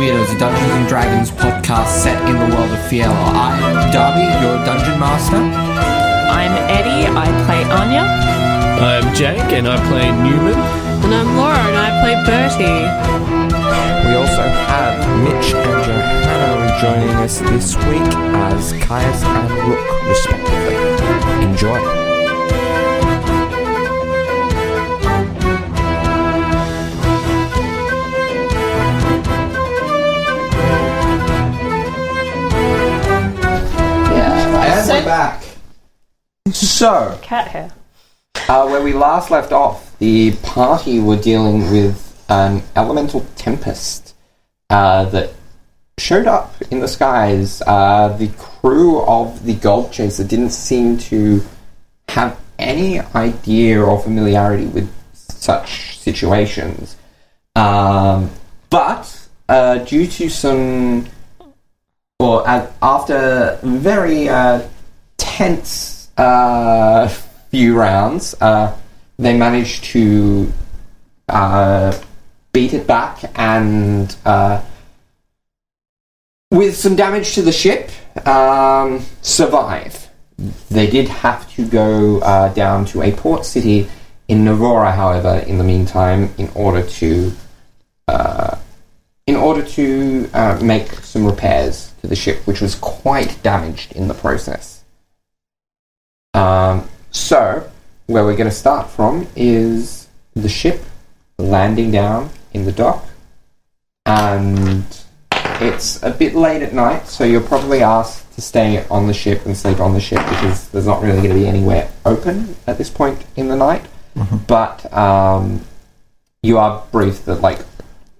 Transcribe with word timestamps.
Weirdos, 0.00 0.34
a 0.34 0.38
Dungeons 0.38 0.72
and 0.72 0.88
Dragons 0.88 1.30
podcast 1.30 1.88
set 1.88 2.16
in 2.26 2.32
the 2.32 2.56
world 2.56 2.72
of 2.72 2.88
Fiel. 2.88 3.12
I'm 3.12 3.92
Darby, 3.92 4.24
your 4.40 4.56
dungeon 4.64 4.98
master. 4.98 5.36
I'm 5.36 6.52
Eddie. 6.72 7.04
I 7.06 7.26
play 7.44 7.64
Anya. 7.68 8.08
I'm 8.80 9.14
Jake, 9.14 9.52
and 9.52 9.68
I 9.68 9.76
play 9.90 10.10
Newman. 10.24 10.56
And 11.04 11.14
I'm 11.14 11.36
Laura, 11.36 11.58
and 11.68 11.76
I 11.76 11.90
play 12.00 12.16
Bertie. 12.24 12.88
We 14.08 14.16
also 14.16 14.40
have 14.72 14.96
Mitch 15.20 15.52
and 15.52 15.84
Johanna 15.84 16.80
joining 16.80 17.16
us 17.16 17.40
this 17.40 17.76
week 17.84 18.14
as 18.48 18.72
Caius 18.82 19.22
and 19.22 19.50
Rook, 19.68 20.08
respectively. 20.08 21.44
Enjoy. 21.44 21.99
Back. 35.10 35.42
So, 36.52 37.18
Cat 37.20 37.48
hair. 37.48 37.72
uh, 38.48 38.68
where 38.68 38.80
we 38.80 38.92
last 38.92 39.28
left 39.32 39.50
off, 39.50 39.98
the 39.98 40.36
party 40.36 41.00
were 41.00 41.16
dealing 41.16 41.68
with 41.72 42.24
an 42.28 42.62
elemental 42.76 43.26
tempest 43.34 44.14
uh, 44.70 45.06
that 45.06 45.32
showed 45.98 46.28
up 46.28 46.54
in 46.70 46.78
the 46.78 46.86
skies. 46.86 47.60
Uh, 47.66 48.16
the 48.18 48.28
crew 48.38 49.00
of 49.00 49.44
the 49.44 49.54
Gold 49.54 49.92
Chaser 49.92 50.22
didn't 50.22 50.50
seem 50.50 50.96
to 51.10 51.42
have 52.08 52.38
any 52.60 53.00
idea 53.00 53.82
or 53.82 54.00
familiarity 54.00 54.66
with 54.66 54.88
such 55.12 55.98
situations. 55.98 56.96
Um, 57.56 58.30
but 58.70 59.28
uh, 59.48 59.78
due 59.78 60.06
to 60.06 60.28
some, 60.28 61.08
or 62.20 62.48
uh, 62.48 62.70
after 62.80 63.58
very 63.64 64.28
tense 65.40 66.10
uh, 66.18 67.08
few 67.50 67.74
rounds, 67.74 68.34
uh, 68.42 68.76
they 69.18 69.34
managed 69.34 69.84
to 69.84 70.52
uh, 71.30 71.98
beat 72.52 72.74
it 72.74 72.86
back 72.86 73.24
and, 73.36 74.14
uh, 74.26 74.60
with 76.50 76.76
some 76.76 76.94
damage 76.94 77.32
to 77.32 77.40
the 77.40 77.52
ship, 77.52 77.90
um, 78.26 79.02
survive. 79.22 80.10
They 80.68 80.90
did 80.90 81.08
have 81.08 81.50
to 81.54 81.66
go 81.66 82.18
uh, 82.18 82.52
down 82.52 82.84
to 82.92 83.00
a 83.00 83.10
port 83.12 83.46
city 83.46 83.88
in 84.28 84.44
Navora, 84.44 84.94
however, 84.94 85.42
in 85.46 85.56
the 85.56 85.64
meantime, 85.64 86.34
in 86.36 86.50
order 86.54 86.82
to 86.82 87.32
uh, 88.08 88.58
in 89.26 89.36
order 89.36 89.62
to 89.62 90.28
uh, 90.34 90.58
make 90.60 90.88
some 91.12 91.24
repairs 91.24 91.94
to 92.02 92.08
the 92.08 92.16
ship, 92.16 92.46
which 92.46 92.60
was 92.60 92.74
quite 92.74 93.42
damaged 93.42 93.92
in 93.92 94.08
the 94.08 94.14
process. 94.14 94.79
Um, 96.34 96.88
so, 97.10 97.68
where 98.06 98.24
we're 98.24 98.36
going 98.36 98.48
to 98.48 98.54
start 98.54 98.88
from 98.90 99.26
is 99.34 100.08
the 100.34 100.48
ship 100.48 100.82
landing 101.38 101.90
down 101.90 102.30
in 102.52 102.64
the 102.64 102.72
dock, 102.72 103.04
and 104.06 104.84
it's 105.32 106.02
a 106.02 106.10
bit 106.10 106.34
late 106.34 106.62
at 106.62 106.72
night, 106.72 107.06
so 107.06 107.24
you're 107.24 107.40
probably 107.40 107.82
asked 107.82 108.32
to 108.34 108.40
stay 108.40 108.84
on 108.88 109.06
the 109.06 109.12
ship 109.12 109.44
and 109.44 109.56
sleep 109.56 109.80
on 109.80 109.92
the 109.92 110.00
ship 110.00 110.18
because 110.28 110.68
there's 110.68 110.86
not 110.86 111.02
really 111.02 111.18
going 111.18 111.30
to 111.30 111.34
be 111.34 111.46
anywhere 111.46 111.90
open 112.04 112.54
at 112.66 112.78
this 112.78 112.90
point 112.90 113.24
in 113.36 113.48
the 113.48 113.56
night. 113.56 113.84
But 114.46 114.92
um, 114.92 115.64
you 116.42 116.58
are 116.58 116.84
briefed 116.92 117.26
that, 117.26 117.40
like, 117.40 117.60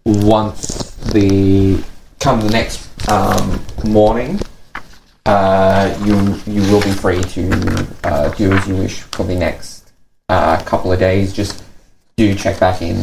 once 0.05 0.95
the 1.13 1.83
come 2.19 2.41
the 2.43 2.51
next 2.51 2.89
um, 3.09 3.65
morning, 3.85 4.41
uh, 5.27 5.95
you 6.05 6.15
you 6.53 6.63
will 6.73 6.83
be 6.83 6.91
free 6.93 7.23
to 7.23 7.87
uh, 8.05 8.29
do 8.31 8.53
as 8.53 8.67
you 8.67 8.77
wish 8.77 9.01
for 9.01 9.25
the 9.25 9.35
next 9.35 9.93
uh, 10.29 10.61
couple 10.63 10.93
of 10.93 10.99
days. 10.99 11.33
Just 11.33 11.65
do 12.17 12.35
check 12.35 12.61
back 12.61 12.83
in 12.83 12.97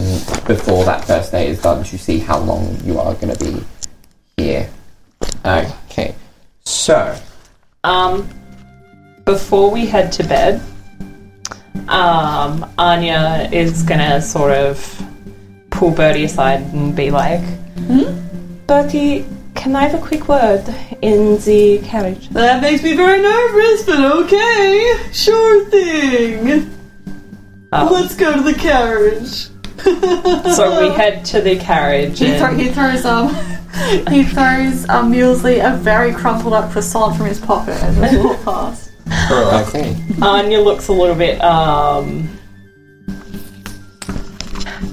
before 0.45 0.85
that 0.85 1.03
first 1.05 1.31
day 1.31 1.47
is 1.49 1.61
done 1.61 1.83
to 1.83 1.97
see 1.97 2.19
how 2.19 2.39
long 2.39 2.77
you 2.83 2.99
are 2.99 3.13
going 3.15 3.33
to 3.35 3.45
be 3.45 3.63
here. 4.37 4.69
Okay, 5.45 6.13
so 6.63 7.15
Um, 7.83 8.27
before 9.25 9.71
we 9.71 9.85
head 9.85 10.11
to 10.13 10.23
bed, 10.23 10.61
um, 11.87 12.69
Anya 12.77 13.49
is 13.51 13.83
gonna 13.83 14.21
sort 14.21 14.51
of 14.51 14.75
pull 15.69 15.91
Bertie 15.91 16.25
aside 16.25 16.61
and 16.73 16.95
be 16.95 17.11
like, 17.11 17.41
Bertie, 18.67 19.25
can 19.57 19.75
I 19.75 19.87
have 19.87 20.01
a 20.01 20.05
quick 20.05 20.29
word 20.29 20.63
in 21.01 21.37
the 21.39 21.79
carriage? 21.79 22.29
That 22.29 22.61
makes 22.61 22.83
me 22.83 22.95
very 22.95 23.21
nervous, 23.21 23.83
but 23.83 23.99
okay. 24.23 25.09
Sure 25.11 25.65
thing. 25.65 26.71
Oh. 27.73 27.89
Let's 27.91 28.15
go 28.15 28.33
to 28.33 28.41
the 28.41 28.53
carriage. 28.53 29.47
So 30.55 30.81
we 30.81 30.93
head 30.95 31.23
to 31.25 31.41
the 31.41 31.57
carriage. 31.57 32.19
He, 32.19 32.37
thro- 32.37 32.47
And, 32.47 32.59
he 32.59 32.69
throws 32.69 33.05
um 33.05 33.29
he 34.09 34.23
throws 34.23 34.89
um 34.89 35.11
Mulesley 35.11 35.63
a 35.63 35.77
very 35.77 36.13
crumpled 36.13 36.53
up 36.53 36.71
croissant 36.71 37.15
from 37.15 37.27
his 37.27 37.39
pocket 37.39 37.75
as 37.83 38.13
we 38.13 38.17
walk 38.17 38.43
past. 38.43 38.91
okay, 39.67 39.95
Anya 40.21 40.59
looks 40.59 40.87
a 40.89 40.93
little 40.93 41.15
bit 41.15 41.41
um, 41.41 42.27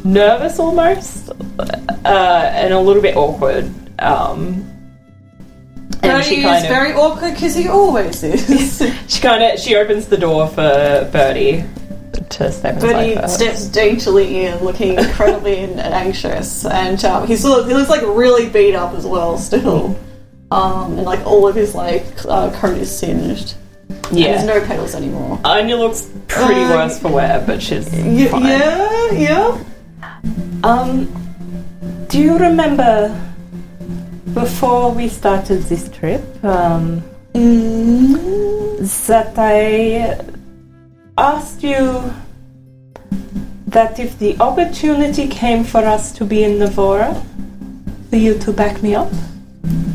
nervous 0.05 0.59
almost, 0.61 1.31
uh, 1.59 2.51
and 2.55 2.73
a 2.73 2.79
little 2.79 3.03
bit 3.03 3.17
awkward. 3.17 3.73
Um, 4.04 4.70
and 6.03 6.03
Bertie 6.03 6.28
she 6.28 6.37
is 6.38 6.44
kind 6.44 6.65
of 6.65 6.70
very 6.70 6.92
awkward 6.92 7.34
because 7.34 7.54
he 7.54 7.69
always 7.69 8.22
is. 8.22 8.78
she 9.09 9.20
kind 9.20 9.42
of 9.42 9.59
she 9.59 9.76
opens 9.76 10.06
the 10.06 10.16
door 10.16 10.48
for 10.48 11.09
Bertie 11.12 11.65
to 12.31 12.53
step 12.53 12.75
inside. 12.76 13.15
First. 13.15 13.34
steps 13.37 13.66
daintily 13.69 14.47
in, 14.47 14.62
looking 14.65 14.98
incredibly 14.98 15.59
and 15.65 15.78
anxious, 15.81 16.65
and 16.65 17.03
um, 17.04 17.26
he's 17.26 17.41
sort 17.42 17.60
of, 17.60 17.69
he 17.69 17.75
looks 17.75 17.91
like 17.91 18.03
really 18.03 18.48
beat 18.48 18.75
up 18.75 18.94
as 18.94 19.06
well 19.06 19.37
still. 19.38 19.98
Um, 20.50 20.98
and 20.98 21.03
like 21.03 21.25
all 21.26 21.48
of 21.48 21.54
his 21.56 21.75
like 21.75 22.04
uh, 22.26 22.50
coat 22.53 22.76
is 22.78 22.97
singed. 22.97 23.54
And 23.88 24.19
yeah. 24.19 24.32
there's 24.32 24.44
no 24.44 24.65
petals 24.66 24.94
anymore. 24.94 25.41
Anya 25.44 25.76
looks 25.76 26.10
pretty 26.28 26.60
Um, 26.60 26.71
worse 26.71 26.98
for 27.00 27.09
wear, 27.09 27.42
but 27.47 27.62
she's 27.62 27.88
Y- 27.91 28.26
fine. 28.28 28.42
yeah, 28.44 29.10
yeah. 29.12 29.65
Um, 30.62 31.09
do 32.09 32.19
you 32.21 32.38
remember 32.38 33.09
before 34.33 34.91
we 34.93 35.09
started 35.09 35.62
this 35.65 35.89
trip 35.91 36.23
um, 36.45 37.03
that 39.09 39.35
I 39.37 40.19
asked 41.19 41.62
you 41.62 42.15
that 43.67 43.99
if 43.99 44.19
the 44.19 44.39
opportunity 44.39 45.29
came 45.29 45.65
for 45.65 45.81
us 45.84 46.13
to 46.13 46.25
be 46.25 46.45
in 46.45 46.59
Navora, 46.59 47.15
for 48.09 48.17
you 48.17 48.39
to 48.39 48.53
back 48.53 48.83
me 48.83 48.95
up? 48.95 49.13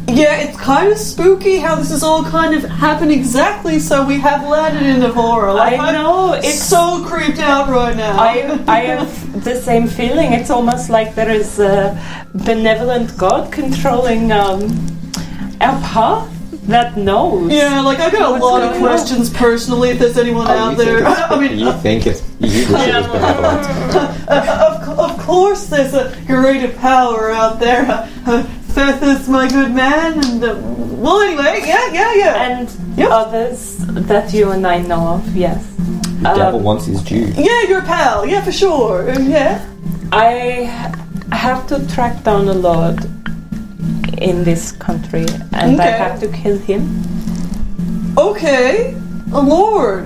Yeah, 0.07 0.37
it's 0.37 0.57
kind 0.59 0.91
of 0.91 0.97
spooky 0.97 1.57
how 1.59 1.75
this 1.75 1.91
has 1.91 2.01
all 2.03 2.23
kind 2.23 2.55
of 2.55 2.63
happened 2.63 3.11
exactly 3.11 3.77
so 3.79 4.03
we 4.05 4.19
have 4.19 4.47
landed 4.47 4.81
in 4.83 5.01
Navora. 5.01 5.53
Like, 5.55 5.79
I 5.79 5.91
know, 5.91 6.33
it's- 6.33 6.67
so 6.67 7.05
creeped 7.05 7.37
out 7.39 7.69
right 7.69 7.95
now. 7.95 8.17
I, 8.19 8.59
I 8.67 8.79
have 8.81 9.43
the 9.43 9.55
same 9.61 9.87
feeling. 9.87 10.33
It's 10.33 10.49
almost 10.49 10.89
like 10.89 11.13
there 11.13 11.29
is 11.29 11.59
a 11.59 11.95
benevolent 12.33 13.15
God 13.17 13.51
controlling 13.51 14.31
um, 14.31 14.61
our 15.61 15.79
path 15.81 16.27
that 16.67 16.97
knows. 16.97 17.51
yeah, 17.51 17.79
like 17.81 17.99
I 17.99 18.09
got 18.09 18.21
a 18.21 18.43
lot 18.43 18.61
of 18.63 18.71
going 18.71 18.73
on? 18.73 18.79
questions 18.81 19.29
personally. 19.31 19.89
If 19.89 19.99
there's 19.99 20.17
anyone 20.17 20.47
Oh, 20.47 20.51
out 20.71 20.77
there, 20.77 21.05
I 21.07 21.39
mean, 21.39 21.57
you 21.59 21.71
think 21.73 22.07
it's 22.07 22.21
you 22.39 22.47
wish 22.49 22.87
it 22.87 22.95
was 22.95 23.07
benevolent. 23.07 23.65
uh, 24.29 24.85
of, 24.89 24.99
of 24.99 25.19
course, 25.19 25.67
there's 25.67 25.93
a 25.93 26.15
greater 26.27 26.69
power 26.77 27.29
out 27.31 27.59
there. 27.59 27.85
Uh, 28.25 28.47
is 28.77 29.27
my 29.27 29.47
good 29.47 29.71
man, 29.73 30.13
and 30.25 30.43
uh, 30.43 30.55
well, 30.59 31.21
anyway, 31.21 31.61
yeah, 31.65 31.91
yeah, 31.91 32.13
yeah. 32.13 32.33
And 32.59 32.69
Yep. 32.97 33.09
others 33.11 33.77
that 34.07 34.33
you 34.33 34.51
and 34.51 34.67
I 34.67 34.79
know 34.81 35.07
of, 35.07 35.35
yes. 35.35 35.63
The 36.21 36.33
devil 36.35 36.59
Um, 36.59 36.63
wants 36.65 36.85
his 36.85 37.01
due. 37.01 37.31
Yeah, 37.37 37.61
your 37.69 37.81
pal. 37.81 38.25
Yeah, 38.25 38.41
for 38.43 38.51
sure. 38.51 39.09
Yeah. 39.21 39.61
I 40.11 40.67
have 41.31 41.65
to 41.67 41.85
track 41.87 42.23
down 42.23 42.47
a 42.49 42.53
lord 42.53 42.99
in 44.17 44.43
this 44.43 44.71
country, 44.73 45.25
and 45.53 45.79
I 45.81 45.87
Okay. 45.87 45.97
have 45.97 46.19
to 46.19 46.27
kill 46.27 46.57
him. 46.57 46.83
Okay. 48.17 48.93
A 49.31 49.39
lord. 49.41 50.05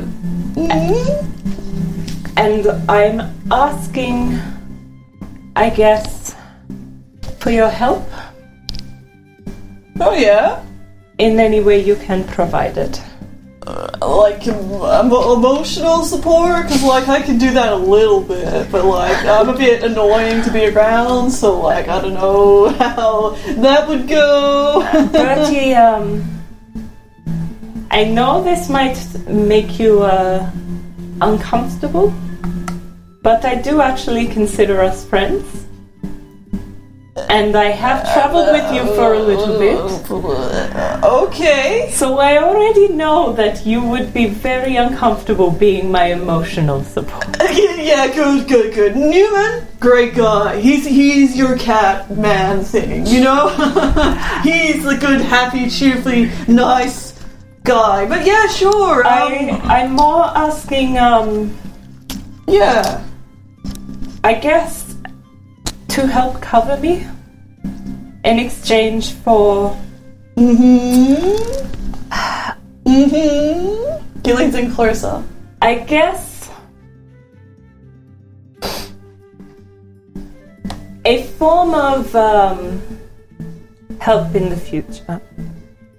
Mhm. 0.56 1.26
And 2.38 2.68
I'm 2.90 3.22
asking, 3.52 4.38
I 5.56 5.70
guess, 5.70 6.36
for 7.40 7.50
your 7.52 7.70
help 7.70 8.04
Oh 10.00 10.14
yeah. 10.14 10.64
in 11.18 11.40
any 11.40 11.62
way 11.62 11.80
you 11.84 11.96
can 11.96 12.24
provide 12.26 12.78
it. 12.78 13.02
Well, 13.66 14.20
like 14.20 14.46
em- 14.46 15.12
emotional 15.12 16.04
support 16.04 16.64
because 16.64 16.84
like 16.84 17.08
I 17.08 17.22
can 17.22 17.38
do 17.38 17.52
that 17.52 17.72
a 17.72 17.78
little 17.78 18.20
bit, 18.22 18.70
but 18.70 18.84
like 18.84 19.24
I'm 19.26 19.48
a 19.48 19.58
bit 19.58 19.84
annoying 19.84 20.44
to 20.44 20.52
be 20.52 20.66
around, 20.68 21.32
so 21.32 21.60
like 21.62 21.88
I 21.88 22.02
don't 22.02 22.14
know 22.16 22.68
how 22.80 23.30
that 23.56 23.88
would 23.88 24.08
go. 24.10 24.82
Bertie, 25.14 25.74
um, 25.76 26.24
I 27.90 28.04
know 28.04 28.44
this 28.44 28.70
might 28.70 28.98
make 29.30 29.80
you 29.80 30.02
uh, 30.04 30.50
uncomfortable, 31.22 32.14
but 33.22 33.46
I 33.46 33.56
do 33.56 33.80
actually 33.80 34.28
consider 34.28 34.82
us 34.82 35.06
friends. 35.06 35.63
And 37.16 37.56
I 37.56 37.66
have 37.66 38.12
traveled 38.12 38.48
with 38.52 38.74
you 38.74 38.96
for 38.96 39.14
a 39.14 39.20
little 39.20 39.60
bit. 39.60 39.78
okay. 41.04 41.90
So 41.92 42.18
I 42.18 42.38
already 42.42 42.88
know 42.88 43.34
that 43.34 43.66
you 43.68 43.84
would 43.84 44.14
be 44.14 44.26
very 44.28 44.78
uncomfortable 44.78 45.52
being 45.52 45.92
my 45.92 46.06
emotional 46.06 46.84
support. 46.84 47.28
Yeah, 47.84 48.08
good, 48.08 48.48
good, 48.48 48.74
good. 48.74 48.96
Newman, 48.96 49.68
great 49.80 50.16
guy. 50.16 50.60
He's 50.60 50.86
he's 50.88 51.36
your 51.38 51.58
cat 51.58 52.10
man 52.18 52.64
thing, 52.64 53.06
you 53.06 53.22
know. 53.22 53.50
he's 54.44 54.84
the 54.84 54.98
good, 55.00 55.22
happy, 55.22 55.70
cheerfully, 55.70 56.32
nice 56.48 57.14
guy. 57.64 58.08
But 58.08 58.26
yeah, 58.26 58.48
sure. 58.48 59.06
I, 59.06 59.50
Um, 59.50 59.62
I'm 59.70 59.92
more 59.92 60.26
asking, 60.26 60.98
um, 60.98 61.56
yeah. 62.48 63.04
I 64.24 64.34
guess, 64.36 64.83
to 65.94 66.08
help 66.08 66.42
cover 66.42 66.76
me 66.78 67.06
in 68.24 68.40
exchange 68.40 69.12
for. 69.12 69.78
Mm-hmm. 70.36 71.54
Mm-hmm. 72.90 74.32
Leans 74.36 74.56
in 74.56 74.72
closer. 74.72 75.24
I 75.62 75.76
guess. 75.76 76.50
A 81.06 81.24
form 81.38 81.76
of 81.76 82.16
um, 82.16 82.82
help 84.00 84.34
in 84.34 84.50
the 84.50 84.58
future. 84.58 85.22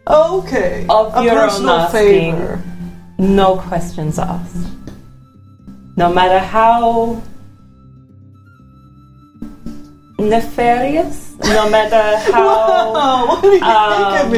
Okay. 0.08 0.86
Of 0.88 1.16
a 1.16 1.22
your 1.22 1.34
own 1.34 1.48
personal 1.48 1.70
asking. 1.70 2.32
favor. 2.32 2.62
No 3.18 3.58
questions 3.58 4.18
asked. 4.18 4.66
No 5.96 6.12
matter 6.12 6.40
how 6.40 7.22
nefarious, 10.18 11.34
no 11.44 11.68
matter 11.70 12.18
how 12.32 13.26
what 13.26 13.42
do 13.42 13.48
you 13.48 13.62
Um, 13.62 13.92
think 13.94 14.24
of 14.24 14.32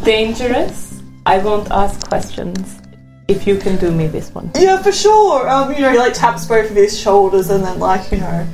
me? 0.00 0.04
dangerous, 0.04 1.00
I 1.26 1.38
won't 1.38 1.70
ask 1.70 2.06
questions 2.08 2.80
if 3.28 3.46
you 3.46 3.56
can 3.56 3.76
do 3.76 3.90
me 3.90 4.06
this 4.06 4.32
one. 4.34 4.50
Yeah, 4.54 4.80
for 4.82 4.92
sure. 4.92 5.48
Um, 5.48 5.72
you 5.72 5.80
know, 5.80 5.90
he 5.92 5.98
like 5.98 6.14
taps 6.14 6.46
both 6.46 6.70
of 6.70 6.76
his 6.76 6.98
shoulders 6.98 7.50
and 7.50 7.62
then 7.64 7.78
like 7.78 8.10
you 8.12 8.18
know 8.18 8.46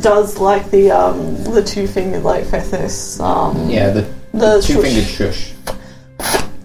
does 0.00 0.38
like 0.38 0.70
the 0.70 0.90
um 0.90 1.42
the 1.44 1.62
two 1.62 1.86
fingered 1.86 2.22
like 2.22 2.44
fethis 2.44 3.20
um 3.20 3.68
Yeah, 3.68 3.90
the 3.90 4.02
the 4.32 4.60
two 4.62 4.74
shush. 4.74 4.82
fingered 4.82 5.04
shush. 5.08 5.52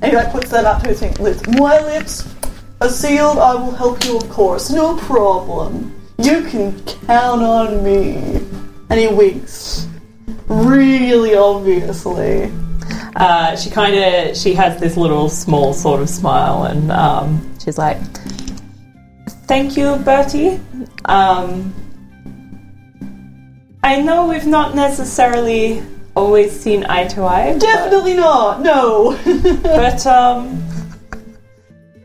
and 0.02 0.12
he 0.12 0.16
like 0.16 0.32
puts 0.32 0.50
that 0.52 0.66
up 0.66 0.84
to 0.84 0.90
his 0.90 1.00
finger 1.00 1.24
lips. 1.24 1.42
My 1.48 1.80
lips 1.82 2.28
are 2.82 2.90
sealed. 2.90 3.38
I 3.40 3.56
will 3.56 3.72
help 3.72 4.04
you, 4.06 4.18
of 4.18 4.30
course. 4.30 4.70
No 4.70 4.96
problem. 4.98 5.95
You 6.18 6.42
can 6.44 6.80
count 6.86 7.42
on 7.42 7.84
me. 7.84 8.16
And 8.90 9.00
he 9.00 9.08
winks, 9.08 9.88
really 10.48 11.36
obviously. 11.36 12.52
Uh, 13.16 13.56
she 13.56 13.70
kind 13.70 13.96
of 13.96 14.38
she 14.38 14.54
has 14.54 14.80
this 14.80 14.96
little 14.98 15.28
small 15.30 15.74
sort 15.74 16.02
of 16.02 16.10
smile, 16.10 16.66
and 16.66 16.92
um, 16.92 17.56
she's 17.64 17.78
like, 17.78 17.98
"Thank 19.48 19.76
you, 19.78 19.96
Bertie. 19.98 20.60
Um, 21.06 21.74
I 23.84 24.02
know 24.02 24.28
we've 24.28 24.46
not 24.46 24.76
necessarily 24.76 25.82
always 26.16 26.52
seen 26.58 26.86
eye 26.88 27.08
to 27.08 27.24
eye, 27.24 27.54
but- 27.54 27.62
Definitely 27.62 28.14
not. 28.16 28.62
No. 28.62 29.18
but 29.64 30.06
um, 30.06 30.64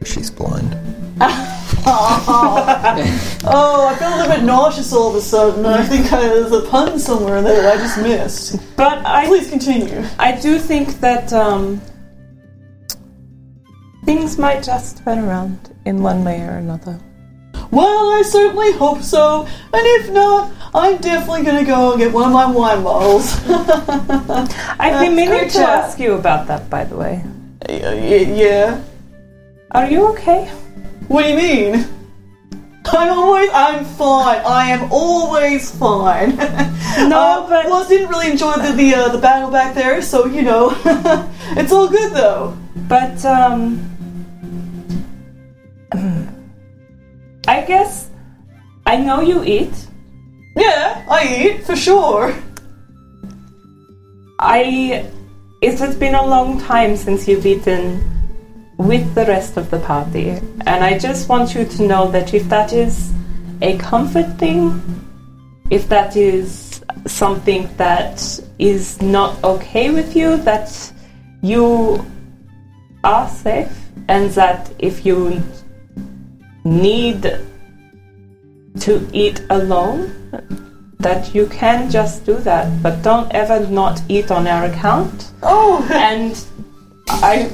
She's 0.05 0.31
blind. 0.31 0.77
oh, 1.87 3.89
I 3.91 3.99
feel 3.99 4.09
a 4.09 4.17
little 4.17 4.33
bit 4.37 4.45
nauseous 4.45 4.93
all 4.93 5.11
of 5.11 5.17
a 5.17 5.21
sudden. 5.21 5.65
I 5.67 5.85
think 5.85 6.13
I, 6.13 6.21
there's 6.21 6.53
a 6.53 6.63
pun 6.69 6.99
somewhere 6.99 7.39
in 7.39 7.45
there 7.45 7.63
that 7.63 7.79
I 7.79 7.81
just 7.81 7.99
missed. 7.99 8.77
but 8.77 9.05
I 9.07 9.27
Please 9.27 9.49
continue. 9.49 10.05
I 10.19 10.33
do 10.33 10.59
think 10.59 11.01
that 11.01 11.33
um, 11.33 11.81
things 14.05 14.39
might 14.39 14.63
just 14.63 15.03
turn 15.05 15.19
around 15.19 15.75
in 15.85 16.03
one 16.03 16.25
way 16.25 16.41
or 16.43 16.57
another. 16.57 16.99
Well, 17.71 18.11
I 18.11 18.23
certainly 18.23 18.73
hope 18.73 19.03
so. 19.03 19.43
And 19.45 19.49
if 19.73 20.11
not, 20.11 20.51
I'm 20.75 20.97
definitely 20.99 21.45
gonna 21.45 21.65
go 21.65 21.93
and 21.93 22.01
get 22.01 22.13
one 22.13 22.25
of 22.25 22.33
my 22.33 22.51
wine 22.51 22.83
bottles. 22.83 23.37
I've 24.79 25.01
been 25.01 25.15
meaning 25.15 25.49
to 25.51 25.59
ask 25.61 25.99
you 25.99 26.15
about 26.15 26.49
that, 26.49 26.69
by 26.69 26.85
the 26.85 26.97
way. 26.97 27.25
yeah. 27.69 28.83
Are 29.73 29.89
you 29.89 30.09
okay? 30.09 30.51
What 31.11 31.25
do 31.25 31.29
you 31.31 31.37
mean? 31.37 31.87
I'm 32.87 33.11
always, 33.19 33.51
I'm 33.53 33.85
fine. 33.85 34.43
I 34.47 34.71
am 34.71 34.93
always 34.93 35.71
fine. 35.75 36.39
No, 37.09 37.17
Uh, 37.19 37.49
but- 37.49 37.67
well, 37.67 37.85
I 37.85 37.89
didn't 37.89 38.09
really 38.11 38.31
enjoy 38.31 38.53
the 38.59 38.73
the, 38.73 38.95
uh, 38.95 39.09
the 39.09 39.19
battle 39.19 39.51
back 39.51 39.75
there, 39.75 40.03
so 40.03 40.27
you 40.27 40.43
know, 40.43 40.71
it's 41.59 41.73
all 41.73 41.89
good 41.89 42.13
though. 42.13 42.57
But 42.89 43.25
um, 43.25 43.79
I 47.49 47.63
guess 47.63 48.11
I 48.87 48.97
know 48.97 49.21
you 49.21 49.43
eat. 49.45 49.73
Yeah, 50.57 51.05
I 51.09 51.21
eat 51.43 51.65
for 51.65 51.77
sure. 51.77 52.35
I. 54.39 55.07
It 55.63 55.79
has 55.79 55.95
been 55.95 56.15
a 56.15 56.27
long 56.27 56.59
time 56.61 56.97
since 56.97 57.29
you've 57.29 57.47
eaten 57.47 58.01
with 58.81 59.15
the 59.15 59.27
rest 59.27 59.59
of 59.59 59.71
the 59.71 59.79
party, 59.81 60.31
and 60.67 60.83
I 60.83 60.99
just 60.99 61.29
want 61.29 61.55
you 61.55 61.67
to 61.67 61.87
know 61.87 62.11
that 62.11 62.33
if 62.33 62.49
that 62.49 62.73
is 62.73 63.13
a 63.61 63.77
comfort 63.77 64.39
thing, 64.39 64.81
if 65.69 65.87
that 65.91 66.17
is 66.17 66.83
something 67.07 67.69
that 67.77 68.41
is 68.59 69.01
not 69.03 69.43
okay 69.45 69.91
with 69.91 70.17
you, 70.17 70.39
that 70.39 70.93
you 71.43 72.05
are 73.05 73.29
safe, 73.29 73.71
and 74.09 74.31
that 74.31 74.73
if 74.79 75.05
you 75.05 75.43
need 76.65 77.23
to 78.81 79.07
eat 79.13 79.43
alone, 79.51 80.17
that 81.01 81.35
you 81.35 81.47
can 81.49 81.91
just 81.91 82.25
do 82.25 82.37
that, 82.37 82.83
but 82.83 83.03
don't 83.03 83.31
ever 83.33 83.67
not 83.67 84.01
eat 84.09 84.31
on 84.31 84.47
our 84.47 84.65
account. 84.65 85.33
Oh, 85.43 85.87
And 85.93 86.43
I, 87.09 87.51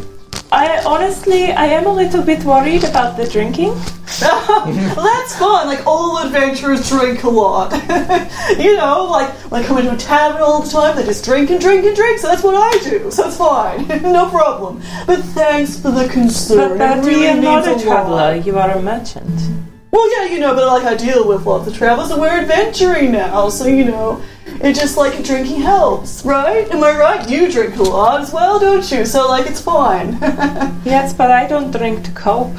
I 0.56 0.82
honestly, 0.86 1.52
I 1.52 1.66
am 1.66 1.84
a 1.84 1.92
little 1.92 2.22
bit 2.22 2.42
worried 2.42 2.82
about 2.82 3.18
the 3.18 3.28
drinking. 3.28 3.74
that's 4.20 5.36
fun. 5.36 5.66
Like 5.66 5.86
all 5.86 6.16
adventurers 6.16 6.88
drink 6.88 7.24
a 7.24 7.28
lot. 7.28 7.72
you 8.58 8.74
know, 8.74 9.04
like 9.04 9.28
when 9.50 9.62
I 9.62 9.66
come 9.66 9.76
into 9.76 9.92
a 9.92 9.98
tavern 9.98 10.40
all 10.40 10.62
the 10.62 10.70
time, 10.70 10.96
they 10.96 11.04
just 11.04 11.26
drink 11.26 11.50
and 11.50 11.60
drink 11.60 11.84
and 11.84 11.94
drink. 11.94 12.20
So 12.20 12.28
that's 12.28 12.42
what 12.42 12.54
I 12.54 12.82
do. 12.82 13.10
So 13.10 13.26
it's 13.28 13.36
fine, 13.36 13.86
no 14.02 14.30
problem. 14.30 14.80
But 15.06 15.20
thanks 15.36 15.78
for 15.78 15.90
the 15.90 16.08
concern. 16.08 16.70
But 16.70 16.78
that 16.78 17.04
really 17.04 17.24
you 17.24 17.28
are 17.32 17.36
not 17.36 17.66
means 17.66 17.82
a 17.82 17.86
lot. 17.86 17.94
traveler, 17.94 18.34
you 18.36 18.58
are 18.58 18.70
a 18.70 18.80
merchant. 18.80 19.38
Well, 19.90 20.10
yeah, 20.16 20.32
you 20.32 20.40
know, 20.40 20.54
but 20.54 20.66
like 20.68 20.84
I 20.84 20.96
deal 20.96 21.28
with 21.28 21.44
lots 21.44 21.68
of 21.68 21.76
travelers, 21.76 22.10
and 22.10 22.18
we're 22.18 22.28
adventuring 22.28 23.12
now, 23.12 23.50
so 23.50 23.66
you 23.66 23.84
know, 23.84 24.22
it 24.60 24.74
just 24.74 24.96
like 24.96 25.22
drinking 25.24 25.60
helps, 25.60 26.24
right? 26.24 26.70
Am 26.70 26.82
I 26.82 26.96
right? 26.96 27.28
You 27.28 27.50
drink 27.50 27.76
a 27.76 27.82
lot 27.82 28.20
as 28.20 28.32
well, 28.32 28.58
don't 28.58 28.90
you? 28.90 29.04
So 29.04 29.28
like 29.28 29.46
it's 29.46 29.60
fine. 29.60 30.18
Yes, 30.86 31.12
but 31.12 31.32
I 31.32 31.48
don't 31.48 31.72
drink 31.72 32.04
to 32.04 32.12
cope. 32.12 32.54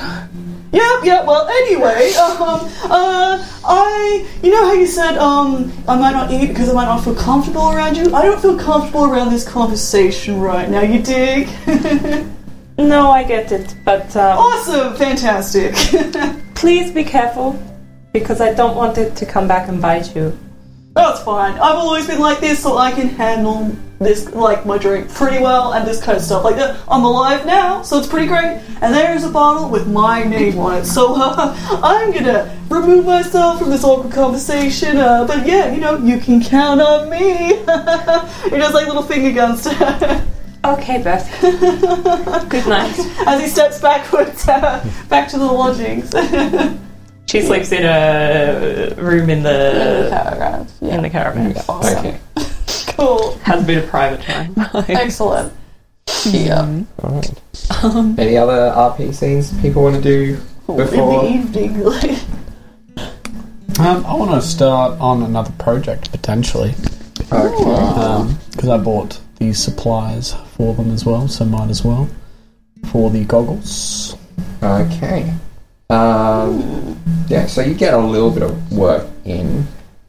Yep, 0.73 1.05
yep. 1.05 1.25
Well, 1.25 1.47
anyway, 1.47 2.11
um, 2.19 2.69
uh, 2.83 3.47
I, 3.63 4.27
you 4.43 4.51
know 4.51 4.65
how 4.65 4.73
you 4.73 4.85
said, 4.85 5.17
um, 5.17 5.71
I 5.87 5.97
might 5.97 6.11
not 6.11 6.29
eat 6.29 6.47
because 6.47 6.67
I 6.67 6.73
might 6.73 6.85
not 6.85 7.05
feel 7.05 7.15
comfortable 7.15 7.71
around 7.71 7.95
you. 7.95 8.13
I 8.13 8.23
don't 8.23 8.41
feel 8.41 8.59
comfortable 8.59 9.05
around 9.05 9.31
this 9.31 9.47
conversation 9.47 10.41
right 10.41 10.69
now. 10.69 10.81
You 10.81 11.01
dig? 11.01 11.47
No, 12.79 13.09
I 13.09 13.23
get 13.23 13.51
it, 13.51 13.75
but 13.83 14.15
um, 14.15 14.37
awesome, 14.37 14.95
fantastic. 14.97 15.73
please 16.53 16.91
be 16.91 17.03
careful 17.03 17.59
because 18.13 18.39
I 18.39 18.53
don't 18.53 18.75
want 18.75 18.99
it 18.99 19.15
to 19.15 19.25
come 19.25 19.47
back 19.47 19.67
and 19.67 19.81
bite 19.81 20.15
you. 20.15 20.37
That's 20.97 21.21
fine. 21.21 21.53
I've 21.59 21.75
always 21.75 22.07
been 22.07 22.19
like 22.19 22.39
this, 22.39 22.63
so 22.63 22.79
I 22.79 22.91
can 22.91 23.07
handle 23.07 23.71
this, 23.99 24.33
like 24.33 24.65
my 24.65 24.79
drink, 24.79 25.13
pretty 25.13 25.37
well, 25.37 25.73
and 25.73 25.87
this 25.87 26.01
kind 26.01 26.17
of 26.17 26.23
stuff 26.23 26.43
like 26.43 26.55
that. 26.55 26.79
I'm 26.87 27.03
alive 27.03 27.45
now, 27.45 27.83
so 27.83 27.99
it's 27.99 28.07
pretty 28.07 28.25
great. 28.25 28.59
And 28.81 28.95
there's 28.95 29.23
a 29.23 29.29
bottle 29.29 29.69
with 29.69 29.87
my 29.87 30.23
name 30.23 30.57
on 30.57 30.77
it, 30.79 30.85
so 30.85 31.13
uh, 31.15 31.55
I'm 31.83 32.11
gonna 32.11 32.51
remove 32.69 33.05
myself 33.05 33.59
from 33.59 33.69
this 33.69 33.83
awkward 33.83 34.11
conversation. 34.11 34.97
Uh, 34.97 35.27
but 35.27 35.45
yeah, 35.45 35.71
you 35.71 35.79
know, 35.79 35.99
you 35.99 36.17
can 36.17 36.41
count 36.43 36.81
on 36.81 37.11
me. 37.11 37.45
he 38.49 38.57
does 38.57 38.73
like 38.73 38.87
little 38.87 39.03
finger 39.03 39.31
guns. 39.31 39.67
Okay, 40.65 41.01
Bertie. 41.01 41.29
Good 42.49 42.67
night. 42.67 42.99
As 43.25 43.39
he 43.39 43.47
steps 43.47 43.79
backwards, 43.79 44.45
uh, 44.49 44.83
back 45.07 45.29
to 45.29 45.37
the 45.37 45.45
lodgings. 45.45 46.11
She 47.27 47.41
sleeps 47.41 47.71
in 47.71 47.83
a 47.83 48.93
room 48.97 49.29
in 49.29 49.43
the 49.43 50.07
Caravan. 50.11 50.67
Yeah. 50.81 50.95
in 50.95 51.01
the 51.01 51.09
caravan. 51.09 51.55
Awesome. 51.67 51.97
Okay. 52.05 52.19
cool. 52.95 53.37
Has 53.39 53.63
a 53.63 53.65
bit 53.65 53.83
of 53.83 53.89
private 53.89 54.21
time. 54.21 54.53
Excellent. 54.87 55.51
Hmm. 56.09 56.35
Yeah. 56.35 56.83
Alright. 57.03 57.41
Um, 57.83 58.15
Any 58.17 58.37
other 58.37 58.71
RP 58.75 59.13
scenes 59.13 59.53
people 59.61 59.83
want 59.83 59.95
to 59.95 60.01
do 60.01 60.37
before? 60.67 61.25
In 61.25 61.51
the 61.51 61.59
evening. 61.59 61.83
like- 61.83 62.19
Um, 63.79 64.05
I 64.05 64.13
want 64.15 64.31
to 64.31 64.41
start 64.41 64.99
on 64.99 65.21
another 65.23 65.51
project 65.59 66.09
potentially 66.11 66.73
Okay. 67.31 68.29
because 68.51 68.69
um, 68.69 68.71
I 68.71 68.77
bought 68.77 69.19
the 69.37 69.53
supplies 69.53 70.33
for 70.55 70.73
them 70.73 70.91
as 70.91 71.05
well, 71.05 71.27
so 71.27 71.45
might 71.45 71.69
as 71.69 71.83
well 71.83 72.09
for 72.91 73.09
the 73.11 73.23
goggles. 73.25 74.15
Okay. 74.63 75.31
Um, 75.89 76.99
yeah, 77.27 77.45
so 77.45 77.61
you 77.61 77.73
get 77.73 77.93
a 77.93 77.97
little 77.97 78.31
bit 78.31 78.43
of 78.43 78.71
work 78.73 79.07
in. 79.25 79.65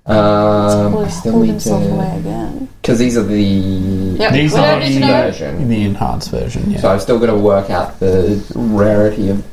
Um, 0.07 0.97
I 0.97 1.09
still 1.09 1.41
need 1.41 1.61
to 1.61 2.69
because 2.81 2.99
these 2.99 3.19
are 3.19 3.23
the 3.23 3.43
Yep. 3.43 4.33
These 4.33 4.55
we 4.55 4.59
are 4.61 4.81
don't 4.81 4.81
need 4.81 5.01
version. 5.03 5.69
The 5.69 5.83
enhanced 5.83 6.31
version, 6.31 6.71
yeah. 6.71 6.81
So 6.81 6.91
I've 6.91 7.03
still 7.03 7.19
got 7.19 7.27
to 7.27 7.37
work 7.37 7.69
out 7.69 8.01
the 8.01 8.43
rarity 8.55 9.29
of, 9.29 9.45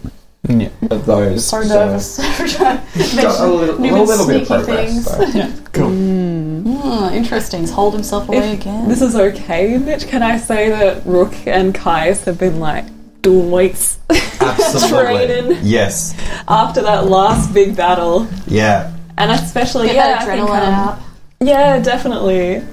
yeah. 0.48 0.70
of 0.90 1.06
those. 1.06 1.46
So 1.46 1.62
nervous. 1.62 2.18
got 2.58 3.40
a 3.42 3.46
little, 3.46 3.80
New 3.80 3.92
little 3.92 4.08
bit 4.08 4.20
of 4.20 4.26
sneaky 4.26 4.46
progress. 4.46 4.90
things. 4.90 5.34
though. 5.34 5.40
Yeah, 5.40 5.52
cool. 5.74 5.90
Hmm, 5.90 7.14
interesting. 7.14 7.60
He's 7.60 7.72
hold 7.72 7.94
himself 7.94 8.30
away 8.30 8.54
If 8.54 8.62
again. 8.62 8.88
This 8.88 9.02
is 9.02 9.16
okay, 9.16 9.78
Mitch. 9.78 10.08
Can 10.08 10.24
I 10.24 10.38
say 10.38 10.70
that 10.70 11.06
Rook 11.06 11.34
and 11.46 11.76
Caius 11.76 12.24
have 12.24 12.40
been 12.40 12.62
like 12.62 12.86
doing 13.26 13.50
weights 13.50 13.98
Absolutely. 14.40 15.28
Training. 15.28 15.60
Yes. 15.64 16.14
after 16.48 16.84
that 16.84 17.08
last 17.08 17.54
big 17.54 17.76
battle, 17.76 18.28
Yeah. 18.46 18.94
and 19.18 19.32
especially 19.32 19.88
Get 19.88 19.96
yeah, 19.96 20.08
that 20.08 20.22
I 20.22 20.36
think, 20.36 20.48
adrenaline 20.48 20.68
um, 20.68 20.74
out. 20.74 21.00
Yeah, 21.40 21.80
definitely. 21.80 22.64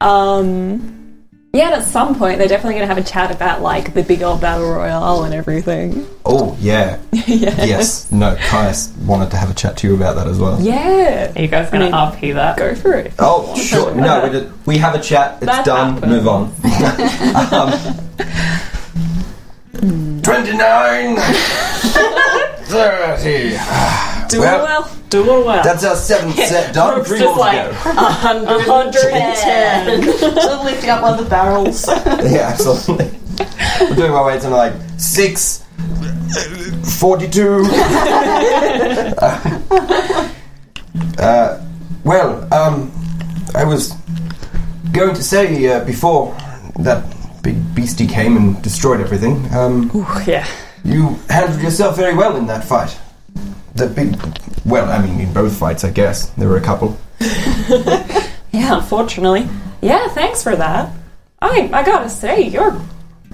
Um, 0.00 1.26
yeah, 1.52 1.66
and 1.66 1.74
at 1.82 1.84
some 1.84 2.14
point 2.14 2.38
they're 2.38 2.48
definitely 2.48 2.74
going 2.74 2.88
to 2.88 2.94
have 2.94 3.04
a 3.04 3.06
chat 3.06 3.30
about 3.32 3.60
like 3.60 3.92
the 3.92 4.04
big 4.04 4.22
old 4.22 4.40
battle 4.40 4.70
royale 4.70 5.24
and 5.24 5.34
everything. 5.34 6.06
Oh, 6.24 6.56
yeah. 6.60 7.00
yeah. 7.12 7.64
Yes. 7.64 8.10
No, 8.12 8.36
Caius 8.36 8.88
wanted 9.04 9.32
to 9.32 9.36
have 9.36 9.50
a 9.50 9.54
chat 9.54 9.76
to 9.78 9.88
you 9.88 9.96
about 9.96 10.14
that 10.14 10.28
as 10.28 10.38
well. 10.38 10.60
Yeah. 10.60 11.32
Are 11.34 11.42
you 11.42 11.48
guys 11.48 11.70
going 11.70 11.90
to 11.90 11.96
RP 11.96 12.34
that? 12.34 12.56
Go 12.56 12.74
for 12.76 12.94
it. 12.94 13.12
Oh, 13.18 13.54
sure. 13.56 13.92
No, 13.94 14.24
we, 14.24 14.30
did, 14.30 14.66
we 14.66 14.78
have 14.78 14.94
a 14.94 15.00
chat. 15.00 15.38
It's 15.42 15.46
That 15.46 15.64
done. 15.66 15.94
happened. 15.94 16.12
Move 16.12 16.28
on. 16.28 16.52
um, 17.52 18.78
29! 19.82 21.16
30. 21.16 23.50
Do 24.28 24.40
Well, 24.40 24.60
it 24.60 24.62
well. 24.62 24.88
Do 25.10 25.24
well. 25.24 25.62
That's 25.64 25.82
our 25.84 25.96
seventh 25.96 26.36
set 26.36 26.72
done. 26.72 26.98
Rook's 26.98 27.08
Three 27.08 27.18
just 27.18 27.36
more 27.36 27.50
to 27.50 27.52
like- 27.52 27.84
go. 27.84 27.90
110. 28.70 30.02
Just 30.02 30.22
lifting 30.64 30.90
up 30.90 31.02
one 31.02 31.14
of 31.14 31.18
the 31.24 31.28
barrels. 31.28 31.84
Yeah, 31.88 32.50
absolutely. 32.52 33.10
I'm 33.80 33.96
doing 33.96 34.12
my 34.12 34.22
way 34.24 34.38
to 34.38 34.48
like 34.48 34.72
six, 34.98 35.64
uh, 35.80 36.84
42. 37.00 37.64
uh, 41.18 41.58
well, 42.04 42.54
um, 42.54 42.90
I 43.54 43.64
was 43.64 43.92
going 44.92 45.14
to 45.14 45.22
say 45.22 45.66
uh, 45.68 45.84
before 45.84 46.34
that 46.78 47.04
big 47.42 47.74
beastie 47.74 48.06
came 48.06 48.36
and 48.36 48.62
destroyed 48.62 49.00
everything. 49.00 49.52
Um, 49.54 49.90
yeah. 50.26 50.46
you 50.84 51.18
handled 51.28 51.60
yourself 51.62 51.96
very 51.96 52.14
well 52.14 52.36
in 52.36 52.46
that 52.46 52.64
fight. 52.64 52.98
The 53.74 53.86
big, 53.86 54.16
well, 54.64 54.90
I 54.90 55.04
mean, 55.04 55.20
in 55.20 55.32
both 55.32 55.56
fights, 55.56 55.84
I 55.84 55.90
guess 55.90 56.30
there 56.30 56.48
were 56.48 56.58
a 56.58 56.60
couple. 56.60 56.98
Yeah, 58.52 58.76
unfortunately. 58.76 59.48
Yeah, 59.80 60.08
thanks 60.08 60.42
for 60.42 60.54
that. 60.54 60.92
I 61.40 61.70
I 61.72 61.82
gotta 61.82 62.08
say, 62.08 62.42
you're. 62.42 62.80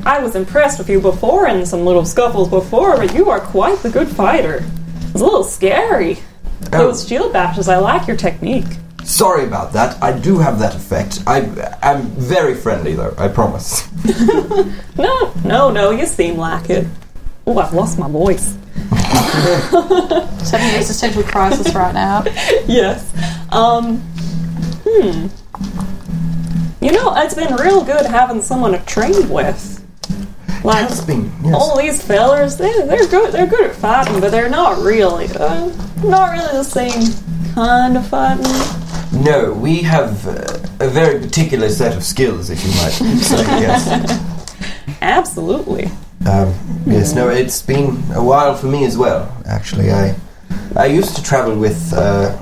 I 0.06 0.20
was 0.22 0.36
impressed 0.36 0.78
with 0.78 0.88
you 0.88 1.00
before 1.00 1.48
in 1.48 1.66
some 1.66 1.84
little 1.84 2.04
scuffles 2.04 2.48
before, 2.48 2.96
but 2.96 3.12
you 3.14 3.28
are 3.30 3.40
quite 3.40 3.78
the 3.80 3.90
good 3.90 4.08
fighter. 4.08 4.64
It's 5.10 5.20
a 5.20 5.24
little 5.24 5.42
scary. 5.42 6.18
Oh. 6.72 6.78
Those 6.78 7.06
shield 7.06 7.32
bashes, 7.32 7.68
I 7.68 7.78
like 7.78 8.06
your 8.06 8.16
technique. 8.16 8.78
Sorry 9.08 9.44
about 9.46 9.72
that. 9.72 10.00
I 10.02 10.12
do 10.12 10.36
have 10.38 10.58
that 10.58 10.74
effect. 10.74 11.22
I 11.26 11.38
am 11.82 12.02
very 12.10 12.54
friendly, 12.54 12.92
though. 12.92 13.14
I 13.18 13.28
promise. 13.28 13.88
No, 14.98 15.32
no, 15.44 15.70
no, 15.70 15.90
you 15.92 16.06
seem 16.06 16.36
like 16.36 16.70
it. 16.70 16.84
Oh, 17.46 17.56
I've 17.56 17.72
lost 17.72 18.00
my 18.00 18.08
voice. 18.08 18.58
He's 18.74 20.50
having 20.50 20.70
an 20.70 20.74
existential 20.74 21.22
crisis 21.22 21.72
right 21.72 21.94
now. 21.94 22.24
yes. 22.66 23.12
Um, 23.52 23.98
hmm. 24.84 25.28
You 26.84 26.90
know, 26.90 27.14
it's 27.16 27.34
been 27.34 27.54
real 27.54 27.84
good 27.84 28.06
having 28.06 28.42
someone 28.42 28.72
to 28.72 28.84
train 28.86 29.28
with. 29.28 29.86
Like, 30.64 30.88
Has 30.88 31.04
been, 31.04 31.32
yes. 31.44 31.54
all 31.54 31.78
these 31.78 32.02
fellers, 32.02 32.56
they, 32.56 32.72
they're 32.82 33.06
good. 33.06 33.32
They're 33.32 33.46
good 33.46 33.70
at 33.70 33.76
fighting, 33.76 34.18
but 34.20 34.32
they're 34.32 34.50
not 34.50 34.82
really, 34.82 35.28
uh, 35.28 35.72
not 36.02 36.32
really 36.32 36.52
the 36.52 36.64
same 36.64 37.54
kind 37.54 37.96
of 37.96 38.04
fighting. 38.08 38.87
No, 39.12 39.52
we 39.52 39.82
have 39.82 40.26
uh, 40.26 40.58
a 40.84 40.88
very 40.88 41.18
particular 41.18 41.68
set 41.70 41.96
of 41.96 42.04
skills, 42.04 42.50
if 42.50 42.62
you 42.62 42.70
might 42.70 42.92
say. 43.22 43.42
yes. 43.60 43.88
Absolutely. 45.02 45.86
Um, 46.26 46.54
yes. 46.86 47.14
No, 47.14 47.28
it's 47.28 47.62
been 47.62 48.02
a 48.14 48.22
while 48.22 48.54
for 48.54 48.66
me 48.66 48.84
as 48.84 48.96
well. 48.98 49.34
Actually, 49.46 49.90
I 49.92 50.14
I 50.76 50.86
used 50.86 51.16
to 51.16 51.22
travel 51.22 51.56
with 51.56 51.92
uh, 51.94 52.36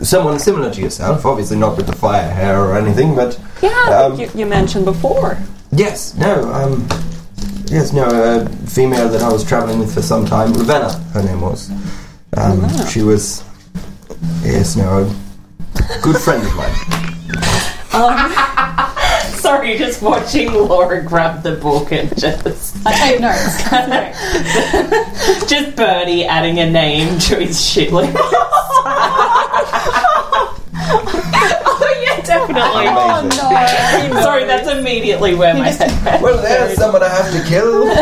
someone 0.00 0.38
similar 0.38 0.70
to 0.72 0.80
yourself. 0.80 1.24
Obviously, 1.26 1.56
not 1.58 1.76
with 1.76 1.86
the 1.86 1.96
fire 1.96 2.30
hair 2.30 2.60
or 2.60 2.76
anything, 2.76 3.14
but 3.16 3.38
Yeah, 3.62 3.70
Um, 4.04 4.20
you, 4.20 4.30
you 4.34 4.46
mentioned 4.46 4.84
before. 4.84 5.36
yes. 5.72 6.14
No. 6.16 6.52
Um, 6.52 6.86
yes. 7.66 7.92
No. 7.92 8.04
A 8.06 8.48
female 8.68 9.08
that 9.08 9.22
I 9.22 9.32
was 9.32 9.42
traveling 9.44 9.78
with 9.80 9.92
for 9.94 10.02
some 10.02 10.26
time, 10.26 10.52
Ravenna, 10.52 10.92
her 11.14 11.22
name 11.22 11.40
was. 11.40 11.70
Um. 12.36 12.68
She 12.88 13.02
was. 13.02 13.42
Yes. 14.42 14.76
No. 14.76 15.10
A 15.76 16.00
good 16.02 16.16
friend 16.16 16.42
of 16.46 16.54
mine. 16.56 16.74
Um, 17.92 18.32
sorry, 19.34 19.76
just 19.78 20.02
watching 20.02 20.52
Laura 20.52 21.02
grab 21.02 21.42
the 21.42 21.56
book 21.56 21.92
and 21.92 22.08
just 22.18 22.76
I 22.86 22.92
take 22.92 23.20
notes. 23.20 23.62
just 25.50 25.76
Bertie 25.76 26.24
adding 26.24 26.58
a 26.58 26.70
name 26.70 27.18
to 27.20 27.36
his 27.36 27.60
shit 27.64 27.92
list. 27.92 28.16
oh 32.56 32.80
yeah, 32.80 32.94
definitely. 33.22 33.56
Amazing. 33.56 34.14
no. 34.14 34.22
Sorry, 34.22 34.44
that's 34.44 34.68
immediately 34.68 35.34
where 35.34 35.54
my 35.54 35.68
head 35.70 35.90
went. 36.04 36.22
Well, 36.22 36.40
there's 36.42 36.74
someone 36.76 37.02
I 37.02 37.08
have 37.08 37.30
to 37.32 37.48
kill. 37.48 37.84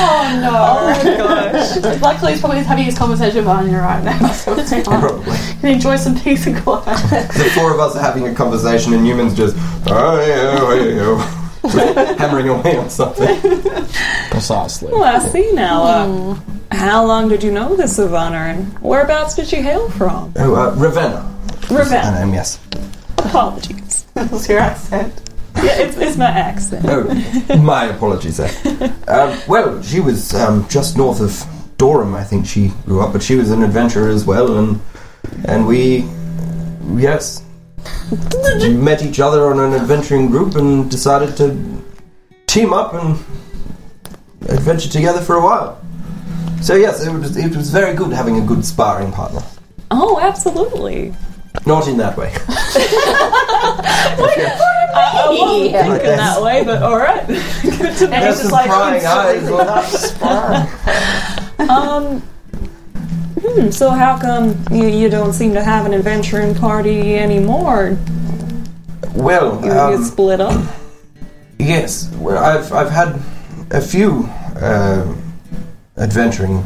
Oh 0.00 0.38
no. 0.40 1.98
Luckily, 2.02 2.32
he's 2.32 2.40
probably 2.40 2.62
having 2.62 2.84
his 2.84 2.96
conversation 2.98 3.38
with 3.38 3.48
Anya 3.48 3.78
right 3.78 4.02
now, 4.04 4.28
so 4.32 4.54
it's 4.56 4.70
fine. 4.70 4.82
Probably. 4.84 5.36
can 5.60 5.70
enjoy 5.72 5.96
some 5.96 6.18
peace 6.18 6.46
and 6.46 6.56
quiet. 6.62 6.84
The 6.84 7.50
four 7.54 7.72
of 7.72 7.80
us 7.80 7.96
are 7.96 8.00
having 8.02 8.26
a 8.26 8.34
conversation, 8.34 8.92
and 8.94 9.04
Newman's 9.04 9.34
just, 9.36 9.56
oh, 9.88 10.24
yeah, 10.26 10.58
oh, 10.60 10.74
yeah, 10.74 11.00
oh," 11.02 12.14
hammering 12.18 12.48
away 12.48 12.76
on 12.76 12.88
something. 12.90 13.40
Precisely. 14.30 14.92
Well, 14.92 15.04
I 15.04 15.18
see 15.28 15.52
now. 15.52 15.82
Uh, 15.82 16.38
how 16.70 17.04
long 17.04 17.28
did 17.28 17.42
you 17.42 17.50
know 17.50 17.74
this 17.76 17.96
Savannah, 17.96 18.36
and 18.58 18.78
whereabouts 18.80 19.34
did 19.34 19.46
she 19.48 19.56
hail 19.56 19.90
from? 19.90 20.32
Oh, 20.36 20.54
uh, 20.54 20.74
Ravenna. 20.76 21.22
Her 21.68 21.76
Ravenna. 21.78 22.24
name, 22.24 22.34
yes. 22.34 22.58
Apologies. 23.18 24.06
What's 24.12 24.48
your 24.48 24.60
accent? 24.60 25.20
Yeah, 25.56 25.78
it's, 25.78 25.96
it's 25.96 26.16
my 26.16 26.26
accent. 26.26 26.84
Oh, 26.88 27.56
my 27.58 27.86
apologies 27.86 28.36
there. 28.36 28.94
Um, 29.08 29.40
well, 29.48 29.82
she 29.82 30.00
was 30.00 30.34
um, 30.34 30.68
just 30.68 30.96
north 30.96 31.20
of 31.20 31.44
Durham, 31.78 32.14
I 32.14 32.24
think 32.24 32.46
she 32.46 32.72
grew 32.86 33.00
up, 33.00 33.12
but 33.12 33.22
she 33.22 33.36
was 33.36 33.50
an 33.50 33.62
adventurer 33.62 34.08
as 34.08 34.24
well, 34.24 34.58
and 34.58 34.80
and 35.46 35.66
we, 35.66 36.08
yes, 36.94 37.42
we 38.60 38.74
met 38.76 39.02
each 39.02 39.20
other 39.20 39.46
on 39.50 39.60
an 39.60 39.72
adventuring 39.80 40.28
group 40.28 40.56
and 40.56 40.90
decided 40.90 41.36
to 41.36 41.56
team 42.46 42.72
up 42.72 42.94
and 42.94 43.12
adventure 44.48 44.88
together 44.88 45.20
for 45.20 45.36
a 45.36 45.40
while. 45.40 45.80
So 46.60 46.74
yes, 46.74 47.06
it 47.06 47.12
was 47.12 47.36
it 47.36 47.54
was 47.54 47.70
very 47.70 47.94
good 47.94 48.12
having 48.12 48.38
a 48.38 48.44
good 48.44 48.64
sparring 48.64 49.12
partner. 49.12 49.42
Oh, 49.90 50.18
absolutely. 50.20 51.14
Not 51.66 51.86
in 51.88 51.96
that 51.98 52.16
way. 52.16 52.32
I 54.94 55.26
wasn't 55.30 55.70
Yeah. 55.70 55.82
thinking 55.84 56.16
that 56.16 56.42
way, 56.42 56.64
but 56.64 56.82
all 56.82 56.96
right. 56.98 57.26
Good 57.62 57.96
to 57.98 58.08
know. 58.08 58.12
And 58.16 58.24
he's 58.26 58.38
just 58.38 58.52
like 58.52 58.66
prying 58.68 59.04
eyes. 59.04 60.14
Um. 61.68 62.22
Hmm, 63.40 63.70
so 63.70 63.90
how 63.90 64.16
come 64.18 64.56
you, 64.70 64.86
you 64.86 65.08
don't 65.10 65.32
seem 65.32 65.52
to 65.54 65.62
have 65.62 65.86
an 65.86 65.92
adventuring 65.92 66.54
party 66.54 67.16
anymore? 67.16 67.98
Well, 69.14 69.60
You, 69.60 69.66
you 69.66 69.78
um, 69.78 70.04
split 70.04 70.40
up. 70.40 70.64
Yes, 71.58 72.08
well, 72.16 72.38
I've 72.42 72.72
I've 72.72 72.90
had 72.90 73.20
a 73.72 73.80
few 73.80 74.28
uh, 74.60 75.14
adventuring 75.96 76.64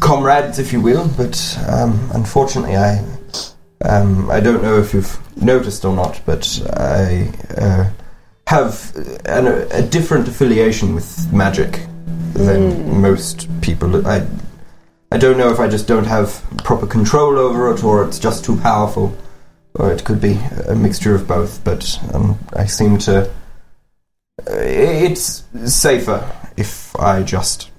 comrades, 0.00 0.58
if 0.58 0.72
you 0.72 0.80
will, 0.80 1.08
but 1.16 1.58
um, 1.68 2.10
unfortunately, 2.14 2.76
I 2.76 3.04
um, 3.84 4.30
I 4.30 4.40
don't 4.40 4.62
know 4.62 4.78
if 4.78 4.92
you've 4.94 5.18
noticed 5.42 5.84
or 5.84 5.94
not, 5.94 6.20
but 6.26 6.60
I 6.76 7.30
uh, 7.56 7.90
have 8.46 8.92
an, 9.26 9.46
a 9.70 9.82
different 9.82 10.28
affiliation 10.28 10.94
with 10.94 11.32
magic 11.32 11.86
than 12.34 13.00
most 13.00 13.48
people. 13.60 14.06
I 14.06 14.26
I 15.10 15.16
don't 15.16 15.38
know 15.38 15.50
if 15.50 15.58
I 15.58 15.68
just 15.68 15.86
don't 15.88 16.06
have 16.06 16.42
proper 16.64 16.86
control 16.86 17.38
over 17.38 17.72
it, 17.72 17.82
or 17.82 18.04
it's 18.04 18.18
just 18.18 18.44
too 18.44 18.56
powerful, 18.58 19.16
or 19.74 19.92
it 19.92 20.04
could 20.04 20.20
be 20.20 20.38
a 20.68 20.74
mixture 20.74 21.14
of 21.14 21.26
both. 21.26 21.62
But 21.64 21.98
um, 22.12 22.38
I 22.54 22.66
seem 22.66 22.98
to. 22.98 23.22
uh, 23.22 24.52
It's 24.52 25.44
safer 25.66 26.20
if 26.56 26.94
I 26.96 27.22
just, 27.22 27.70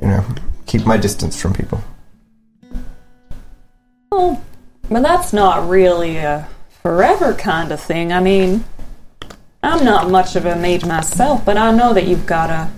you 0.00 0.08
know, 0.08 0.24
keep 0.66 0.86
my 0.86 0.96
distance 0.96 1.40
from 1.40 1.52
people. 1.52 1.82
Well, 4.10 4.42
but 4.90 5.02
that's 5.02 5.32
not 5.32 5.68
really 5.68 6.16
a 6.16 6.48
forever 6.82 7.34
kind 7.34 7.72
of 7.72 7.80
thing. 7.80 8.12
I 8.12 8.20
mean, 8.20 8.64
I'm 9.62 9.84
not 9.84 10.10
much 10.10 10.36
of 10.36 10.46
a 10.46 10.56
mage 10.56 10.84
myself, 10.84 11.44
but 11.44 11.56
I 11.56 11.70
know 11.74 11.92
that 11.92 12.06
you've 12.06 12.26
got 12.26 12.50
a. 12.50 12.70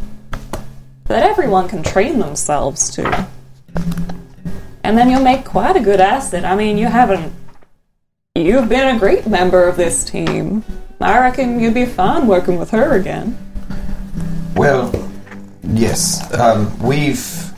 that 1.05 1.23
everyone 1.23 1.69
can 1.69 1.83
train 1.83 2.19
themselves 2.19 2.91
to. 2.91 3.29
And 4.83 4.99
then 4.99 5.11
you'll 5.11 5.23
make 5.23 5.45
quite 5.45 5.77
a 5.77 5.81
good 5.81 6.01
asset. 6.01 6.45
I 6.45 6.57
mean, 6.57 6.79
you 6.79 6.87
haven't. 6.87 7.33
You've 8.35 8.69
been 8.69 8.97
a 8.97 8.99
great 8.99 9.27
member 9.27 9.69
of 9.69 9.77
this 9.77 10.05
team. 10.05 10.65
I 11.01 11.19
reckon 11.19 11.61
you'd 11.61 11.75
be 11.75 11.87
fine 11.87 12.27
working 12.27 12.59
with 12.59 12.71
her 12.71 12.95
again. 12.95 13.37
Well, 14.57 14.93
yes, 15.63 16.33
um, 16.35 16.77
we've 16.81 17.53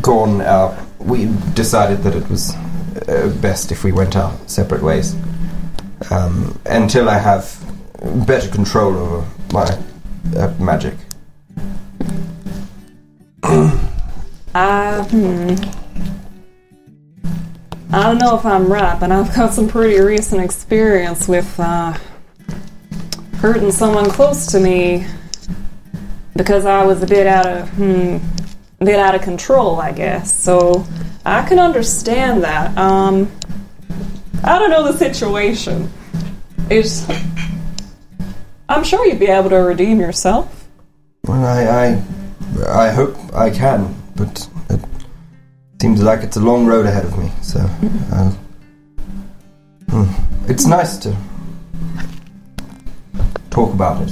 gone 0.00 0.40
out. 0.40 0.76
We 0.98 1.26
decided 1.54 2.02
that 2.02 2.14
it 2.14 2.28
was 2.28 2.54
uh, 3.08 3.28
best 3.40 3.72
if 3.72 3.84
we 3.84 3.92
went 3.92 4.16
our 4.16 4.36
separate 4.46 4.82
ways 4.82 5.14
um, 6.10 6.58
until 6.66 7.08
I 7.08 7.18
have 7.18 7.58
better 8.26 8.48
control 8.48 8.96
over 8.96 9.26
my 9.52 9.78
uh, 10.36 10.54
magic. 10.58 10.94
I, 14.54 15.02
hmm. 15.10 15.54
I 17.92 18.02
don't 18.02 18.18
know 18.18 18.36
if 18.36 18.44
I'm 18.44 18.66
right, 18.72 18.98
but 18.98 19.12
I've 19.12 19.34
got 19.34 19.52
some 19.52 19.68
pretty 19.68 20.00
recent 20.00 20.42
experience 20.42 21.28
with 21.28 21.58
uh, 21.60 21.96
hurting 23.36 23.70
someone 23.70 24.10
close 24.10 24.46
to 24.48 24.60
me 24.60 25.06
because 26.34 26.66
I 26.66 26.84
was 26.84 27.02
a 27.02 27.06
bit 27.06 27.26
out 27.26 27.46
of, 27.46 27.68
hmm, 27.70 28.18
bit 28.84 28.98
out 28.98 29.14
of 29.14 29.22
control, 29.22 29.80
I 29.80 29.92
guess. 29.92 30.32
So 30.32 30.86
I 31.24 31.46
can 31.48 31.58
understand 31.58 32.42
that. 32.44 32.76
Um, 32.76 33.30
I 34.44 34.58
don't 34.58 34.70
know 34.70 34.84
the 34.90 34.96
situation. 34.96 35.90
It's, 36.68 37.06
I'm 38.68 38.84
sure 38.84 39.06
you'd 39.06 39.18
be 39.18 39.26
able 39.26 39.50
to 39.50 39.56
redeem 39.56 40.00
yourself. 40.00 40.68
Well, 41.24 41.44
I, 41.44 42.02
I, 42.66 42.86
I 42.86 42.90
hope 42.90 43.16
I 43.34 43.50
can, 43.50 43.94
but 44.14 44.48
it 44.70 44.80
seems 45.80 46.02
like 46.02 46.22
it's 46.22 46.36
a 46.36 46.40
long 46.40 46.66
road 46.66 46.86
ahead 46.86 47.04
of 47.04 47.18
me. 47.18 47.30
So, 47.42 47.60
hmm, 49.90 50.50
it's 50.50 50.66
nice 50.66 50.96
to 50.98 51.16
talk 53.50 53.72
about 53.72 54.02
it. 54.02 54.10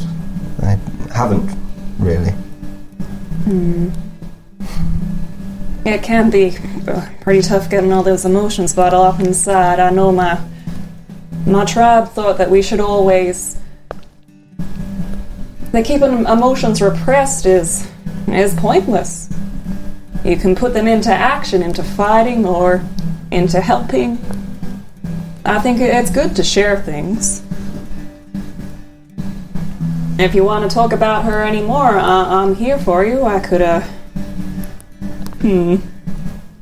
I 0.63 0.79
haven't 1.13 1.55
really. 1.99 2.35
It 5.85 6.03
can 6.03 6.31
be 6.31 6.57
pretty 7.21 7.43
tough 7.43 7.69
getting 7.69 7.93
all 7.93 8.03
those 8.03 8.25
emotions 8.25 8.75
bottled 8.75 9.07
up 9.07 9.21
inside. 9.21 9.81
I 9.81 9.91
know 9.91 10.11
my 10.13 10.41
my 11.47 11.65
tribe 11.67 12.09
thought 12.09 12.39
that 12.39 12.51
we 12.51 12.63
should 12.63 12.81
always 12.81 13.59
that 15.73 15.85
keeping 15.85 16.25
emotions 16.27 16.81
repressed 16.81 17.45
is 17.45 17.87
is 18.29 18.55
pointless. 18.55 19.29
You 20.25 20.37
can 20.37 20.55
put 20.55 20.73
them 20.73 20.89
into 20.89 21.13
action, 21.13 21.63
into 21.63 21.83
fighting, 21.83 22.47
or 22.47 22.83
into 23.31 23.61
helping. 23.61 24.19
I 25.45 25.59
think 25.59 25.81
it's 25.81 26.11
good 26.11 26.35
to 26.37 26.43
share 26.43 26.81
things. 26.81 27.43
If 30.19 30.35
you 30.35 30.45
want 30.45 30.69
to 30.69 30.75
talk 30.75 30.93
about 30.93 31.25
her 31.25 31.43
anymore, 31.43 31.99
I- 31.99 32.43
I'm 32.43 32.55
here 32.55 32.79
for 32.79 33.05
you. 33.05 33.25
I 33.25 33.41
could, 33.41 33.61
uh, 33.61 33.83
Hmm. 35.45 35.77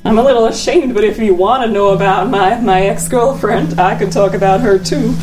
I'm 0.04 0.18
a 0.18 0.22
little 0.24 0.46
ashamed, 0.46 0.92
but 0.92 1.04
if 1.04 1.20
you 1.20 1.36
want 1.36 1.62
to 1.62 1.70
know 1.70 1.90
about 1.90 2.28
my, 2.28 2.58
my 2.58 2.82
ex 2.86 3.06
girlfriend, 3.06 3.78
I 3.78 3.96
could 3.96 4.10
talk 4.10 4.34
about 4.34 4.60
her 4.60 4.76
too. 4.76 5.14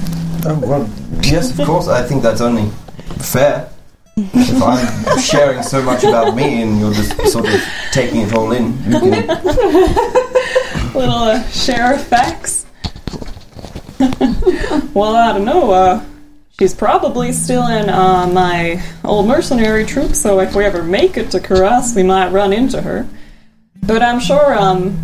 Oh, 0.46 0.58
well, 0.64 0.90
yes, 1.24 1.60
of 1.60 1.68
course. 1.68 1.90
I 1.90 2.02
think 2.08 2.24
that's 2.24 2.40
only 2.40 2.72
fair. 3.18 3.70
If 4.16 4.64
I'm 4.64 5.20
sharing 5.20 5.62
so 5.62 5.82
much 5.82 6.06
about 6.06 6.38
me 6.38 6.62
and 6.62 6.80
you're 6.80 6.94
just 6.94 7.34
sort 7.34 7.54
of 7.54 7.62
taking 7.92 8.22
it 8.22 8.34
all 8.34 8.54
in, 8.54 8.82
you 8.86 8.98
can. 8.98 9.28
Little 10.94 11.16
uh, 11.16 11.44
share 11.50 11.96
of 11.96 12.02
facts. 12.08 12.66
well, 14.94 15.18
I 15.18 15.34
don't 15.34 15.44
know. 15.44 15.72
Uh, 15.72 16.06
she's 16.58 16.74
probably 16.74 17.34
still 17.34 17.68
in 17.68 17.90
uh, 17.90 18.26
my 18.28 18.82
old 19.04 19.28
mercenary 19.28 19.84
troop, 19.84 20.16
so 20.16 20.40
if 20.40 20.56
we 20.56 20.64
ever 20.64 20.82
make 20.82 21.18
it 21.18 21.32
to 21.32 21.40
Karas, 21.40 21.94
we 21.94 22.04
might 22.04 22.32
run 22.32 22.54
into 22.54 22.82
her. 22.82 23.06
But 23.84 24.04
I'm 24.04 24.20
sure 24.20 24.54
um, 24.54 24.98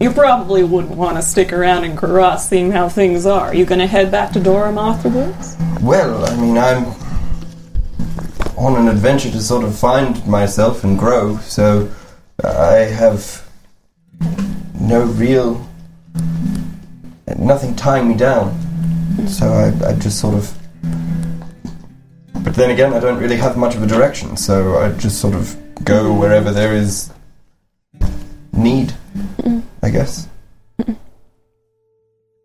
you 0.00 0.10
probably 0.10 0.64
wouldn't 0.64 0.96
want 0.96 1.16
to 1.16 1.22
stick 1.22 1.52
around 1.52 1.84
in 1.84 1.96
Karas, 1.96 2.40
seeing 2.40 2.72
how 2.72 2.88
things 2.88 3.26
are. 3.26 3.54
You 3.54 3.64
gonna 3.64 3.86
head 3.86 4.10
back 4.10 4.32
to 4.32 4.40
Durham 4.40 4.76
afterwards? 4.76 5.56
Well, 5.80 6.24
I 6.26 6.36
mean, 6.36 6.58
I'm 6.58 6.86
on 8.56 8.76
an 8.76 8.88
adventure 8.88 9.30
to 9.30 9.40
sort 9.40 9.64
of 9.64 9.78
find 9.78 10.26
myself 10.26 10.82
and 10.82 10.98
grow, 10.98 11.38
so 11.38 11.88
I 12.42 12.78
have 12.78 13.48
no 14.80 15.04
real. 15.04 15.68
nothing 17.36 17.74
tying 17.76 18.08
me 18.08 18.16
down. 18.16 18.58
So 19.28 19.52
I, 19.52 19.90
I 19.90 19.94
just 19.94 20.18
sort 20.18 20.34
of. 20.34 20.52
But 22.42 22.54
then 22.56 22.70
again, 22.70 22.92
I 22.92 22.98
don't 22.98 23.18
really 23.18 23.36
have 23.36 23.56
much 23.56 23.76
of 23.76 23.82
a 23.82 23.86
direction, 23.86 24.36
so 24.36 24.78
I 24.78 24.90
just 24.98 25.20
sort 25.20 25.34
of 25.34 25.56
go 25.84 26.14
wherever 26.14 26.50
there 26.50 26.74
is 26.74 27.12
need, 28.52 28.94
I 29.82 29.90
guess. 29.90 30.28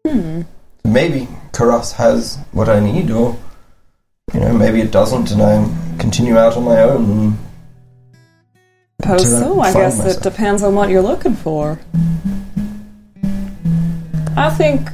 Hmm. 0.06 0.42
Maybe 0.84 1.28
Karas 1.52 1.94
has 1.94 2.38
what 2.52 2.70
I 2.70 2.80
need, 2.80 3.12
or 3.12 3.38
you 4.34 4.40
know, 4.40 4.54
maybe 4.54 4.82
it 4.82 4.92
doesn't, 4.92 5.32
and 5.32 5.42
I 5.42 5.98
continue 6.00 6.38
out 6.38 6.58
on 6.58 6.64
my 6.64 6.82
own. 6.82 7.38
Suppose 9.02 9.30
so. 9.40 9.60
I 9.60 9.74
guess 9.74 9.98
myself. 9.98 10.18
it 10.18 10.24
depends 10.24 10.64
on 10.64 10.76
what 10.76 10.90
you're 10.90 11.02
looking 11.02 11.36
for. 11.36 11.80
I 14.36 14.50
think. 14.52 14.90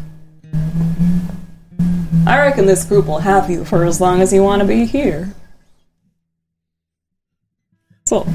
I 2.26 2.40
reckon 2.40 2.66
this 2.66 2.86
group 2.86 3.08
will 3.08 3.20
have 3.20 3.50
you 3.50 3.66
for 3.66 3.84
as 3.84 4.00
long 4.00 4.22
as 4.22 4.32
you 4.32 4.44
want 4.44 4.62
to 4.62 4.68
be 4.68 4.86
here. 4.86 5.34
So. 8.14 8.28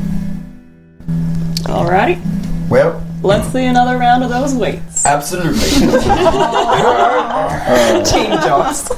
Alrighty. 1.73 2.19
well, 2.69 3.05
Let's 3.23 3.49
see 3.53 3.65
another 3.65 3.97
round 3.99 4.23
of 4.25 4.31
those 4.31 4.55
weights. 4.55 5.05
absolutely. 5.07 5.59
Team 8.05 8.31
jobs. 8.43 8.91
I 8.91 8.95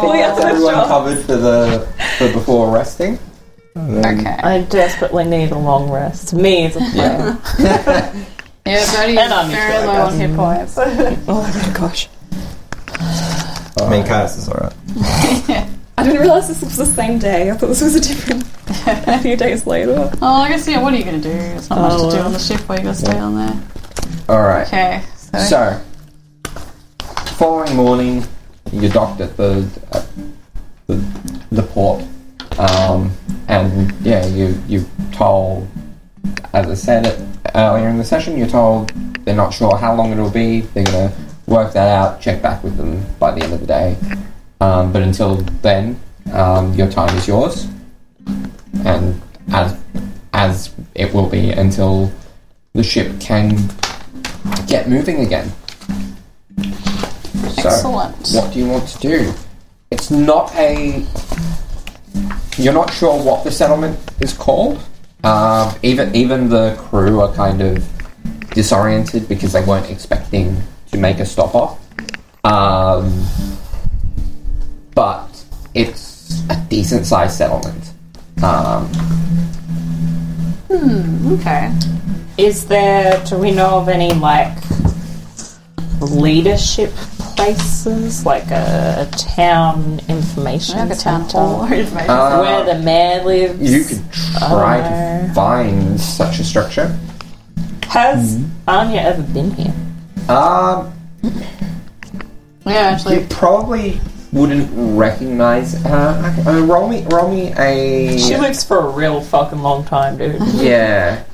think 0.00 0.12
We 0.12 0.18
have 0.20 0.36
that's 0.36 0.40
to 0.40 0.46
everyone 0.46 0.76
withdraw. 0.76 0.86
covered 0.88 1.18
for 1.24 1.36
the 1.36 1.86
for 2.18 2.32
before 2.32 2.70
resting. 2.74 3.18
Okay. 3.76 4.26
I 4.26 4.62
desperately 4.62 5.24
need 5.24 5.50
a 5.52 5.58
long 5.58 5.90
rest. 5.90 6.32
Me 6.34 6.64
as 6.66 6.76
a 6.76 6.80
player. 6.80 7.38
Yeah. 7.58 8.12
Yeah, 8.66 8.86
Bertie 8.92 9.16
And 9.18 9.32
I'm 9.32 9.46
is 9.46 9.52
very 9.52 9.72
neutral, 9.72 9.90
I 9.90 9.98
low 9.98 10.04
on 10.06 10.12
hit 10.18 10.36
points. 10.36 10.74
oh 11.28 11.42
my 11.66 11.72
gosh. 11.78 12.08
I 13.80 13.88
mean, 13.90 14.04
Caius 14.06 14.36
is 14.36 14.48
alright. 14.50 14.74
I 16.00 16.02
didn't 16.04 16.20
realize 16.22 16.48
this 16.48 16.62
was 16.62 16.78
the 16.78 16.86
same 16.86 17.18
day. 17.18 17.50
I 17.50 17.54
thought 17.58 17.66
this 17.66 17.82
was 17.82 17.94
a 17.94 18.00
different. 18.00 18.42
a 18.86 19.18
few 19.22 19.36
days 19.36 19.66
later. 19.66 20.10
Oh, 20.22 20.40
I 20.40 20.48
guess, 20.48 20.66
yeah, 20.66 20.80
what 20.80 20.94
are 20.94 20.96
you 20.96 21.04
going 21.04 21.20
to 21.20 21.28
do? 21.28 21.34
There's 21.34 21.68
not 21.68 21.78
much 21.78 21.92
Oh, 21.92 22.10
to 22.10 22.16
do 22.16 22.22
uh, 22.22 22.24
on 22.24 22.32
the 22.32 22.38
ship 22.38 22.66
while 22.66 22.78
you 22.78 22.84
got 22.84 22.94
to 22.94 23.00
stay 23.02 23.18
on 23.18 23.36
there. 23.36 23.62
All 24.30 24.40
right. 24.40 24.66
Okay, 24.66 25.02
so. 25.14 25.38
So, 25.40 25.80
following 27.34 27.76
morning, 27.76 28.24
you 28.72 28.88
docked 28.88 29.20
at 29.20 29.36
the 29.36 29.68
at 29.92 30.06
the, 30.86 30.94
the 31.52 31.62
port, 31.64 32.02
um, 32.58 33.12
and 33.48 33.92
yeah, 34.00 34.24
you 34.24 34.58
you 34.66 34.86
told, 35.12 35.68
as 36.54 36.66
I 36.66 36.74
said 36.74 37.04
it 37.04 37.20
earlier 37.54 37.88
in 37.88 37.98
the 37.98 38.04
session, 38.04 38.38
you're 38.38 38.48
told 38.48 38.88
they're 39.26 39.34
not 39.36 39.52
sure 39.52 39.76
how 39.76 39.94
long 39.94 40.12
it'll 40.12 40.30
be. 40.30 40.60
They're 40.62 40.84
gonna 40.84 41.12
work 41.46 41.74
that 41.74 41.88
out, 41.88 42.22
check 42.22 42.40
back 42.40 42.64
with 42.64 42.78
them 42.78 43.04
by 43.18 43.32
the 43.32 43.42
end 43.42 43.52
of 43.52 43.60
the 43.60 43.66
day, 43.66 43.96
Um, 44.60 44.92
but 44.92 45.02
until 45.02 45.36
then, 45.62 45.98
um, 46.32 46.74
your 46.74 46.90
time 46.90 47.16
is 47.16 47.26
yours, 47.26 47.66
and 48.84 49.20
as 49.52 49.78
as 50.32 50.74
it 50.94 51.12
will 51.14 51.28
be 51.28 51.50
until 51.50 52.12
the 52.74 52.82
ship 52.82 53.18
can 53.20 53.56
get 54.66 54.88
moving 54.88 55.24
again. 55.24 55.50
So, 57.60 57.68
Excellent. 57.68 58.16
what 58.32 58.52
do 58.52 58.58
you 58.58 58.68
want 58.68 58.88
to 58.88 58.98
do? 58.98 59.32
It's 59.90 60.10
not 60.10 60.54
a. 60.54 61.04
You're 62.56 62.74
not 62.74 62.92
sure 62.92 63.22
what 63.22 63.44
the 63.44 63.50
settlement 63.50 63.98
is 64.20 64.32
called. 64.32 64.78
Um, 65.24 65.74
even 65.82 66.14
even 66.14 66.48
the 66.48 66.76
crew 66.78 67.20
are 67.20 67.32
kind 67.34 67.60
of 67.60 67.86
disoriented 68.50 69.28
because 69.28 69.52
they 69.52 69.64
weren't 69.64 69.90
expecting 69.90 70.60
to 70.92 70.98
make 70.98 71.18
a 71.18 71.26
stop 71.26 71.54
off. 71.54 71.78
Um, 72.44 73.26
but 75.00 75.32
it's 75.72 76.42
a 76.50 76.56
decent 76.68 77.06
sized 77.06 77.38
settlement. 77.38 77.84
Um, 78.42 78.82
Okay. 81.38 81.72
Is 82.36 82.66
there, 82.66 83.22
do 83.24 83.38
we 83.38 83.50
know 83.50 83.78
of 83.80 83.88
any 83.88 84.12
like 84.12 84.52
leadership 86.02 86.90
places, 87.36 88.26
like 88.26 88.48
a, 88.50 89.08
a 89.08 89.16
town 89.16 90.00
information 90.08 90.76
Like 90.78 90.90
a 90.90 91.00
town 91.00 91.20
centre? 91.22 91.38
hall 91.38 91.64
information. 91.72 92.10
Uh, 92.10 92.40
Where 92.42 92.74
the 92.74 92.82
mayor 92.82 93.24
lives? 93.24 93.72
you 93.72 93.84
could 93.84 94.04
try 94.38 94.80
Oh. 94.80 95.26
to 95.28 95.32
find 95.34 95.98
such 95.98 96.38
a 96.40 96.44
structure. 96.44 96.88
Has 97.84 98.38
Anya 98.68 99.00
ever 99.00 99.22
been 99.22 99.50
here? 99.52 99.74
Um, 100.28 100.92
yeah, 101.22 101.30
you 102.64 102.70
actually. 102.76 103.26
probably 103.30 104.00
wouldn't 104.32 104.68
recognize. 104.98 105.74
her. 105.82 106.34
okay, 106.40 106.50
uh, 106.50 106.60
roll 106.64 106.88
me, 106.88 107.04
roll 107.10 107.30
me 107.30 107.52
a. 107.56 108.18
She 108.18 108.36
lives 108.36 108.62
for 108.64 108.78
a 108.78 108.90
real 108.90 109.20
fucking 109.20 109.60
long 109.60 109.84
time, 109.84 110.16
dude. 110.18 110.40
Yeah. 110.54 111.24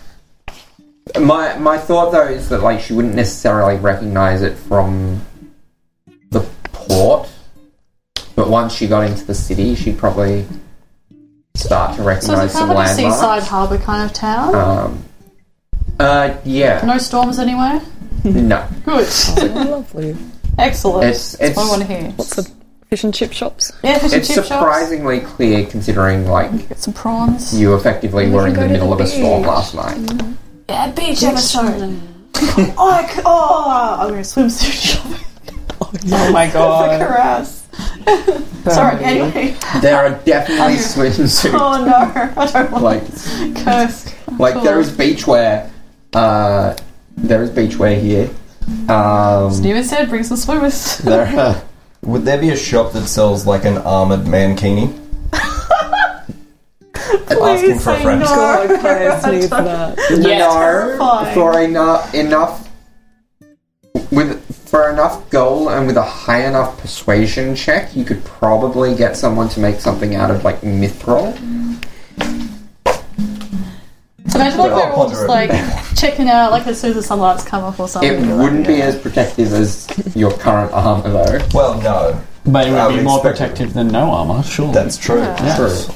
My 1.21 1.57
my 1.59 1.79
thought 1.79 2.11
though 2.11 2.27
is 2.27 2.49
that 2.49 2.63
like 2.63 2.81
she 2.81 2.93
wouldn't 2.93 3.15
necessarily 3.15 3.77
recognize 3.77 4.43
it 4.43 4.55
from 4.57 5.25
the 6.31 6.41
port, 6.73 7.29
but 8.35 8.49
once 8.51 8.75
she 8.75 8.89
got 8.89 9.09
into 9.09 9.25
the 9.25 9.35
city, 9.35 9.77
she'd 9.77 9.99
probably 9.99 10.45
start 11.55 11.93
to 11.93 11.99
So 11.99 12.05
recognize 12.05 12.45
it's 12.47 12.55
some 12.55 12.69
kind 12.69 12.71
of 12.73 12.77
a 12.77 12.79
landmarks. 12.81 13.17
seaside 13.17 13.43
harbour 13.45 13.79
kind 13.79 14.05
of 14.05 14.13
town. 14.15 14.55
Um, 14.57 15.05
uh, 16.01 16.37
yeah, 16.45 16.85
no 16.85 16.99
storms 16.99 17.39
anywhere. 17.39 17.81
no, 18.25 18.69
Good. 18.85 19.09
Lovely. 19.55 20.17
Excellent. 20.59 21.05
it's 21.05 21.33
That's 21.33 21.51
it's 21.51 21.57
what 21.57 21.67
I 21.67 21.69
want 21.69 21.83
to 21.83 21.89
hear. 21.89 22.11
What's 22.11 22.35
the 22.35 22.51
fish 22.89 23.05
and 23.05 23.15
chip 23.15 23.33
shops? 23.33 23.73
Yeah, 23.83 23.99
fish 23.99 24.13
and 24.13 24.21
it's 24.21 24.29
chip 24.29 24.37
shops. 24.37 24.49
surprisingly 24.49 25.21
clear 25.21 25.67
considering 25.67 26.27
like 26.27 26.69
Get 26.69 26.79
some 26.79 26.95
prawns. 26.95 27.59
you 27.59 27.75
effectively 27.75 28.29
were 28.31 28.47
in 28.47 28.55
the 28.55 28.69
middle 28.69 28.89
the 28.89 28.95
of 28.95 29.01
a 29.01 29.07
storm 29.07 29.43
last 29.43 29.75
night. 29.75 29.99
Yeah, 30.69 30.91
beach 30.93 31.23
episode. 31.23 32.01
oh, 32.37 32.91
I 32.91 33.07
c- 33.13 33.23
oh, 33.25 33.97
I'm 34.01 34.11
going 34.11 34.23
to 34.23 34.29
swimsuit 34.29 34.73
shopping 34.73 35.25
Oh 36.13 36.33
my 36.33 36.47
for 36.51 36.55
god. 36.55 37.01
Karas. 37.01 37.63
Sorry, 38.73 39.05
anyway. 39.05 39.57
There 39.81 39.97
are 39.97 40.11
definitely 40.25 40.77
swimsuits. 40.77 41.51
Oh 41.55 41.85
no, 41.85 42.41
I 42.41 42.47
don't 42.51 42.71
want 42.73 42.85
Like 42.85 43.05
to 43.07 43.53
curse. 43.65 44.13
Like 44.39 44.63
there 44.63 44.81
is 44.81 44.91
beachwear. 44.91 45.71
Uh, 46.13 46.77
there 47.17 47.43
is 47.43 47.51
beachwear 47.51 48.01
here. 48.01 48.31
Um, 48.89 49.53
Steven 49.53 49.85
said, 49.85 50.09
bring 50.09 50.25
some 50.25 50.37
swimmers. 50.37 50.99
there 50.99 51.27
are, 51.39 51.63
Would 52.07 52.25
there 52.25 52.39
be 52.41 52.51
a 52.51 52.57
shop 52.57 52.93
that 52.93 53.09
sells 53.09 53.47
like 53.47 53.65
an 53.65 53.79
armored 53.79 54.21
mankini? 54.21 54.97
Asking 57.29 57.79
for 57.81 57.91
a 57.91 57.97
say 57.97 58.03
friend. 58.03 58.21
no. 58.21 58.27
God, 58.27 58.81
Caius 58.81 59.27
needs 59.27 59.49
that. 59.51 59.99
Yeah. 60.11 60.39
no 60.39 61.33
for 61.35 61.61
enough 61.61 62.15
enough 62.15 62.69
with 64.13 64.41
for 64.69 64.91
enough 64.91 65.29
gold 65.31 65.69
and 65.69 65.87
with 65.87 65.97
a 65.97 66.03
high 66.03 66.47
enough 66.47 66.79
persuasion 66.79 67.55
check, 67.57 67.95
you 67.97 68.05
could 68.05 68.25
probably 68.25 68.95
get 68.95 69.17
someone 69.17 69.49
to 69.51 69.61
make 69.61 69.81
something 69.81 70.15
out 70.15 70.31
of 70.31 70.45
like 70.45 70.61
mithril. 70.61 71.37
Imagine 74.37 74.59
like 74.59 74.71
I'll 74.73 74.77
they're 74.79 74.93
all 74.93 75.09
just 75.09 75.23
it. 75.25 75.29
like 75.29 75.51
checking 75.97 76.29
out, 76.29 76.51
like 76.53 76.67
as 76.67 76.81
soon 76.81 76.91
as 76.91 76.97
the 76.97 77.03
sunlight's 77.03 77.45
come 77.45 77.65
up 77.65 77.79
or 77.81 77.89
something. 77.89 78.11
It 78.13 78.21
you're 78.25 78.37
like, 78.37 78.45
wouldn't 78.51 78.67
be 78.67 78.75
yeah. 78.75 78.85
as 78.87 78.97
protective 78.99 79.53
as 79.53 79.87
your 80.17 80.31
current 80.39 80.73
armor, 80.73 81.09
though. 81.11 81.39
Well, 81.55 81.81
no. 81.81 82.23
But 82.45 82.69
it 82.69 82.75
I 82.75 82.87
would 82.87 82.93
be 82.93 82.97
would 82.99 83.05
more 83.05 83.19
expect- 83.19 83.39
protective 83.39 83.75
than 83.75 83.89
no 83.89 84.11
armor, 84.11 84.43
sure. 84.43 84.73
That's 84.73 84.97
true. 84.97 85.19
Yeah. 85.21 85.57
True. 85.57 85.95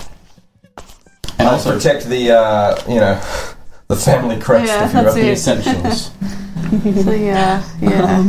and 1.38 1.48
I'll 1.48 1.54
also 1.54 1.74
protect 1.74 2.06
the, 2.06 2.32
uh, 2.32 2.82
you 2.88 2.96
know, 3.00 3.14
the 3.88 3.96
family 3.96 4.38
crest 4.40 4.66
Yeah, 4.66 4.86
if 4.86 4.92
you're 4.92 5.02
that's 5.04 5.14
up 5.16 5.20
the 5.20 5.28
it. 5.28 5.32
essentials. 5.32 6.10
So 6.70 7.10
yeah, 7.10 7.64
yeah. 7.80 8.22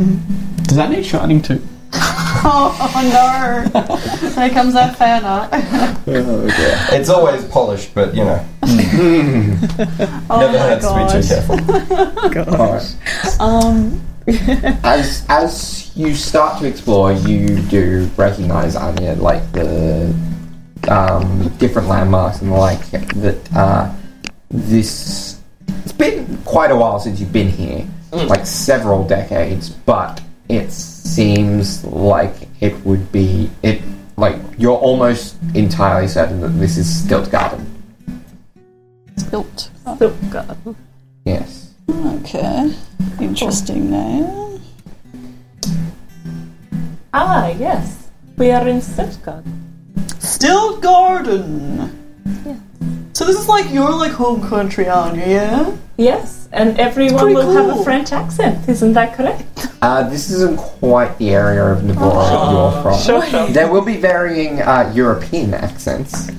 Does 0.62 0.76
that 0.76 0.90
need 0.90 1.06
shining 1.06 1.40
too? 1.42 1.62
oh 2.44 3.70
no! 3.72 4.30
There 4.30 4.50
comes 4.50 4.74
that 4.74 4.96
fan 4.96 5.24
art. 5.24 5.50
It's 6.06 7.08
always 7.08 7.44
polished, 7.46 7.94
but 7.94 8.14
you 8.14 8.24
know, 8.24 8.44
Oh 8.62 10.40
never 10.40 10.52
my 10.52 10.58
hurts 10.58 10.86
to 10.86 10.94
be 10.94 11.04
too 11.12 11.28
god! 11.28 12.38
careful. 12.38 12.54
Alright. 12.60 12.96
Um, 13.40 14.00
as 14.84 15.26
as 15.28 15.92
you 15.94 16.14
start 16.14 16.60
to 16.60 16.66
explore, 16.66 17.12
you 17.12 17.58
do 17.62 18.10
recognize 18.16 18.76
Anya, 18.76 19.14
like 19.14 19.52
the 19.52 20.14
um, 20.88 21.48
different 21.58 21.88
landmarks 21.88 22.40
and 22.40 22.50
the 22.50 22.56
like. 22.56 22.80
That 22.90 23.52
uh, 23.54 23.94
this 24.50 25.40
it's 25.84 25.92
been 25.92 26.38
quite 26.44 26.70
a 26.70 26.76
while 26.76 26.98
since 27.00 27.20
you've 27.20 27.32
been 27.32 27.48
here, 27.48 27.86
like 28.12 28.46
several 28.46 29.06
decades, 29.06 29.68
but 29.68 30.20
it 30.52 30.70
seems 30.70 31.82
like 31.84 32.34
it 32.60 32.74
would 32.84 33.10
be 33.10 33.50
it. 33.62 33.80
Like 34.18 34.36
you're 34.58 34.76
almost 34.76 35.36
entirely 35.54 36.06
certain 36.06 36.40
that 36.42 36.50
this 36.60 36.76
is 36.76 36.86
Stilt 36.86 37.30
Garden. 37.30 37.66
Built. 39.30 39.70
Oh, 39.86 40.14
God. 40.30 40.76
Yes. 41.24 41.72
Okay. 41.88 42.74
Interesting 43.18 43.90
name. 43.90 44.60
Ah, 47.14 47.48
yes. 47.58 48.10
We 48.36 48.50
are 48.50 48.68
in 48.68 48.82
Stuttgart. 48.82 49.44
Still 50.18 50.78
Garden. 50.80 51.98
So 53.22 53.28
this 53.28 53.38
is 53.38 53.48
like 53.48 53.72
your 53.72 53.92
like 53.94 54.10
home 54.10 54.42
country, 54.48 54.88
Anya, 54.88 55.24
yeah? 55.24 55.76
Yes, 55.96 56.48
and 56.52 56.76
everyone 56.80 57.20
pretty 57.20 57.34
will 57.36 57.52
have 57.52 57.78
a. 57.78 57.84
French 57.84 58.10
accent. 58.10 58.68
Isn't 58.68 58.94
that 58.94 59.16
correct? 59.16 59.68
Uh, 59.80 60.08
this 60.08 60.28
isn't 60.32 60.56
quite 60.58 61.16
the 61.18 61.30
area 61.30 61.64
of 61.64 61.84
Navarre 61.84 62.14
that 62.14 62.50
you're 62.50 62.82
from. 62.82 63.00
Sure, 63.00 63.24
sure. 63.24 63.46
There 63.50 63.70
will 63.70 63.84
be 63.84 63.96
varying 63.96 64.60
uh, 64.60 64.90
European 64.92 65.54
accents, 65.54 66.30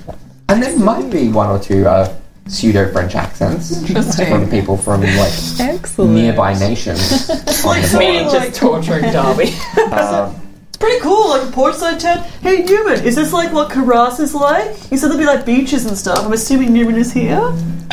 and 0.50 0.62
there 0.62 0.78
might 0.78 1.10
be 1.10 1.30
one 1.30 1.48
or 1.48 1.58
two 1.58 1.88
uh, 1.88 2.14
pseudo 2.48 2.92
French 2.92 3.16
accents 3.16 3.80
from 4.18 4.50
people 4.50 4.76
from 4.76 5.04
like 5.04 5.32
excellent. 5.62 6.12
nearby 6.12 6.54
nations. 6.60 7.30
on 7.66 7.82
the 7.82 7.96
Me 7.98 8.24
just 8.24 8.60
torturing 8.60 9.04
Darby. 9.04 9.56
Um, 9.90 10.36
It's 10.36 10.43
pretty 10.84 11.00
cool, 11.00 11.30
like 11.30 11.48
a 11.48 11.52
portside 11.52 11.98
town. 11.98 12.18
Hey 12.42 12.64
Newman, 12.64 13.06
is 13.06 13.16
this 13.16 13.32
like 13.32 13.54
what 13.54 13.70
Karas 13.72 14.20
is 14.20 14.36
like? 14.36 14.92
You 14.92 14.98
said 14.98 15.10
there'd 15.10 15.20
be 15.20 15.26
like 15.26 15.46
beaches 15.46 15.86
and 15.86 15.98
stuff. 15.98 16.26
I'm 16.26 16.34
assuming 16.34 16.74
Newman 16.74 16.96
is 16.98 17.14
here? 17.14 17.40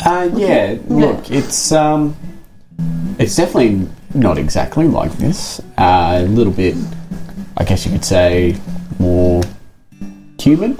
Uh, 0.05 0.29
yeah, 0.35 0.77
look, 0.87 1.31
it's 1.31 1.71
um, 1.71 2.17
it's 3.17 3.37
definitely 3.37 3.87
not 4.13 4.37
exactly 4.37 4.87
like 4.89 5.13
this. 5.13 5.61
Uh, 5.77 6.19
a 6.21 6.27
little 6.27 6.51
bit, 6.51 6.75
I 7.55 7.63
guess 7.63 7.85
you 7.85 7.93
could 7.93 8.03
say, 8.03 8.57
more 8.99 9.41
human. 10.37 10.77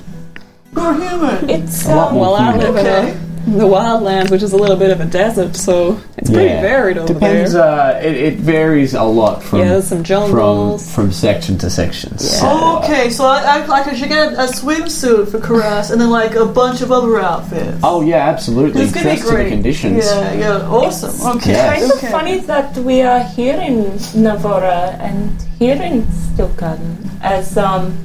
More 0.74 0.94
human? 0.94 1.50
It's 1.50 1.86
A 1.86 1.96
lot 1.96 2.12
uh, 2.12 2.14
more 2.14 2.22
Well, 2.24 2.36
I 2.36 2.52
human. 2.52 2.74
live 2.74 2.86
Okay. 2.86 3.12
in 3.12 3.54
a, 3.54 3.58
the 3.58 3.64
wildlands, 3.66 4.32
which 4.32 4.44
is 4.44 4.52
a 4.52 4.58
little 4.58 4.76
bit 4.76 4.92
of 4.92 5.00
a 5.00 5.06
desert, 5.06 5.56
so 5.56 5.94
it's 6.22 6.30
pretty 6.30 6.50
varied 6.62 6.98
over 7.00 7.14
Depends. 7.14 7.54
there. 7.54 7.64
Uh, 7.64 8.00
it, 8.00 8.16
it 8.16 8.36
varies 8.36 8.94
a 8.94 9.04
lot 9.04 9.42
from 9.44 9.60
Yeah, 9.60 9.70
there's 9.70 9.88
some 9.88 9.98
from 10.00 10.06
jungles. 10.06 10.94
from 10.94 11.12
section 11.12 11.58
to 11.58 11.70
section. 11.70 12.18
So, 12.20 12.46
Oh, 12.48 12.80
okay, 12.84 13.10
so 13.10 13.26
I, 13.26 13.40
I, 13.62 13.66
like 13.66 13.88
I 13.88 13.94
should 13.96 14.10
get 14.10 14.34
a 14.34 14.48
swimsuit 14.54 15.32
for 15.32 15.40
Karas 15.40 15.92
and 15.92 16.00
then 16.00 16.10
like 16.12 16.36
a 16.36 16.46
bunch 16.46 16.82
of 16.82 16.92
other 16.92 17.20
outfits. 17.20 17.80
Oh 17.84 18.02
yeah, 18.02 18.30
absolutely. 18.30 18.82
This 18.84 18.94
could 18.94 19.00
be 19.00 19.04
Dressed 19.04 19.22
to 19.24 19.28
the 19.30 19.34
great. 19.36 19.50
conditions. 19.50 20.06
Yeah, 20.06 20.34
yeah, 20.34 20.68
awesome. 20.70 21.38
Okay. 21.38 21.52
Yeah. 21.54 21.74
kind 21.74 21.84
of 21.92 21.98
Okay. 21.98 22.12
funny 22.12 22.38
that 22.42 22.78
we 22.78 23.02
are 23.02 23.24
here 23.24 23.60
in 23.60 23.76
Navora 24.14 24.98
and 25.00 25.42
here 25.60 25.82
in 25.82 26.04
Stuttgarten, 26.04 26.96
as 27.22 27.58
um, 27.58 27.98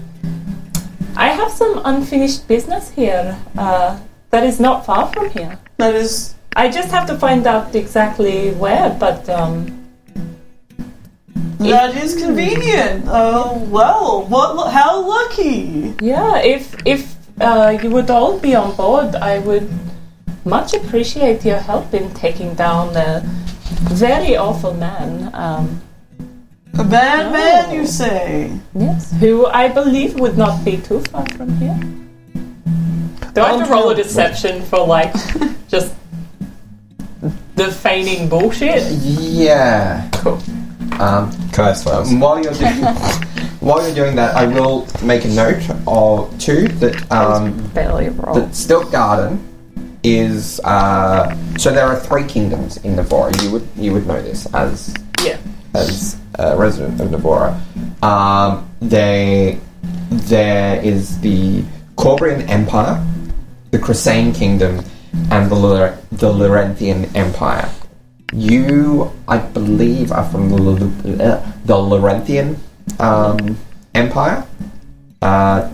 I 1.17 1.29
have 1.29 1.53
some 1.53 1.81
unfinished 1.85 2.49
business 2.49 2.91
here 2.91 3.37
uh, 3.59 3.99
that 4.31 4.45
is 4.45 4.59
not 4.61 4.85
far 4.87 5.13
from 5.13 5.31
here. 5.31 5.59
That 5.79 5.95
is 5.95 6.35
I 6.57 6.71
just 6.71 6.90
have 6.90 7.07
to 7.09 7.16
find 7.19 7.47
out 7.47 7.75
exactly 7.75 8.51
where, 8.53 8.88
but 8.99 9.29
um, 9.29 9.66
That 11.59 11.95
is 11.97 12.16
convenient. 12.16 13.05
Oh 13.09 13.59
well, 13.71 14.25
what? 14.29 14.73
How 14.73 15.01
lucky! 15.01 15.92
Yeah, 16.01 16.38
if 16.40 16.75
if 16.85 17.14
uh, 17.40 17.77
you 17.83 17.90
would 17.90 18.11
all 18.11 18.38
be 18.38 18.55
on 18.55 18.75
board, 18.77 19.14
I 19.16 19.38
would 19.40 19.69
much 20.45 20.73
appreciate 20.75 21.45
your 21.45 21.59
help 21.59 21.92
in 21.92 22.09
taking 22.14 22.55
down 22.55 22.97
a 22.97 23.21
very 23.92 24.37
awful 24.37 24.73
man. 24.75 25.29
Um, 25.35 25.81
A 26.79 26.85
bad 26.85 27.27
Oh. 27.27 27.33
man, 27.33 27.73
you 27.75 27.87
say? 27.87 28.53
yes, 28.77 29.12
who 29.21 29.47
I 29.49 29.69
believe 29.69 30.21
would 30.21 30.37
not 30.37 30.64
be 30.64 30.77
too 30.77 31.01
far 31.11 31.25
from 31.37 31.57
here. 31.57 31.79
Do 33.33 33.40
I 33.40 33.57
have 33.57 33.66
to 33.66 33.73
roll 33.73 33.88
a 33.90 33.95
deception 33.97 34.61
for 34.69 34.87
like 34.87 35.12
just 35.73 35.92
the 37.57 37.71
feigning 37.73 38.29
bullshit? 38.29 38.83
Yeah. 38.92 40.09
Cool. 40.14 40.40
Um, 41.01 41.31
Caius 41.53 41.85
fails. 41.85 42.12
while 42.14 42.42
you're 42.42 42.53
doing 42.55 42.73
while 43.61 43.85
you're 43.85 43.95
doing 43.95 44.16
that, 44.16 44.35
I 44.37 44.47
will 44.47 44.87
make 45.03 45.25
a 45.25 45.29
note 45.29 45.62
of 45.87 46.38
two 46.38 46.69
that 46.69 47.11
um, 47.12 47.66
Barely 47.75 48.09
roll. 48.11 48.35
that 48.37 48.55
Stilt 48.55 48.90
Garden 48.92 49.42
is 50.03 50.61
uh, 50.64 51.35
so 51.59 51.73
there 51.73 51.87
are 51.87 51.99
three 51.99 52.25
kingdoms 52.25 52.77
in 52.79 52.95
Navora. 52.97 53.42
You 53.42 53.51
would 53.51 53.69
you 53.77 53.92
would 53.92 54.07
know 54.07 54.23
this 54.23 54.47
as 54.55 54.95
Yeah. 55.25 55.38
as 55.75 56.16
a 56.38 56.57
resident 56.57 57.01
of 57.01 57.09
Navora. 57.09 57.59
Um, 58.03 58.71
they 58.81 59.59
there 60.11 60.81
is 60.83 61.19
the 61.21 61.62
Corbrian 61.97 62.49
Empire, 62.49 63.05
the 63.71 63.79
Crusane 63.79 64.33
Kingdom, 64.35 64.85
and 65.31 65.51
the 65.51 65.55
Lor- 65.55 65.99
the 66.13 66.31
Laurentian 66.33 67.15
Empire. 67.17 67.69
You, 68.33 69.13
I 69.29 69.39
believe, 69.39 70.13
are 70.13 70.25
from 70.31 70.51
the, 70.51 70.57
L- 70.57 71.23
uh, 71.23 71.53
the 71.65 71.77
Laurentian 71.79 72.59
um, 72.99 73.57
Empire, 73.95 74.45
uh, 75.23 75.71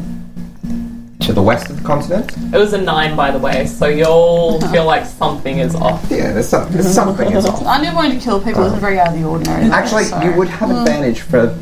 to 1.20 1.32
the 1.32 1.42
west 1.42 1.70
of 1.70 1.76
the 1.80 1.86
continent. 1.86 2.32
It 2.52 2.58
was 2.58 2.72
a 2.72 2.80
nine, 2.80 3.14
by 3.16 3.30
the 3.30 3.38
way, 3.38 3.66
so 3.66 3.86
you'll 3.86 4.60
feel 4.72 4.84
like 4.84 5.06
something 5.06 5.58
is 5.58 5.74
off. 5.74 6.04
Yeah, 6.10 6.32
there's, 6.32 6.48
some, 6.48 6.70
there's 6.72 6.92
something 7.02 7.30
is 7.32 7.46
off. 7.46 7.64
I 7.64 7.80
never 7.80 7.96
wanted 7.96 8.18
to 8.18 8.24
kill 8.24 8.40
people. 8.42 8.64
It's 8.66 8.78
very 8.80 8.98
out 8.98 9.08
of 9.08 9.14
the 9.20 9.24
ordinary. 9.24 9.70
Actually, 9.70 10.04
so- 10.04 10.20
you 10.20 10.32
would 10.32 10.48
have 10.48 10.70
advantage 10.70 11.20
for 11.20 11.56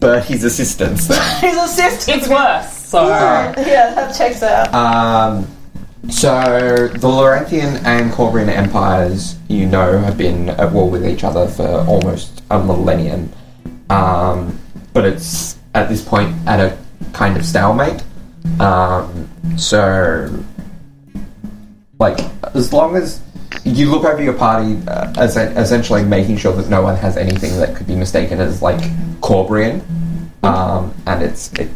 Bertie's 0.00 0.44
assistance. 0.44 1.06
His 1.40 1.56
assistant. 1.56 2.18
It's 2.18 2.28
worse. 2.28 2.70
So 2.72 3.08
Yeah, 3.08 3.54
that 3.94 4.14
checks 4.16 4.42
out. 4.42 4.72
Um, 4.74 5.46
so 6.10 6.88
the 6.88 7.08
Laurentian 7.08 7.84
and 7.84 8.12
Corbrian 8.12 8.48
empires, 8.48 9.36
you 9.48 9.66
know, 9.66 9.98
have 9.98 10.16
been 10.16 10.50
at 10.50 10.72
war 10.72 10.88
with 10.88 11.06
each 11.06 11.24
other 11.24 11.48
for 11.48 11.66
almost 11.88 12.42
a 12.50 12.62
millennium. 12.62 13.32
Um, 13.90 14.58
but 14.92 15.04
it's 15.04 15.58
at 15.74 15.88
this 15.88 16.02
point 16.02 16.34
at 16.46 16.60
a 16.60 16.76
kind 17.12 17.36
of 17.36 17.44
stalemate. 17.44 18.02
Um, 18.60 19.28
so, 19.56 20.44
like, 21.98 22.18
as 22.54 22.72
long 22.72 22.96
as 22.96 23.20
you 23.64 23.90
look 23.90 24.04
over 24.04 24.22
your 24.22 24.34
party, 24.34 24.78
uh, 24.88 25.12
as 25.16 25.36
essentially 25.36 26.04
making 26.04 26.36
sure 26.36 26.52
that 26.52 26.68
no 26.68 26.82
one 26.82 26.96
has 26.96 27.16
anything 27.16 27.56
that 27.58 27.74
could 27.74 27.86
be 27.86 27.96
mistaken 27.96 28.40
as 28.40 28.62
like 28.62 28.80
Corbrian, 29.20 29.82
um, 30.44 30.94
and 31.06 31.22
it's 31.22 31.52
it 31.54 31.68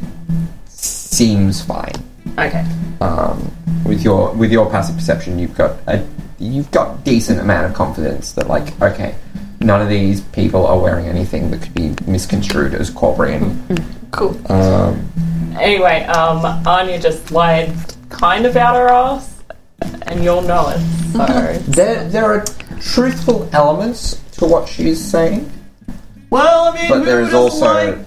seems 0.67 1.63
fine 1.63 2.10
okay. 2.39 2.65
um, 3.01 3.51
with 3.85 4.03
your 4.03 4.33
with 4.35 4.53
your 4.53 4.71
passive 4.71 4.97
perception, 4.97 5.39
you've 5.39 5.57
got 5.57 5.77
a 5.87 6.07
you've 6.39 6.71
got 6.71 7.05
decent 7.05 7.41
amount 7.41 7.67
of 7.67 7.75
confidence 7.75 8.33
that 8.33 8.49
like 8.49 8.81
okay, 8.81 9.15
none 9.61 9.81
of 9.81 9.89
these 9.89 10.21
people 10.21 10.67
are 10.67 10.79
wearing 10.79 11.07
anything 11.07 11.51
that 11.51 11.63
could 11.63 11.75
be 11.75 11.95
misconstrued 12.07 12.75
as 12.75 12.91
Corbrian. 12.91 13.57
Cool. 14.11 14.37
Um, 14.51 15.09
Anyway, 15.59 16.03
um, 16.05 16.45
Anya 16.67 16.99
just 16.99 17.31
lied 17.31 17.73
kind 18.09 18.47
of 18.47 18.57
out 18.57 18.75
her 18.75 18.89
ass, 18.89 19.43
and 20.03 20.25
you'll 20.25 20.43
know 20.43 20.69
it. 20.69 20.81
So 21.13 21.63
there 21.69 22.09
there 22.09 22.25
are 22.25 22.45
truthful 22.81 23.49
elements 23.53 24.21
to 24.33 24.47
what 24.47 24.69
she's 24.69 25.01
saying, 25.01 25.51
Well, 26.31 26.73
I 26.73 26.75
mean, 26.75 26.89
but 26.89 26.99
who 27.01 27.05
there 27.05 27.21
is 27.21 27.35
also 27.35 27.67
like 27.67 27.99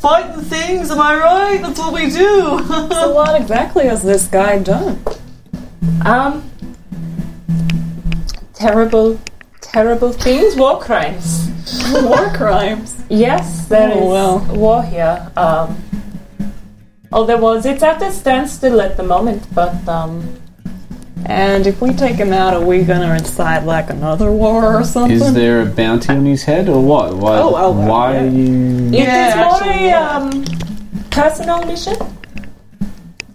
fighting 0.00 0.42
things? 0.42 0.90
Am 0.90 1.00
I 1.00 1.16
right? 1.16 1.60
That's 1.62 1.78
what 1.78 1.92
we 1.92 2.10
do. 2.10 2.60
So 2.90 3.12
what 3.12 3.40
exactly 3.40 3.86
has 3.86 4.02
this 4.02 4.26
guy 4.26 4.58
done? 4.58 5.00
Um, 6.04 6.48
terrible, 8.54 9.18
terrible 9.60 10.12
things, 10.12 10.56
war 10.56 10.80
crimes. 10.80 11.50
War 11.92 12.30
crimes. 12.36 12.94
Yes, 13.10 13.66
there 13.66 13.90
is 13.90 13.96
Oh, 13.98 14.08
well. 14.08 14.38
war 14.56 14.82
here. 14.84 15.30
Um, 15.36 15.76
oh, 17.12 17.24
there 17.26 17.38
was. 17.38 17.66
It's 17.66 17.82
at 17.82 18.00
a 18.02 18.12
standstill 18.12 18.80
at 18.80 18.96
the 18.96 19.02
moment, 19.02 19.42
but 19.52 19.74
um, 19.88 20.22
And 21.24 21.66
if 21.66 21.80
we 21.80 21.92
take 21.92 22.16
him 22.16 22.32
out, 22.32 22.54
are 22.54 22.64
we 22.64 22.82
gonna 22.84 23.12
incite 23.14 23.64
like 23.64 23.90
another 23.90 24.30
war 24.30 24.76
or 24.76 24.84
something? 24.84 25.16
Is 25.16 25.32
there 25.32 25.62
a 25.62 25.66
bounty 25.66 26.12
on 26.12 26.24
his 26.24 26.44
head 26.44 26.68
or 26.68 26.82
what? 26.82 27.16
Why? 27.16 27.38
Oh, 27.38 27.52
well, 27.52 27.74
well, 27.74 27.88
why 27.88 28.12
yeah. 28.12 28.22
are 28.22 28.26
you? 28.26 28.86
it 28.88 28.92
Yeah, 28.92 29.54
is 29.54 29.60
more 29.60 29.72
a 29.72 29.92
um, 29.92 30.44
personal 31.10 31.64
mission. 31.66 31.96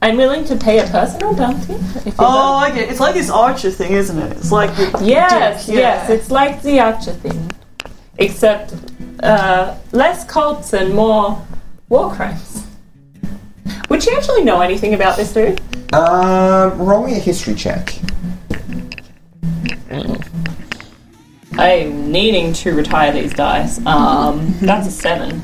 I'm 0.03 0.17
willing 0.17 0.45
to 0.45 0.55
pay 0.55 0.79
a 0.79 0.87
personal 0.87 1.35
bounty. 1.35 1.73
If 1.73 2.05
you 2.05 2.13
oh, 2.19 2.53
want. 2.53 2.71
I 2.71 2.75
get 2.75 2.83
it. 2.85 2.91
It's 2.91 2.99
like 2.99 3.13
this 3.13 3.29
Archer 3.29 3.71
thing, 3.71 3.93
isn't 3.93 4.17
it? 4.17 4.31
It's 4.37 4.51
like 4.51 4.75
the 4.75 4.99
Yes, 5.03 5.65
dick, 5.65 5.75
yes, 5.75 6.09
it's 6.09 6.31
like 6.31 6.61
the 6.63 6.79
Archer 6.79 7.13
thing, 7.13 7.51
except 8.17 8.73
uh, 9.21 9.77
less 9.91 10.23
cults 10.25 10.73
and 10.73 10.93
more 10.93 11.45
war 11.89 12.11
crimes. 12.13 12.65
Would 13.89 14.05
you 14.05 14.15
actually 14.15 14.43
know 14.43 14.61
anything 14.61 14.93
about 14.93 15.17
this 15.17 15.33
dude? 15.33 15.61
Um, 15.93 16.77
roll 16.79 17.05
me 17.05 17.13
a 17.13 17.19
history 17.19 17.55
check. 17.55 17.93
I'm 21.57 22.11
needing 22.11 22.53
to 22.53 22.73
retire 22.73 23.11
these 23.11 23.33
dice. 23.33 23.83
Um, 23.85 24.55
that's 24.61 24.87
a 24.87 24.91
seven. 24.91 25.41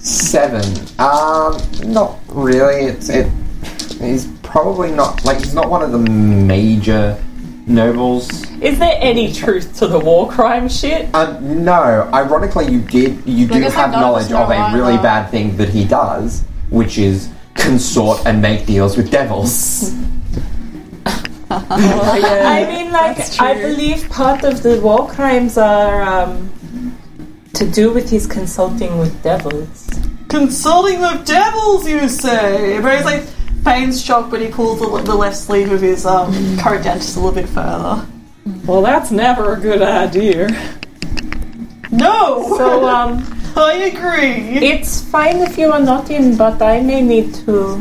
Seven. 0.00 0.64
Um, 0.98 1.60
not 1.84 2.18
really. 2.28 2.86
It's 2.86 3.08
it. 3.08 3.30
He's 4.00 4.26
probably 4.42 4.90
not 4.90 5.24
like 5.24 5.38
he's 5.38 5.54
not 5.54 5.68
one 5.70 5.82
of 5.82 5.92
the 5.92 5.98
major 5.98 7.22
nobles. 7.66 8.28
Is 8.60 8.78
there 8.78 8.96
any 9.00 9.32
truth 9.32 9.78
to 9.78 9.86
the 9.86 9.98
war 9.98 10.30
crime 10.30 10.68
shit? 10.68 11.14
Um, 11.14 11.64
no. 11.64 12.08
Ironically, 12.12 12.70
you 12.72 12.80
did. 12.80 13.26
You 13.26 13.46
do 13.46 13.54
Because 13.54 13.74
have 13.74 13.92
knowledge 13.92 14.32
of 14.32 14.50
a 14.50 14.76
really 14.76 14.94
either. 14.94 15.02
bad 15.02 15.30
thing 15.30 15.56
that 15.58 15.68
he 15.68 15.84
does, 15.84 16.42
which 16.70 16.98
is 16.98 17.28
consort 17.54 18.26
and 18.26 18.40
make 18.42 18.66
deals 18.66 18.96
with 18.96 19.10
devils. 19.10 19.92
I 21.50 22.66
mean, 22.68 22.92
like, 22.92 23.40
I 23.40 23.54
believe 23.54 24.08
part 24.10 24.44
of 24.44 24.62
the 24.62 24.80
war 24.80 25.08
crimes 25.08 25.56
are 25.56 26.02
um, 26.02 26.50
to 27.54 27.68
do 27.70 27.92
with 27.92 28.10
his 28.10 28.26
consulting 28.26 28.98
with 28.98 29.22
devils. 29.22 29.88
Consulting 30.28 31.00
with 31.00 31.24
devils, 31.26 31.88
you 31.88 32.08
say? 32.08 32.80
But 32.80 32.96
he's 32.96 33.04
like, 33.04 33.22
Payne's 33.64 34.02
shocked, 34.04 34.30
but 34.30 34.40
he 34.40 34.48
pulls 34.48 34.80
the, 34.80 35.02
the 35.02 35.14
left 35.14 35.36
sleeve 35.36 35.72
of 35.72 35.80
his 35.80 36.04
um, 36.04 36.32
coat 36.58 36.82
down 36.82 36.98
just 36.98 37.16
a 37.16 37.20
little 37.20 37.34
bit 37.34 37.48
further. 37.48 38.06
Well, 38.66 38.82
that's 38.82 39.10
never 39.10 39.54
a 39.54 39.60
good 39.60 39.80
idea. 39.80 40.48
No! 41.90 42.56
So, 42.58 42.86
um, 42.86 43.18
I 43.56 43.74
agree. 43.74 44.58
it's 44.58 45.02
fine 45.02 45.36
if 45.36 45.56
you 45.56 45.70
are 45.70 45.80
not 45.80 46.10
in, 46.10 46.36
but 46.36 46.60
I 46.60 46.80
may 46.80 47.02
need 47.02 47.34
to, 47.46 47.76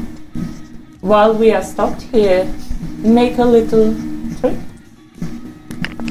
while 1.02 1.34
we 1.34 1.52
are 1.52 1.64
stopped 1.64 2.04
here, 2.04 2.46
make 3.00 3.38
a 3.40 3.46
little 3.46 3.94
trip. 4.40 4.58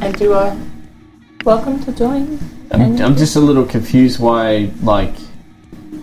And 0.01 0.21
you 0.21 0.35
are 0.35 0.57
welcome 1.45 1.83
to 1.85 1.93
join. 1.93 2.39
I'm, 2.73 3.01
I'm 3.01 3.17
just 3.17 3.37
a 3.37 3.41
little 3.41 3.65
confused. 3.65 4.19
Why? 4.19 4.71
Like, 4.83 5.15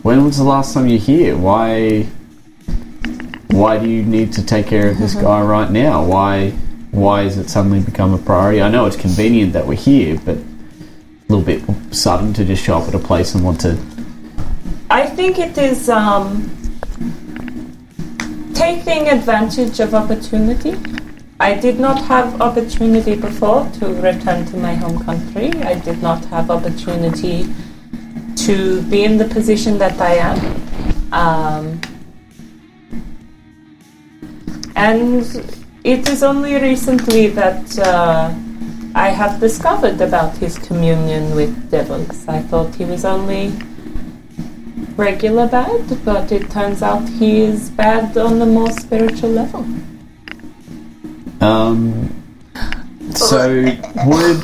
when 0.03 0.23
was 0.23 0.37
the 0.37 0.43
last 0.43 0.73
time 0.73 0.87
you're 0.87 0.99
here? 0.99 1.35
Why? 1.35 2.03
Why 3.51 3.77
do 3.77 3.89
you 3.89 4.03
need 4.03 4.31
to 4.33 4.45
take 4.45 4.67
care 4.67 4.89
of 4.89 4.99
this 4.99 5.15
mm-hmm. 5.15 5.25
guy 5.25 5.41
right 5.41 5.71
now? 5.71 6.05
Why? 6.05 6.51
Why 6.91 7.23
has 7.23 7.37
it 7.37 7.49
suddenly 7.49 7.81
become 7.81 8.13
a 8.13 8.17
priority? 8.17 8.61
I 8.61 8.69
know 8.69 8.85
it's 8.85 8.95
convenient 8.95 9.53
that 9.53 9.67
we're 9.67 9.75
here, 9.75 10.19
but 10.23 10.37
a 10.37 10.48
little 11.29 11.45
bit 11.45 11.61
sudden 11.93 12.33
to 12.33 12.43
just 12.43 12.63
show 12.63 12.79
up 12.79 12.87
at 12.87 12.95
a 12.95 12.99
place 12.99 13.35
and 13.35 13.43
want 13.43 13.61
to. 13.61 13.77
I 14.89 15.05
think 15.05 15.37
it 15.37 15.55
is 15.59 15.87
um, 15.87 16.49
taking 18.55 19.07
advantage 19.09 19.79
of 19.79 19.93
opportunity. 19.93 20.75
I 21.39 21.53
did 21.53 21.79
not 21.79 22.01
have 22.05 22.41
opportunity 22.41 23.15
before 23.15 23.69
to 23.79 23.93
return 24.01 24.47
to 24.47 24.57
my 24.57 24.73
home 24.73 25.05
country. 25.05 25.53
I 25.61 25.75
did 25.75 26.01
not 26.01 26.25
have 26.25 26.49
opportunity 26.49 27.47
to 28.47 28.81
be 28.89 29.03
in 29.03 29.17
the 29.19 29.25
position 29.25 29.77
that 29.77 30.01
I 30.01 30.15
am. 30.15 31.13
Um, 31.13 31.81
and 34.75 35.23
it 35.83 36.09
is 36.09 36.23
only 36.23 36.55
recently 36.55 37.27
that 37.27 37.77
uh, 37.77 38.33
I 38.95 39.09
have 39.09 39.39
discovered 39.39 40.01
about 40.01 40.37
his 40.37 40.57
communion 40.57 41.35
with 41.35 41.69
devils. 41.69 42.27
I 42.27 42.41
thought 42.41 42.73
he 42.75 42.85
was 42.85 43.05
only 43.05 43.53
regular 44.95 45.47
bad, 45.47 46.03
but 46.03 46.31
it 46.31 46.49
turns 46.49 46.81
out 46.81 47.07
he 47.07 47.41
is 47.41 47.69
bad 47.69 48.17
on 48.17 48.39
the 48.39 48.45
more 48.45 48.71
spiritual 48.71 49.29
level. 49.29 49.65
Um, 51.41 52.09
so 53.15 53.63
would 54.05 54.43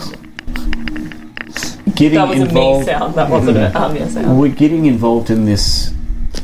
getting 1.96 2.18
That 2.18 2.30
was 2.30 2.40
a 2.40 2.54
me 2.54 2.84
sound, 2.84 3.16
that 3.16 3.30
wasn't 3.30 3.58
a 3.58 3.78
Anya 3.78 4.10
sound. 4.10 4.40
would 4.40 4.56
getting 4.56 4.86
involved 4.86 5.30
in 5.30 5.46
this 5.46 5.94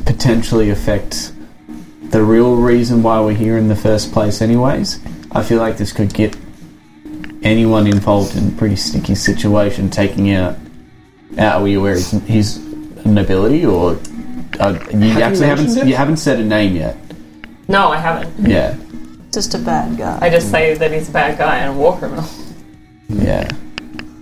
potentially 0.04 0.70
affect 0.70 1.32
the 2.10 2.22
real 2.22 2.56
reason 2.56 3.02
why 3.02 3.20
we're 3.20 3.32
here 3.34 3.56
in 3.56 3.68
the 3.68 3.76
first 3.76 4.12
place 4.12 4.42
anyways 4.42 4.98
i 5.32 5.42
feel 5.42 5.58
like 5.58 5.76
this 5.76 5.92
could 5.92 6.12
get 6.12 6.36
anyone 7.44 7.86
involved 7.86 8.36
in 8.36 8.48
a 8.48 8.50
pretty 8.52 8.76
sticky 8.76 9.14
situation 9.14 9.90
taking 9.90 10.32
out 10.32 10.56
out 11.38 11.62
are 11.62 11.68
you 11.68 11.80
aware 11.80 11.94
his, 11.94 12.10
his 12.26 12.58
nobility 13.04 13.64
or 13.64 13.98
uh, 14.60 14.78
you 14.92 14.98
you 14.98 15.20
actually 15.20 15.46
haven't 15.46 15.64
mentioned 15.66 15.86
it? 15.86 15.86
you 15.90 15.94
haven't 15.96 16.18
said 16.18 16.38
a 16.38 16.44
name 16.44 16.76
yet 16.76 16.96
No, 17.68 17.88
I 17.88 17.96
haven't. 17.98 18.48
yeah 18.48 18.76
Just 19.32 19.54
a 19.54 19.58
bad 19.58 19.96
guy. 19.96 20.18
I 20.20 20.28
just 20.30 20.50
say 20.50 20.74
that 20.74 20.92
he's 20.92 21.08
a 21.08 21.12
bad 21.12 21.38
guy 21.38 21.56
and 21.58 21.74
a 21.74 21.78
war 21.78 21.96
criminal. 21.98 22.24
Yeah. 23.08 23.48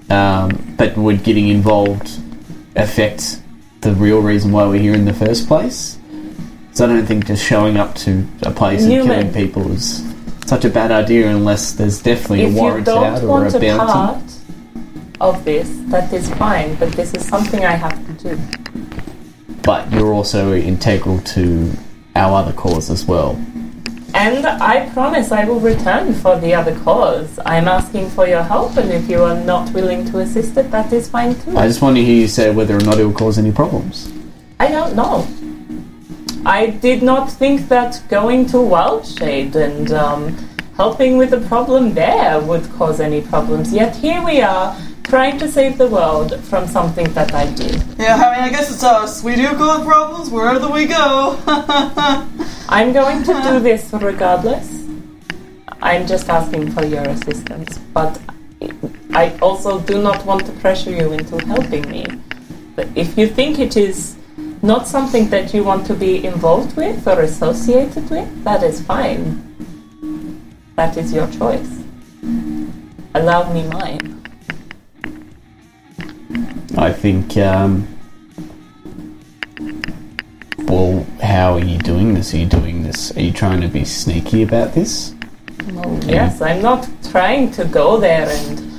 Um, 0.09 0.74
but 0.78 0.96
would 0.96 1.22
getting 1.24 1.48
involved 1.48 2.09
affect 2.76 3.40
the 3.80 3.92
real 3.92 4.20
reason 4.20 4.52
why 4.52 4.66
we're 4.66 4.80
here 4.80 4.94
in 4.94 5.04
the 5.04 5.12
first 5.14 5.48
place? 5.48 5.98
So 6.72 6.85
I 6.85 6.88
don't 6.88 7.06
think 7.06 7.26
just 7.26 7.44
showing 7.44 7.76
up 7.76 7.94
to 8.06 8.24
a 8.42 8.50
place 8.52 8.83
and 8.83 8.90
Newman. 8.90 9.09
killing 9.09 9.33
people 9.35 9.72
is 9.72 10.00
such 10.46 10.64
a 10.64 10.70
bad 10.70 10.90
idea 10.90 11.29
unless 11.29 11.72
there's 11.72 12.03
definitely 12.03 12.42
if 12.42 12.53
a 12.53 12.57
warrant 12.57 12.88
out 12.88 13.22
or 13.22 13.46
a 13.46 13.50
bounty. 13.50 13.76
part 13.79 14.22
of 15.20 15.44
this, 15.44 15.68
that 15.90 16.12
is 16.12 16.29
fine, 16.35 16.74
but 16.76 16.92
this 16.92 17.14
is 17.14 17.26
something 17.26 17.64
I 17.64 17.72
have 17.72 17.94
to 18.07 18.35
do. 18.35 18.42
But 19.62 19.90
you're 19.92 20.12
also 20.12 20.55
integral 20.55 21.20
to 21.20 21.72
our 22.16 22.40
other 22.40 22.53
cause 22.53 22.90
as 22.90 23.05
well. 23.05 23.38
And 24.12 24.44
I 24.44 24.88
promise 24.90 25.31
I 25.31 25.44
will 25.44 25.61
return 25.61 26.14
for 26.14 26.38
the 26.38 26.53
other 26.55 26.76
cause. 26.81 27.38
I'm 27.46 27.68
asking 27.68 28.11
for 28.11 28.26
your 28.26 28.42
help, 28.42 28.76
and 28.76 28.90
if 28.90 29.09
you 29.09 29.22
are 29.22 29.37
not 29.37 29.72
willing 29.72 30.05
to 30.11 30.18
assist 30.18 30.57
it, 30.57 30.70
that 30.72 30.92
is 30.92 31.09
fine 31.09 31.38
too. 31.40 31.57
I 31.57 31.68
just 31.68 31.81
want 31.81 31.96
to 31.96 32.05
hear 32.05 32.16
you 32.16 32.29
say 32.29 32.50
whether 32.50 32.76
or 32.76 32.81
not 32.81 32.98
it 32.98 33.05
will 33.05 33.12
cause 33.12 33.38
any 33.38 33.53
problems. 33.53 34.12
I 34.59 34.68
don't 34.68 34.96
know. 34.96 35.26
I 36.46 36.66
did 36.66 37.03
not 37.03 37.31
think 37.31 37.68
that 37.68 38.03
going 38.09 38.46
to 38.46 38.57
Wildshade 38.57 39.55
and 39.57 39.92
um, 39.92 40.37
helping 40.74 41.18
with 41.18 41.31
the 41.31 41.40
problem 41.42 41.92
there 41.92 42.40
would 42.40 42.64
cause 42.72 42.98
any 42.98 43.20
problems. 43.20 43.72
Yet 43.72 43.94
here 43.94 44.24
we 44.24 44.40
are, 44.40 44.74
trying 45.05 45.38
to 45.38 45.48
save 45.48 45.76
the 45.76 45.87
world 45.87 46.42
from 46.44 46.66
something 46.66 47.12
that 47.12 47.35
I 47.35 47.53
did. 47.53 47.83
Yeah, 47.98 48.16
I 48.16 48.35
mean, 48.35 48.44
I 48.44 48.48
guess 48.48 48.72
it's 48.72 48.83
us. 48.83 49.22
We 49.22 49.37
do 49.37 49.48
cause 49.48 49.85
problems 49.85 50.31
wherever 50.31 50.68
we 50.68 50.87
go. 50.87 51.38
I'm 52.68 52.92
going 52.92 53.22
to 53.24 53.35
do 53.42 53.61
this 53.61 53.92
regardless. 53.92 54.87
I'm 55.83 56.07
just 56.07 56.29
asking 56.29 56.72
for 56.72 56.85
your 56.87 57.03
assistance, 57.03 57.79
but 57.92 58.18
I 59.12 59.37
also 59.42 59.81
do 59.81 60.00
not 60.00 60.24
want 60.24 60.46
to 60.46 60.53
pressure 60.53 60.90
you 60.90 61.12
into 61.12 61.44
helping 61.46 61.90
me. 61.90 62.07
But 62.76 62.88
if 62.94 63.18
you 63.18 63.26
think 63.26 63.59
it 63.59 63.76
is 63.76 64.16
not 64.62 64.87
something 64.87 65.31
that 65.31 65.55
you 65.55 65.64
want 65.64 65.87
to 65.87 65.94
be 65.94 66.25
involved 66.25 66.77
with 66.77 67.07
or 67.07 67.20
associated 67.23 68.09
with, 68.11 68.44
that 68.44 68.62
is 68.62 68.81
fine. 68.83 69.46
That 70.77 70.96
is 70.96 71.12
your 71.12 71.27
choice. 71.31 71.83
Allow 73.14 73.53
me 73.53 73.66
mine. 73.68 74.23
I 76.77 76.92
think, 76.92 77.37
um, 77.37 77.88
well, 80.61 81.05
how 81.23 81.55
are 81.55 81.64
you 81.64 81.79
doing 81.79 82.14
this? 82.14 82.33
Are 82.35 82.38
you 82.38 82.46
doing 82.46 82.83
this? 82.83 83.16
Are 83.16 83.20
you 83.20 83.33
trying 83.33 83.61
to 83.61 83.68
be 83.68 83.85
sneaky 83.85 84.42
about 84.42 84.75
this? 84.75 85.14
Well, 85.73 85.99
yes, 86.05 86.40
I'm 86.40 86.62
not 86.62 86.88
trying 87.11 87.51
to 87.53 87.64
go 87.64 87.99
there 87.99 88.29
and 88.29 88.70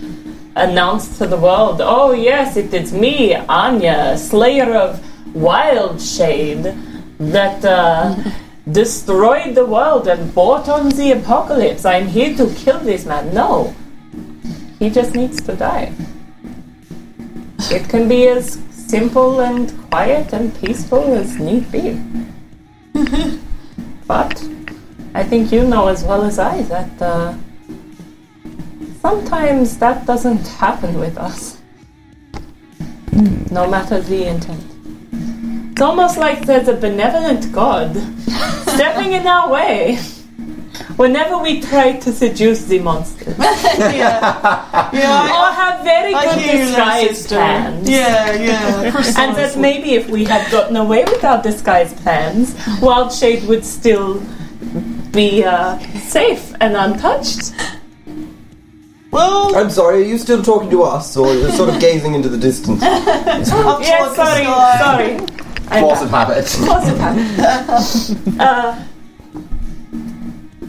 announce 0.56 1.18
to 1.18 1.28
the 1.28 1.38
world, 1.38 1.82
oh 1.82 2.12
yes, 2.14 2.58
it 2.58 2.74
is 2.74 2.92
me, 2.94 3.36
Anya, 3.36 4.18
Slayer 4.18 4.74
of 4.74 5.11
Wild 5.34 6.02
Shade, 6.02 6.76
that 7.20 7.64
uh, 7.64 8.16
destroyed 8.72 9.56
the 9.56 9.66
world 9.66 10.08
and 10.08 10.34
brought 10.34 10.70
on 10.70 10.90
the 10.90 11.12
apocalypse. 11.12 11.86
I'm 11.86 12.08
here 12.08 12.36
to 12.38 12.54
kill 12.56 12.80
this 12.80 13.06
man. 13.06 13.34
No. 13.34 13.76
He 14.80 14.90
just 14.90 15.14
needs 15.14 15.42
to 15.44 15.56
die. 15.56 15.94
It 17.70 17.88
can 17.88 18.10
be 18.10 18.28
as 18.28 18.60
simple 18.72 19.42
and 19.42 19.72
quiet 19.90 20.34
and 20.34 20.54
peaceful 20.60 21.14
as 21.14 21.38
need 21.40 21.72
be. 21.72 22.02
but 24.08 24.44
I 25.14 25.24
think 25.24 25.52
you 25.52 25.64
know 25.64 25.88
as 25.88 26.04
well 26.04 26.24
as 26.24 26.40
I 26.40 26.64
that 26.64 27.02
uh, 27.02 27.34
sometimes 29.02 29.78
that 29.78 30.06
doesn't 30.06 30.48
happen 30.48 31.00
with 31.00 31.18
us. 31.18 31.62
No 33.52 33.70
matter 33.70 34.02
the 34.02 34.28
intent. 34.28 34.71
It's 35.82 35.88
almost 35.88 36.18
like 36.18 36.46
there's 36.46 36.68
a 36.68 36.76
benevolent 36.76 37.52
God 37.52 37.96
stepping 38.70 39.14
in 39.14 39.26
our 39.26 39.50
way 39.50 39.96
whenever 40.96 41.40
we 41.40 41.60
try 41.60 41.94
to 41.94 42.12
seduce 42.12 42.66
the 42.66 42.78
monsters. 42.78 43.36
yeah. 43.40 44.92
Yeah, 44.94 45.26
or 45.26 45.50
I, 45.50 45.54
have 45.56 45.84
very 45.84 46.14
I 46.14 46.26
good 46.26 46.36
hear 46.36 46.54
you 46.54 46.72
there, 46.72 47.08
disguise 47.08 47.26
plans. 47.26 47.90
Yeah, 47.90 48.34
yeah. 48.34 49.14
And 49.18 49.36
that 49.36 49.58
maybe 49.58 49.96
if 49.96 50.08
we 50.08 50.24
had 50.24 50.52
gotten 50.52 50.76
away 50.76 51.04
with 51.04 51.24
our 51.24 51.42
disguise 51.42 51.96
plans, 51.96 52.56
Wild 52.80 53.12
Shade 53.12 53.46
would 53.46 53.66
still 53.66 54.22
be 55.12 55.44
uh, 55.44 55.80
safe 55.98 56.54
and 56.62 56.78
untouched. 56.78 57.56
Well, 59.10 59.56
I'm 59.56 59.72
sorry, 59.72 60.04
are 60.04 60.06
you 60.06 60.20
still 60.20 60.44
talking 60.44 60.70
to 60.70 60.84
us, 60.84 61.18
or 61.18 61.34
you're 61.34 61.52
sort 61.54 61.70
of 61.74 61.82
gazing 61.82 62.14
into 62.14 62.30
the 62.30 62.38
distance? 62.38 62.84
up 62.84 63.82
Yeah, 63.82 63.98
towards 63.98 64.16
the 64.16 64.26
sorry, 64.26 65.18
sorry. 65.18 65.41
I'm 65.72 65.84
Force 65.84 66.02
of 66.02 66.10
habit. 66.10 66.46
Force 66.48 66.90
of 66.90 66.98
habit. 66.98 68.40
uh, 68.40 68.84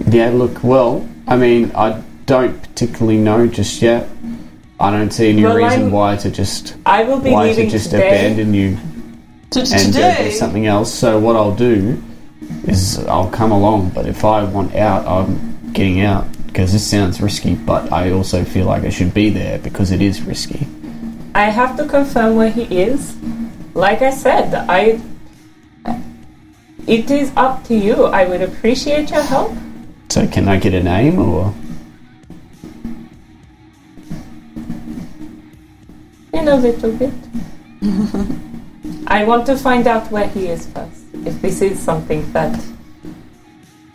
Yeah, 0.08 0.30
look, 0.30 0.62
well, 0.62 1.06
I 1.26 1.36
mean, 1.36 1.72
I 1.74 2.02
don't 2.26 2.60
particularly 2.62 3.18
know 3.18 3.46
just 3.46 3.82
yet. 3.82 4.08
I 4.78 4.90
don't 4.90 5.12
see 5.12 5.30
any 5.30 5.42
Well, 5.44 5.56
reason 5.56 5.82
I'm- 5.82 5.90
why 5.92 6.16
to 6.16 6.30
just 6.30 6.76
I 6.86 7.04
will 7.04 7.18
be 7.20 7.30
why 7.30 7.44
to 7.44 7.50
leaving 7.50 7.68
just 7.70 7.90
today. 7.90 8.08
abandon 8.08 8.54
you 8.54 8.76
T- 9.50 9.60
and 9.60 9.68
do 9.68 9.92
today, 9.92 10.30
something 10.30 10.66
else. 10.66 10.92
So 10.92 11.18
what 11.18 11.36
I'll 11.36 11.54
do 11.54 12.02
is 12.66 12.98
I'll 13.06 13.30
come 13.30 13.52
along, 13.52 13.90
but 13.94 14.06
if 14.06 14.24
I 14.24 14.44
want 14.44 14.74
out, 14.74 15.06
I'm 15.06 15.70
getting 15.72 16.00
out 16.00 16.26
because 16.46 16.72
this 16.72 16.86
sounds 16.86 17.20
risky. 17.20 17.54
But 17.54 17.92
I 17.92 18.10
also 18.12 18.44
feel 18.44 18.66
like 18.66 18.84
I 18.84 18.90
should 18.90 19.12
be 19.14 19.30
there 19.30 19.58
because 19.58 19.90
it 19.92 20.00
is 20.02 20.22
risky. 20.22 20.66
I 21.34 21.44
have 21.50 21.76
to 21.76 21.86
confirm 21.86 22.36
where 22.36 22.50
he 22.50 22.62
is. 22.64 23.16
Like 23.74 24.02
I 24.02 24.10
said, 24.10 24.54
I. 24.68 25.00
It 26.86 27.10
is 27.10 27.32
up 27.36 27.64
to 27.64 27.74
you. 27.74 28.04
I 28.04 28.26
would 28.26 28.42
appreciate 28.42 29.10
your 29.10 29.22
help. 29.22 29.52
So 30.10 30.26
can 30.26 30.48
I 30.48 30.58
get 30.58 30.74
a 30.74 30.82
name 30.82 31.18
or? 31.18 31.54
In 36.32 36.48
a 36.48 36.56
little 36.56 36.92
bit. 36.92 37.14
I 39.06 39.24
want 39.24 39.46
to 39.46 39.56
find 39.56 39.86
out 39.86 40.10
where 40.10 40.28
he 40.28 40.48
is 40.48 40.66
first. 40.66 41.04
If 41.24 41.40
this 41.40 41.62
is 41.62 41.78
something 41.78 42.30
that 42.32 42.60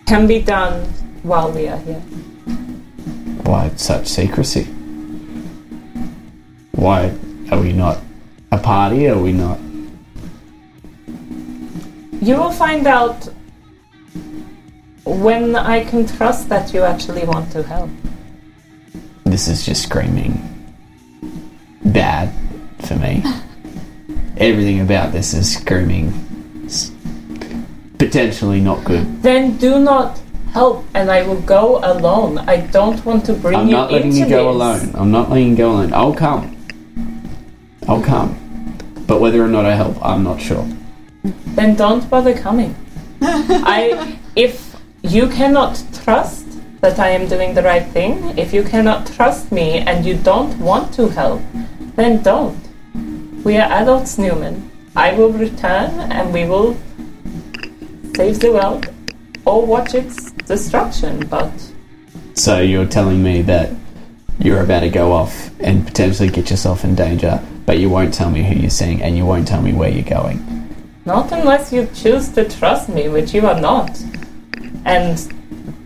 can 0.07 0.25
be 0.25 0.41
done 0.41 0.85
while 1.23 1.51
we 1.51 1.67
are 1.67 1.77
here. 1.77 1.99
Why 3.43 3.69
such 3.75 4.07
secrecy? 4.07 4.63
Why 6.71 7.13
are 7.51 7.59
we 7.59 7.73
not 7.73 7.99
a 8.51 8.57
party? 8.57 9.07
Are 9.07 9.19
we 9.19 9.33
not? 9.33 9.59
You 12.21 12.35
will 12.35 12.51
find 12.51 12.87
out 12.87 13.29
when 15.05 15.55
I 15.55 15.83
can 15.85 16.05
trust 16.05 16.49
that 16.49 16.73
you 16.73 16.83
actually 16.83 17.25
want 17.25 17.51
to 17.51 17.63
help. 17.63 17.89
This 19.23 19.47
is 19.47 19.65
just 19.65 19.83
screaming 19.83 20.41
bad 21.85 22.33
for 22.79 22.95
me. 22.95 23.23
Everything 24.37 24.81
about 24.81 25.11
this 25.11 25.33
is 25.33 25.57
screaming 25.57 26.11
potentially 27.97 28.61
not 28.61 28.83
good. 28.83 29.21
Then 29.21 29.57
do 29.57 29.79
not 29.79 30.19
help, 30.51 30.85
and 30.93 31.11
I 31.11 31.23
will 31.23 31.41
go 31.41 31.79
alone. 31.83 32.37
I 32.39 32.57
don't 32.57 33.03
want 33.05 33.25
to 33.25 33.33
bring 33.33 33.53
you 33.53 33.59
away. 33.59 33.63
I'm 33.63 33.69
not 33.69 33.91
letting 33.91 34.07
into 34.07 34.19
you 34.19 34.29
go 34.29 34.53
this. 34.53 34.55
alone. 34.55 34.95
I'm 34.95 35.11
not 35.11 35.29
letting 35.29 35.49
you 35.51 35.55
go 35.55 35.71
alone. 35.71 35.93
I'll 35.93 36.13
come. 36.13 36.55
I'll 37.87 38.01
come. 38.01 38.35
But 39.07 39.21
whether 39.21 39.43
or 39.43 39.47
not 39.47 39.65
I 39.65 39.75
help, 39.75 40.03
I'm 40.03 40.23
not 40.23 40.41
sure. 40.41 40.67
Then 41.55 41.75
don't 41.75 42.09
bother 42.09 42.33
coming. 42.37 42.75
I, 43.21 44.19
if 44.35 44.75
you 45.01 45.27
cannot 45.27 45.81
trust 46.03 46.45
that 46.81 46.99
I 46.99 47.09
am 47.09 47.27
doing 47.27 47.53
the 47.53 47.63
right 47.63 47.85
thing, 47.87 48.37
if 48.37 48.53
you 48.53 48.63
cannot 48.63 49.07
trust 49.07 49.51
me 49.51 49.79
and 49.79 50.05
you 50.05 50.15
don't 50.15 50.57
want 50.59 50.93
to 50.95 51.09
help, 51.09 51.41
then 51.95 52.21
don't. 52.21 52.59
We 53.43 53.57
are 53.57 53.71
adults, 53.71 54.17
Newman. 54.17 54.71
I 54.95 55.13
will 55.13 55.31
return 55.31 56.11
and 56.11 56.33
we 56.33 56.45
will 56.45 56.77
save 58.15 58.39
the 58.39 58.51
world 58.51 58.87
or 59.45 59.65
watch 59.65 59.93
its 59.95 60.31
destruction. 60.31 61.25
But 61.27 61.51
So 62.33 62.61
you're 62.61 62.85
telling 62.85 63.23
me 63.23 63.41
that 63.43 63.71
you're 64.39 64.61
about 64.61 64.81
to 64.81 64.89
go 64.89 65.11
off 65.13 65.49
and 65.59 65.85
potentially 65.85 66.29
get 66.29 66.49
yourself 66.49 66.83
in 66.83 66.95
danger, 66.95 67.41
but 67.65 67.79
you 67.79 67.89
won't 67.89 68.13
tell 68.13 68.29
me 68.29 68.43
who 68.43 68.55
you're 68.55 68.69
seeing 68.69 69.01
and 69.01 69.17
you 69.17 69.25
won't 69.25 69.47
tell 69.47 69.61
me 69.61 69.73
where 69.73 69.89
you're 69.89 70.03
going. 70.03 70.56
Not 71.07 71.31
unless 71.31 71.71
you 71.71 71.87
choose 71.95 72.27
to 72.27 72.43
trust 72.47 72.89
me, 72.89 73.07
which 73.07 73.33
you 73.33 73.47
are 73.47 73.59
not. 73.59 73.97
And 74.83 75.17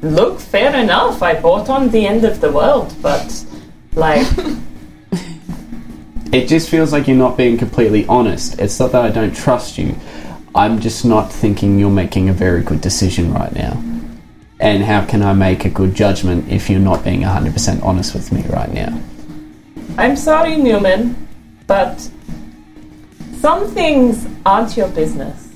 look, 0.01 0.39
fair 0.39 0.75
enough, 0.75 1.21
I 1.21 1.39
bought 1.39 1.69
on 1.69 1.89
the 1.89 2.07
end 2.07 2.25
of 2.25 2.41
the 2.41 2.51
world, 2.51 2.93
but 3.01 3.45
like. 3.93 4.27
It 6.33 6.47
just 6.47 6.69
feels 6.69 6.93
like 6.93 7.09
you're 7.09 7.17
not 7.17 7.35
being 7.35 7.57
completely 7.57 8.07
honest. 8.07 8.57
It's 8.57 8.79
not 8.79 8.93
that 8.93 9.03
I 9.03 9.09
don't 9.09 9.35
trust 9.35 9.77
you. 9.77 9.97
I'm 10.55 10.79
just 10.79 11.03
not 11.03 11.29
thinking 11.29 11.77
you're 11.77 11.89
making 11.89 12.29
a 12.29 12.33
very 12.33 12.63
good 12.63 12.79
decision 12.79 13.33
right 13.33 13.53
now. 13.53 13.83
And 14.61 14.81
how 14.81 15.03
can 15.05 15.21
I 15.23 15.33
make 15.33 15.65
a 15.65 15.69
good 15.69 15.93
judgment 15.93 16.49
if 16.49 16.69
you're 16.69 16.79
not 16.79 17.03
being 17.03 17.23
100% 17.23 17.83
honest 17.83 18.13
with 18.13 18.31
me 18.31 18.43
right 18.43 18.71
now? 18.71 18.97
I'm 19.97 20.15
sorry, 20.15 20.55
Newman, 20.55 21.27
but 21.67 22.09
some 23.41 23.67
things 23.71 24.27
aren't 24.45 24.77
your 24.77 24.87
business. 24.89 25.49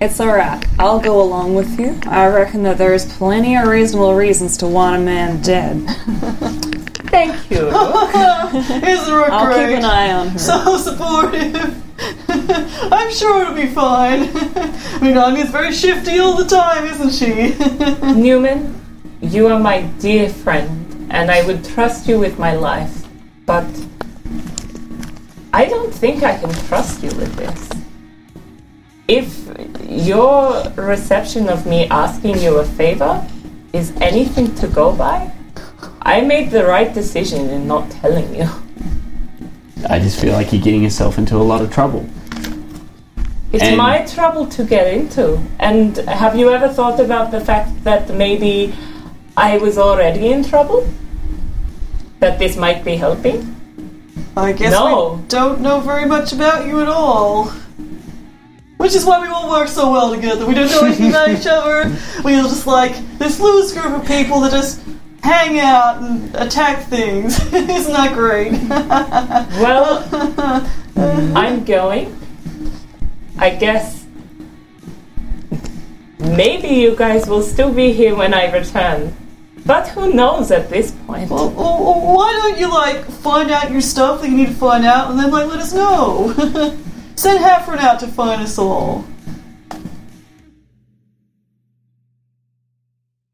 It's 0.00 0.20
alright. 0.20 0.64
I'll 0.78 1.00
go 1.00 1.20
along 1.20 1.56
with 1.56 1.78
you. 1.78 1.98
I 2.06 2.28
reckon 2.28 2.62
that 2.62 2.78
there's 2.78 3.12
plenty 3.16 3.56
of 3.56 3.66
reasonable 3.66 4.14
reasons 4.14 4.56
to 4.58 4.68
want 4.68 4.94
a 4.94 5.00
man 5.00 5.42
dead. 5.42 5.84
Thank 7.10 7.50
you. 7.50 7.66
Isn't 7.68 9.12
Rook 9.12 9.28
I'll 9.30 9.46
great? 9.46 9.70
keep 9.70 9.78
an 9.78 9.84
eye 9.84 10.12
on 10.12 10.28
her. 10.28 10.38
So 10.38 10.76
supportive. 10.76 11.82
I'm 12.92 13.12
sure 13.12 13.42
it'll 13.42 13.54
be 13.54 13.66
fine. 13.66 14.30
I 14.32 14.98
mean, 15.02 15.16
Anya's 15.16 15.50
very 15.50 15.72
shifty 15.72 16.20
all 16.20 16.36
the 16.36 16.44
time, 16.44 16.84
isn't 16.86 17.10
she? 17.10 17.56
Newman, 18.14 18.80
you 19.20 19.48
are 19.48 19.58
my 19.58 19.82
dear 19.98 20.28
friend, 20.28 21.08
and 21.10 21.28
I 21.28 21.44
would 21.44 21.64
trust 21.64 22.06
you 22.06 22.20
with 22.20 22.38
my 22.38 22.52
life, 22.54 23.08
but 23.46 23.66
I 25.52 25.64
don't 25.64 25.92
think 25.92 26.22
I 26.22 26.36
can 26.38 26.52
trust 26.66 27.02
you 27.02 27.10
with 27.10 27.34
this. 27.36 27.70
If 29.08 29.48
your 29.88 30.70
reception 30.76 31.48
of 31.48 31.64
me 31.66 31.86
asking 31.88 32.38
you 32.38 32.58
a 32.58 32.64
favor 32.64 33.26
is 33.72 33.92
anything 34.00 34.54
to 34.56 34.68
go 34.68 34.92
by, 34.92 35.32
I 36.02 36.20
made 36.20 36.50
the 36.50 36.64
right 36.64 36.92
decision 36.92 37.48
in 37.48 37.66
not 37.66 37.90
telling 37.90 38.34
you. 38.34 38.48
I 39.88 39.98
just 39.98 40.20
feel 40.20 40.32
like 40.32 40.52
you're 40.52 40.62
getting 40.62 40.82
yourself 40.82 41.16
into 41.18 41.36
a 41.36 41.46
lot 41.52 41.62
of 41.62 41.72
trouble. 41.72 42.06
It's 43.52 43.64
And- 43.64 43.78
my 43.78 44.00
trouble 44.02 44.46
to 44.46 44.64
get 44.64 44.92
into. 44.92 45.38
And 45.58 45.96
have 45.96 46.36
you 46.36 46.50
ever 46.50 46.68
thought 46.68 47.00
about 47.00 47.30
the 47.30 47.40
fact 47.40 47.84
that 47.84 48.10
maybe 48.12 48.74
I 49.36 49.56
was 49.56 49.78
already 49.78 50.28
in 50.30 50.44
trouble? 50.44 50.86
That 52.20 52.38
this 52.38 52.56
might 52.56 52.84
be 52.84 52.96
helping? 52.96 53.54
I 54.38 54.52
guess 54.52 54.72
No. 54.72 55.14
we 55.14 55.28
don't 55.28 55.60
know 55.60 55.80
very 55.80 56.06
much 56.06 56.32
about 56.32 56.66
you 56.66 56.80
at 56.80 56.88
all. 56.88 57.52
Which 58.78 58.94
is 58.94 59.04
why 59.04 59.20
we 59.20 59.26
all 59.28 59.50
work 59.50 59.68
so 59.68 59.90
well 59.90 60.14
together. 60.14 60.46
We 60.46 60.54
don't 60.54 60.70
know 60.70 60.84
anything 60.86 61.08
about 61.10 61.30
each 61.30 61.46
other. 61.46 61.94
We're 62.22 62.42
just 62.42 62.66
like 62.66 62.94
this 63.18 63.40
loose 63.40 63.72
group 63.72 63.86
of 64.00 64.06
people 64.06 64.40
that 64.40 64.52
just 64.52 64.80
hang 65.22 65.58
out 65.58 66.00
and 66.00 66.34
attack 66.36 66.84
things. 66.84 67.38
Isn't 67.52 67.92
that 67.92 68.14
great? 68.14 68.52
Well, 69.60 70.04
I'm 71.36 71.64
going. 71.64 72.14
I 73.38 73.50
guess 73.50 74.04
maybe 76.18 76.68
you 76.68 76.94
guys 76.96 77.26
will 77.28 77.42
still 77.42 77.72
be 77.72 77.92
here 77.92 78.14
when 78.14 78.34
I 78.34 78.50
return. 78.52 79.14
But 79.68 79.88
who 79.88 80.14
knows 80.14 80.50
at 80.50 80.70
this 80.70 80.92
point? 81.06 81.28
Well, 81.28 81.50
well, 81.50 81.84
well, 81.84 82.14
why 82.16 82.32
don't 82.32 82.58
you 82.58 82.70
like 82.70 83.04
find 83.04 83.50
out 83.50 83.70
your 83.70 83.82
stuff 83.82 84.22
that 84.22 84.30
you 84.30 84.36
need 84.38 84.46
to 84.46 84.54
find 84.54 84.86
out, 84.86 85.10
and 85.10 85.18
then 85.20 85.30
like 85.30 85.46
let 85.46 85.60
us 85.60 85.74
know? 85.74 86.32
Send 87.16 87.44
Hafren 87.44 87.76
out 87.76 88.00
to 88.00 88.06
find 88.06 88.40
us 88.40 88.56
all. 88.56 89.04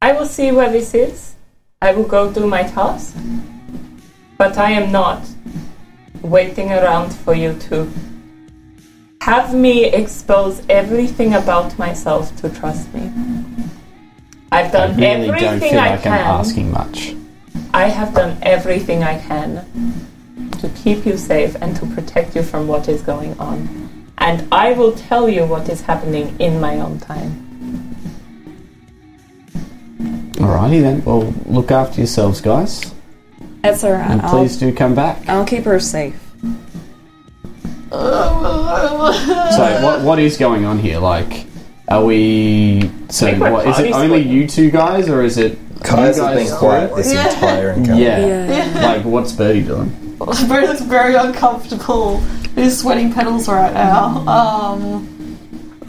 I 0.02 0.10
will 0.10 0.26
see 0.26 0.50
where 0.50 0.72
this 0.72 0.92
is. 0.92 1.36
I 1.80 1.92
will 1.92 2.08
go 2.16 2.32
do 2.32 2.48
my 2.48 2.64
task. 2.64 3.14
But 4.36 4.58
I 4.58 4.72
am 4.72 4.90
not 4.90 5.24
waiting 6.20 6.72
around 6.72 7.14
for 7.14 7.34
you 7.34 7.56
to 7.68 7.88
have 9.20 9.54
me 9.54 9.84
expose 9.84 10.62
everything 10.68 11.34
about 11.34 11.78
myself 11.78 12.34
to 12.38 12.50
trust 12.50 12.92
me. 12.92 13.12
I've 14.54 14.66
I 14.66 14.70
done 14.70 14.96
really 14.96 15.26
don't 15.26 15.42
everything 15.42 15.70
feel 15.70 15.80
I 15.80 15.90
like 15.90 16.02
can. 16.02 16.12
I'm 16.12 16.40
asking 16.40 16.70
much. 16.70 17.14
I 17.74 17.88
have 17.88 18.14
done 18.14 18.38
everything 18.42 19.02
I 19.02 19.18
can 19.18 19.66
to 20.60 20.68
keep 20.82 21.04
you 21.04 21.16
safe 21.16 21.56
and 21.60 21.74
to 21.76 21.86
protect 21.86 22.36
you 22.36 22.42
from 22.42 22.68
what 22.68 22.88
is 22.88 23.02
going 23.02 23.38
on. 23.40 23.58
And 24.18 24.46
I 24.52 24.72
will 24.72 24.92
tell 24.92 25.28
you 25.28 25.44
what 25.44 25.68
is 25.68 25.80
happening 25.80 26.36
in 26.38 26.60
my 26.60 26.78
own 26.78 27.00
time. 27.00 27.40
Alrighty 30.34 30.80
then. 30.82 31.04
Well, 31.04 31.34
look 31.46 31.70
after 31.72 32.00
yourselves, 32.00 32.40
guys. 32.40 32.94
That's 33.62 33.82
alright. 33.82 34.10
And 34.10 34.22
I'll, 34.22 34.30
please 34.30 34.56
do 34.56 34.72
come 34.72 34.94
back. 34.94 35.28
I'll 35.28 35.44
keep 35.44 35.64
her 35.64 35.80
safe. 35.80 36.20
So, 39.54 39.80
what 39.84 40.02
what 40.02 40.18
is 40.18 40.36
going 40.36 40.64
on 40.64 40.78
here? 40.78 40.98
Like, 40.98 41.46
are 41.88 42.04
we? 42.04 42.90
So, 43.10 43.26
think 43.26 43.40
what 43.40 43.66
is 43.66 43.78
it? 43.78 43.90
party 43.90 43.92
Only 43.92 44.06
splitting. 44.22 44.32
you 44.32 44.48
two 44.48 44.70
guys, 44.70 45.08
or 45.08 45.22
is 45.22 45.38
it? 45.38 45.58
Caius 45.82 46.16
you 46.16 46.24
has 46.24 46.34
guys 46.36 46.48
been 46.50 46.58
quiet 46.58 46.96
this 46.96 47.12
Yeah. 47.12 47.28
entire 47.34 47.70
encounter. 47.72 48.02
Yeah. 48.02 48.80
Like, 48.94 49.04
what's 49.04 49.32
Bertie 49.32 49.62
doing? 49.62 49.90
Bertie 50.18 50.66
looks 50.66 50.80
very 50.82 51.14
uncomfortable. 51.14 52.20
He's 52.54 52.78
sweating 52.80 53.12
petals 53.12 53.48
right 53.48 53.72
now. 53.74 54.26
Um, 54.26 55.10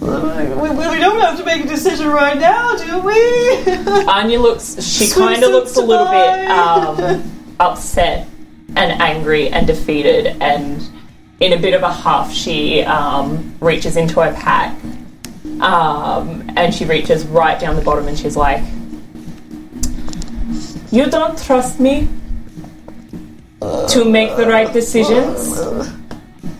we, 0.02 0.10
we, 0.10 0.88
we 0.90 1.00
don't 1.00 1.20
have 1.22 1.38
to 1.38 1.46
make 1.46 1.64
a 1.64 1.68
decision 1.68 2.08
right 2.10 2.38
now, 2.38 2.76
do 2.76 3.00
we? 3.00 3.76
Anya 4.12 4.40
looks, 4.40 4.76
she 4.84 5.06
Swim 5.06 5.28
kind 5.30 5.44
of 5.44 5.52
looks 5.52 5.78
a 5.78 5.82
little 5.82 6.08
bit 6.08 6.42
tonight. 6.42 7.00
um, 7.16 7.32
upset 7.60 8.28
and 8.76 9.02
angry 9.02 9.48
and 9.50 9.66
defeated, 9.68 10.36
and 10.42 10.86
in 11.40 11.54
a 11.54 11.58
bit 11.58 11.74
of 11.74 11.84
a 11.84 11.92
huff, 11.92 12.34
she 12.34 12.82
um, 12.84 13.56
reaches 13.62 13.96
into 13.96 14.20
her 14.20 14.34
pack 14.34 14.76
um, 15.62 16.50
and 16.58 16.74
she 16.74 16.86
reaches 16.86 17.26
right 17.26 17.60
down 17.60 17.76
the 17.76 17.82
bottom 17.82 18.08
and 18.08 18.18
she's 18.18 18.36
like, 18.36 18.64
You 20.92 21.10
don't 21.10 21.42
trust 21.42 21.80
me 21.80 22.08
to 23.62 24.06
make 24.06 24.36
the 24.36 24.46
right 24.48 24.72
decisions, 24.72 25.62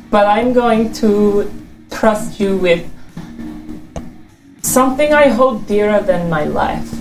but 0.10 0.28
I'm 0.28 0.54
going 0.54 0.94
to 0.94 1.52
trust 1.92 2.40
you 2.40 2.58
with 2.58 2.90
something 4.62 5.14
I 5.14 5.28
hold 5.28 5.68
dearer 5.68 6.02
than 6.02 6.30
my 6.30 6.46
life. 6.46 6.92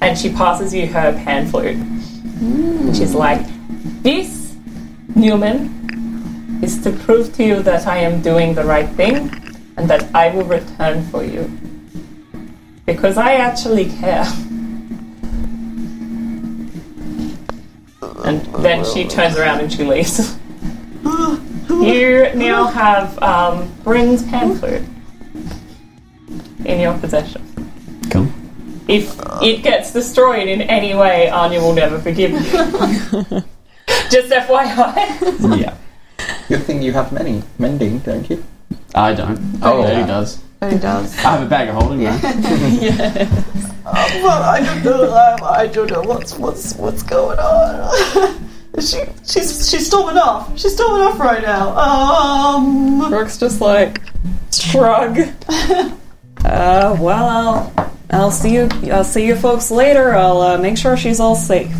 And 0.00 0.18
she 0.18 0.30
passes 0.30 0.74
you 0.74 0.86
her 0.88 1.12
pan 1.24 1.48
flute. 1.48 1.76
And 1.76 2.96
she's 2.96 3.14
like, 3.14 3.44
This, 4.02 4.54
Newman, 5.16 6.60
is 6.62 6.82
to 6.84 6.92
prove 6.92 7.34
to 7.36 7.44
you 7.44 7.62
that 7.62 7.86
I 7.86 7.98
am 7.98 8.22
doing 8.22 8.54
the 8.54 8.64
right 8.64 8.88
thing 8.90 9.43
and 9.76 9.88
that 9.90 10.14
I 10.14 10.30
will 10.30 10.44
return 10.44 11.04
for 11.04 11.24
you. 11.24 11.50
Because 12.86 13.16
I 13.16 13.34
actually 13.34 13.86
care. 13.86 14.24
And 18.24 18.40
then 18.62 18.84
she 18.84 19.06
turns 19.06 19.36
around 19.36 19.60
and 19.60 19.72
she 19.72 19.84
leaves. 19.84 20.38
you 21.68 22.30
now 22.34 22.66
have 22.66 23.18
um, 23.22 23.72
Bryn's 23.82 24.22
pan 24.22 24.56
flute 24.56 24.82
in 26.64 26.80
your 26.80 26.96
possession. 26.98 27.42
Cool. 28.10 28.28
If 28.88 29.18
it 29.42 29.62
gets 29.62 29.92
destroyed 29.92 30.48
in 30.48 30.62
any 30.62 30.94
way, 30.94 31.28
Anya 31.30 31.60
will 31.60 31.74
never 31.74 31.98
forgive 31.98 32.32
you. 32.32 32.40
Just 34.10 34.30
FYI. 34.30 35.60
Yeah. 35.60 35.76
Good 36.48 36.62
thing 36.64 36.82
you 36.82 36.92
have 36.92 37.12
many 37.12 37.42
mending, 37.58 37.98
don't 38.00 38.28
you? 38.28 38.44
I 38.94 39.14
don't. 39.14 39.38
Oh, 39.62 39.82
Bertie 39.82 39.96
yeah. 40.00 40.06
does. 40.06 40.42
he 40.70 40.78
does. 40.78 41.16
I 41.18 41.36
have 41.36 41.42
a 41.42 41.46
bag 41.46 41.68
of 41.68 41.74
holding, 41.74 42.04
though. 42.04 43.50
Well, 43.84 44.42
I 44.42 44.60
don't 44.60 44.82
know. 44.82 45.12
I, 45.12 45.60
I 45.60 45.66
don't 45.66 45.90
know 45.90 46.00
what's 46.02 46.38
what's 46.38 46.74
what's 46.76 47.02
going 47.02 47.38
on. 47.38 48.50
she 48.80 49.02
she's 49.26 49.68
she's 49.68 49.86
storming 49.86 50.16
off. 50.16 50.58
She's 50.58 50.72
storming 50.74 51.06
off 51.06 51.20
right 51.20 51.42
now. 51.42 51.76
Um. 51.76 53.10
Brooke's 53.10 53.36
just 53.36 53.60
like 53.60 54.00
shrug. 54.52 55.18
uh, 55.48 56.96
well, 56.98 57.28
I'll, 57.76 57.90
I'll 58.10 58.30
see 58.30 58.54
you. 58.54 58.68
I'll 58.90 59.04
see 59.04 59.26
you 59.26 59.36
folks 59.36 59.70
later. 59.70 60.14
I'll 60.14 60.40
uh, 60.40 60.58
make 60.58 60.78
sure 60.78 60.96
she's 60.96 61.20
all 61.20 61.36
safe. 61.36 61.70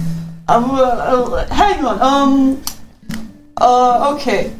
Um, 0.47 0.73
uh, 0.73 0.83
uh, 0.83 1.47
hang 1.55 1.85
on. 1.85 2.03
Um. 2.03 2.63
Uh. 3.57 4.15
Okay. 4.17 4.55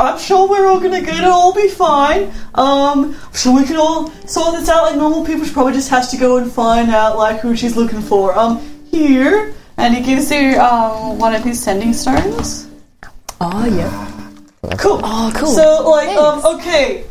I'm 0.00 0.18
sure 0.18 0.48
we're 0.48 0.66
all 0.66 0.80
gonna 0.80 1.00
get 1.00 1.18
it. 1.18 1.24
All 1.24 1.52
be 1.54 1.68
fine. 1.68 2.32
Um, 2.54 3.16
so 3.32 3.52
we 3.54 3.64
can 3.64 3.76
all 3.76 4.10
sort 4.26 4.54
this 4.58 4.68
out 4.68 4.82
like 4.84 4.96
normal 4.96 5.24
people. 5.24 5.44
She 5.44 5.52
probably 5.52 5.72
just 5.72 5.90
has 5.90 6.10
to 6.10 6.16
go 6.16 6.38
and 6.38 6.50
find 6.50 6.90
out 6.90 7.16
like 7.16 7.40
who 7.40 7.56
she's 7.56 7.76
looking 7.76 8.00
for. 8.00 8.36
Um, 8.38 8.60
here, 8.96 9.54
And 9.76 9.94
he 9.94 10.02
gives 10.02 10.30
you 10.30 10.58
um, 10.58 11.18
one 11.18 11.34
of 11.34 11.44
his 11.44 11.62
sending 11.62 11.92
stones. 11.92 12.68
Oh, 13.40 13.66
yeah. 13.66 14.30
cool. 14.78 15.00
Oh, 15.04 15.30
cool. 15.34 15.48
So 15.48 15.90
like, 15.90 16.16
um, 16.16 16.56
okay, 16.56 17.04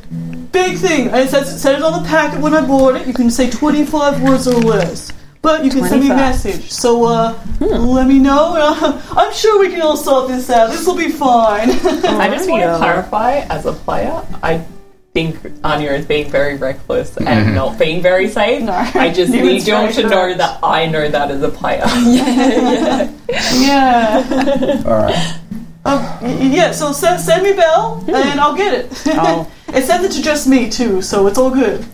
big 0.51 0.78
thing. 0.78 1.09
I 1.11 1.28
said 1.28 1.43
said 1.45 1.76
it 1.76 1.84
on 1.84 2.01
the 2.01 2.09
packet 2.09 2.39
when 2.39 2.53
I 2.55 2.66
bought 2.66 2.95
it. 2.95 3.07
You 3.07 3.13
can 3.13 3.30
say 3.30 3.49
25 3.49 4.24
words 4.24 4.47
or 4.47 4.59
less. 4.59 5.11
But 5.45 5.63
you 5.63 5.69
can 5.69 5.83
send 5.83 6.01
me 6.01 6.09
a 6.09 6.15
message. 6.15 6.71
So 6.71 7.05
uh, 7.05 7.39
let 7.59 8.07
me 8.07 8.17
know. 8.17 8.55
I'm 9.11 9.31
sure 9.31 9.59
we 9.59 9.69
can 9.69 9.79
all 9.83 9.95
sort 9.95 10.27
this 10.27 10.49
out. 10.49 10.71
This 10.71 10.87
will 10.87 10.95
be 10.97 11.11
fine. 11.11 11.69
I 11.69 12.29
just 12.29 12.49
want 12.49 12.63
to 12.63 12.77
clarify 12.77 13.41
as 13.41 13.67
a 13.67 13.73
player, 13.73 14.25
I 14.41 14.65
think 15.13 15.37
Anya 15.63 15.91
is 15.91 16.07
being 16.07 16.31
very 16.31 16.57
reckless 16.57 17.15
and 17.17 17.53
not 17.53 17.77
being 17.77 18.01
very 18.01 18.27
safe. 18.27 18.63
No. 18.63 18.73
I 18.73 19.13
just 19.13 19.31
You 19.35 19.43
need 19.43 19.67
you 19.67 19.75
all 19.75 19.91
to 19.91 20.01
know 20.01 20.29
that. 20.29 20.37
that 20.39 20.59
I 20.63 20.87
know 20.87 21.07
that 21.07 21.29
as 21.29 21.43
a 21.43 21.49
player. 21.49 21.83
yeah. 22.05 23.11
Yeah. 23.53 24.83
All 24.83 24.97
right. 24.97 25.39
Um, 25.85 26.01
y- 26.23 26.49
yeah. 26.55 26.71
So 26.71 26.91
send, 26.91 27.21
send 27.21 27.43
me 27.43 27.53
Bell, 27.53 28.03
and 28.07 28.39
I'll 28.39 28.55
get 28.57 28.73
it. 28.73 29.03
Oh. 29.09 29.49
it 29.67 29.83
sends 29.83 30.05
it 30.07 30.11
to 30.17 30.23
just 30.23 30.47
me 30.47 30.71
too, 30.71 31.03
so 31.03 31.27
it's 31.27 31.37
all 31.37 31.51
good. 31.51 31.85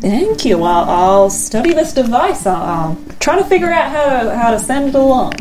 Thank 0.00 0.44
you. 0.44 0.62
I'll, 0.62 0.90
I'll 0.90 1.30
study 1.30 1.72
this 1.72 1.92
device. 1.92 2.46
I'll, 2.46 2.62
I'll 2.62 2.98
try 3.20 3.38
to 3.38 3.44
figure 3.44 3.70
out 3.70 3.90
how 3.90 4.22
to, 4.22 4.36
how 4.36 4.50
to 4.50 4.58
send 4.58 4.88
it 4.88 4.94
along. 4.94 5.34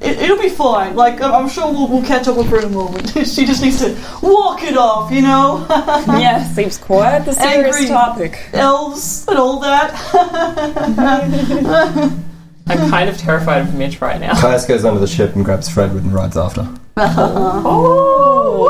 It, 0.00 0.18
it'll 0.18 0.38
be 0.38 0.48
fine. 0.48 0.96
Like 0.96 1.20
I'm 1.20 1.32
I'm 1.32 1.48
sure 1.48 1.70
we'll, 1.72 1.88
we'll 1.88 2.04
catch 2.04 2.26
up 2.26 2.36
with 2.36 2.48
her 2.48 2.58
in 2.58 2.64
a 2.64 2.68
moment. 2.70 3.08
she 3.10 3.46
just 3.46 3.62
needs 3.62 3.78
to 3.80 3.96
walk 4.22 4.62
it 4.62 4.76
off, 4.76 5.12
you 5.12 5.22
know. 5.22 5.64
yeah, 5.68 6.42
seems 6.52 6.78
quite 6.78 7.20
the 7.20 7.32
serious 7.32 7.76
Angry. 7.76 7.88
topic. 7.88 8.48
Elves 8.52 9.26
and 9.28 9.38
all 9.38 9.60
that. 9.60 9.92
I'm 12.66 12.90
kind 12.90 13.08
of 13.10 13.18
terrified 13.18 13.62
of 13.62 13.74
Mitch 13.74 14.00
right 14.00 14.20
now. 14.20 14.40
Caius 14.40 14.64
goes 14.66 14.84
under 14.84 15.00
the 15.00 15.06
ship 15.06 15.34
and 15.34 15.44
grabs 15.44 15.68
Fredwood 15.68 16.04
and 16.04 16.12
rides 16.12 16.36
after. 16.36 16.68
Oh. 16.96 18.68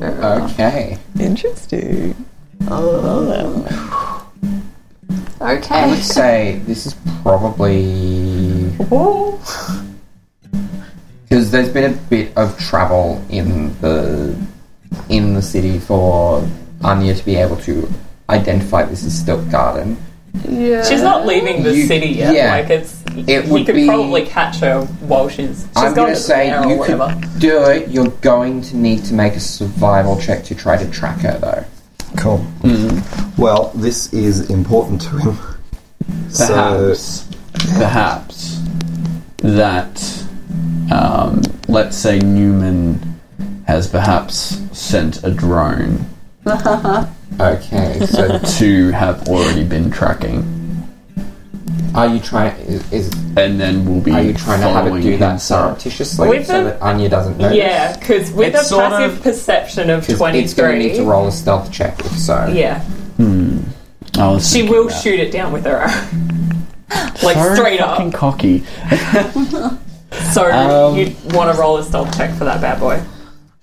Okay. 0.00 0.98
Interesting. 1.18 2.14
Oh, 2.68 3.32
I 3.32 3.99
Okay. 5.40 5.74
I 5.74 5.86
would 5.88 6.02
say 6.04 6.60
this 6.66 6.84
is 6.86 6.94
probably 7.22 8.70
because 11.28 11.50
there's 11.50 11.70
been 11.70 11.92
a 11.94 11.96
bit 12.08 12.36
of 12.36 12.58
travel 12.58 13.24
in 13.30 13.78
the 13.80 14.36
in 15.08 15.34
the 15.34 15.40
city 15.42 15.78
for 15.78 16.46
Anya 16.82 17.14
to 17.14 17.24
be 17.24 17.36
able 17.36 17.56
to 17.58 17.88
identify 18.28 18.82
this 18.84 19.04
as 19.04 19.18
Stilt 19.18 19.50
Garden. 19.50 19.96
Yeah. 20.48 20.82
She's 20.84 21.02
not 21.02 21.26
leaving 21.26 21.62
the 21.62 21.74
You- 21.74 21.86
city 21.86 22.08
yet. 22.08 22.34
yeah. 22.34 22.52
Like 22.56 22.70
it's, 22.70 23.02
It 23.26 23.44
he 23.46 23.50
would 23.50 23.66
could 23.66 23.74
be- 23.74 23.86
probably 23.86 24.26
catch 24.26 24.58
her 24.60 24.82
while 25.08 25.28
she's. 25.28 25.66
she's 25.66 25.68
I'm 25.76 25.94
going 25.94 25.94
going 25.94 26.08
to 26.10 26.14
to 26.14 26.20
say 26.20 26.50
the 26.50 26.56
fair 26.56 26.68
you 26.68 26.74
or 26.74 26.78
whatever. 26.78 27.16
could 27.20 27.40
do 27.40 27.64
it. 27.64 27.88
You're 27.88 28.08
going 28.20 28.60
to 28.62 28.76
need 28.76 29.04
to 29.06 29.14
make 29.14 29.34
a 29.34 29.40
survival 29.40 30.20
check 30.20 30.44
to 30.44 30.54
try 30.54 30.76
to 30.76 30.88
track 30.90 31.18
her, 31.20 31.38
though. 31.38 31.64
Cool. 32.16 32.44
Well, 33.38 33.72
this 33.74 34.12
is 34.12 34.50
important 34.50 35.00
to 35.02 35.18
him. 35.18 35.38
So, 36.30 36.46
Perhaps, 36.46 37.28
perhaps 37.78 38.62
that, 39.38 40.24
um, 40.92 41.42
let's 41.68 41.96
say 41.96 42.18
Newman 42.18 43.20
has 43.66 43.88
perhaps 43.88 44.58
sent 44.72 45.22
a 45.24 45.30
drone 45.30 46.06
Okay, 47.40 48.00
so 48.06 48.38
to 48.38 48.90
have 48.90 49.28
already 49.28 49.64
been 49.64 49.90
tracking, 49.90 50.42
are 51.94 52.06
you 52.08 52.20
trying? 52.20 52.56
Is, 52.60 52.92
is 52.92 53.12
and 53.36 53.60
then 53.60 53.84
we'll 53.84 54.00
be 54.00 54.12
are 54.12 54.22
you 54.22 54.32
trying 54.34 54.60
to 54.60 54.68
have 54.68 54.86
it 54.86 55.00
do 55.02 55.16
that 55.18 55.40
surreptitiously 55.40 56.28
With 56.28 56.46
so 56.46 56.58
the- 56.64 56.70
that 56.70 56.82
Anya 56.82 57.08
doesn't 57.08 57.38
notice? 57.38 57.56
Yeah, 57.56 57.96
because 57.98 58.30
with 58.32 58.54
It's 58.54 58.62
a 58.62 58.64
sort 58.66 58.90
passive 58.90 59.16
of- 59.18 59.22
perception 59.22 59.90
of 59.90 60.06
'Cause 60.06 60.16
twenty 60.18 60.40
it's 60.40 60.54
going 60.54 60.72
to 60.72 60.78
need 60.78 60.88
to 60.90 60.96
three. 60.96 61.04
roll 61.06 61.26
a 61.28 61.32
stealth 61.32 61.70
check 61.72 61.98
if 62.00 62.18
so. 62.18 62.46
Yeah, 62.52 62.82
I 64.18 64.28
was 64.28 64.50
she 64.50 64.62
will 64.68 64.88
that. 64.88 65.00
shoot 65.02 65.18
it 65.20 65.30
down 65.32 65.52
with 65.52 65.64
her 65.64 65.76
arrow. 65.78 66.04
like 67.22 67.36
So 67.36 67.54
straight 67.54 67.80
fucking 67.80 68.08
up. 68.08 68.14
cocky. 68.14 68.64
So 70.32 70.50
Um, 70.50 70.96
you'd 70.96 71.14
want 71.34 71.54
to 71.54 71.60
roll 71.60 71.76
a 71.78 71.84
stealth 71.84 72.16
check 72.16 72.34
for 72.34 72.44
that 72.44 72.60
bad 72.60 72.80
boy. 72.80 73.00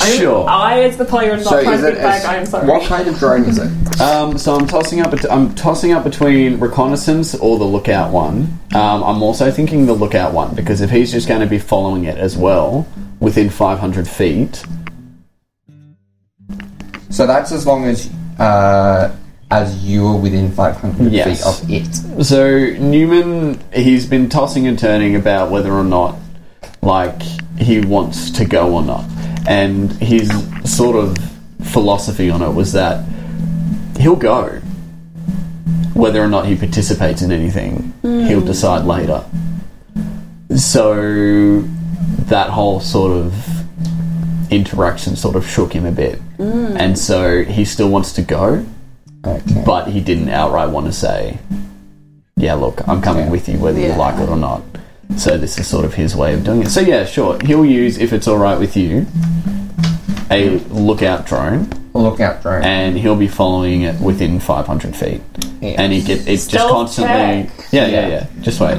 I, 0.08 0.18
Sure. 0.18 0.48
I, 0.50 0.80
as 0.84 0.98
the 0.98 1.06
player, 1.06 1.32
am 1.34 1.38
not 1.40 1.48
So 1.50 1.64
trying 1.64 1.76
is 1.76 1.82
to 1.82 1.88
it 1.90 1.96
be 1.96 2.02
back. 2.02 2.24
a- 2.24 2.28
I'm 2.40 2.46
sorry. 2.46 2.68
what 2.68 2.84
kind 2.88 3.08
of 3.08 3.18
drone 3.20 3.44
is 3.46 3.58
it? 3.58 4.02
Um, 4.02 4.38
so 4.38 4.56
I'm 4.56 4.68
tossing 4.68 5.02
up. 5.02 5.12
bet- 5.12 5.32
I'm 5.32 5.54
tossing 5.56 5.92
up 5.92 6.04
between 6.04 6.60
reconnaissance 6.60 7.36
or 7.36 7.58
the 7.58 7.66
lookout 7.66 8.12
one. 8.12 8.60
Um, 8.76 9.04
I'm 9.04 9.22
also 9.24 9.52
thinking 9.52 9.86
the 9.86 9.94
lookout 9.94 10.34
one 10.34 10.54
because 10.56 10.82
if 10.82 10.90
he's 10.90 11.12
just 11.12 11.28
going 11.28 11.42
to 11.42 11.48
be 11.48 11.60
following 11.60 12.04
it 12.06 12.18
as 12.18 12.38
well 12.38 12.88
within 13.20 13.50
500 13.50 14.08
feet, 14.08 14.64
So 17.10 17.26
that's 17.26 17.52
as 17.52 17.66
long 17.66 17.86
as 17.86 18.10
uh, 18.38 19.16
as 19.50 19.84
you 19.84 20.06
are 20.08 20.18
within 20.18 20.52
500 20.52 21.12
Yes. 21.12 21.40
feet 21.66 21.80
of 21.80 22.20
it. 22.20 22.24
So 22.26 22.48
Newman, 22.80 23.60
he's 23.74 24.06
been 24.06 24.30
tossing 24.30 24.68
and 24.68 24.78
turning 24.78 25.16
about 25.16 25.50
whether 25.50 25.72
or 25.74 25.86
not, 25.86 26.16
like, 26.82 27.22
he 27.58 27.80
wants 27.80 28.30
to 28.32 28.46
go 28.46 28.74
or 28.76 28.84
not, 28.84 29.06
and 29.48 29.92
his 29.94 30.30
sort 30.66 30.98
of 30.98 31.18
philosophy 31.64 32.30
on 32.30 32.42
it 32.42 32.52
was 32.52 32.74
that 32.74 33.06
he'll 33.98 34.16
go. 34.16 34.62
Whether 35.94 36.22
or 36.22 36.28
not 36.28 36.46
he 36.46 36.56
participates 36.56 37.22
in 37.24 37.32
anything, 37.32 37.94
he'll 38.04 38.42
hmm. 38.42 38.46
decide 38.46 38.86
later. 38.86 39.26
So 40.56 41.62
that 42.28 42.50
whole 42.50 42.80
sort 42.82 43.14
of 43.14 43.34
interaction 44.52 45.16
sort 45.16 45.36
of 45.36 45.48
shook 45.48 45.74
him 45.74 45.86
a 45.86 45.92
bit, 45.92 46.20
hmm. 46.38 46.76
and 46.78 47.00
so 47.00 47.44
he 47.44 47.66
still 47.66 47.90
wants 47.90 48.12
to 48.14 48.22
go, 48.22 48.66
Okay. 49.26 49.64
but 49.66 49.88
he 49.88 50.02
didn't 50.02 50.30
outright 50.30 50.70
want 50.70 50.86
to 50.86 50.94
say, 50.94 51.40
"Yeah, 52.36 52.54
look, 52.54 52.88
I'm 52.88 53.02
coming 53.02 53.26
Yeah. 53.26 53.32
with 53.32 53.50
you, 53.50 53.58
whether 53.58 53.80
you 53.80 53.94
like 53.94 54.20
it 54.22 54.30
or 54.30 54.38
not." 54.38 54.62
So 55.16 55.38
this 55.38 55.58
is 55.58 55.68
sort 55.68 55.86
of 55.86 55.94
his 55.94 56.16
way 56.16 56.34
of 56.34 56.44
doing 56.44 56.64
it. 56.64 56.70
So 56.70 56.82
yeah, 56.82 57.06
sure, 57.06 57.38
he'll 57.44 57.66
use 57.66 57.98
if 57.98 58.14
it's 58.14 58.28
all 58.28 58.38
right 58.38 58.58
with 58.60 58.76
you, 58.78 59.06
a 60.30 60.60
lookout 60.70 61.26
drone, 61.26 61.70
A 61.96 61.98
lookout 62.00 62.42
drone. 62.42 62.64
and 62.64 62.98
he'll 62.98 63.16
be 63.16 63.28
following 63.28 63.84
it 63.84 64.00
within 64.02 64.40
500 64.40 64.96
feet, 64.96 65.22
Yeah. 65.62 65.70
and 65.82 65.94
he 65.94 66.02
get 66.02 66.20
it's 66.28 66.46
just 66.46 66.50
Stealth 66.66 66.72
constantly, 66.72 67.50
check. 67.50 67.72
yeah, 67.72 67.88
yeah, 67.88 68.08
yeah. 68.08 68.26
Just 68.42 68.60
wait, 68.60 68.78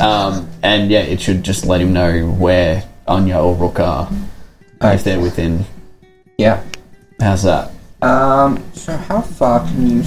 um, 0.00 0.48
and 0.62 0.90
yeah, 0.90 1.00
it 1.00 1.20
should 1.20 1.42
just 1.42 1.64
let 1.66 1.80
him 1.80 1.92
know 1.92 2.26
where 2.30 2.84
Anya 3.08 3.38
or 3.40 3.54
Rook 3.56 3.80
are 3.80 4.08
if 4.82 5.02
they're 5.02 5.20
within. 5.20 5.64
yeah. 6.38 6.62
How's 7.20 7.42
that? 7.42 7.70
Um. 8.02 8.62
So 8.74 8.96
how 8.96 9.20
far 9.22 9.60
can 9.60 9.86
you? 9.98 10.02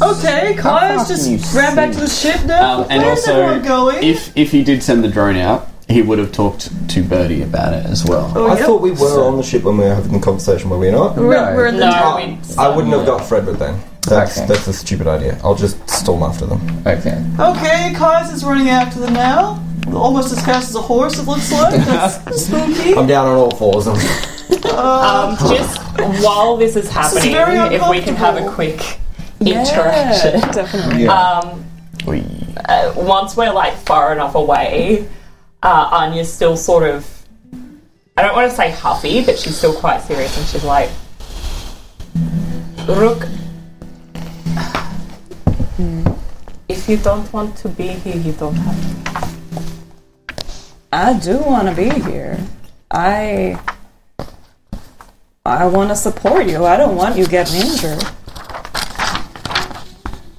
S- 0.00 0.18
Okay, 0.18 0.52
How 0.54 0.78
Caius 0.78 0.96
far 1.08 1.16
can 1.16 1.30
you 1.32 1.38
just 1.38 1.54
ran 1.54 1.76
back 1.76 1.92
to 1.92 2.00
the 2.00 2.08
ship 2.08 2.44
now. 2.44 2.82
Um, 2.82 2.86
and 2.90 3.02
Where's 3.02 3.18
also, 3.20 3.40
everyone 3.40 3.66
going? 3.66 4.02
if 4.04 4.36
if 4.36 4.50
he 4.50 4.62
did 4.62 4.82
send 4.82 5.02
the 5.04 5.08
drone 5.08 5.36
out, 5.36 5.68
he 5.88 6.02
would 6.02 6.18
have 6.18 6.32
talked 6.32 6.70
to 6.90 7.02
Bertie 7.02 7.42
about 7.42 7.72
it 7.72 7.86
as 7.86 8.04
well. 8.04 8.32
oh, 8.36 8.46
I 8.48 8.56
yep. 8.56 8.66
thought 8.66 8.80
we 8.82 8.90
were 8.90 9.22
on 9.24 9.36
the 9.36 9.42
ship 9.42 9.62
when 9.62 9.76
we 9.78 9.84
were 9.84 9.94
having 9.94 10.12
the 10.12 10.18
conversation, 10.18 10.68
were 10.70 10.78
we 10.78 10.90
not? 10.90 11.16
We're, 11.16 11.30
No. 11.34 11.54
we're 11.56 11.66
in 11.68 11.76
the 11.76 11.86
No, 11.86 11.92
town. 11.92 12.40
I 12.58 12.68
wouldn't 12.68 12.92
have 12.94 13.06
got 13.06 13.24
Fredwood 13.24 13.58
then. 13.58 13.80
That's 14.08 14.36
Okay. 14.38 14.46
that's 14.46 14.66
a 14.68 14.72
stupid 14.72 15.06
idea. 15.06 15.38
I'll 15.42 15.54
just 15.56 15.88
storm 15.88 16.22
after 16.22 16.46
them. 16.46 16.60
Okay. 16.86 17.22
Okay, 17.38 17.92
Caius 17.96 18.32
is 18.32 18.44
running 18.44 18.68
after 18.68 19.00
them 19.00 19.14
now. 19.14 19.62
Almost 19.92 20.32
as 20.32 20.44
fast 20.44 20.68
as 20.70 20.74
a 20.74 20.80
horse, 20.82 21.18
it 21.18 21.26
looks 21.26 21.50
like. 21.52 21.74
That's 21.86 22.46
spooky. 22.46 22.94
I'm 22.96 23.06
down 23.06 23.28
on 23.28 23.36
all 23.36 23.50
fours. 23.52 23.86
I'm 23.86 23.96
Um, 24.76 25.36
just 25.48 25.78
while 26.24 26.56
this 26.56 26.74
is 26.76 26.90
happening, 26.90 27.32
very 27.32 27.56
if 27.74 27.88
we 27.88 28.00
can 28.00 28.16
have 28.16 28.34
a 28.34 28.38
uncomfortable. 28.38 28.54
quick 28.78 28.98
interaction. 29.40 30.40
definitely. 30.52 31.06
Um, 31.06 31.64
uh, 32.68 32.92
once 32.96 33.36
we're 33.36 33.52
like 33.52 33.74
far 33.74 34.12
enough 34.12 34.34
away, 34.34 35.08
uh, 35.62 35.88
Anya's 35.92 36.32
still 36.32 36.56
sort 36.56 36.88
of. 36.88 37.06
I 38.16 38.22
don't 38.22 38.34
want 38.34 38.50
to 38.50 38.56
say 38.56 38.70
huffy, 38.70 39.24
but 39.24 39.38
she's 39.38 39.56
still 39.56 39.74
quite 39.74 40.00
serious, 40.00 40.36
and 40.38 40.46
she's 40.46 40.64
like, 40.64 40.88
"Rook, 42.88 43.26
if 46.68 46.88
you 46.88 46.96
don't 46.96 47.30
want 47.32 47.56
to 47.58 47.68
be 47.68 47.88
here, 47.88 48.16
you 48.16 48.32
don't 48.32 48.54
have 48.54 48.80
to." 48.80 48.96
I 50.92 51.18
do 51.18 51.38
want 51.38 51.68
to 51.68 51.74
be 51.74 51.90
here. 51.90 52.38
I 52.90 53.60
I 55.44 55.66
want 55.66 55.90
to 55.90 55.96
support 55.96 56.46
you. 56.46 56.64
I 56.64 56.76
don't 56.76 56.96
want 56.96 57.16
you 57.18 57.26
getting 57.26 57.60
injured. 57.60 58.02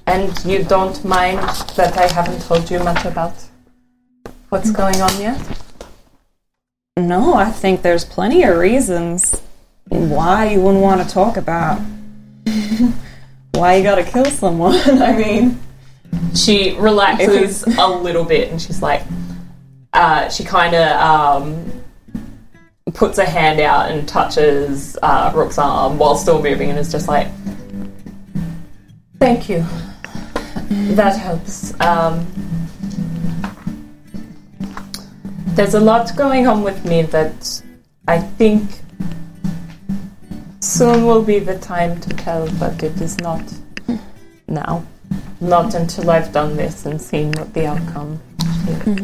And 0.08 0.44
you 0.46 0.64
don't 0.64 1.04
mind 1.04 1.40
that 1.76 1.98
I 1.98 2.12
haven't 2.12 2.42
told 2.44 2.72
you 2.72 2.80
much 2.80 3.04
about 3.06 3.36
what's 4.50 4.72
going 4.72 5.02
on 5.02 5.20
yet? 5.20 5.40
No, 6.98 7.36
I 7.36 7.52
think 7.52 7.82
there's 7.82 8.06
plenty 8.06 8.44
of 8.44 8.58
reasons 8.58 9.42
why 9.90 10.52
you 10.52 10.62
wouldn't 10.62 10.82
want 10.82 11.06
to 11.06 11.14
talk 11.14 11.36
about 11.38 11.80
why 13.52 13.76
you 13.76 13.84
gotta 13.84 14.04
kill 14.04 14.26
someone. 14.26 14.76
I 15.02 15.16
mean, 15.16 15.60
She 16.34 16.76
relaxes 16.78 17.64
a 17.64 17.88
little 17.90 18.24
bit 18.24 18.50
and 18.50 18.62
she's 18.62 18.82
like, 18.82 19.04
uh, 19.94 20.30
she 20.30 20.44
kind 20.44 20.74
of 20.74 21.02
um, 21.02 21.84
puts 22.94 23.18
her 23.18 23.26
hand 23.26 23.60
out 23.60 23.92
and 23.92 24.08
touches 24.08 24.98
uh, 25.04 25.32
Rook's 25.36 25.58
arm 25.58 25.98
while 25.98 26.16
still 26.16 26.42
moving 26.42 26.70
and 26.70 26.80
is 26.80 26.92
just 26.92 27.08
like, 27.10 27.28
Thank 29.20 29.50
you. 29.50 29.66
That 30.70 31.18
helps. 31.18 31.80
Um, 31.82 32.26
there's 35.56 35.74
a 35.74 35.80
lot 35.80 36.16
going 36.16 36.48
on 36.48 36.64
with 36.64 36.84
me 36.86 37.02
that 37.04 37.62
I 38.08 38.20
think 38.20 38.70
soon 40.60 41.06
will 41.06 41.24
be 41.24 41.40
the 41.40 41.58
time 41.60 42.00
to 42.02 42.10
tell, 42.10 42.48
but 42.60 42.82
it 42.84 43.00
is 43.02 43.18
not 43.20 43.42
now. 44.48 44.86
Not 45.40 45.74
until 45.76 46.10
I've 46.10 46.32
done 46.32 46.56
this 46.58 46.86
and 46.86 47.02
seen 47.02 47.32
what 47.34 47.54
the 47.54 47.68
outcome 47.68 48.20
is. 48.68 49.02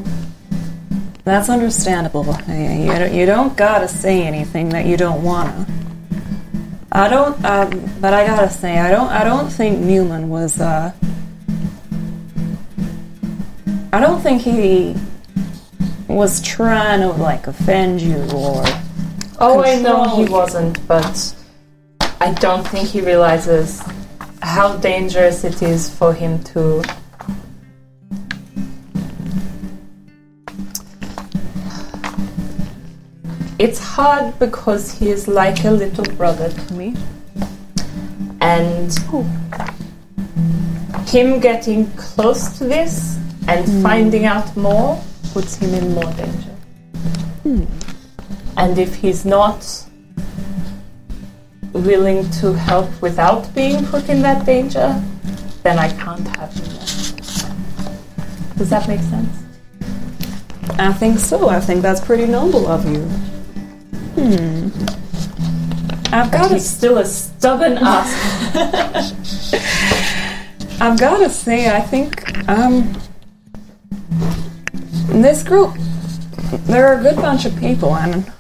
that's 1.24 1.50
understandable. 1.50 2.26
You, 2.48 2.54
you 2.56 2.92
don't- 3.00 3.14
you 3.14 3.26
don't 3.26 3.56
gotta 3.56 3.88
say 3.88 4.24
anything 4.24 4.70
that 4.70 4.86
you 4.86 4.98
don't 4.98 5.24
wanna. 5.24 5.66
I 6.92 7.08
don't, 7.08 7.44
um, 7.46 7.70
but 8.02 8.14
I 8.14 8.28
gotta 8.28 8.50
say, 8.50 8.78
I 8.80 8.92
don't, 8.92 9.10
I 9.10 9.24
don't 9.24 9.50
think 9.52 9.80
Newman 9.80 10.30
was, 10.30 10.60
uh, 10.62 10.92
I 13.94 14.00
don't 14.00 14.20
think 14.22 14.42
he 14.42 14.96
was 16.08 16.42
trying 16.42 17.02
to 17.02 17.10
like 17.10 17.46
offend 17.46 18.02
you 18.02 18.24
or. 18.34 18.64
Oh, 19.40 19.64
I 19.64 19.80
know 19.80 20.16
he 20.16 20.26
wasn't, 20.26 20.88
but 20.88 21.36
I 22.20 22.34
don't 22.34 22.68
think 22.68 22.90
he 22.90 23.02
realizes 23.02 23.84
how 24.42 24.78
dangerous 24.78 25.44
it 25.44 25.62
is 25.62 25.96
for 25.96 26.12
him 26.12 26.44
to. 26.46 26.82
It's 33.60 33.78
hard 33.78 34.40
because 34.40 34.92
he 34.92 35.12
is 35.12 35.28
like 35.28 35.66
a 35.66 35.70
little 35.72 36.16
brother 36.16 36.50
to 36.50 36.74
me. 36.74 36.96
And 38.42 38.92
him 41.08 41.40
getting 41.40 41.92
close 41.92 42.58
to 42.58 42.64
this 42.64 43.20
and 43.48 43.84
finding 43.84 44.26
out 44.26 44.56
more 44.56 45.02
puts 45.34 45.56
him 45.56 45.74
in 45.74 45.94
more 45.94 46.12
danger. 46.14 46.56
And 48.58 48.78
if 48.78 48.96
he's 48.96 49.26
not 49.26 49.86
willing 51.74 52.30
to 52.30 52.54
help 52.54 53.02
without 53.02 53.54
being 53.56 53.86
put 53.86 54.10
in 54.10 54.22
that 54.22 54.46
danger, 54.46 55.02
then 55.64 55.80
I 55.80 55.90
can't 55.90 56.28
have 56.38 56.54
him 56.54 56.66
there. 56.66 56.78
Does 58.58 58.70
that 58.70 58.88
make 58.88 59.02
sense? 59.02 59.36
I 60.80 60.94
think 60.94 61.20
so. 61.20 61.50
I 61.50 61.60
think 61.60 61.82
that's 61.82 62.00
pretty 62.00 62.26
noble 62.26 62.68
of 62.68 62.86
you. 62.86 63.02
Hmm. 64.16 64.70
I've 66.14 66.32
got 66.32 66.50
to 66.50 66.54
he's 66.54 66.70
still 66.70 67.00
a 67.00 67.06
stubborn 67.06 67.80
ass. 67.82 68.14
I've 70.80 71.00
got 71.00 71.18
to 71.18 71.30
say, 71.30 71.76
I 71.76 71.82
think 71.82 72.48
um, 72.48 72.94
this 75.22 75.44
group, 75.44 75.76
they're 76.66 77.00
a 77.00 77.02
good 77.02 77.16
bunch 77.16 77.46
of 77.46 77.56
people, 77.58 77.96
and 77.96 78.32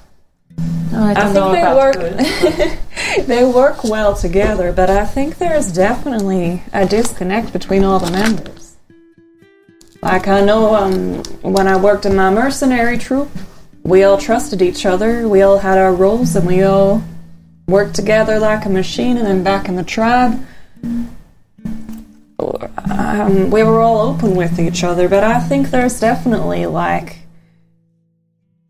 I 0.93 1.11
I 1.11 1.33
think 1.33 1.53
they 1.53 1.73
work. 1.73 3.27
they 3.27 3.45
work 3.45 3.83
well 3.83 4.15
together, 4.15 4.71
but 4.71 4.89
I 4.89 5.05
think 5.05 5.37
there's 5.37 5.71
definitely 5.71 6.63
a 6.73 6.85
disconnect 6.85 7.53
between 7.53 7.83
all 7.83 7.99
the 7.99 8.11
members. 8.11 8.75
Like 10.01 10.27
I 10.27 10.41
know, 10.41 10.75
um, 10.75 11.23
when 11.41 11.67
I 11.67 11.77
worked 11.77 12.05
in 12.05 12.15
my 12.15 12.29
mercenary 12.29 12.97
troop, 12.97 13.29
we 13.83 14.03
all 14.03 14.17
trusted 14.17 14.61
each 14.61 14.85
other. 14.85 15.27
We 15.27 15.41
all 15.41 15.59
had 15.59 15.77
our 15.77 15.93
roles, 15.93 16.35
and 16.35 16.45
we 16.45 16.63
all 16.63 17.03
worked 17.67 17.95
together 17.95 18.39
like 18.39 18.65
a 18.65 18.69
machine. 18.69 19.17
And 19.17 19.25
then 19.25 19.43
back 19.43 19.69
in 19.69 19.75
the 19.75 19.83
tribe, 19.83 20.45
um, 22.89 23.49
we 23.49 23.63
were 23.63 23.79
all 23.79 23.99
open 23.99 24.35
with 24.35 24.59
each 24.59 24.83
other. 24.83 25.07
But 25.09 25.23
I 25.23 25.39
think 25.39 25.69
there's 25.69 25.99
definitely 25.99 26.65
like 26.65 27.17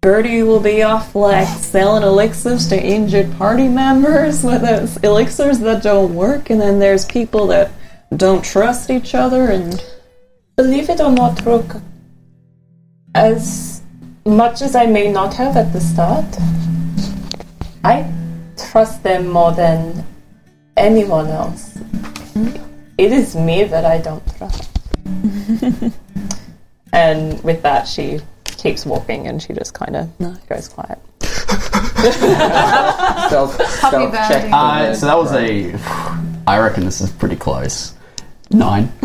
Bertie 0.02 0.44
will 0.44 0.60
be 0.60 0.84
off 0.84 1.16
like 1.16 1.48
selling 1.48 2.04
elixirs 2.04 2.68
to 2.70 2.82
injured 2.82 3.32
party 3.38 3.68
members 3.68 4.44
with 4.50 4.62
those 4.62 4.98
elixirs 4.98 5.60
that 5.60 5.84
don't 5.84 6.14
work, 6.14 6.50
and 6.50 6.60
then 6.60 6.80
there's 6.80 7.06
people 7.06 7.48
that 7.48 7.72
don't 8.16 8.44
trust 8.44 8.90
each 8.90 9.16
other 9.16 9.50
and 9.50 9.82
Believe 10.56 10.88
it 10.92 11.02
or 11.02 11.12
not, 11.12 11.44
Rook, 11.48 11.78
as 13.16 13.82
much 14.24 14.62
as 14.62 14.76
I 14.76 14.86
may 14.86 15.12
not 15.12 15.34
have 15.34 15.58
at 15.58 15.74
the 15.74 15.82
start, 15.82 16.26
I 17.84 18.08
trust 18.56 19.02
them 19.02 19.30
more 19.30 19.52
than 19.52 20.06
anyone 20.78 21.30
else. 21.30 21.76
It 23.04 23.12
is 23.12 23.36
me 23.36 23.66
that 23.66 23.84
I 23.84 23.98
don't 23.98 24.24
trust. 24.38 24.80
and 26.94 27.44
with 27.44 27.62
that, 27.62 27.86
she 27.86 28.22
keeps 28.46 28.86
walking 28.86 29.28
and 29.28 29.42
she 29.42 29.52
just 29.52 29.74
kind 29.74 29.98
of 29.98 30.48
goes 30.48 30.70
quiet. 30.70 31.00
Stealth, 33.28 33.62
stealth 33.68 34.14
bad 34.14 34.32
check. 34.32 34.54
Uh, 34.54 34.94
so 34.94 35.06
that 35.06 35.18
was 35.18 35.34
a. 35.34 35.78
I 36.48 36.58
reckon 36.60 36.86
this 36.86 37.02
is 37.02 37.12
pretty 37.12 37.36
close. 37.36 37.94
Nine. 38.52 38.90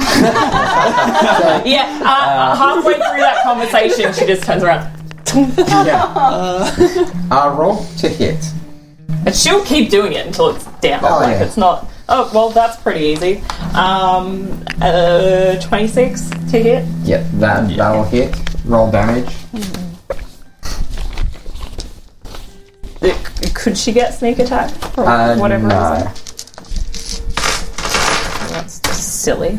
Yeah, 1.67 2.01
uh, 2.05 2.55
halfway 2.55 2.95
through 2.95 3.19
that 3.19 3.43
conversation, 3.43 4.13
she 4.13 4.27
just 4.27 4.45
turns 4.45 4.63
around. 4.63 4.93
Uh, 7.31 7.57
roll 7.59 7.85
to 7.99 8.09
hit. 8.09 8.45
And 9.27 9.35
she'll 9.35 9.65
keep 9.65 9.91
doing 9.91 10.13
it 10.13 10.25
until 10.25 10.51
it's 10.51 10.65
down. 10.81 11.05
Oh, 11.05 11.19
like 11.19 11.31
yeah. 11.31 11.45
it's 11.45 11.57
not. 11.57 11.89
Oh 12.11 12.31
well, 12.35 12.49
that's 12.51 12.81
pretty 12.81 13.01
easy. 13.07 13.43
Um, 13.75 14.65
uh, 14.81 15.57
twenty-six 15.61 16.31
to 16.31 16.63
hit. 16.63 16.85
Yep, 17.05 17.27
that 17.35 17.77
that'll 17.77 18.05
hit. 18.05 18.35
Roll 18.65 18.91
damage. 18.91 19.29
Uh, 23.01 23.15
Could 23.55 23.77
she 23.77 23.93
get 23.93 24.15
sneak 24.15 24.39
attack 24.39 24.71
for 24.71 25.05
Uh, 25.05 25.37
whatever 25.39 25.67
no. 25.69 25.91
reason? 25.93 26.07
That's 28.53 28.81
just 28.81 29.23
silly. 29.23 29.59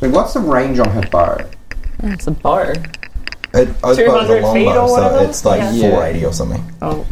Wait, 0.00 0.12
what's 0.12 0.34
the 0.34 0.40
range 0.40 0.78
on 0.78 0.88
her 0.90 1.02
bow? 1.10 1.38
It's 2.04 2.26
a 2.26 2.30
bow. 2.30 2.60
It, 2.62 2.84
I 3.52 3.94
suppose 3.94 3.98
it's 3.98 3.98
a 3.98 4.04
200 4.06 4.42
long 4.42 4.54
feet 4.54 4.66
or 4.68 4.74
bow, 4.74 4.86
so 4.86 4.92
whatever? 4.94 5.24
it's 5.28 5.44
like 5.44 5.60
Yeah. 5.60 5.90
480 5.90 6.24
or 6.26 6.32
something. 6.32 6.72
Oh, 6.82 7.06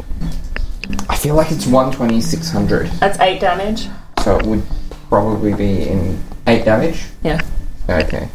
I 1.09 1.17
feel 1.17 1.35
like 1.35 1.51
it's 1.53 1.67
120, 1.67 2.21
600. 2.21 2.87
that's 3.01 3.19
eight 3.21 3.41
damage. 3.41 3.89
So 4.23 4.39
it 4.39 4.47
would 4.47 4.63
probably 5.09 5.53
be 5.55 5.89
in 5.89 6.23
8 6.47 6.65
damage? 6.65 7.05
Yeah. 7.23 7.41
Okay. 7.89 8.29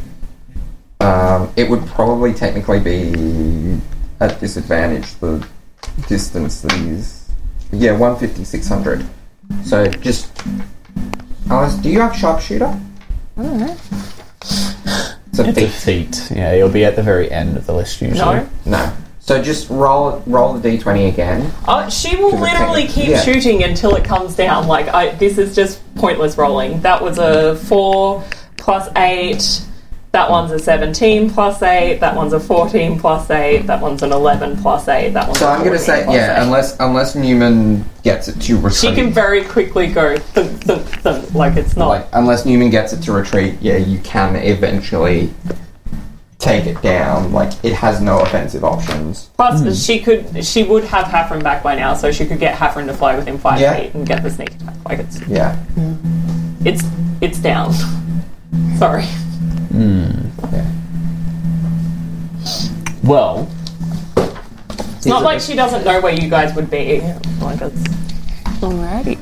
Um, 1.00 1.50
it 1.56 1.70
would 1.70 1.86
probably 1.86 2.34
technically 2.34 2.80
be 2.80 3.80
at 4.20 4.38
disadvantage, 4.40 5.14
the 5.14 5.46
distance 6.06 6.60
that 6.62 6.72
is. 6.74 7.30
Yeah, 7.72 7.92
150, 7.92 8.44
600. 8.44 9.06
So 9.64 9.86
just. 9.86 10.30
Alice, 11.50 11.74
do 11.76 11.88
you 11.88 12.00
have 12.00 12.14
sharpshooter? 12.14 12.78
I 13.36 13.42
don't 13.42 13.60
a 15.38 15.48
It's 15.48 15.58
a 15.58 15.68
feat. 15.68 16.14
feat. 16.16 16.36
Yeah, 16.36 16.54
you'll 16.54 16.68
be 16.68 16.84
at 16.84 16.96
the 16.96 17.02
very 17.02 17.30
end 17.30 17.56
of 17.56 17.66
the 17.66 17.72
list 17.72 18.00
usually. 18.02 18.18
No. 18.18 18.48
No. 18.66 18.92
So 19.28 19.42
just 19.42 19.68
roll 19.68 20.22
roll 20.26 20.54
the 20.54 20.78
d20 20.78 21.06
again. 21.10 21.52
Oh, 21.68 21.86
she 21.90 22.16
will 22.16 22.38
literally 22.38 22.86
keep 22.86 23.08
Yeah. 23.10 23.20
shooting 23.20 23.62
until 23.62 23.94
it 23.94 24.02
comes 24.02 24.34
down. 24.34 24.66
Like 24.66 24.88
I, 24.88 25.10
this 25.16 25.36
is 25.36 25.54
just 25.54 25.82
pointless 25.96 26.38
rolling. 26.38 26.80
That 26.80 27.02
was 27.02 27.18
a 27.18 27.56
four 27.56 28.24
plus 28.56 28.88
eight. 28.96 29.60
That 30.12 30.30
one's 30.30 30.50
a 30.50 30.58
seventeen 30.58 31.28
plus 31.28 31.60
eight. 31.60 31.98
That 32.00 32.16
one's 32.16 32.32
a 32.32 32.40
fourteen 32.40 32.98
plus 32.98 33.28
eight. 33.28 33.66
That 33.66 33.82
one's 33.82 34.02
an 34.02 34.12
eleven 34.12 34.56
plus 34.56 34.88
eight. 34.88 35.10
That 35.10 35.26
one's. 35.26 35.40
So 35.40 35.46
I'm 35.46 35.62
gonna 35.62 35.78
say 35.78 36.06
yeah, 36.10 36.38
eight. 36.38 36.44
unless 36.44 36.80
unless 36.80 37.14
Newman 37.14 37.84
gets 38.02 38.28
it 38.28 38.40
to 38.40 38.54
retreat. 38.56 38.76
she 38.76 38.94
can 38.94 39.12
very 39.12 39.44
quickly 39.44 39.88
go 39.88 40.16
thump, 40.16 40.62
thump, 40.62 40.86
thump. 40.86 41.34
Like 41.34 41.58
it's 41.58 41.76
not. 41.76 41.88
like 41.88 42.06
unless 42.14 42.46
Newman 42.46 42.70
gets 42.70 42.94
it 42.94 43.02
to 43.02 43.12
retreat, 43.12 43.56
yeah, 43.60 43.76
you 43.76 43.98
can 43.98 44.36
eventually 44.36 45.34
take 46.38 46.66
it 46.66 46.80
down. 46.82 47.32
Like 47.32 47.52
it 47.64 47.72
has 47.74 48.00
no 48.00 48.20
offensive 48.20 48.64
options. 48.64 49.26
Plus, 49.36 49.84
she 49.84 49.98
could. 50.00 50.44
She 50.44 50.62
would 50.64 50.84
have 50.84 51.06
Hafren 51.06 51.42
back 51.42 51.62
by 51.62 51.74
now, 51.74 51.94
so 51.94 52.10
she 52.12 52.26
could 52.26 52.38
get 52.38 52.56
Hafren 52.56 52.86
to 52.86 52.94
fly 52.94 53.16
within 53.16 53.38
five 53.38 53.60
Yeah. 53.60 53.76
feet 53.76 53.94
and 53.94 54.06
get 54.06 54.22
the 54.22 54.30
sneak 54.30 54.50
attack. 54.54 54.74
Like 54.88 54.98
it's 55.00 55.20
Yeah. 55.26 55.56
it's 56.64 56.82
it's 57.20 57.38
down. 57.38 57.72
Sorry. 58.78 59.04
Yeah. 59.72 60.64
Well, 63.04 63.48
It's 64.96 65.06
not 65.06 65.22
like 65.22 65.40
she 65.40 65.54
doesn't 65.54 65.84
know 65.84 66.00
where 66.00 66.12
you 66.12 66.28
guys 66.28 66.54
would 66.54 66.70
be. 66.70 67.00
Like 67.40 67.60
it's. 67.60 67.82
Alrighty. 68.60 69.18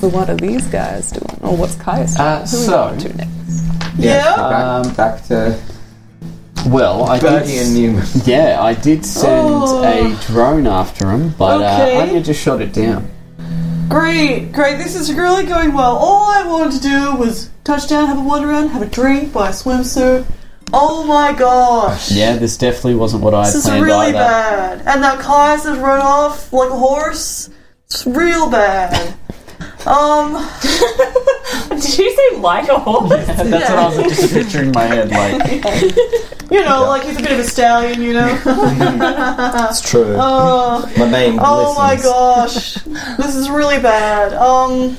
So 0.00 0.08
what 0.08 0.28
are 0.28 0.34
these 0.36 0.66
guys 0.66 1.10
doing? 1.12 1.38
Or 1.42 1.56
what's 1.56 1.76
Caius 1.76 2.14
doing? 2.16 2.26
Uh, 2.28 2.36
Who 2.38 2.42
are 2.42 2.46
so- 2.46 2.70
we 2.72 2.76
on 2.92 2.98
to 2.98 3.16
next? 3.16 3.62
Yeah. 3.96 4.32
Um, 4.34 4.82
back, 4.88 4.96
back 4.96 5.24
to 5.28 5.58
Well, 6.66 7.04
I 7.04 7.18
Bertie 7.20 7.46
did. 7.52 7.66
and 7.66 7.74
Newman. 7.76 8.04
Yeah, 8.24 8.58
I 8.60 8.74
did 8.74 9.04
send 9.06 9.48
Oh. 9.54 9.82
a 9.84 10.16
drone 10.26 10.66
after 10.66 11.10
him, 11.10 11.34
but 11.38 11.56
Okay. 11.62 11.96
uh, 11.96 12.02
Anya 12.02 12.20
just 12.20 12.40
shot 12.40 12.60
it 12.60 12.72
down. 12.72 13.08
Great, 13.88 14.52
great. 14.52 14.78
This 14.78 14.96
is 14.96 15.12
really 15.12 15.44
going 15.44 15.72
well. 15.72 15.96
All 15.96 16.24
I 16.24 16.44
wanted 16.46 16.72
to 16.72 16.88
do 16.88 17.14
was 17.14 17.50
touch 17.62 17.88
down, 17.88 18.06
have 18.08 18.18
a 18.18 18.20
wander 18.20 18.50
around, 18.50 18.68
have 18.68 18.82
a 18.82 18.86
drink, 18.86 19.32
buy 19.32 19.50
a 19.50 19.52
swimsuit. 19.52 20.24
Oh 20.72 21.04
my 21.04 21.32
gosh. 21.32 22.10
Yeah, 22.10 22.36
this 22.36 22.56
definitely 22.56 22.96
wasn't 22.96 23.22
what 23.22 23.32
I 23.32 23.44
had 23.44 23.54
This 23.54 23.64
is 23.66 23.70
really 23.70 24.06
either. 24.08 24.18
bad. 24.18 24.82
And 24.86 25.04
that 25.04 25.20
Caius 25.20 25.62
has 25.64 25.78
run 25.78 26.00
off 26.00 26.52
like 26.52 26.70
a 26.70 26.76
horse. 26.76 27.48
It's 27.86 28.04
real 28.06 28.50
bad. 28.50 29.14
Um, 29.86 30.32
Did 31.82 31.98
you 31.98 32.16
say 32.16 32.36
like 32.38 32.68
a 32.68 32.78
horse? 32.78 33.10
That's 33.10 33.50
what 33.50 33.62
I 33.64 33.96
was 33.96 34.16
just 34.16 34.32
picturing 34.32 34.66
in 34.66 34.72
my 34.72 34.84
head. 34.84 35.10
Like, 35.10 35.94
you 36.50 36.62
know, 36.64 36.82
like 36.86 37.02
he's 37.04 37.18
a 37.18 37.22
bit 37.22 37.32
of 37.32 37.38
a 37.40 37.44
stallion, 37.44 38.00
you 38.02 38.12
know. 38.12 38.40
It's 39.70 39.80
true. 39.80 40.16
Oh, 40.18 40.90
My 40.96 41.10
name 41.10 41.38
oh 41.40 41.74
my 41.76 41.96
glistens. 41.96 42.82
gosh, 42.84 43.16
this 43.16 43.34
is 43.34 43.50
really 43.50 43.80
bad. 43.80 44.32
Um, 44.34 44.96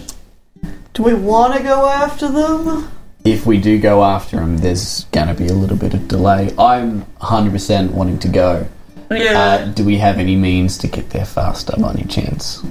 do 0.93 1.03
we 1.03 1.13
want 1.13 1.55
to 1.55 1.63
go 1.63 1.88
after 1.88 2.28
them? 2.30 2.91
if 3.26 3.45
we 3.45 3.59
do 3.59 3.78
go 3.78 4.03
after 4.05 4.39
him, 4.39 4.57
there's 4.59 5.03
going 5.05 5.28
to 5.28 5.34
be 5.34 5.47
a 5.47 5.53
little 5.53 5.76
bit 5.76 5.93
of 5.93 6.07
delay. 6.07 6.53
I'm 6.57 7.03
100% 7.20 7.91
wanting 7.91 8.20
to 8.20 8.28
go. 8.30 8.68
Yeah. 9.11 9.39
Uh, 9.39 9.65
do 9.65 9.84
we 9.84 9.97
have 9.97 10.18
any 10.18 10.36
means 10.38 10.78
to 10.80 10.88
get 10.88 11.09
there 11.09 11.26
faster 11.26 11.74
by 11.78 11.91
any 11.91 12.05
chance? 12.05 12.63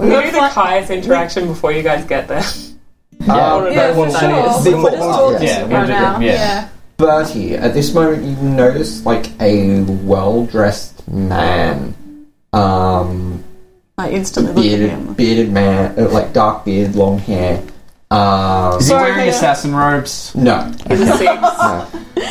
We 0.00 0.08
do 0.08 0.30
the 0.30 0.50
Caius 0.52 0.90
interaction 0.90 1.46
before 1.48 1.72
you 1.72 1.82
guys 1.82 2.04
get 2.04 2.26
there. 2.28 2.42
Yeah, 3.20 3.68
Yeah, 3.68 3.94
for 3.94 4.06
that 4.08 4.20
sure. 4.20 4.58
is. 4.58 4.64
The- 4.64 4.76
We're 4.78 4.90
just 4.90 5.02
talking 5.02 5.46
Yeah, 5.46 5.62
we'll 5.66 5.76
right 5.78 5.88
now. 5.88 6.20
yeah. 6.20 6.32
Yeah. 6.32 6.68
Bertie, 6.96 7.54
at 7.56 7.74
this 7.74 7.92
moment 7.94 8.24
you 8.24 8.36
notice 8.36 9.04
like 9.06 9.26
a 9.40 9.82
well 9.82 10.44
dressed 10.46 11.06
man. 11.08 11.94
Um 12.52 13.44
I 13.98 14.10
instantly 14.10 14.52
look 14.54 14.64
at 14.64 14.68
bearded 14.68 14.90
him. 14.90 15.14
bearded 15.14 15.52
man 15.52 15.98
uh, 15.98 16.08
like 16.08 16.32
dark 16.32 16.64
beard, 16.64 16.94
long 16.96 17.18
hair. 17.18 17.62
Um 18.10 18.78
Is 18.78 18.86
he 18.86 18.88
Sorry, 18.90 19.02
wearing 19.10 19.18
Hannah. 19.18 19.30
assassin 19.30 19.74
robes? 19.74 20.34
no. 20.34 20.72
He's 20.88 21.00
a 21.00 21.06
six. 21.16 21.22
no. 21.42 21.86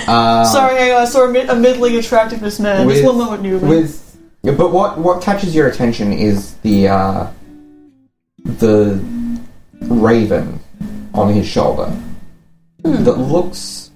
Uh, 0.08 0.46
Sorry, 0.46 0.76
hang 0.76 0.92
on. 0.94 1.02
I 1.02 1.06
saw 1.06 1.26
a, 1.26 1.32
mid- 1.32 1.50
a 1.50 1.56
middling 1.56 1.96
attractiveness 1.98 2.60
man. 2.60 2.86
With- 2.88 2.96
Just 2.98 3.08
one 3.08 3.18
moment, 3.18 3.44
Newman. 3.44 3.70
with 3.70 4.06
but 4.44 4.72
what 4.72 4.98
what 4.98 5.22
catches 5.22 5.54
your 5.54 5.68
attention 5.68 6.12
is 6.14 6.56
the 6.64 6.88
uh 6.90 7.28
the 8.44 9.04
raven 9.82 10.60
on 11.14 11.34
his 11.34 11.48
shoulder 11.48 11.92
that 12.84 13.18
looks 13.18 13.92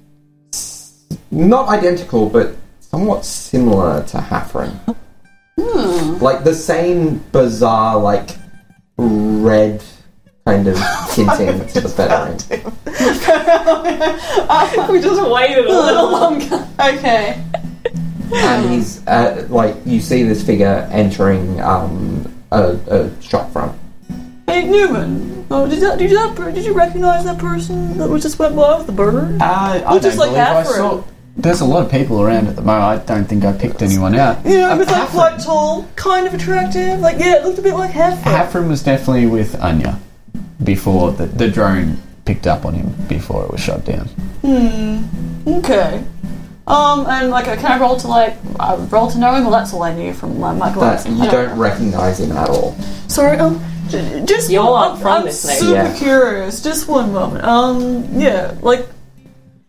not 1.31 1.69
identical 1.69 2.29
but 2.29 2.55
somewhat 2.79 3.25
similar 3.25 4.03
to 4.05 4.17
Hafren. 4.17 4.77
Like 6.21 6.43
the 6.43 6.53
same 6.53 7.17
bizarre 7.31 7.97
like 7.97 8.31
red 8.97 9.83
kind 10.45 10.67
of 10.67 10.77
tinting 11.11 11.65
to 11.67 11.81
the 11.81 11.89
feathering. 11.89 12.37
we 14.91 15.01
just 15.01 15.29
waited 15.31 15.65
a 15.65 15.69
little 15.69 16.11
longer. 16.11 16.67
okay. 16.79 17.43
and 18.33 18.69
he's 18.71 19.05
uh, 19.07 19.47
like 19.49 19.75
you 19.85 19.99
see 19.99 20.23
this 20.23 20.43
figure 20.43 20.87
entering 20.91 21.59
um, 21.61 22.31
a, 22.51 22.77
a 22.87 23.21
shop 23.21 23.51
front. 23.51 23.77
Hey, 24.53 24.67
Newman. 24.69 25.47
Oh, 25.49 25.67
did 25.67 25.79
that? 25.79 25.97
Did 25.97 26.11
that? 26.11 26.53
Did 26.53 26.63
you 26.63 26.73
recognize 26.73 27.23
that 27.25 27.39
person 27.39 27.97
that 27.97 28.07
was 28.07 28.21
just 28.21 28.37
went 28.37 28.55
by 28.55 28.77
with 28.77 28.85
the 28.85 28.93
bird? 28.93 29.41
Uh, 29.41 29.43
I 29.43 29.81
Well, 29.81 29.99
just 29.99 30.15
don't 30.19 30.31
like 30.31 30.47
believe 30.51 30.67
I 30.67 30.77
saw. 30.77 31.03
There's 31.35 31.61
a 31.61 31.65
lot 31.65 31.83
of 31.83 31.91
people 31.91 32.21
around 32.21 32.45
at 32.47 32.55
the 32.55 32.61
moment. 32.61 33.01
I 33.01 33.03
don't 33.03 33.25
think 33.25 33.43
I 33.45 33.53
picked 33.53 33.81
anyone 33.81 34.13
out. 34.13 34.45
You 34.45 34.59
know, 34.59 34.73
he 34.73 34.77
was 34.77 34.91
like 34.91 35.09
quite 35.09 35.39
tall, 35.39 35.89
kind 35.95 36.27
of 36.27 36.35
attractive. 36.35 36.99
Like, 36.99 37.17
yeah, 37.17 37.37
it 37.37 37.45
looked 37.45 37.57
a 37.57 37.63
bit 37.63 37.73
like 37.73 37.89
Heifer. 37.89 38.29
Hafren 38.29 38.67
was 38.69 38.83
definitely 38.83 39.25
with 39.25 39.59
Anya 39.59 39.99
before 40.63 41.11
the, 41.13 41.25
the 41.25 41.49
drone 41.49 41.97
picked 42.25 42.45
up 42.45 42.63
on 42.63 42.75
him 42.75 42.93
before 43.07 43.43
it 43.45 43.49
was 43.51 43.59
shot 43.59 43.83
down. 43.85 44.05
Hmm. 44.43 45.49
Okay. 45.49 46.03
Um, 46.65 47.05
and 47.07 47.29
like, 47.29 47.45
can 47.45 47.65
I 47.65 47.77
roll 47.79 47.97
to 47.97 48.07
like 48.07 48.35
uh, 48.59 48.77
roll 48.89 49.09
to 49.11 49.17
know 49.17 49.33
him? 49.35 49.43
Well, 49.43 49.51
that's 49.51 49.73
all 49.73 49.83
I 49.83 49.93
knew 49.93 50.13
from 50.13 50.39
my, 50.39 50.53
my 50.53 50.69
That 50.69 50.75
glasses. 50.75 51.19
you 51.19 51.29
don't 51.29 51.57
recognize 51.59 52.19
him 52.21 52.31
at 52.31 52.49
all. 52.49 52.73
Sorry, 53.09 53.37
um, 53.37 53.61
j- 53.89 54.23
just 54.25 54.49
You're 54.49 54.73
I'm, 54.73 54.97
from 54.97 55.07
I'm 55.11 55.25
this 55.25 55.45
name. 55.45 55.57
super 55.57 55.73
Yeah. 55.73 55.93
curious. 55.97 56.63
Just 56.63 56.87
one 56.87 57.11
moment. 57.11 57.43
Um, 57.43 58.05
yeah, 58.13 58.55
like, 58.61 58.87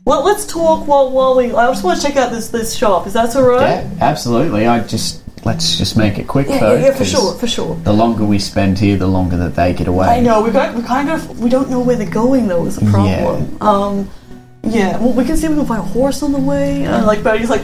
well, 0.04 0.24
let's 0.24 0.46
talk 0.46 0.86
while 0.86 1.10
while 1.10 1.36
we. 1.36 1.52
I 1.52 1.66
just 1.66 1.82
want 1.82 2.00
to 2.00 2.06
check 2.06 2.16
out 2.16 2.30
this 2.30 2.48
this 2.48 2.76
shop. 2.76 3.08
Is 3.08 3.14
that 3.14 3.34
all 3.34 3.42
right? 3.42 3.60
Yeah, 3.60 3.90
absolutely. 4.00 4.68
I 4.68 4.78
just 4.86 5.22
let's 5.44 5.76
just 5.76 5.96
make 5.96 6.18
it 6.18 6.28
quick 6.28 6.46
Yeah, 6.48 6.60
though. 6.60 6.74
yeah, 6.76 6.80
yeah, 6.86 6.90
for 6.92 6.98
'cause 6.98 7.10
sure, 7.10 7.34
for 7.34 7.46
sure. 7.48 7.74
The 7.82 7.92
longer 7.92 8.24
we 8.24 8.38
spend 8.38 8.78
here, 8.78 8.96
the 8.96 9.08
longer 9.08 9.36
that 9.38 9.56
they 9.56 9.72
get 9.74 9.88
away. 9.88 10.06
I 10.06 10.20
know 10.20 10.42
we 10.42 10.50
got 10.52 10.74
we 10.76 10.82
kind 10.82 11.10
of 11.10 11.40
we 11.40 11.50
don't 11.50 11.68
know 11.70 11.80
where 11.80 11.96
they're 11.96 12.08
going 12.08 12.46
though 12.46 12.64
is 12.66 12.76
the 12.76 12.88
problem. 12.88 13.56
Um, 13.60 14.08
yeah. 14.66 14.98
Well, 14.98 15.12
we 15.12 15.24
can 15.24 15.36
see 15.36 15.46
if 15.46 15.50
we 15.52 15.58
can 15.58 15.66
find 15.66 15.80
a 15.80 15.84
horse 15.84 16.22
on 16.22 16.32
the 16.32 16.38
way. 16.38 16.84
Uh, 16.86 17.04
like, 17.06 17.22
but 17.22 17.38
he's 17.40 17.50
like, 17.50 17.62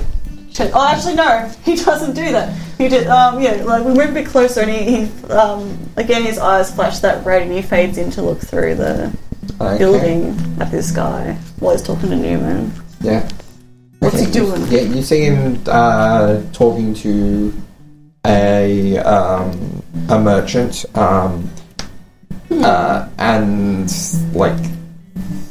oh, 0.60 0.88
actually 0.92 1.14
no, 1.14 1.50
he 1.64 1.76
doesn't 1.84 2.14
do 2.14 2.32
that. 2.32 2.54
He 2.78 2.88
did. 2.88 3.06
Um, 3.06 3.40
yeah. 3.40 3.62
Like 3.64 3.84
we 3.84 3.92
moved 3.94 4.10
a 4.10 4.14
bit 4.14 4.26
closer, 4.26 4.60
and 4.62 4.70
he, 4.70 5.06
he 5.06 5.30
um, 5.32 5.78
again 5.96 6.22
his 6.22 6.38
eyes 6.38 6.74
flash 6.74 6.98
that 7.00 7.24
red, 7.24 7.42
and 7.42 7.52
he 7.52 7.62
fades 7.62 7.98
in 7.98 8.10
to 8.12 8.22
look 8.22 8.40
through 8.40 8.74
the 8.76 9.16
Okay. 9.60 9.78
building 9.78 10.36
at 10.60 10.70
this 10.70 10.90
guy 10.90 11.32
while 11.58 11.72
he's 11.72 11.82
talking 11.82 12.08
to 12.10 12.16
Newman. 12.16 12.72
Yeah. 13.00 13.28
What's 13.98 14.18
he 14.18 14.30
doing? 14.30 14.62
Yeah, 14.68 14.80
you 14.80 15.02
see 15.02 15.22
him 15.24 15.62
uh, 15.66 16.40
talking 16.52 16.94
to 16.94 17.52
a 18.26 18.96
um, 18.98 19.82
a 20.08 20.18
merchant, 20.18 20.84
um, 20.96 21.50
Hmm. 22.48 22.64
uh, 22.64 23.08
and 23.18 23.92
like 24.34 24.58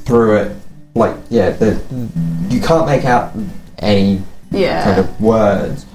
through 0.06 0.38
it, 0.38 0.56
like 1.00 1.16
yeah, 1.30 1.50
the 1.52 1.80
you 2.50 2.60
can't 2.62 2.86
make 2.86 3.06
out 3.06 3.32
any 3.80 4.22
Yeah. 4.52 4.84
kind 4.84 5.00
of 5.00 5.22
words, 5.22 5.86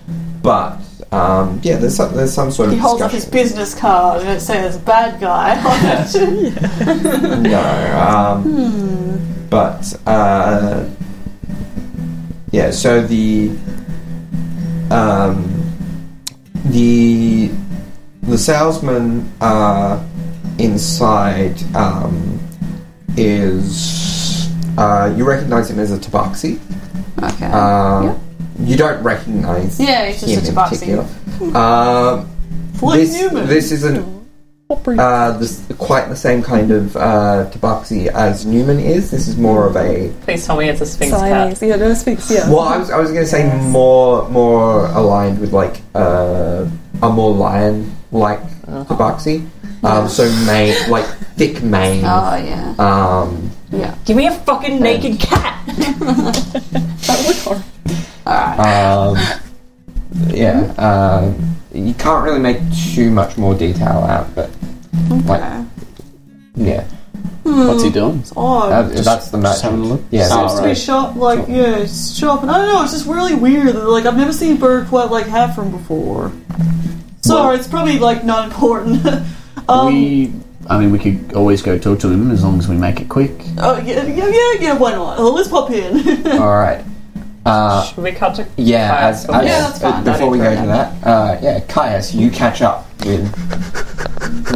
but 0.42 0.78
um, 1.12 1.60
yeah, 1.62 1.76
there's 1.76 1.94
some, 1.96 2.12
there's 2.14 2.32
some 2.32 2.50
sort 2.50 2.68
of 2.68 2.74
He 2.74 2.80
holds 2.80 3.00
up 3.02 3.12
his 3.12 3.24
business 3.24 3.74
card 3.74 4.22
and 4.22 4.30
it 4.30 4.40
says 4.40 4.78
"bad 4.78 5.20
guy" 5.20 5.54
on 5.62 5.78
it. 6.10 7.40
no, 7.42 7.98
um, 8.08 8.42
Hmm. 8.42 9.48
but 9.48 9.94
uh, 10.06 10.84
yeah. 12.50 12.70
So 12.72 13.02
the 13.06 13.50
um, 14.90 15.36
the 16.66 17.50
the 18.22 18.38
salesman 18.38 19.30
uh, 19.40 20.02
inside 20.58 21.62
um, 21.76 22.40
is 23.16 24.23
uh, 24.78 25.12
you 25.16 25.24
recognize 25.24 25.70
him 25.70 25.78
as 25.78 25.92
a 25.92 25.98
tabaxi. 25.98 26.58
Okay. 27.22 27.46
Uh, 27.52 28.14
You 28.60 28.76
don't 28.76 29.02
recognize 29.02 29.80
Yeah, 29.80 30.06
he's 30.06 30.20
just 30.20 30.32
him 30.32 30.38
a 30.38 30.48
in 30.48 30.54
tabaxi. 30.54 30.70
particular. 31.36 31.56
Um, 31.56 32.28
Like 32.82 33.00
this, 33.00 33.20
Newman. 33.20 33.46
this 33.48 33.72
isn't 33.72 34.14
uh, 34.98 35.38
this, 35.38 35.62
quite 35.78 36.08
the 36.08 36.16
same 36.16 36.42
kind 36.42 36.70
of 36.70 36.96
uh, 36.96 37.46
tabaxi 37.52 38.06
as 38.08 38.44
Newman 38.46 38.78
is. 38.80 39.10
This 39.10 39.28
is 39.28 39.36
more 39.36 39.66
of 39.66 39.76
a 39.76 40.10
Please 40.22 40.44
tell 40.46 40.56
me 40.56 40.68
it's 40.68 40.80
a 40.80 40.86
Sphynx 40.86 41.10
cat. 41.12 41.56
Siamese. 41.56 41.62
Yeah, 41.62 41.76
no, 41.76 41.94
Sphynx, 41.94 42.30
yeah. 42.30 42.48
well, 42.48 42.60
I 42.60 42.76
was, 42.78 42.90
I 42.90 42.98
was 42.98 43.10
going 43.10 43.24
to 43.24 43.30
say 43.30 43.44
more 43.68 44.28
more 44.30 44.86
aligned 44.86 45.38
with 45.40 45.52
like 45.52 45.80
uh, 45.94 46.66
a 47.02 47.10
more 47.10 47.32
lion 47.32 47.94
like 48.12 48.40
tabaxi. 48.66 49.46
Um, 49.84 50.08
so 50.08 50.24
mane, 50.46 50.74
like 50.90 51.04
thick 51.36 51.62
mane. 51.62 52.02
Oh 52.04 52.36
yeah. 52.36 52.74
Um, 52.78 53.43
Yeah. 53.70 53.94
Give 54.04 54.16
me 54.16 54.26
a 54.26 54.32
fucking 54.32 54.80
naked 54.80 55.18
cat. 55.20 55.60
That 57.06 57.24
would 57.26 57.56
work. 57.56 57.64
Alright. 58.26 58.58
Um, 58.58 59.16
yeah. 60.28 60.72
Uh, 60.78 61.34
you 61.72 61.92
can't 61.94 62.24
really 62.24 62.38
make 62.40 62.58
too 62.94 63.10
much 63.10 63.36
more 63.36 63.54
detail 63.54 63.98
out, 64.08 64.34
but 64.34 64.50
like, 65.26 65.66
yeah. 66.56 66.86
What's 67.42 67.82
he 67.82 67.90
doing? 67.90 68.20
It's 68.20 68.32
odd. 68.36 68.72
Uh, 68.72 68.82
that's 69.02 69.28
the 69.30 69.38
just 69.40 69.62
having 69.62 69.80
a 69.80 69.84
look? 69.84 70.02
Yeah, 70.10 70.28
Oh, 70.30 70.36
there's- 70.36 70.54
to 70.56 70.62
be 70.62 70.68
right. 70.68 70.78
shop 70.78 71.16
like 71.16 71.46
yeah, 71.46 71.76
it's 71.78 72.14
shop 72.16 72.40
and 72.42 72.50
I 72.50 72.56
don't 72.58 72.68
know, 72.72 72.82
it's 72.84 72.92
just 72.92 73.06
really 73.06 73.34
weird. 73.34 73.74
Like 73.74 74.06
I've 74.06 74.16
never 74.16 74.32
seen 74.32 74.56
bird 74.56 74.88
quite 74.88 75.10
like 75.10 75.26
Hafren 75.26 75.70
before. 75.70 76.32
Sorry, 77.22 77.48
Well- 77.48 77.58
it's 77.58 77.68
probably 77.68 77.98
like 77.98 78.24
not 78.24 78.46
important. 78.46 79.04
um, 79.68 79.86
we, 79.94 80.32
I 80.68 80.78
mean, 80.78 80.90
we 80.92 80.98
could 80.98 81.34
always 81.34 81.60
go 81.62 81.78
talk 81.78 81.98
to 82.00 82.08
him 82.10 82.30
as 82.30 82.42
long 82.42 82.58
as 82.58 82.68
we 82.68 82.76
make 82.76 83.00
it 83.00 83.08
quick. 83.08 83.32
oh 83.58 83.78
yeah, 83.84 84.02
yeah, 84.04 84.28
yeah, 84.28 84.52
yeah. 84.60 84.78
Why 84.78 84.92
not? 84.92 85.18
Oh, 85.18 85.30
let's 85.32 85.48
pop 85.48 85.70
in. 85.70 86.26
All 86.40 86.54
right. 86.56 86.82
Uh, 87.46 87.84
Should 87.84 88.02
we 88.02 88.12
cut 88.12 88.34
to 88.36 88.48
Yeah, 88.56 88.88
Caius 88.88 89.16
as, 89.18 89.26
before- 89.26 89.40
as- 89.42 89.46
Yeah, 89.46 89.60
that's 89.60 89.78
fine. 89.82 90.04
Before 90.04 90.30
we 90.30 90.38
go 90.38 90.50
to 90.54 90.66
that, 90.66 91.06
uh, 91.06 91.38
yeah, 91.42 91.60
Caius, 91.60 92.14
you 92.14 92.30
catch 92.30 92.62
up 92.62 92.86
with 93.04 93.30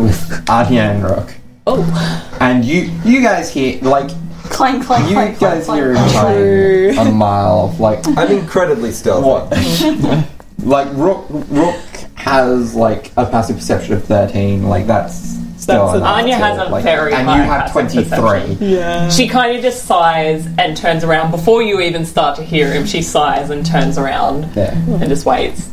with 0.00 0.50
Anya 0.50 0.80
and 0.82 1.04
Rook. 1.04 1.34
Oh. 1.66 2.36
And 2.40 2.64
you 2.64 2.90
you 3.04 3.20
guys 3.20 3.50
hear 3.50 3.78
like 3.82 4.11
Clank, 4.44 4.86
clank, 4.86 5.09
you 5.09 5.14
clank, 5.14 5.38
guys 5.38 5.66
clank, 5.66 5.82
hear 5.82 5.92
clank, 5.94 6.11
him 6.12 6.94
playing 6.94 6.98
a 7.09 7.11
mile 7.12 7.66
of 7.66 7.78
like 7.80 8.00
I'm 8.16 8.32
incredibly 8.32 8.90
stealthy. 8.92 9.26
what 9.28 10.26
like 10.64 10.88
Rook 10.96 11.26
Rook 11.28 11.76
has 12.14 12.74
like 12.74 13.12
a 13.18 13.26
passive 13.26 13.56
perception 13.56 13.92
of 13.92 14.04
thirteen, 14.04 14.62
like 14.66 14.86
that's 14.86 15.14
still 15.14 15.38
That's 15.69 16.01
a- 16.01 16.05
Anya 16.05 16.37
has 16.37 16.59
a 16.59 16.64
like, 16.71 16.83
very 16.85 17.12
and 17.12 17.29
high 17.29 17.37
you 17.37 17.43
have 17.43 17.61
passive 17.61 17.73
twenty 17.73 18.05
perception. 18.09 18.57
three. 18.57 18.69
Yeah. 18.77 19.09
She 19.11 19.29
kind 19.29 19.55
of 19.57 19.62
just 19.62 19.85
sighs 19.85 20.47
and 20.59 20.77
turns 20.77 21.05
around 21.05 21.31
before 21.31 21.62
you 21.62 21.81
even 21.81 22.05
start 22.07 22.37
to 22.37 22.43
hear 22.43 22.73
him. 22.73 22.87
She 22.87 23.03
sighs 23.03 23.51
and 23.51 23.64
turns 23.66 23.99
around 23.99 24.49
Yeah. 24.57 24.73
and 24.73 25.09
just 25.09 25.27
waits. 25.27 25.71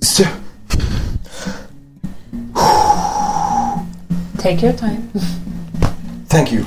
So, 0.00 0.24
Take 4.38 4.62
your 4.62 4.72
time. 4.72 5.08
thank 6.28 6.52
you. 6.52 6.64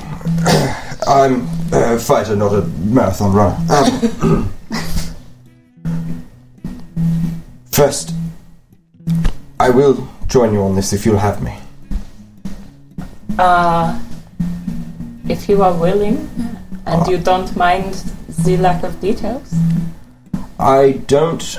I'm 1.06 1.48
a 1.72 1.98
fighter, 1.98 2.36
not 2.36 2.52
a 2.52 2.62
marathon 2.84 3.32
runner. 3.32 3.56
Um, 4.22 4.52
first, 7.72 8.12
I 9.60 9.68
will 9.68 10.08
join 10.26 10.54
you 10.54 10.62
on 10.62 10.74
this 10.74 10.94
if 10.94 11.04
you'll 11.04 11.18
have 11.18 11.42
me. 11.42 11.54
Uh, 13.38 14.00
if 15.28 15.50
you 15.50 15.62
are 15.62 15.74
willing 15.74 16.30
and 16.86 17.06
you 17.06 17.18
don't 17.18 17.54
mind 17.54 17.92
the 18.44 18.56
lack 18.56 18.82
of 18.84 18.98
details. 19.02 19.54
I 20.58 20.92
don't 21.06 21.58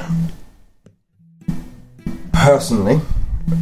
personally 2.34 3.02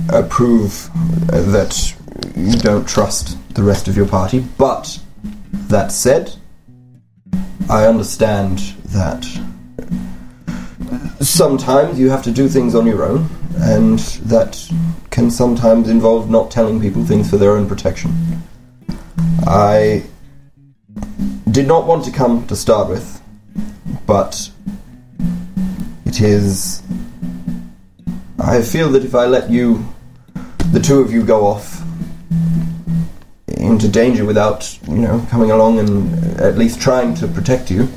approve 0.08 0.90
uh, 1.34 1.42
that 1.52 1.94
you 2.34 2.54
don't 2.54 2.88
trust 2.88 3.38
the 3.56 3.64
rest 3.64 3.90
of 3.90 3.98
your 3.98 4.08
party, 4.08 4.40
but 4.58 5.02
that 5.68 5.92
said, 5.92 6.34
I 7.70 7.88
understand 7.88 8.60
that 8.86 9.26
sometimes 11.20 12.00
you 12.00 12.10
have 12.10 12.24
to 12.24 12.32
do 12.32 12.48
things 12.48 12.76
on 12.76 12.86
your 12.86 13.04
own, 13.04 13.30
and 13.58 14.00
that 14.30 14.72
can 15.10 15.30
sometimes 15.30 15.90
involve 15.90 16.30
not 16.30 16.52
telling 16.52 16.80
people 16.80 17.04
things 17.04 17.30
for 17.30 17.38
their 17.38 17.52
own 17.52 17.68
protection. 17.68 18.12
I 19.46 20.04
did 21.52 21.68
not 21.68 21.86
want 21.86 22.06
to 22.06 22.12
come 22.12 22.46
to 22.48 22.56
start 22.56 22.90
with, 22.90 23.22
but 24.06 24.50
it 26.06 26.22
is. 26.22 26.82
I 28.40 28.62
feel 28.62 28.90
that 28.92 29.04
if 29.04 29.14
I 29.14 29.26
let 29.26 29.50
you, 29.50 29.86
the 30.72 30.80
two 30.80 31.00
of 31.02 31.12
you, 31.12 31.24
go 31.24 31.46
off 31.46 31.82
into 33.48 33.90
danger 33.90 34.24
without, 34.26 34.80
you 34.88 35.00
know, 35.00 35.26
coming 35.30 35.52
along 35.52 35.80
and 35.80 36.40
at 36.40 36.58
least 36.58 36.80
trying 36.82 37.14
to 37.16 37.28
protect 37.28 37.70
you, 37.70 37.90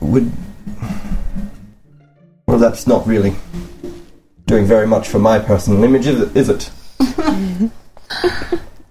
would. 0.00 0.30
Well, 2.54 2.60
that's 2.60 2.86
not 2.86 3.04
really 3.04 3.34
doing 4.46 4.64
very 4.64 4.86
much 4.86 5.08
for 5.08 5.18
my 5.18 5.40
personal 5.40 5.82
image, 5.82 6.06
is 6.06 6.20
it? 6.20 6.36
Is 6.36 6.48
it? 6.48 6.70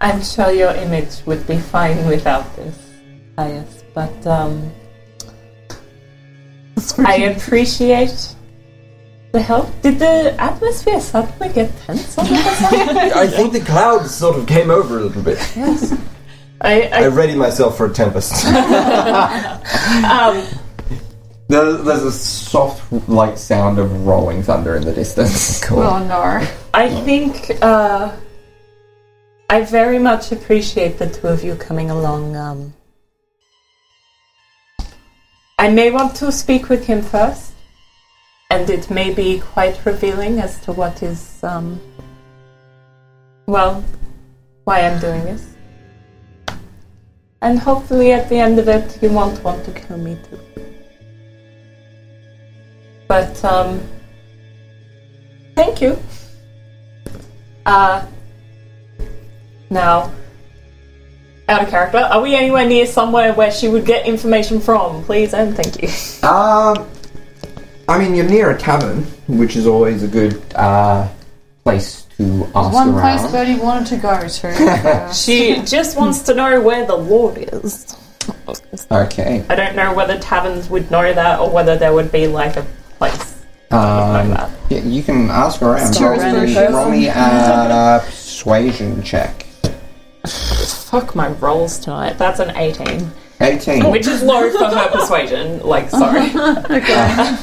I'm 0.01 0.21
sure 0.21 0.51
your 0.51 0.75
image 0.75 1.25
would 1.25 1.47
be 1.47 1.55
fine 1.55 2.05
without 2.05 2.53
this, 2.57 2.77
Caius, 3.37 3.85
but 3.93 4.27
um, 4.27 4.69
I 7.07 7.31
appreciate 7.33 8.35
the 9.31 9.41
help. 9.41 9.69
Did 9.81 9.99
the 9.99 10.35
atmosphere 10.37 10.99
suddenly 10.99 11.47
get 11.53 11.71
tense 11.85 12.17
all 12.17 12.25
of 12.25 12.31
a 12.33 12.35
sudden? 12.55 12.97
I 12.97 13.27
think 13.27 13.53
the 13.53 13.61
clouds 13.61 14.13
sort 14.13 14.37
of 14.37 14.45
came 14.45 14.71
over 14.71 14.97
a 14.97 15.03
little 15.03 15.23
bit. 15.23 15.37
yes. 15.55 15.97
I, 16.59 16.81
I 16.81 17.03
I 17.03 17.07
ready 17.07 17.35
myself 17.35 17.77
for 17.77 17.85
a 17.85 17.93
tempest. 17.93 18.45
um, 20.03 20.43
There, 21.49 21.73
there's 21.73 22.03
a 22.03 22.11
soft 22.11 22.91
like 23.09 23.37
sound 23.37 23.77
of 23.77 24.05
rolling 24.05 24.43
thunder 24.43 24.75
in 24.75 24.83
the 24.83 24.93
distance. 24.93 25.63
Oh 25.71 25.99
no. 25.99 26.45
I 26.73 26.89
think 26.89 27.51
uh, 27.61 28.15
I 29.49 29.61
very 29.61 29.99
much 29.99 30.31
appreciate 30.31 30.97
the 30.97 31.09
two 31.09 31.27
of 31.27 31.43
you 31.43 31.55
coming 31.55 31.89
along. 31.89 32.35
Um, 32.35 32.73
I 35.59 35.69
may 35.69 35.91
want 35.91 36.15
to 36.17 36.31
speak 36.31 36.69
with 36.69 36.85
him 36.85 37.01
first, 37.01 37.53
and 38.49 38.69
it 38.69 38.89
may 38.89 39.13
be 39.13 39.39
quite 39.39 39.85
revealing 39.85 40.39
as 40.39 40.59
to 40.61 40.73
what 40.73 41.03
is, 41.03 41.43
um, 41.43 41.79
well, 43.45 43.83
why 44.63 44.81
I'm 44.81 44.99
doing 44.99 45.23
this. 45.25 45.55
And 47.41 47.59
hopefully, 47.59 48.11
at 48.13 48.29
the 48.29 48.37
end 48.37 48.57
of 48.59 48.67
it, 48.67 49.01
you 49.01 49.09
won't 49.09 49.43
want 49.43 49.65
to 49.65 49.71
kill 49.71 49.97
me 49.97 50.17
too. 50.29 50.39
But, 53.13 53.45
um, 53.45 53.79
thank 55.53 55.83
you. 55.83 55.99
Uh, 57.63 58.03
now, 59.69 60.11
out 61.47 61.61
of 61.61 61.69
character, 61.69 61.99
are 61.99 62.23
we 62.23 62.33
anywhere 62.33 62.67
near 62.67 62.87
somewhere 62.87 63.31
where 63.35 63.51
she 63.51 63.67
would 63.67 63.85
get 63.85 64.07
information 64.07 64.59
from? 64.59 65.03
Please 65.03 65.35
and 65.35 65.55
thank 65.55 65.79
you. 65.79 65.89
Um, 66.27 66.89
I 67.87 67.99
mean, 67.99 68.15
you're 68.15 68.25
near 68.27 68.49
a 68.49 68.57
tavern, 68.57 69.03
which 69.27 69.57
is 69.57 69.67
always 69.67 70.01
a 70.01 70.07
good 70.07 70.41
uh, 70.55 71.07
place 71.63 72.07
to 72.17 72.49
ask 72.55 72.73
One 72.73 72.95
around. 72.95 73.19
place 73.19 73.31
Bertie 73.31 73.59
wanted 73.59 73.89
to 73.89 73.97
go 73.97 74.27
to. 74.27 75.09
She 75.13 75.61
just 75.65 75.97
wants 75.97 76.23
to 76.23 76.33
know 76.33 76.61
where 76.61 76.87
the 76.87 76.95
Lord 76.95 77.37
is. 77.37 77.95
Okay. 78.89 79.45
I 79.49 79.53
don't 79.53 79.75
know 79.75 79.93
whether 79.93 80.17
taverns 80.17 80.67
would 80.71 80.89
know 80.89 81.13
that 81.13 81.39
or 81.39 81.51
whether 81.51 81.77
there 81.77 81.93
would 81.93 82.11
be 82.11 82.25
like 82.25 82.57
a 82.57 82.65
place. 82.97 83.43
Um, 83.71 84.29
that. 84.29 84.51
yeah, 84.69 84.79
you 84.79 85.01
can 85.01 85.29
ask 85.29 85.61
around. 85.61 85.93
Star 85.93 86.11
Roll 86.11 86.19
me, 86.19 86.55
random 86.55 86.73
roll 86.73 86.91
me 86.91 87.07
a 87.07 88.01
persuasion 88.03 89.01
check. 89.01 89.47
Fuck 90.27 91.15
my 91.15 91.29
rolls 91.29 91.79
tonight. 91.79 92.17
That's 92.17 92.39
an 92.39 92.55
18. 92.55 93.09
18. 93.41 93.91
Which 93.91 94.07
is 94.07 94.21
low 94.21 94.49
for 94.51 94.65
her 94.65 94.89
persuasion. 94.91 95.59
Like, 95.61 95.89
sorry. 95.89 96.27
okay. 96.27 97.37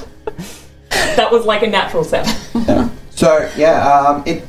that 0.91 1.29
was 1.31 1.45
like 1.45 1.63
a 1.63 1.67
natural 1.67 2.05
7. 2.05 2.91
So 3.11 3.51
yeah, 3.57 3.87
um, 3.87 4.23
it 4.25 4.45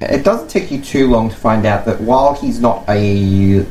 it 0.00 0.22
doesn't 0.22 0.48
take 0.48 0.70
you 0.70 0.80
too 0.80 1.08
long 1.08 1.30
to 1.30 1.34
find 1.34 1.66
out 1.66 1.84
that 1.86 2.00
while 2.00 2.34
he's 2.34 2.60
not 2.60 2.84
a 2.88 3.66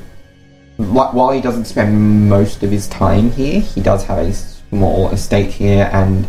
like, 0.78 1.14
while 1.14 1.32
he 1.32 1.40
doesn't 1.40 1.66
spend 1.66 2.28
most 2.28 2.64
of 2.64 2.72
his 2.72 2.88
time 2.90 3.32
here, 3.32 3.62
he 3.62 3.82
does 3.82 4.04
have 4.06 4.18
a 4.18 4.34
small 4.74 5.10
estate 5.12 5.52
here, 5.52 5.88
and 5.94 6.28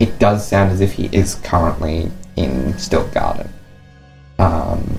it 0.00 0.18
does 0.18 0.46
sound 0.46 0.72
as 0.72 0.80
if 0.80 0.92
he 0.92 1.06
is 1.12 1.36
currently 1.36 2.10
in 2.34 2.76
Stilt 2.76 3.14
Garden. 3.14 3.48
Um, 4.40 4.98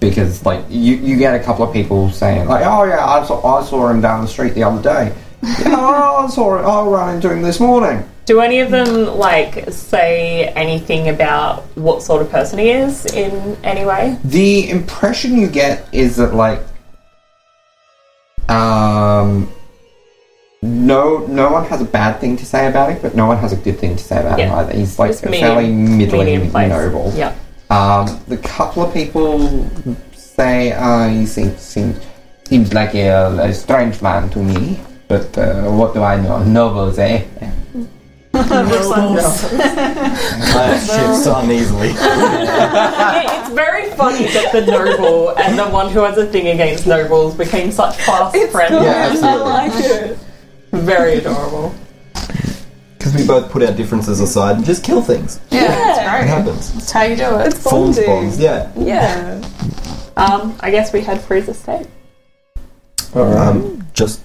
because 0.00 0.44
like 0.44 0.64
you, 0.68 0.96
you 0.96 1.16
get 1.16 1.40
a 1.40 1.42
couple 1.42 1.64
of 1.64 1.72
people 1.72 2.10
saying 2.10 2.48
like, 2.48 2.64
oh 2.66 2.82
yeah, 2.84 3.04
I 3.04 3.24
saw, 3.24 3.58
I 3.58 3.64
saw 3.64 3.88
him 3.88 4.00
down 4.00 4.22
the 4.22 4.28
street 4.28 4.54
the 4.54 4.64
other 4.64 4.82
day. 4.82 5.14
yeah, 5.42 5.76
I 5.76 6.26
saw 6.28 6.58
it. 6.58 6.62
I 6.62 6.84
ran 6.86 7.16
into 7.16 7.30
him 7.30 7.42
this 7.42 7.60
morning. 7.60 8.08
Do 8.26 8.40
any 8.40 8.60
of 8.60 8.70
them 8.70 9.06
like 9.16 9.70
say 9.70 10.46
anything 10.56 11.10
about 11.10 11.62
what 11.76 12.02
sort 12.02 12.22
of 12.22 12.30
person 12.30 12.58
he 12.58 12.70
is 12.70 13.06
in 13.06 13.56
any 13.62 13.84
way? 13.84 14.18
The 14.24 14.68
impression 14.68 15.38
you 15.38 15.48
get 15.48 15.88
is 15.92 16.16
that 16.16 16.34
like 16.34 16.60
um 18.48 19.53
no 20.64 21.18
no 21.26 21.50
one 21.50 21.64
has 21.66 21.80
a 21.80 21.84
bad 21.84 22.20
thing 22.20 22.36
to 22.38 22.46
say 22.46 22.66
about 22.68 22.90
him, 22.90 22.98
but 23.02 23.14
no 23.14 23.26
one 23.26 23.36
has 23.38 23.52
a 23.52 23.56
good 23.56 23.78
thing 23.78 23.96
to 23.96 24.02
say 24.02 24.20
about 24.20 24.38
him 24.38 24.50
either. 24.52 24.72
He's 24.74 24.98
like 24.98 25.10
Just 25.10 25.24
a 25.24 25.30
medium- 25.30 25.48
fairly 25.54 25.70
middling 25.72 26.26
medium 26.26 26.50
place. 26.50 26.68
noble. 26.70 27.12
Yeah. 27.14 27.34
Um 27.70 28.20
the 28.28 28.36
couple 28.38 28.82
of 28.82 28.92
people 28.94 29.68
say 30.14 30.72
uh, 30.72 31.08
he 31.08 31.26
seems 31.26 31.60
seems 31.60 31.96
seems 32.48 32.72
like 32.72 32.94
a, 32.94 33.26
a 33.40 33.52
strange 33.52 34.00
man 34.02 34.28
to 34.30 34.38
me. 34.38 34.80
But 35.08 35.36
uh, 35.36 35.70
what 35.70 35.92
do 35.94 36.02
I 36.02 36.16
know? 36.20 36.42
Nobles, 36.42 36.98
eh? 36.98 37.24
Nobles. 38.34 39.52
My 39.52 40.78
shit's 40.80 41.26
uneasily. 41.26 41.88
yeah, 41.90 43.40
it's 43.40 43.50
very 43.54 43.90
funny 43.92 44.24
that 44.32 44.50
the 44.52 44.62
noble 44.66 45.30
and 45.38 45.58
the 45.58 45.66
one 45.68 45.90
who 45.92 46.00
has 46.00 46.18
a 46.18 46.26
thing 46.26 46.48
against 46.48 46.86
nobles 46.86 47.34
became 47.36 47.70
such 47.70 47.96
fast 48.02 48.36
friends. 48.50 48.72
Yeah, 48.72 49.08
absolutely. 49.10 49.28
I 49.28 49.66
like 49.68 49.72
it. 49.76 50.18
Very 50.74 51.14
adorable. 51.16 51.74
Because 52.12 53.14
we 53.14 53.26
both 53.26 53.50
put 53.50 53.62
our 53.62 53.72
differences 53.72 54.20
aside 54.20 54.56
and 54.56 54.64
just 54.64 54.82
kill 54.82 55.02
things. 55.02 55.38
Yeah, 55.50 55.64
It 55.64 55.68
that's 55.68 55.98
great. 55.98 56.28
happens. 56.28 56.72
That's 56.72 56.90
how 56.90 57.02
you 57.02 57.16
do 57.16 57.38
it. 57.38 57.46
It's 57.48 57.62
Forms 57.62 57.96
bonding. 57.96 58.06
bonds, 58.06 58.38
yeah. 58.38 58.72
Yeah. 58.76 59.42
Um, 60.16 60.56
I 60.60 60.70
guess 60.70 60.92
we 60.92 61.00
had 61.02 61.20
Freezer 61.20 61.54
State. 61.54 61.86
Um, 63.14 63.86
just 63.92 64.22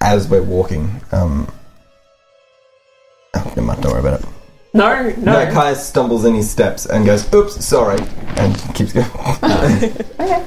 as 0.00 0.28
we're 0.28 0.42
walking, 0.42 1.00
um, 1.12 1.50
oh, 3.34 3.44
never 3.48 3.62
mind, 3.62 3.82
don't 3.82 3.92
worry 3.92 4.00
about 4.00 4.20
it. 4.20 4.26
No, 4.74 5.02
no. 5.18 5.44
No, 5.44 5.52
Caius 5.52 5.84
stumbles 5.86 6.24
in 6.26 6.34
his 6.34 6.50
steps 6.50 6.84
and 6.86 7.06
goes, 7.06 7.32
"Oops, 7.32 7.64
sorry," 7.64 7.98
and 8.36 8.54
keeps 8.74 8.92
going. 8.92 9.06
okay. 10.20 10.46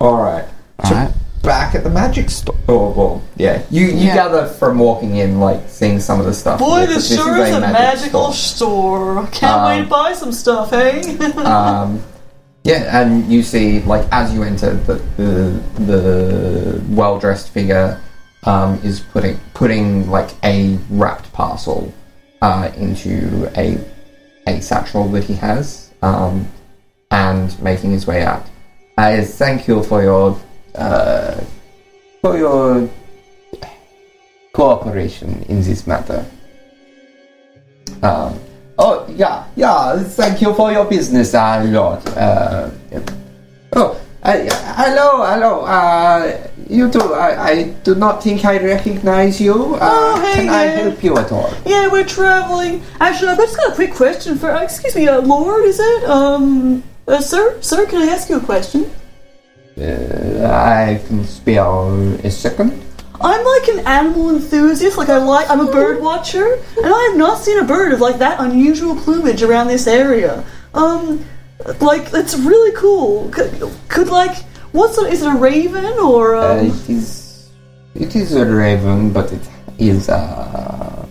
All 0.00 0.22
right. 0.22 0.46
All 0.78 0.90
right. 0.92 1.12
Back 1.42 1.74
at 1.74 1.84
the 1.84 1.90
magic 1.90 2.28
store. 2.28 2.54
Oh, 2.68 2.90
well, 2.90 3.22
yeah. 3.36 3.62
You 3.70 3.86
you 3.86 4.06
Yeah. 4.08 4.14
gather 4.14 4.46
from 4.46 4.78
walking 4.78 5.16
in, 5.16 5.40
like 5.40 5.60
seeing 5.68 5.98
some 5.98 6.20
of 6.20 6.26
the 6.26 6.34
stuff. 6.34 6.58
Boy, 6.58 6.80
that 6.80 6.88
this 6.90 7.10
is 7.10 7.16
sure 7.16 7.36
is 7.38 7.54
a 7.54 7.60
magical 7.60 8.32
store. 8.32 9.14
store. 9.14 9.28
Can't 9.32 9.64
wait 9.66 9.78
Um, 9.78 9.84
to 9.84 9.88
buy 9.90 10.12
some 10.12 10.32
stuff, 10.32 10.70
hey? 10.70 11.00
um, 11.44 12.02
yeah, 12.62 13.00
and 13.00 13.32
you 13.32 13.42
see, 13.42 13.80
like, 13.80 14.06
as 14.12 14.34
you 14.34 14.42
enter, 14.42 14.74
the 14.74 14.94
the, 15.16 15.60
the 15.86 16.82
well 16.90 17.18
dressed 17.18 17.48
figure 17.48 17.98
um, 18.44 18.78
is 18.84 19.00
putting 19.00 19.40
putting 19.54 20.10
like 20.10 20.30
a 20.44 20.78
wrapped 20.90 21.32
parcel 21.32 21.90
uh, 22.42 22.70
into 22.76 23.50
a 23.56 23.78
a 24.46 24.60
satchel 24.60 25.08
that 25.12 25.24
he 25.24 25.34
has, 25.34 25.90
um, 26.02 26.46
and 27.10 27.58
making 27.62 27.92
his 27.92 28.06
way 28.06 28.22
out. 28.22 28.44
I 28.98 29.22
thank 29.24 29.66
you 29.66 29.82
for 29.82 30.02
your 30.02 30.38
uh, 30.74 31.40
for 32.20 32.36
your 32.38 32.88
cooperation 34.52 35.42
in 35.48 35.62
this 35.62 35.86
matter. 35.86 36.24
Um, 38.02 38.38
oh 38.78 39.06
yeah, 39.10 39.44
yeah. 39.56 40.02
Thank 40.02 40.40
you 40.42 40.54
for 40.54 40.72
your 40.72 40.84
business, 40.84 41.34
uh, 41.34 41.62
Lord. 41.68 42.06
Uh, 42.08 42.70
oh, 43.74 44.00
hello, 44.24 45.24
hello. 45.24 45.60
Uh, 45.64 46.46
you 46.68 46.90
too. 46.90 47.00
I, 47.14 47.42
I 47.50 47.62
do 47.84 47.94
not 47.94 48.22
think 48.22 48.44
I 48.44 48.58
recognize 48.58 49.40
you. 49.40 49.74
Uh, 49.74 49.78
Oh, 49.82 50.20
hey, 50.20 50.34
can 50.46 50.48
I 50.48 50.64
yeah. 50.64 50.70
help 50.82 51.02
you 51.04 51.16
at 51.18 51.32
all? 51.32 51.52
yeah, 51.66 51.88
we're 51.90 52.04
traveling. 52.06 52.82
Actually, 53.00 53.30
I've 53.32 53.38
just 53.38 53.56
got 53.56 53.72
a 53.72 53.74
quick 53.74 53.92
question 53.94 54.38
for. 54.38 54.50
Uh, 54.50 54.62
excuse 54.62 54.94
me, 54.94 55.08
uh, 55.08 55.20
Lord, 55.20 55.64
is 55.64 55.78
it? 55.80 56.04
Um, 56.04 56.82
uh, 57.08 57.20
sir, 57.20 57.60
sir, 57.60 57.86
can 57.86 58.02
I 58.08 58.12
ask 58.12 58.28
you 58.28 58.36
a 58.36 58.40
question? 58.40 58.90
Uh, 59.80 60.46
I 60.46 61.00
can 61.06 61.24
spare 61.24 61.64
a 62.24 62.30
second. 62.30 62.82
I'm 63.20 63.44
like 63.44 63.68
an 63.68 63.86
animal 63.86 64.30
enthusiast. 64.30 64.98
Like 64.98 65.08
I 65.08 65.18
like, 65.18 65.48
I'm 65.50 65.60
a 65.60 65.70
bird 65.70 66.02
watcher, 66.02 66.54
and 66.76 66.86
I 66.86 67.08
have 67.10 67.18
not 67.18 67.38
seen 67.38 67.58
a 67.58 67.64
bird 67.64 67.92
of 67.92 68.00
like 68.00 68.18
that 68.18 68.40
unusual 68.40 68.94
plumage 68.96 69.42
around 69.42 69.68
this 69.68 69.86
area. 69.86 70.44
Um, 70.74 71.24
like 71.80 72.12
it's 72.12 72.36
really 72.38 72.72
cool. 72.76 73.28
Could, 73.30 73.52
could 73.88 74.08
like, 74.08 74.36
what's 74.72 74.98
a, 74.98 75.02
is 75.02 75.22
it 75.22 75.28
a 75.28 75.36
raven 75.36 75.84
or? 75.98 76.34
Uh, 76.36 76.60
Um, 76.60 76.66
it 76.66 76.90
is 76.90 77.50
it 77.94 78.16
is 78.16 78.34
a 78.34 78.46
raven, 78.46 79.12
but 79.12 79.32
it 79.32 79.48
is 79.78 80.08
uh, 80.08 81.06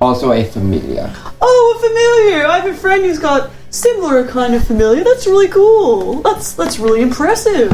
also 0.00 0.32
a 0.32 0.44
familiar. 0.44 1.12
Oh, 1.40 1.74
a 1.76 1.80
familiar! 1.88 2.46
I 2.46 2.60
have 2.60 2.70
a 2.70 2.74
friend 2.74 3.04
who's 3.04 3.18
got 3.18 3.50
similar 3.70 4.26
kind 4.26 4.54
of 4.54 4.66
familiar. 4.66 5.04
That's 5.04 5.26
really 5.26 5.48
cool. 5.48 6.22
That's 6.22 6.52
that's 6.52 6.78
really 6.78 7.02
impressive. 7.02 7.72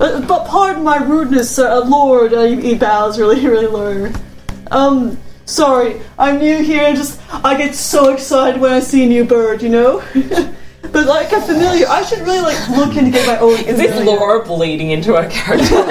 Uh, 0.00 0.20
but 0.26 0.46
pardon 0.46 0.82
my 0.82 0.96
rudeness, 0.96 1.54
sir. 1.54 1.70
Uh, 1.70 1.84
Lord, 1.84 2.34
uh, 2.34 2.42
he, 2.42 2.60
he 2.60 2.74
bows 2.74 3.18
really, 3.18 3.46
really 3.46 3.66
low. 3.66 4.10
Um, 4.70 5.18
sorry, 5.44 6.00
I'm 6.18 6.38
new 6.38 6.62
here. 6.62 6.82
and 6.84 6.96
Just 6.96 7.20
I 7.44 7.56
get 7.56 7.74
so 7.74 8.12
excited 8.12 8.60
when 8.60 8.72
I 8.72 8.80
see 8.80 9.04
a 9.04 9.06
new 9.06 9.24
bird, 9.24 9.62
you 9.62 9.68
know. 9.68 10.02
but 10.92 11.06
like 11.06 11.32
a 11.32 11.40
familiar, 11.40 11.86
I 11.88 12.02
should 12.02 12.20
really 12.20 12.40
like 12.40 12.68
look 12.70 12.96
into 12.96 13.10
get 13.10 13.26
my 13.26 13.38
own. 13.38 13.54
Is 13.60 13.76
this 13.76 13.92
familiar. 13.96 14.18
Laura 14.18 14.44
bleeding 14.44 14.90
into 14.90 15.14
her 15.14 15.28
character? 15.28 15.74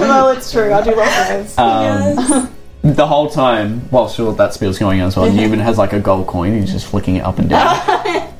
well, 0.00 0.30
it's 0.30 0.52
true. 0.52 0.72
I 0.72 0.82
do 0.82 0.94
love 0.94 1.28
birds. 1.28 1.58
Um, 1.58 2.55
The 2.94 3.06
whole 3.06 3.28
time, 3.28 3.88
whilst 3.90 4.18
all 4.20 4.32
that 4.32 4.54
spill's 4.54 4.78
going 4.78 5.00
on 5.00 5.08
as 5.08 5.16
well, 5.16 5.30
Newman 5.32 5.58
has 5.58 5.76
like 5.78 5.92
a 5.92 6.00
gold 6.00 6.26
coin. 6.26 6.52
And 6.52 6.60
he's 6.60 6.72
just 6.72 6.86
flicking 6.86 7.16
it 7.16 7.24
up 7.24 7.38
and 7.38 7.48
down. 7.48 7.76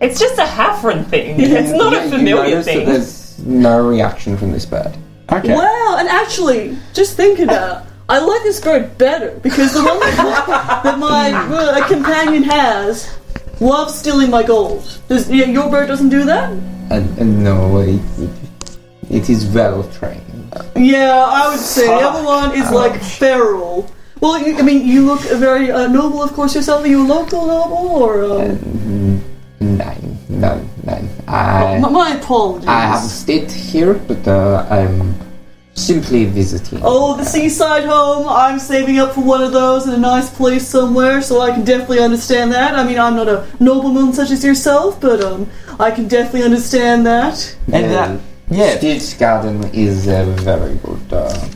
it's 0.00 0.20
just 0.20 0.38
a 0.38 0.44
Hafren 0.44 1.06
thing. 1.06 1.40
It's 1.40 1.70
not 1.70 1.92
Yeah, 1.92 2.00
a 2.00 2.04
you 2.04 2.10
familiar 2.10 2.50
notice 2.56 2.66
that 2.66 2.74
thing. 2.74 2.86
there's 2.86 3.38
no 3.46 3.86
reaction 3.86 4.36
from 4.36 4.52
this 4.52 4.66
bird. 4.66 4.94
Okay. 5.32 5.54
Wow, 5.54 5.96
and 5.98 6.08
actually, 6.08 6.76
just 6.92 7.16
thinking 7.16 7.44
about 7.44 7.84
it, 7.86 7.92
I 8.08 8.18
like 8.18 8.42
this 8.42 8.60
bird 8.60 8.98
better 8.98 9.30
because 9.42 9.72
the 9.72 9.84
one 9.84 10.00
that, 10.00 10.80
that 10.84 10.98
my 10.98 11.30
uh, 11.32 11.86
companion 11.86 12.42
has 12.42 13.16
loves 13.60 13.94
stealing 13.94 14.30
my 14.30 14.42
gold. 14.42 14.98
Does 15.08 15.30
yeah, 15.30 15.44
your 15.46 15.70
bird 15.70 15.86
doesn't 15.86 16.08
do 16.08 16.24
that? 16.24 16.50
And, 16.50 17.18
and 17.18 17.44
no, 17.44 17.78
it, 17.78 18.00
it, 18.18 18.30
it 19.08 19.30
is 19.30 19.46
well 19.46 19.84
trained. 19.92 20.39
Yeah, 20.76 21.14
I 21.14 21.48
would 21.50 21.60
say 21.60 21.86
the 21.86 21.92
other 21.94 22.24
one 22.24 22.54
is 22.56 22.70
like 22.70 23.00
feral. 23.02 23.90
Well, 24.20 24.38
you, 24.40 24.56
I 24.58 24.62
mean, 24.62 24.86
you 24.86 25.06
look 25.06 25.20
very 25.20 25.70
uh, 25.70 25.86
noble, 25.88 26.22
of 26.22 26.32
course, 26.32 26.54
yourself. 26.54 26.84
Are 26.84 26.88
you 26.88 27.04
a 27.04 27.08
local 27.08 27.46
noble 27.46 27.88
or? 28.02 28.24
Um, 28.24 29.20
Mm, 29.60 29.76
Nine, 29.76 30.18
nine, 30.28 30.68
nine. 30.84 31.08
I 31.28 31.78
my, 31.78 31.90
my 31.90 32.16
apologies. 32.16 32.66
I 32.66 32.80
have 32.80 33.00
stayed 33.02 33.50
here, 33.50 33.92
but 33.94 34.26
uh, 34.26 34.66
I'm 34.70 35.14
simply 35.74 36.24
visiting. 36.24 36.80
Oh, 36.82 37.14
the 37.16 37.24
seaside 37.24 37.84
home. 37.84 38.26
I'm 38.26 38.58
saving 38.58 38.98
up 38.98 39.12
for 39.12 39.20
one 39.22 39.42
of 39.42 39.52
those 39.52 39.86
in 39.86 39.92
a 39.92 39.98
nice 39.98 40.30
place 40.34 40.66
somewhere, 40.66 41.20
so 41.20 41.42
I 41.42 41.50
can 41.50 41.64
definitely 41.64 42.00
understand 42.00 42.52
that. 42.52 42.74
I 42.74 42.84
mean, 42.84 42.98
I'm 42.98 43.16
not 43.16 43.28
a 43.28 43.46
nobleman 43.60 44.14
such 44.14 44.30
as 44.30 44.42
yourself, 44.42 44.98
but 44.98 45.22
um, 45.22 45.46
I 45.78 45.90
can 45.90 46.08
definitely 46.08 46.44
understand 46.44 47.04
that. 47.06 47.54
And 47.70 47.84
that, 47.92 48.20
yeah. 48.50 48.76
Stitch 48.78 49.18
Garden 49.18 49.64
is 49.72 50.06
a 50.08 50.24
very 50.40 50.74
good. 50.76 51.12
Uh, 51.12 51.48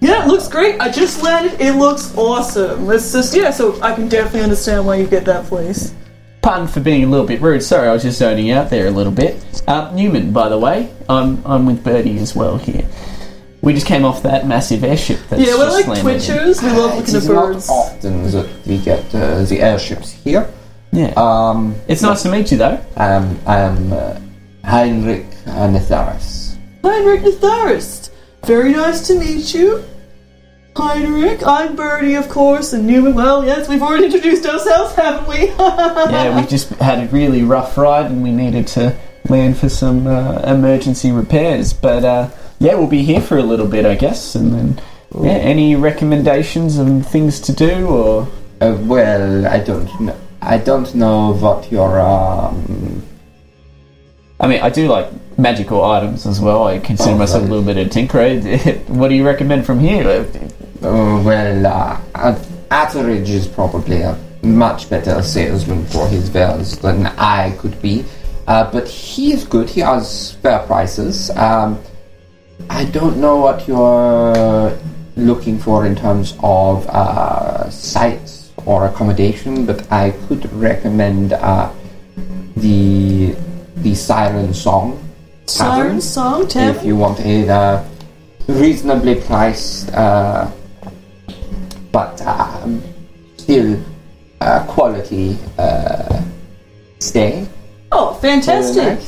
Yeah, 0.00 0.24
it 0.24 0.28
looks 0.28 0.46
great. 0.48 0.80
I 0.80 0.90
just 0.90 1.22
landed. 1.22 1.60
It 1.60 1.72
looks 1.74 2.16
awesome. 2.16 2.88
It's 2.90 3.12
just 3.12 3.34
yeah, 3.34 3.50
so 3.50 3.80
I 3.82 3.94
can 3.94 4.08
definitely 4.08 4.42
understand 4.42 4.86
why 4.86 4.96
you 4.96 5.06
get 5.06 5.24
that 5.24 5.46
place. 5.46 5.92
Pardon 6.40 6.68
for 6.68 6.78
being 6.80 7.02
a 7.02 7.06
little 7.08 7.26
bit 7.26 7.40
rude. 7.40 7.62
Sorry, 7.62 7.88
I 7.88 7.92
was 7.92 8.04
just 8.04 8.18
zoning 8.18 8.50
out 8.52 8.70
there 8.70 8.86
a 8.86 8.90
little 8.92 9.12
bit. 9.12 9.42
Uh, 9.66 9.90
Newman, 9.92 10.32
by 10.32 10.48
the 10.48 10.58
way, 10.58 10.94
I'm 11.08 11.44
I'm 11.44 11.66
with 11.66 11.82
Bertie 11.82 12.18
as 12.18 12.34
well 12.36 12.58
here. 12.58 12.86
We 13.60 13.74
just 13.74 13.86
came 13.86 14.04
off 14.04 14.22
that 14.22 14.46
massive 14.46 14.84
airship. 14.84 15.18
That's 15.28 15.42
yeah, 15.42 15.56
we're 15.58 15.66
just 15.66 15.88
like 15.88 16.04
landed 16.04 16.14
in. 16.14 16.20
twitchers. 16.20 16.62
We 16.62 16.68
love 16.70 16.92
it 16.92 16.96
looking 16.98 17.14
at 17.16 17.22
is 17.22 17.28
not 17.28 17.46
birds. 17.52 17.68
often 17.68 18.22
that 18.30 18.48
we 18.66 18.78
get 18.78 19.14
uh, 19.14 19.42
the 19.42 19.60
airships 19.60 20.12
here. 20.12 20.48
Yeah. 20.92 21.12
Um, 21.16 21.74
it's 21.88 22.02
nice 22.02 22.22
to 22.22 22.30
meet 22.30 22.52
you, 22.52 22.56
though. 22.58 22.78
Um, 22.96 23.36
I 23.46 23.58
am 23.58 23.92
uh, 23.92 24.18
Heinrich 24.64 25.26
Netharis. 25.48 26.56
Heinrich 26.82 27.22
Netharist. 27.22 28.10
Very 28.44 28.72
nice 28.72 29.06
to 29.08 29.18
meet 29.18 29.54
you. 29.54 29.84
Heinrich, 30.76 31.44
I'm 31.44 31.74
Bertie, 31.74 32.14
of 32.14 32.28
course, 32.28 32.72
and 32.72 32.86
Newman. 32.86 33.14
Well, 33.14 33.44
yes, 33.44 33.68
we've 33.68 33.82
already 33.82 34.04
introduced 34.04 34.46
ourselves, 34.46 34.94
haven't 34.94 35.28
we? 35.28 35.48
yeah, 35.58 36.40
we 36.40 36.46
just 36.46 36.68
had 36.74 37.02
a 37.02 37.08
really 37.08 37.42
rough 37.42 37.76
ride 37.76 38.06
and 38.06 38.22
we 38.22 38.30
needed 38.30 38.68
to 38.68 38.96
land 39.28 39.58
for 39.58 39.68
some 39.68 40.06
uh, 40.06 40.40
emergency 40.42 41.10
repairs. 41.10 41.72
But 41.72 42.04
uh, 42.04 42.30
yeah, 42.60 42.74
we'll 42.74 42.86
be 42.86 43.02
here 43.02 43.20
for 43.20 43.38
a 43.38 43.42
little 43.42 43.66
bit, 43.66 43.86
I 43.86 43.96
guess. 43.96 44.36
And 44.36 44.52
then, 44.52 44.80
yeah, 45.20 45.32
any 45.32 45.74
recommendations 45.74 46.78
and 46.78 47.04
things 47.04 47.40
to 47.40 47.52
do 47.52 47.88
or? 47.88 48.28
Uh, 48.60 48.76
well, 48.82 49.46
I 49.46 49.58
don't 49.58 50.00
know. 50.00 50.16
I 50.40 50.58
don't 50.58 50.94
know 50.94 51.34
what 51.34 51.70
your 51.72 52.00
um. 52.00 53.04
I 54.40 54.46
mean, 54.46 54.60
I 54.60 54.70
do 54.70 54.86
like 54.86 55.10
magical 55.38 55.84
items 55.84 56.26
as 56.26 56.40
well. 56.40 56.64
I 56.66 56.78
consider 56.80 57.12
Oh, 57.12 57.18
myself 57.18 57.42
right. 57.42 57.48
a 57.50 57.54
little 57.54 57.64
bit 57.64 57.78
of 57.78 57.86
a 57.86 57.90
tinkerer. 57.90 58.88
what 58.88 59.08
do 59.08 59.14
you 59.14 59.24
recommend 59.24 59.64
from 59.64 59.78
here? 59.78 60.26
Uh, 60.82 61.22
well, 61.24 61.66
uh, 61.66 62.34
Attridge 62.70 63.28
is 63.28 63.46
probably 63.46 64.02
a 64.02 64.18
much 64.42 64.90
better 64.90 65.22
salesman 65.22 65.84
for 65.86 66.06
his 66.08 66.30
wares 66.30 66.76
than 66.78 67.06
I 67.06 67.52
could 67.58 67.80
be. 67.80 68.04
Uh, 68.46 68.70
but 68.70 68.88
he 68.88 69.32
is 69.32 69.44
good. 69.44 69.68
He 69.70 69.80
has 69.80 70.32
fair 70.42 70.60
prices. 70.60 71.30
Um, 71.30 71.80
I 72.68 72.84
don't 72.86 73.18
know 73.18 73.36
what 73.36 73.68
you're 73.68 74.76
looking 75.16 75.58
for 75.58 75.86
in 75.86 75.94
terms 75.94 76.34
of 76.42 76.86
uh, 76.88 77.68
sites 77.70 78.50
or 78.66 78.86
accommodation, 78.86 79.66
but 79.66 79.90
I 79.92 80.10
could 80.26 80.50
recommend 80.52 81.32
uh, 81.34 81.70
the 82.56 83.36
the 83.76 83.94
Siren 83.94 84.52
Song. 84.52 85.07
Siren 85.48 86.00
Song 86.00 86.46
If 86.54 86.84
you 86.84 86.94
want 86.94 87.20
a 87.20 87.48
uh, 87.48 87.84
reasonably 88.48 89.14
priced, 89.14 89.90
uh, 89.94 90.50
but 91.90 92.20
um, 92.22 92.82
still 93.38 93.82
uh, 94.40 94.64
quality 94.66 95.38
uh, 95.58 96.22
stay. 96.98 97.48
Oh, 97.92 98.14
fantastic. 98.14 99.00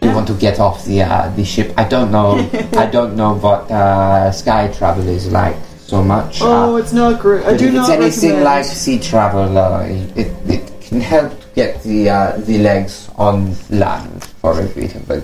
You 0.00 0.10
want 0.12 0.26
to 0.28 0.34
get 0.34 0.58
off 0.58 0.84
the 0.86 1.02
uh, 1.02 1.28
the 1.36 1.44
ship? 1.44 1.74
I 1.76 1.84
don't 1.84 2.10
know. 2.10 2.38
I 2.72 2.86
don't 2.86 3.14
know 3.14 3.34
what 3.34 3.70
uh, 3.70 4.32
sky 4.32 4.72
travel 4.72 5.06
is 5.06 5.30
like 5.30 5.56
so 5.78 6.02
much. 6.02 6.38
Oh, 6.40 6.76
it's 6.76 6.92
not 6.92 7.20
great. 7.20 7.44
I 7.44 7.50
but 7.52 7.58
do 7.58 7.68
if 7.68 7.74
not 7.74 7.90
it's 7.90 8.22
anything 8.22 8.40
recommend. 8.40 8.44
like 8.44 8.64
sea 8.64 8.98
travel, 8.98 9.58
uh, 9.58 9.82
it, 9.84 10.32
it 10.48 10.80
can 10.80 11.00
help 11.00 11.32
get 11.54 11.82
the 11.82 12.08
uh, 12.08 12.36
the 12.38 12.58
legs 12.58 13.10
on 13.16 13.54
land 13.68 14.24
for 14.40 14.58
a 14.60 14.66
bit 14.68 14.94
a 14.94 15.22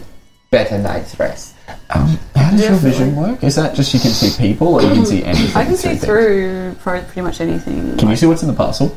better 0.51 0.79
night's 0.79 1.19
rest. 1.19 1.55
Um, 1.91 2.19
how 2.37 2.51
does 2.51 2.61
your 2.63 2.73
vision 2.77 3.17
work? 3.17 3.43
Is 3.43 3.57
that 3.57 3.75
just 3.75 3.93
you 3.95 4.01
can 4.01 4.11
see 4.11 4.37
people 4.41 4.75
or 4.75 4.83
you 4.83 4.89
can 4.95 5.07
see 5.07 5.25
anything? 5.25 5.57
I 5.57 5.65
can 5.65 5.77
see 5.77 5.97
through 5.97 6.77
pro- 6.81 7.03
pretty 7.03 7.21
much 7.23 7.41
anything. 7.41 7.97
Can 7.97 8.09
you 8.09 8.17
see 8.17 8.27
what's 8.27 8.43
in 8.43 8.49
the 8.49 8.55
parcel? 8.55 8.97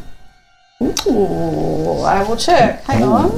Ooh, 0.82 2.02
I 2.02 2.24
will 2.28 2.38
check. 2.38 2.84
Hang 2.84 3.04
on. 3.04 3.32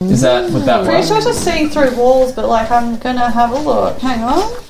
Is 0.00 0.20
that 0.20 0.50
with 0.52 0.64
that 0.66 0.84
Pretty 0.84 0.98
one? 0.98 1.06
sure 1.06 1.32
to 1.32 1.34
see 1.34 1.68
through 1.68 1.96
walls, 1.96 2.32
but 2.32 2.46
like 2.48 2.70
I'm 2.70 2.98
gonna 2.98 3.30
have 3.30 3.50
a 3.52 3.58
look. 3.58 3.98
Hang 3.98 4.22
on. 4.22 4.62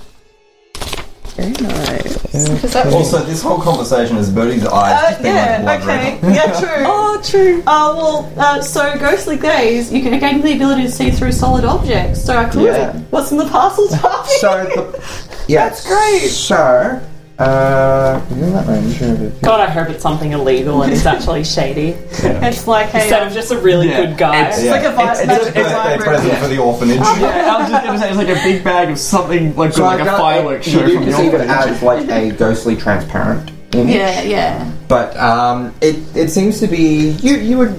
Very 1.37 1.51
nice. 1.51 2.17
Because 2.23 2.73
that 2.75 2.93
Also, 2.93 3.19
this 3.25 3.43
whole 3.43 3.61
conversation 3.61 4.17
is 4.17 4.31
Bertie's 4.31 4.65
eyes 4.67 5.17
Uh, 5.17 5.21
yeah, 5.25 5.63
like 5.65 5.81
okay. 5.81 6.19
red. 6.23 6.35
Yeah, 6.35 6.61
true. 6.61 6.85
Oh, 6.87 7.21
true. 7.25 7.59
Uh, 7.67 7.95
well, 7.97 8.33
uh, 8.37 8.61
so 8.63 8.97
ghostly 8.99 9.37
gaze, 9.37 9.93
you 9.93 10.03
can 10.03 10.19
gain 10.21 10.41
the 10.43 10.53
ability 10.53 10.83
to 10.83 10.91
see 10.91 11.11
through 11.11 11.33
solid 11.33 11.65
objects. 11.65 12.25
So 12.25 12.37
I 12.37 12.45
could. 12.49 12.63
Yeah. 12.63 12.93
What's 13.11 13.33
in 13.33 13.39
the 13.39 13.47
parcel, 13.49 13.89
Darby? 13.89 14.29
So, 14.41 14.65
the, 14.65 15.45
yeah, 15.49 15.69
That's 15.69 15.87
great. 15.87 16.29
So, 16.31 17.01
uh, 17.39 18.25
within 18.31 18.53
that 18.53 18.67
range 18.69 19.03
of 19.03 19.41
God, 19.43 19.61
I 19.61 19.67
hope 19.69 19.89
it's 19.89 20.03
something 20.03 20.33
illegal 20.33 20.83
and 20.83 20.93
it's 20.93 21.05
actually 21.05 21.43
shady. 21.45 21.89
It's 22.13 22.67
like, 22.69 22.87
hey, 22.91 23.03
Instead 23.03 23.27
of 23.27 23.33
just 23.33 23.51
a 23.51 23.59
really 23.59 23.89
Yeah. 23.89 24.05
good 24.07 24.17
guy. 24.19 24.49
it's 24.49 24.65
like 24.67 24.85
a 24.85 24.93
vi- 24.93 25.13
It's 25.13 25.21
a 25.23 25.27
magical 25.27 25.53
birthday 25.53 25.73
vibrator. 25.73 26.05
present 26.05 26.39
for 26.39 26.49
the 26.49 26.59
orphanage. 26.59 26.99
Yeah, 26.99 27.55
I 27.57 27.61
was 27.63 27.71
just 27.71 27.85
gonna 27.85 27.99
say 27.99 28.09
it's 28.11 28.19
like 28.19 28.29
a 28.29 28.35
big 28.35 28.63
bag 28.63 28.91
of 28.91 28.99
something 28.99 29.55
like, 29.57 29.73
So 29.73 29.83
like 29.85 29.99
I 29.99 30.03
a 30.03 30.05
got- 30.05 30.19
fireworks 30.21 30.67
you 30.69 30.73
show 30.81 30.87
do 30.87 30.95
from 30.95 31.05
the 31.07 31.11
perceive 31.11 31.35
it 31.35 31.41
orphanage. 31.41 31.69
as 31.77 31.83
like 31.83 32.09
a 32.09 32.31
ghostly 32.31 32.77
transparent 32.77 33.51
image. 33.73 33.95
Yeah, 33.97 34.23
yeah. 34.23 34.71
But 34.87 35.17
um, 35.17 35.75
it, 35.81 35.97
it 36.15 36.29
seems 36.31 36.61
to 36.61 36.69
be 36.69 37.11
you 37.21 37.37
you 37.37 37.59
would 37.59 37.75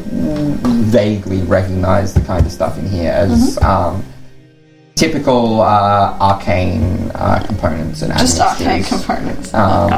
vaguely 0.91 1.41
recognize 1.43 2.13
the 2.13 2.21
kind 2.21 2.45
of 2.45 2.51
stuff 2.51 2.77
in 2.77 2.87
here 2.89 3.11
as 3.11 3.57
Mm-hmm. 3.57 3.65
um, 3.65 4.05
typical 4.95 5.61
uh, 5.61 6.17
arcane 6.19 7.11
uh, 7.15 7.43
components 7.45 8.01
and 8.01 8.13
Just 8.17 8.39
admixtures. 8.39 8.67
arcane 8.67 8.83
components. 8.83 9.53
Um, 9.53 9.89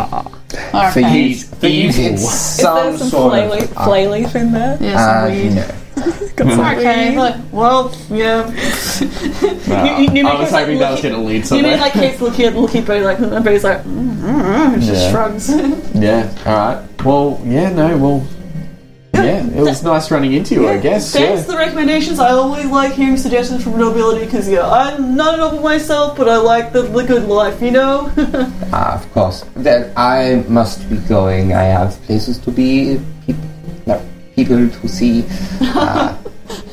For 0.71 0.77
Arcane. 0.77 1.13
you, 1.29 1.35
for 1.37 1.67
you, 1.67 1.87
it's 1.89 1.97
Is 1.97 2.29
some, 2.61 2.75
there 2.75 2.97
some 2.97 3.09
sort 3.09 3.31
flay 3.33 3.49
leaf, 3.49 3.69
flay 3.69 4.07
leaf 4.07 4.35
in 4.35 4.51
there? 4.51 4.77
Yeah, 4.81 4.97
some 4.97 5.23
uh, 5.23 5.35
weed. 5.35 5.55
no. 5.55 5.73
Okay, 6.77 7.17
look. 7.17 7.35
Well, 7.51 7.91
yeah. 8.09 8.43
Nah, 9.67 9.83
You- 9.85 10.03
you- 10.05 10.13
you 10.13 10.23
make 10.23 10.25
I 10.25 10.35
was 10.39 10.47
us, 10.47 10.51
like, 10.53 10.65
hoping 10.65 10.79
that 10.79 10.91
was 10.91 11.03
looking- 11.03 11.11
going 11.11 11.23
to 11.23 11.33
lead 11.33 11.51
You 11.51 11.63
mean 11.63 11.79
like 11.79 11.93
keeps 11.93 12.21
looking 12.21 12.45
at 12.45 12.55
looking 12.55 12.81
at 12.81 12.87
Bertie 12.87 13.03
like, 13.05 13.19
and 13.19 13.43
Bertie's 13.45 13.63
like, 13.63 13.83
mm, 13.83 14.15
mm, 14.17 14.73
and 14.73 14.81
just 14.81 15.03
Yeah. 15.03 15.11
shrugs. 15.11 15.49
yeah, 15.95 16.29
alright. 16.45 17.03
Well, 17.03 17.41
yeah, 17.43 17.69
no, 17.71 17.97
well, 17.97 18.27
yeah, 19.23 19.45
it 19.47 19.61
was 19.61 19.83
nice 19.91 20.09
running 20.11 20.33
into 20.33 20.55
you, 20.55 20.67
I 20.67 20.77
guess. 20.77 21.11
Thanks 21.13 21.41
Yeah. 21.41 21.45
for 21.45 21.51
the 21.53 21.57
recommendations. 21.57 22.19
I 22.19 22.29
always 22.31 22.65
like 22.67 22.93
hearing 22.93 23.17
suggestions 23.17 23.63
from 23.63 23.77
nobility 23.77 24.25
because 24.25 24.47
yeah, 24.49 24.67
I'm 24.69 25.15
not 25.15 25.35
a 25.35 25.37
noble 25.37 25.61
myself, 25.61 26.17
but 26.17 26.27
I 26.29 26.37
like 26.37 26.71
the, 26.73 26.83
the 26.83 27.03
good 27.03 27.27
life, 27.27 27.61
you 27.61 27.71
know. 27.71 28.11
Ah, 28.73 28.95
of 28.95 29.11
course. 29.13 29.45
Then 29.55 29.91
I 29.95 30.43
must 30.49 30.89
be 30.89 30.97
going. 31.07 31.53
I 31.53 31.63
have 31.63 31.99
places 32.03 32.37
to 32.39 32.51
be, 32.51 32.99
peop 33.25 33.37
no, 33.85 34.01
people 34.35 34.67
to 34.69 34.87
see. 34.87 35.23
Uh, 35.61 36.15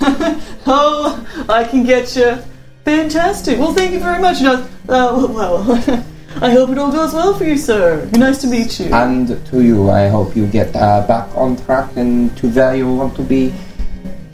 oh, 0.66 1.26
I 1.48 1.64
can 1.64 1.84
get 1.84 2.14
you. 2.16 2.38
Fantastic. 2.84 3.58
Well, 3.58 3.72
thank 3.72 3.92
you 3.92 4.00
very 4.00 4.20
much. 4.20 4.40
No, 4.42 4.54
uh, 4.88 5.26
well, 5.30 6.04
I 6.40 6.50
hope 6.50 6.70
it 6.70 6.78
all 6.78 6.90
goes 6.92 7.14
well 7.14 7.34
for 7.34 7.44
you, 7.44 7.56
sir. 7.56 8.08
Nice 8.12 8.40
to 8.42 8.46
meet 8.46 8.78
you. 8.80 8.86
and 8.92 9.28
to 9.46 9.62
you, 9.62 9.90
I 9.90 10.08
hope 10.08 10.34
you 10.36 10.46
get 10.46 10.74
uh, 10.74 11.06
back 11.06 11.28
on 11.36 11.56
track 11.64 11.96
and 11.96 12.36
to 12.38 12.48
where 12.50 12.74
you 12.74 12.92
want 12.92 13.14
to 13.16 13.22
be 13.22 13.52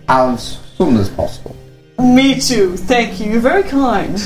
as 0.08 0.58
soon 0.76 0.96
as 0.96 1.08
possible. 1.10 1.54
Me 1.98 2.40
too. 2.40 2.76
Thank 2.76 3.20
you. 3.20 3.32
You're 3.32 3.40
very 3.40 3.62
kind. 3.62 4.18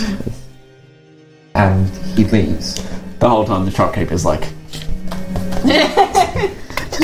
And 1.54 1.88
he 2.16 2.24
leaves. 2.24 2.74
The 3.18 3.28
whole 3.28 3.44
time 3.44 3.64
the 3.64 3.70
shopkeeper's 3.70 4.24
like, 4.24 4.44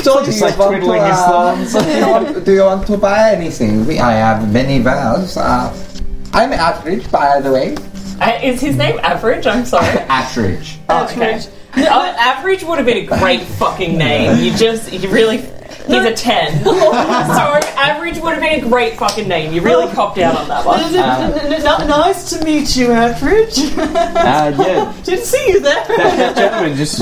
So 0.03 0.23
just 0.25 0.41
like 0.41 0.55
twiddling 0.55 1.01
his 1.03 1.19
thumbs. 1.19 1.73
do, 1.73 1.97
you 1.99 2.07
want, 2.07 2.45
do 2.45 2.53
you 2.53 2.61
want 2.63 2.87
to 2.87 2.97
buy 2.97 3.31
anything? 3.31 3.85
We, 3.85 3.99
I 3.99 4.13
have 4.13 4.51
many 4.51 4.81
wares. 4.81 5.35
Uh, 5.37 5.73
I'm 6.33 6.51
Attridge, 6.51 7.09
by 7.11 7.41
the 7.41 7.51
way. 7.51 7.75
Uh, 8.21 8.39
is 8.43 8.61
his 8.61 8.77
name 8.77 8.99
Average? 9.01 9.47
I'm 9.47 9.65
sorry. 9.65 9.87
Attridge. 10.07 10.77
Oh, 10.89 11.05
okay. 11.05 11.43
Uh, 11.73 12.13
average 12.19 12.63
would 12.63 12.77
have 12.77 12.85
been 12.85 12.97
a 12.97 13.05
great 13.05 13.41
fucking 13.41 13.97
name. 13.97 14.43
You 14.43 14.55
just, 14.55 14.93
you 14.93 15.09
really. 15.09 15.43
He's 15.91 16.05
a 16.05 16.13
10. 16.15 16.63
Sorry, 16.63 17.61
average 17.75 18.17
would 18.19 18.33
have 18.33 18.41
been 18.41 18.63
a 18.65 18.69
great 18.69 18.97
fucking 18.97 19.27
name. 19.27 19.53
You 19.53 19.61
really 19.61 19.91
copped 19.93 20.17
out 20.17 20.35
on 20.37 20.47
that 20.47 20.65
one. 20.65 20.79
Nice 21.87 22.29
to 22.31 22.43
meet 22.45 22.75
you, 22.75 22.87
Attridge. 22.87 23.75
uh, 23.77 24.55
yeah, 24.57 24.93
Didn't 25.03 25.25
see 25.25 25.47
you 25.51 25.59
there. 25.59 25.75
that, 25.87 25.97
that 26.17 26.35
gentleman 26.35 26.77
just 26.77 27.01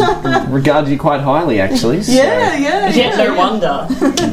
regards 0.50 0.90
you 0.90 0.98
quite 0.98 1.22
highly, 1.22 1.60
actually. 1.62 2.02
so- 2.04 2.12
Yeah, 2.12 2.56
yeah, 2.58 2.90
Yeah, 2.90 3.16
no 3.16 3.36
wonder. 3.36 3.88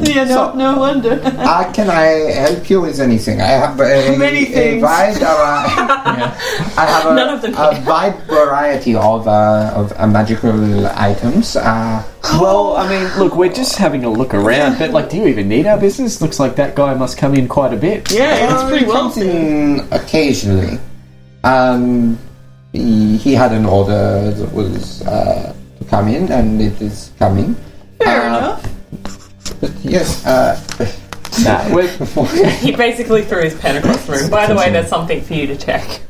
yeah. 0.09 0.23
No, 0.25 0.53
no 0.53 0.77
wonder. 0.79 1.19
Uh, 1.23 1.71
can 1.73 1.89
I 1.89 2.31
help 2.33 2.69
you 2.69 2.81
with 2.81 2.99
anything? 2.99 3.41
I 3.41 3.47
have 3.47 3.79
a, 3.79 4.17
Many 4.17 4.43
a 4.43 4.45
things. 4.45 4.83
wide, 4.83 5.21
I 5.21 6.85
have 6.87 7.05
a, 7.11 7.15
None 7.15 7.33
of 7.35 7.41
them 7.41 7.53
a 7.55 7.83
wide 7.87 8.15
variety 8.23 8.95
of 8.95 9.27
uh, 9.27 9.73
of 9.75 9.93
uh, 9.97 10.07
magical 10.07 10.87
items. 10.87 11.55
Uh, 11.55 12.03
Well, 12.23 12.75
I 12.75 12.87
mean, 12.89 13.17
look, 13.19 13.35
we're 13.35 13.51
just 13.53 13.77
having 13.77 14.03
a 14.03 14.09
look 14.09 14.33
around, 14.33 14.77
but 14.79 14.91
like, 14.91 15.09
do 15.09 15.17
you 15.17 15.27
even 15.27 15.47
need 15.47 15.65
our 15.65 15.77
business? 15.79 16.21
Looks 16.21 16.39
like 16.39 16.55
that 16.57 16.75
guy 16.75 16.93
must 16.93 17.17
come 17.17 17.33
in 17.35 17.47
quite 17.47 17.73
a 17.73 17.77
bit. 17.77 18.11
Yeah, 18.11 18.53
it's 18.53 18.69
pretty 18.69 18.85
comes 18.85 19.15
wealthy. 19.17 19.29
in 19.29 19.87
occasionally. 19.91 20.79
Um, 21.43 22.17
he, 22.73 23.17
he 23.17 23.33
had 23.33 23.53
an 23.53 23.65
order 23.65 24.31
that 24.31 24.51
was 24.53 25.01
uh, 25.03 25.55
to 25.79 25.85
come 25.85 26.07
in, 26.09 26.31
and 26.31 26.61
it 26.61 26.81
is 26.81 27.11
coming. 27.17 27.55
Fair 27.99 28.21
Uh, 28.23 28.37
enough. 28.37 29.59
But 29.61 29.71
yes, 29.83 30.25
uh, 30.25 30.59
Nah, 31.43 31.73
we're, 31.73 31.87
He 32.57 32.75
basically 32.75 33.21
threw 33.23 33.43
his 33.43 33.53
pen 33.59 33.75
across 33.77 34.05
the 34.07 34.13
room. 34.13 34.29
By 34.31 34.47
the 34.47 34.55
way, 34.55 34.71
there's 34.71 34.89
something 34.89 35.21
for 35.21 35.33
you 35.35 35.45
to 35.47 35.55
check. 35.55 36.01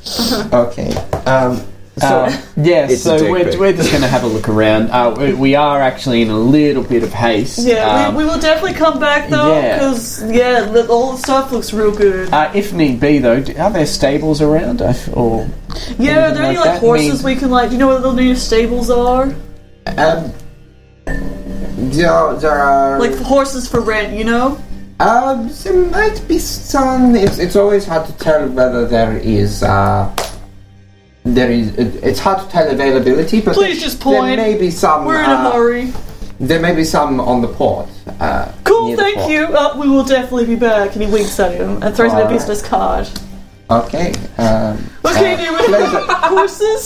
okay. 0.53 0.93
Um, 1.26 1.62
so 2.00 2.06
uh, 2.08 2.41
yeah, 2.58 2.88
It's 2.89 3.04
so 3.04 3.32
we're, 3.32 3.45
pic. 3.52 3.60
we're 3.60 3.74
just 3.74 3.89
going 3.91 4.02
to 4.04 4.08
have 4.08 4.24
a 4.24 4.28
look 4.28 4.50
around. 4.50 4.89
Uh, 4.91 5.16
we, 5.18 5.34
we 5.34 5.56
are 5.56 5.82
actually 5.82 6.22
in 6.22 6.30
a 6.30 6.38
little 6.38 6.84
bit 6.84 7.04
of 7.04 7.12
haste. 7.14 7.60
Yeah, 7.60 8.08
Um, 8.08 8.16
we, 8.16 8.24
we 8.24 8.30
will 8.30 8.39
definitely 8.39 8.74
come 8.74 9.00
back 9.00 9.30
though, 9.30 9.60
yeah. 9.60 9.76
because 9.78 10.24
yeah, 10.32 10.62
the, 10.62 10.88
all 10.88 11.14
the 11.14 11.18
stuff 11.18 11.52
looks 11.52 11.74
real 11.74 11.95
good. 11.95 12.32
uh, 12.34 12.52
if 12.54 12.74
need 12.74 13.00
be, 13.00 13.20
though, 13.20 13.41
do- 13.41 13.58
are 13.58 13.72
there 13.72 13.86
stables 13.86 14.41
around? 14.41 14.82
Or 14.82 14.88
yeah, 14.88 14.95
are 14.95 15.10
anything 15.10 15.98
there 15.98 16.43
any 16.43 16.58
like 16.58 16.58
like 16.58 16.64
that? 16.66 16.80
horses 16.82 17.24
Mean- 17.24 17.36
we 17.36 17.39
can 17.39 17.50
like? 17.52 17.70
Do 17.70 17.74
you 17.76 17.80
know 17.80 17.88
where 17.88 18.00
the 18.00 18.12
new 18.14 18.36
stables 18.36 18.89
are? 18.89 19.34
um, 19.98 20.34
there, 21.06 22.34
there 22.36 22.52
are 22.52 22.99
Like 22.99 23.15
horses 23.19 23.68
for 23.69 23.80
rent, 23.82 24.18
you 24.18 24.24
know? 24.24 24.61
Um, 24.99 25.49
there 25.64 25.74
might 25.91 26.28
be 26.28 26.40
some. 26.40 27.15
It's, 27.15 27.38
it's 27.38 27.56
always 27.56 27.86
hard 27.86 28.07
to 28.07 28.14
tell 28.18 28.48
whether 28.49 28.88
there 28.88 29.18
is. 29.18 29.61
Uh, 29.61 30.11
there 31.36 31.52
is. 31.52 31.70
It, 31.78 32.04
it's 32.04 32.20
hard 32.20 32.40
to 32.44 32.48
tell 32.49 32.70
availability, 32.70 33.41
but 33.41 33.56
Please 33.56 33.80
there, 33.80 33.90
just 33.90 33.99
point. 33.99 34.38
There 34.38 34.38
may 34.38 34.58
be 34.58 34.70
some. 34.72 35.06
We're 35.06 35.24
in 35.24 35.30
a 35.30 35.34
uh, 35.34 35.52
hurry. 35.52 35.94
There 36.40 36.60
may 36.60 36.76
be 36.76 36.84
some 36.84 37.20
on 37.20 37.41
the 37.41 37.48
port. 37.48 37.90
Uh, 38.20 38.52
Cool, 38.64 38.88
near 38.88 38.95
the 38.98 39.02
thank 39.02 39.18
port. 39.18 39.32
you. 39.32 39.44
Uh, 39.45 39.76
we 39.78 39.90
will 39.90 40.04
definitely 40.04 40.45
be 40.45 40.56
back. 40.56 40.94
And 40.94 41.02
he 41.04 41.10
winks 41.12 41.40
at 41.40 41.54
him 41.56 41.82
and 41.82 41.95
throws 41.95 42.12
in 42.12 42.18
a 42.20 42.22
Alright. 42.22 42.30
business 42.38 42.62
card. 42.62 43.10
Okay. 43.70 44.14
Um, 44.38 44.78
Okay, 45.04 45.34
uh, 45.34 45.38
do 45.38 45.54
with 45.54 45.66
pleasure. 45.66 46.06
horses. 46.10 46.84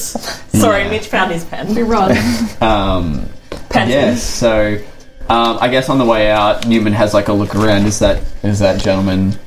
Sorry, 0.54 0.86
Mitch 0.90 1.08
found 1.08 1.32
his 1.32 1.44
pen. 1.44 1.74
We 1.76 1.84
run. 1.84 2.16
Um, 2.62 3.26
Pen. 3.70 3.90
yes, 3.90 4.24
so 4.24 4.78
um, 5.30 5.58
I 5.62 5.68
guess 5.70 5.90
on 5.90 5.98
the 5.98 6.06
way 6.06 6.30
out, 6.32 6.66
Newman 6.68 6.94
has 6.94 7.14
like 7.14 7.28
a 7.28 7.34
look 7.34 7.56
around. 7.56 7.86
Is 7.86 8.00
that 8.00 8.22
is 8.44 8.60
that 8.60 8.82
gentleman 8.82 9.38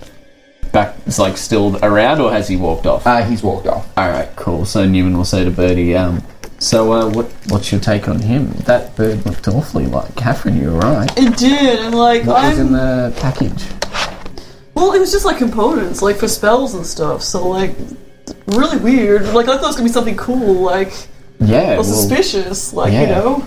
back? 0.74 0.94
Is 1.06 1.18
like 1.18 1.38
still 1.38 1.78
around, 1.82 2.20
or 2.20 2.30
has 2.30 2.46
he 2.48 2.56
walked 2.56 2.84
off? 2.84 3.06
Uh, 3.06 3.22
he's 3.24 3.42
walked 3.42 3.66
off. 3.66 3.88
All 3.96 4.10
right, 4.10 4.28
cool. 4.36 4.66
So 4.66 4.84
Newman 4.84 5.16
will 5.16 5.24
say 5.24 5.44
to 5.44 5.50
Bertie, 5.50 5.96
um, 5.96 6.22
"So, 6.58 6.92
uh, 6.92 7.08
what 7.10 7.26
what's 7.48 7.72
your 7.72 7.80
take 7.80 8.08
on 8.08 8.20
him? 8.20 8.50
That 8.66 8.94
bird 8.96 9.24
looked 9.24 9.48
awfully 9.48 9.86
like 9.86 10.14
Catherine. 10.16 10.60
You 10.60 10.72
were 10.72 10.80
right. 10.80 11.10
It 11.16 11.36
did, 11.38 11.80
and 11.80 11.94
like 11.94 12.24
What 12.26 12.42
was 12.42 12.58
I'm 12.58 12.66
in 12.66 12.72
the 12.72 13.14
package? 13.20 13.64
well, 14.74 14.92
it 14.92 14.98
was 14.98 15.12
just 15.12 15.24
like 15.24 15.38
components, 15.38 16.02
like 16.02 16.16
for 16.16 16.28
spells 16.28 16.74
and 16.74 16.84
stuff. 16.86 17.22
So 17.22 17.48
like, 17.48 17.74
really 18.48 18.76
weird. 18.78 19.22
Like 19.32 19.48
I 19.48 19.54
thought 19.56 19.64
it 19.64 19.66
was 19.68 19.76
gonna 19.76 19.88
be 19.88 19.92
something 19.92 20.16
cool, 20.16 20.54
like 20.54 20.92
Yeah, 21.40 21.62
well, 21.62 21.76
well, 21.76 21.84
suspicious, 21.84 22.72
like 22.74 22.92
you 22.92 23.00
yeah. 23.00 23.18
know. 23.20 23.46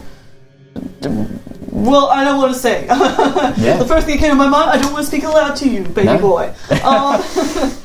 Well, 1.78 2.08
I 2.08 2.24
don't 2.24 2.38
want 2.38 2.54
to 2.54 2.60
say. 2.60 2.86
Yeah. 2.88 3.78
the 3.78 3.86
first 3.86 4.06
thing 4.08 4.16
that 4.18 4.22
came 4.22 4.32
to 4.32 4.36
my 4.36 4.48
mind, 4.48 4.70
I 4.72 4.82
don't 4.82 4.92
want 4.94 5.04
to 5.06 5.08
speak 5.12 5.24
aloud 5.24 5.56
to 5.58 5.70
you, 5.70 5.84
baby 5.84 6.08
No. 6.08 6.18
boy. 6.20 6.54
Um, 6.84 7.22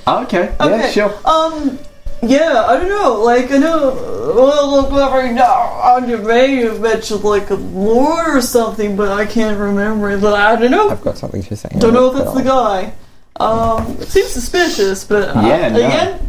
okay. 0.24 0.54
Yeah, 0.60 0.90
sure. 0.90 1.14
Um. 1.24 1.78
Yeah, 2.24 2.64
I 2.68 2.76
don't 2.78 2.88
know. 2.88 3.20
Like 3.22 3.50
I 3.50 3.58
know. 3.58 4.32
Well, 4.36 4.70
look, 4.70 4.92
every 4.92 5.32
now 5.32 5.50
on 5.92 6.08
your 6.08 6.22
may 6.22 6.56
have 6.62 6.80
mentioned 6.80 7.24
like 7.24 7.50
a 7.50 7.54
lord 7.56 8.28
or 8.36 8.40
something, 8.40 8.94
but 8.96 9.08
I 9.08 9.26
can't 9.26 9.58
remember. 9.58 10.16
But 10.18 10.34
I 10.34 10.54
don't 10.56 10.70
know. 10.70 10.88
I've 10.88 11.02
got 11.02 11.18
something 11.18 11.42
to 11.42 11.56
say. 11.56 11.68
Don't 11.78 11.92
know 11.94 12.14
if 12.14 12.20
it's 12.22 12.32
the 12.32 12.44
guy. 12.44 12.92
Um, 13.40 13.96
it 14.00 14.08
seems 14.08 14.28
suspicious, 14.28 15.02
but 15.04 15.36
uh, 15.36 15.40
Yeah, 15.40 15.68
no. 15.70 15.76
again, 15.78 16.20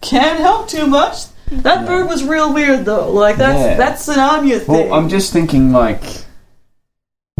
can't 0.00 0.38
help 0.40 0.68
too 0.68 0.86
much. 0.86 1.26
That 1.50 1.86
bird 1.86 2.08
was 2.08 2.24
real 2.24 2.54
weird 2.54 2.86
though. 2.86 3.10
Like 3.12 3.36
that's 3.36 3.58
Yeah. 3.60 3.76
that's 3.76 4.08
an 4.08 4.18
Anya 4.20 4.58
thing. 4.58 4.88
Well, 4.88 4.94
I'm 4.94 5.10
just 5.10 5.34
thinking, 5.34 5.70
like, 5.72 6.02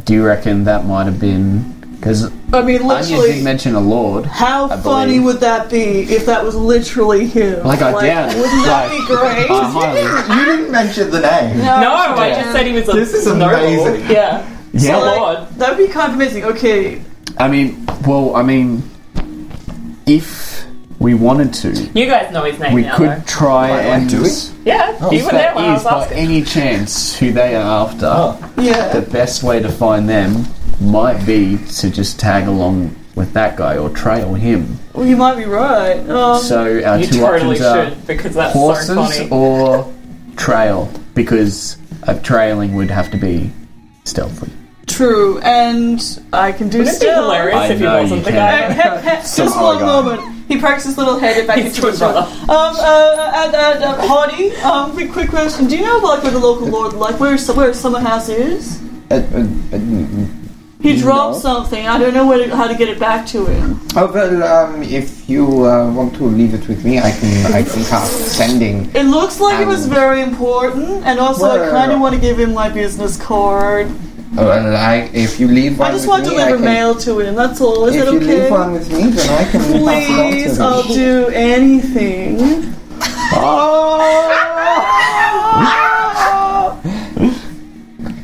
do 0.05 0.15
you 0.15 0.25
reckon 0.25 0.65
that 0.65 0.85
might 0.87 1.05
have 1.05 1.21
been 1.21 1.71
because 1.97 2.25
I 2.53 2.63
mean, 2.63 2.83
Anya 2.83 3.03
did 3.03 3.11
literally, 3.11 3.43
mention 3.45 3.75
a 3.77 3.81
lord? 3.81 4.27
how 4.27 4.69
I 4.69 4.77
funny 4.79 5.13
believe. 5.13 5.25
would 5.25 5.41
that 5.41 5.71
be 5.71 6.03
if 6.13 6.27
that 6.27 6.45
was 6.45 6.57
literally 6.57 7.27
him? 7.29 7.65
Like, 7.65 7.81
I 7.81 7.93
doubt 7.93 8.33
it. 8.33 8.37
Wouldn't 8.39 8.65
that 8.65 8.91
Like, 8.91 9.01
be 9.01 9.07
great? 9.07 9.51
I 9.51 9.71
highly- 9.71 10.39
You 10.41 10.45
didn't 10.45 10.73
mention 10.73 11.11
the 11.13 11.21
name. 11.21 11.59
No, 11.59 11.93
I 11.95 12.31
just 12.31 12.51
said 12.53 12.67
he 12.67 12.73
was 12.73 12.89
a 12.89 12.93
This 12.93 13.15
is 13.15 13.27
noble. 13.29 13.45
amazing. 13.55 14.11
Yeah. 14.11 14.49
Yeah. 14.73 14.99
So, 14.99 15.01
like, 15.07 15.21
Lord. 15.21 15.49
That'd 15.59 15.79
be 15.79 15.93
kind 15.93 16.09
of 16.11 16.17
amazing. 16.17 16.45
Okay, 16.45 17.01
I 17.39 17.47
mean, 17.47 17.87
well, 18.05 18.35
I 18.35 18.43
mean, 18.43 18.83
if 20.07 20.52
we 21.03 21.15
wanted 21.15 21.53
to, 21.55 21.71
You 21.99 22.07
guys 22.07 22.33
know 22.33 22.45
his 22.45 22.59
name 22.61 22.73
we 22.75 22.83
now, 22.83 22.97
could 22.97 23.11
though. 23.11 23.23
try 23.27 23.69
and. 23.71 24.09
do 24.09 24.25
it. 24.25 24.53
Yeah, 24.65 24.93
you 25.11 25.19
If 25.19 25.25
were 25.27 25.33
there 25.33 25.41
that 25.43 25.57
when 25.57 25.65
I 25.65 25.75
is 25.75 25.85
was 25.85 25.93
by 25.93 26.03
asking. 26.05 26.19
any 26.19 26.43
chance 26.43 27.17
who 27.19 27.33
they 27.33 27.57
are 27.57 27.89
after, 27.89 28.63
yeah. 28.63 28.89
the 28.93 29.03
best 29.03 29.43
way 29.43 29.61
to 29.61 29.69
find 29.71 30.09
them 30.09 30.47
might 30.81 31.25
be 31.27 31.59
to 31.81 31.91
just 31.91 32.21
tag 32.21 32.47
along 32.47 32.95
with 33.17 33.33
that 33.33 33.57
guy 33.57 33.77
or 33.77 33.91
trail 33.91 34.33
him. 34.35 34.79
Well, 34.95 35.05
you 35.07 35.17
might 35.17 35.37
be 35.37 35.45
right. 35.45 35.99
Um, 36.09 36.41
So 36.41 36.83
our 36.85 36.99
You 36.99 37.07
two 37.07 37.19
totally 37.21 37.61
options 37.61 37.61
are 37.63 37.89
should, 37.91 38.07
because 38.07 38.35
that's 38.35 38.53
horses 38.53 38.87
so 38.87 38.95
funny. 39.07 39.29
or 39.31 39.93
trail, 40.37 40.91
because 41.15 41.77
a 42.05 42.19
trailing 42.21 42.75
would 42.75 42.91
have 42.91 43.11
to 43.11 43.17
be 43.19 43.51
stealthy. 44.05 44.51
True, 44.87 45.39
and 45.41 46.01
I 46.33 46.53
can 46.53 46.69
do 46.69 46.79
Wouldn't 46.79 46.97
it 46.97 47.01
be 47.01 47.07
stealth. 47.07 47.25
hilarious 47.25 47.57
I 47.57 47.67
if 47.69 47.79
he 47.79 47.85
know 47.85 48.03
wasn't 48.03 48.19
you 48.21 48.25
the 48.25 48.31
can. 48.31 48.77
guy? 48.77 49.21
Just 49.23 49.57
one 49.61 49.81
moment. 49.81 50.32
He 50.53 50.61
cracks 50.61 50.85
his 50.85 50.99
little 50.99 51.19
head 51.19 51.47
back 51.47 51.57
into 51.57 51.87
his 51.87 51.99
brother. 51.99 52.29
Um, 52.43 52.77
uh, 52.77 53.33
and, 53.43 53.55
and, 53.55 53.85
uh, 53.85 54.07
Hardy, 54.07 54.55
um, 54.57 54.93
quick, 54.93 55.11
quick 55.11 55.31
question. 55.31 55.67
Do 55.67 55.79
you 55.79 55.83
know, 55.83 55.97
like, 55.97 56.23
where 56.23 56.31
the 56.33 56.39
local 56.39 56.67
lord, 56.67 56.93
like, 56.93 57.19
where, 57.19 57.39
where 57.39 57.73
Summer 57.73 58.01
House 58.01 58.29
is? 58.29 58.79
Uh, 59.11 59.15
uh, 59.15 59.39
uh, 59.75 60.27
He 60.83 61.01
dropped 61.01 61.37
No. 61.37 61.41
something. 61.41 61.87
I 61.89 61.97
don't 61.97 62.13
know 62.13 62.27
where 62.27 62.47
to, 62.47 62.55
how 62.55 62.69
to 62.69 62.75
get 62.75 62.91
it 62.91 62.99
back 63.01 63.25
to 63.29 63.47
him. 63.47 63.81
oh 63.97 64.13
well, 64.13 64.43
um, 64.43 64.83
if 64.83 65.27
you 65.27 65.65
uh, 65.65 65.91
want 65.91 66.15
to 66.17 66.25
leave 66.25 66.53
it 66.53 66.69
with 66.69 66.85
me, 66.85 66.99
I 66.99 67.13
can 67.13 67.53
I 67.55 67.63
can 67.63 67.83
cast 67.85 68.13
sending. 68.37 68.91
It 68.95 69.05
looks 69.05 69.41
like 69.41 69.59
it 69.61 69.67
was 69.67 69.87
very 69.87 70.21
important, 70.21 71.05
and 71.07 71.19
also 71.19 71.47
I 71.49 71.71
kind 71.71 71.93
of 71.93 72.01
want 72.01 72.15
to 72.15 72.21
give 72.21 72.39
him 72.39 72.53
my 72.53 72.69
business 72.69 73.17
card. 73.17 73.87
Oh, 74.39 74.49
I, 74.51 75.11
if 75.13 75.39
you 75.39 75.47
leave 75.47 75.79
one 75.79 75.91
I 75.91 75.93
just 75.93 76.09
want 76.09 76.25
to 76.25 76.31
deliver 76.31 76.59
mail 76.59 76.95
to 76.95 77.21
him. 77.21 77.35
That's 77.35 77.61
all. 77.61 77.85
Is 77.87 77.97
If 77.97 78.03
it 78.03 78.09
okay? 78.09 78.17
If 78.17 78.23
you 78.23 78.29
leave 78.29 78.51
one 78.51 78.73
with 78.73 78.91
me, 78.91 79.11
then 79.11 79.29
I 79.31 79.51
can 79.51 79.61
pass 79.61 79.69
it 79.69 79.79
on 79.79 79.83
to 79.85 80.33
Please, 80.33 80.57
him. 80.57 80.63
I'll 80.63 80.83
do 80.95 81.29
anything. 81.29 82.75
Oh! 83.35 84.89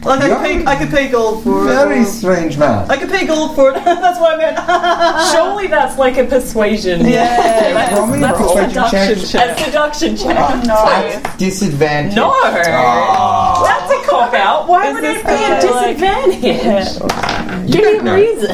Like 0.04 0.20
I 0.22 0.28
could 0.28 0.38
pay, 0.38 0.64
I 0.64 0.76
could 0.76 0.90
pay 0.90 1.08
gold 1.08 1.42
for 1.42 1.64
it. 1.64 1.66
Very 1.66 2.04
strange 2.04 2.56
man. 2.56 2.88
I 2.90 2.96
could 2.96 3.10
pay 3.10 3.26
gold 3.26 3.54
for 3.56 3.70
it. 3.70 3.74
That's 3.84 4.20
what 4.20 4.34
I 4.34 4.36
meant. 4.36 4.58
Surely 5.32 5.66
that's 5.66 5.98
like 5.98 6.16
a 6.18 6.24
persuasion. 6.24 7.06
Yeah. 7.06 7.72
that's, 7.74 7.98
Roll 7.98 8.06
me 8.06 8.18
a 8.18 8.20
that's 8.20 8.38
a 8.38 8.42
persuasion 8.42 8.70
seduction 8.70 9.18
check. 9.18 9.28
check. 9.28 9.58
A 9.58 9.64
seduction 9.64 10.16
check. 10.16 10.36
Oh, 10.38 10.62
no. 10.64 10.74
At 10.86 11.38
disadvantage. 11.38 12.14
No, 12.14 12.30
ah. 12.32 13.62
that's 13.64 13.92
a 13.92 14.08
cop 14.08 14.34
out. 14.34 14.68
Why 14.68 14.88
Is 14.88 14.94
would 14.94 15.04
it 15.04 15.14
be 15.14 15.20
a 15.20 15.24
guy, 15.24 15.60
like- 15.60 15.96
disadvantage? 15.98 17.70
Give 17.70 18.02
me 18.02 18.10
a 18.10 18.14
reason. 18.14 18.50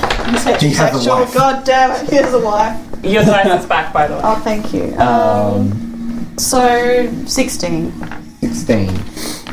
He 0.60 0.70
has 0.74 1.00
a 1.00 1.02
Sure, 1.02 1.20
wife. 1.20 1.34
God 1.34 1.64
damn 1.64 1.90
it, 1.92 2.10
here's 2.10 2.32
a 2.32 2.40
wife. 2.40 2.80
Your 3.04 3.22
dice 3.22 3.60
is 3.62 3.66
back, 3.66 3.92
by 3.92 4.06
the 4.08 4.14
way. 4.14 4.20
Oh, 4.24 4.36
thank 4.36 4.72
you. 4.72 4.94
Um, 4.96 5.72
um 5.72 6.38
so, 6.38 7.12
16. 7.26 7.92
16. 8.40 9.43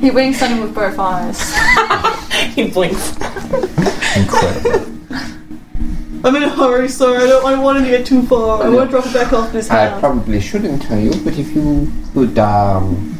He 0.00 0.10
winks 0.10 0.42
at 0.42 0.50
him 0.50 0.60
with 0.60 0.74
both 0.74 0.98
eyes. 0.98 1.54
he 2.54 2.68
blinks. 2.68 3.16
Incredible. 4.16 4.94
I'm 6.24 6.36
in 6.36 6.42
a 6.42 6.48
hurry, 6.48 6.88
sorry. 6.88 7.24
I 7.24 7.26
don't, 7.26 7.44
I 7.44 7.50
don't 7.52 7.62
want 7.62 7.84
to 7.84 7.90
get 7.90 8.06
too 8.06 8.22
far. 8.22 8.62
I 8.62 8.68
want 8.68 8.90
to 8.90 8.96
drop 8.96 9.06
it 9.06 9.14
back 9.14 9.32
off 9.32 9.52
his 9.52 9.70
I 9.70 9.88
house. 9.88 10.00
probably 10.00 10.40
shouldn't 10.40 10.82
tell 10.82 10.98
you, 10.98 11.10
but 11.22 11.38
if 11.38 11.54
you 11.54 11.90
could, 12.12 12.38
um, 12.38 13.13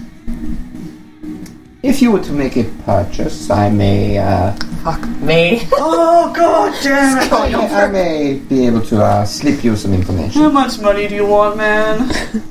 if 1.84 2.00
you 2.00 2.10
were 2.10 2.20
to 2.22 2.32
make 2.32 2.56
a 2.56 2.64
purchase, 2.84 3.50
I 3.50 3.68
may, 3.70 4.18
uh, 4.18 4.52
Fuck 4.82 5.06
me. 5.20 5.66
oh, 5.72 6.32
god 6.34 6.74
damn 6.82 7.18
it. 7.18 7.32
I 7.72 7.88
may 7.88 8.34
be 8.34 8.66
able 8.66 8.82
to 8.82 9.02
uh, 9.02 9.24
slip 9.24 9.62
you 9.64 9.76
some 9.76 9.92
information. 9.94 10.42
How 10.42 10.50
much 10.50 10.78
money 10.78 11.08
do 11.08 11.14
you 11.14 11.26
want, 11.26 11.56
man? 11.56 12.10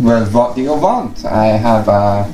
Well, 0.00 0.24
what 0.30 0.56
do 0.56 0.62
you 0.62 0.72
want? 0.72 1.26
I 1.26 1.48
have, 1.48 1.86
uh, 1.86 2.24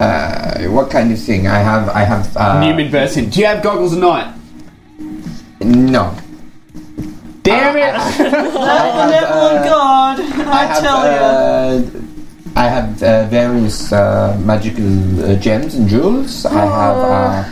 uh, 0.00 0.64
what 0.64 0.90
kind 0.90 1.10
of 1.10 1.18
thing? 1.18 1.46
I 1.46 1.60
have, 1.60 1.88
I 1.88 2.00
have, 2.04 2.36
uh, 2.36 2.60
Newman 2.60 2.90
Burson, 2.90 3.30
do 3.30 3.40
you 3.40 3.46
have 3.46 3.62
goggles 3.62 3.96
or 3.96 4.00
not? 4.00 4.34
no. 5.62 6.14
Damn 7.42 7.74
it! 7.76 7.94
That 8.18 9.08
benevolent 9.08 9.64
god, 9.64 10.20
I, 10.20 10.52
I 10.52 10.64
have, 10.66 10.82
tell 10.82 11.80
you. 11.80 11.88
uh, 11.88 12.07
I 12.58 12.66
have 12.68 13.00
uh, 13.02 13.24
various 13.26 13.92
uh, 13.92 14.36
magical 14.44 14.90
uh, 15.24 15.36
gems 15.36 15.74
and 15.76 15.88
jewels. 15.88 16.44
I 16.44 16.64
have 16.66 16.96
uh, 16.98 17.44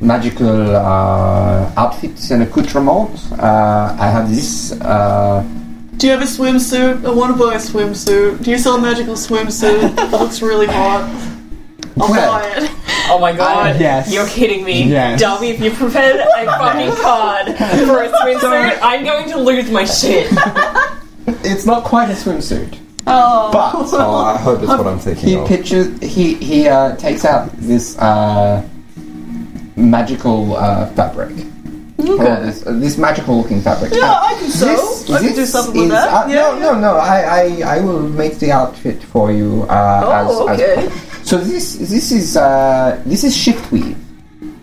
magical 0.00 0.74
uh, 0.74 1.72
outfits 1.76 2.30
and 2.32 2.42
accoutrements. 2.42 3.30
Uh, 3.32 3.96
I 3.98 4.06
have 4.10 4.28
this. 4.28 4.72
Uh, 4.80 5.44
Do 5.96 6.06
you 6.08 6.12
have 6.12 6.22
a 6.22 6.26
swimsuit? 6.26 7.04
I 7.06 7.10
want 7.14 7.36
to 7.36 7.38
buy 7.44 7.54
a 7.54 7.58
swimsuit. 7.58 8.42
Do 8.42 8.50
you 8.50 8.58
sell 8.58 8.74
a 8.76 8.80
magical 8.80 9.14
swimsuit? 9.14 9.94
that 9.94 10.10
looks 10.10 10.42
really 10.42 10.66
hot. 10.66 11.06
I'll 12.00 12.10
Well, 12.10 12.32
buy 12.32 12.46
it. 12.58 12.70
Oh 13.10 13.18
my 13.20 13.32
god. 13.32 13.76
Uh, 13.76 13.78
yes. 13.78 14.12
You're 14.12 14.26
kidding 14.28 14.64
me. 14.64 14.84
Yes. 14.90 15.20
Dummy, 15.20 15.50
if 15.50 15.60
you 15.60 15.70
prepared 15.70 16.16
a 16.20 16.26
fucking 16.58 16.94
card 17.02 17.46
for 17.86 18.02
a 18.02 18.08
swimsuit, 18.20 18.78
I'm 18.82 19.04
going 19.04 19.28
to 19.30 19.38
lose 19.38 19.70
my 19.70 19.84
shit. 19.84 20.26
it's 21.46 21.64
not 21.64 21.84
quite 21.84 22.10
a 22.10 22.14
swimsuit, 22.14 22.78
Oh. 23.08 23.50
but 23.52 23.74
Oh, 23.74 24.16
I 24.16 24.36
hope 24.36 24.60
that's 24.60 24.68
what 24.68 24.86
I'm 24.86 24.98
thinking 24.98 25.28
he 25.28 25.34
of. 25.36 25.48
pictures. 25.48 25.98
He 26.00 26.34
he 26.34 26.68
uh, 26.68 26.94
takes 26.96 27.24
out 27.24 27.50
this 27.56 27.96
uh, 27.98 28.62
magical 29.76 30.56
uh, 30.56 30.86
fabric. 30.94 31.32
Or 31.98 32.16
this, 32.18 32.64
uh, 32.66 32.72
this 32.78 32.96
magical 32.96 33.42
looking 33.42 33.60
fabric. 33.60 33.92
Yeah, 33.92 34.06
Uh, 34.06 34.20
I 34.30 34.34
can 34.38 34.50
sew. 34.50 34.66
This, 34.66 35.10
I 35.10 35.18
can 35.18 35.28
do 35.28 35.34
this 35.34 35.52
something 35.52 35.80
with 35.82 35.90
that. 35.90 36.08
uh, 36.08 36.28
yeah, 36.28 36.34
no, 36.34 36.54
yeah. 36.54 36.60
no, 36.60 36.80
no. 36.80 36.96
I, 36.96 37.18
I, 37.20 37.76
I 37.76 37.80
will 37.80 38.02
make 38.08 38.38
the 38.38 38.52
outfit 38.52 39.02
for 39.02 39.32
you. 39.32 39.64
Uh, 39.68 40.02
Oh, 40.06 40.46
as, 40.46 40.60
okay. 40.60 40.86
As, 40.86 41.28
so 41.28 41.38
this, 41.38 41.74
this 41.76 42.12
is, 42.12 42.36
uh, 42.36 43.02
this 43.04 43.24
is 43.24 43.36
shift 43.36 43.70
weave. 43.72 43.96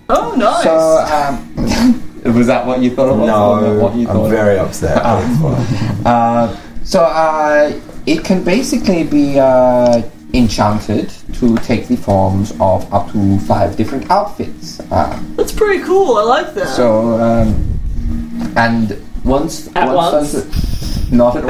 Oh, 0.07 0.33
nice. 0.37 0.63
So, 0.63 0.71
um, 0.71 2.33
was 2.37 2.47
that 2.47 2.65
what 2.65 2.79
you 2.81 2.95
thought 2.95 3.11
it 3.11 3.17
was? 3.19 3.27
No, 3.27 3.79
what 3.83 3.95
you 3.95 4.07
I'm 4.07 4.15
thought? 4.15 4.29
very 4.29 4.57
upset. 4.57 5.03
But 5.03 5.23
it's 5.27 5.41
fine. 5.41 6.05
Uh, 6.05 6.59
so 6.85 7.01
uh, 7.03 7.73
it 8.05 8.23
can 8.23 8.43
basically 8.43 9.03
be 9.03 9.39
uh, 9.39 10.01
enchanted 10.33 11.09
to 11.33 11.55
take 11.57 11.87
the 11.87 11.95
forms 11.97 12.51
of 12.59 12.91
up 12.93 13.11
to 13.11 13.39
five 13.39 13.75
different 13.77 14.09
outfits. 14.11 14.79
Uh, 14.91 15.21
That's 15.35 15.51
pretty 15.51 15.83
cool. 15.83 16.17
I 16.17 16.23
like 16.23 16.53
that. 16.55 16.67
so, 16.69 17.19
um, 17.19 18.53
and 18.57 19.01
once 19.23 19.69
At 19.75 19.93
once, 19.93 20.33
those, 20.33 21.11
not 21.11 21.35
at 21.37 21.45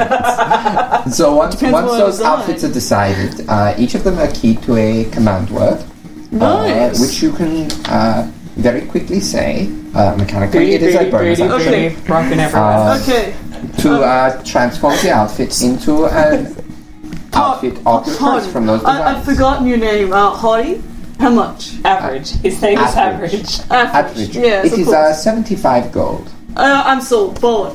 once. 1.04 1.18
so 1.18 1.36
once 1.36 1.56
Depends 1.56 1.74
once 1.74 1.88
what 1.90 1.98
those 1.98 2.18
design. 2.18 2.40
outfits 2.40 2.64
are 2.64 2.72
decided, 2.72 3.50
uh, 3.50 3.76
each 3.78 3.96
of 3.96 4.04
them 4.04 4.18
are 4.20 4.32
keyed 4.32 4.62
to 4.64 4.76
a 4.78 5.06
command 5.12 5.50
word, 5.50 5.84
Nice. 6.32 6.98
uh, 7.00 7.02
which 7.04 7.22
you 7.22 7.32
can 7.34 7.70
uh, 7.88 8.32
very 8.56 8.82
quickly 8.82 9.20
say. 9.20 9.70
Uh, 9.94 10.14
mechanically, 10.18 10.74
it 10.74 10.84
is 10.84 10.96
a 10.96 11.10
bonus 11.10 11.40
action 11.40 11.52
Okay. 11.74 11.96
Broken 12.06 12.40
everywhere. 12.40 12.64
Uh, 12.64 13.00
okay. 13.02 13.34
To 13.80 14.02
uh, 14.04 14.44
transform 14.44 14.94
the 15.02 15.12
outfit 15.12 15.62
into 15.62 16.06
an 16.06 16.56
outfit 17.34 17.78
of 17.86 18.08
your 18.08 18.18
choice 18.18 18.48
from 18.52 18.66
those 18.66 18.84
I, 18.84 19.02
I've 19.12 19.18
designs. 19.20 19.38
forgotten 19.38 19.68
your 19.68 19.78
name. 19.78 20.12
Uh, 20.14 20.32
Hardy? 20.32 20.82
How 21.20 21.30
much? 21.30 21.76
average. 21.86 22.30
His 22.42 22.62
name 22.62 22.78
is 22.78 22.96
Average. 22.96 23.34
average. 23.34 23.72
Average. 23.72 23.72
Average. 23.72 24.36
Yes, 24.36 24.66
it 24.66 24.74
of 24.74 24.80
is 24.80 24.86
course. 24.86 24.98
uh, 24.98 25.14
75 25.14 25.92
gold. 25.92 26.30
Uh, 26.58 26.84
I'm 26.86 27.00
sold. 27.02 27.40
Forward. 27.40 27.74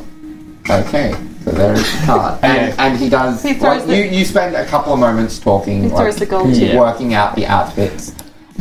Okay, 0.69 1.15
so 1.45 1.51
there 1.53 1.73
is 1.73 2.01
the 2.01 2.07
card. 2.07 2.39
And, 2.45 2.79
and 2.79 2.99
he 2.99 3.09
does. 3.09 3.43
He 3.43 3.55
throws 3.55 3.87
well, 3.87 3.97
you, 3.97 4.05
you 4.05 4.25
spend 4.27 4.55
a 4.57 4.67
couple 4.67 4.93
of 4.93 4.99
moments 5.01 5.39
talking, 5.39 5.85
He 5.85 5.89
throws 5.89 6.17
the 6.17 6.27
gold 6.27 6.55
to 6.55 6.67
you. 6.73 6.79
working 6.79 7.15
out 7.15 7.35
the 7.35 7.47
outfits. 7.47 8.15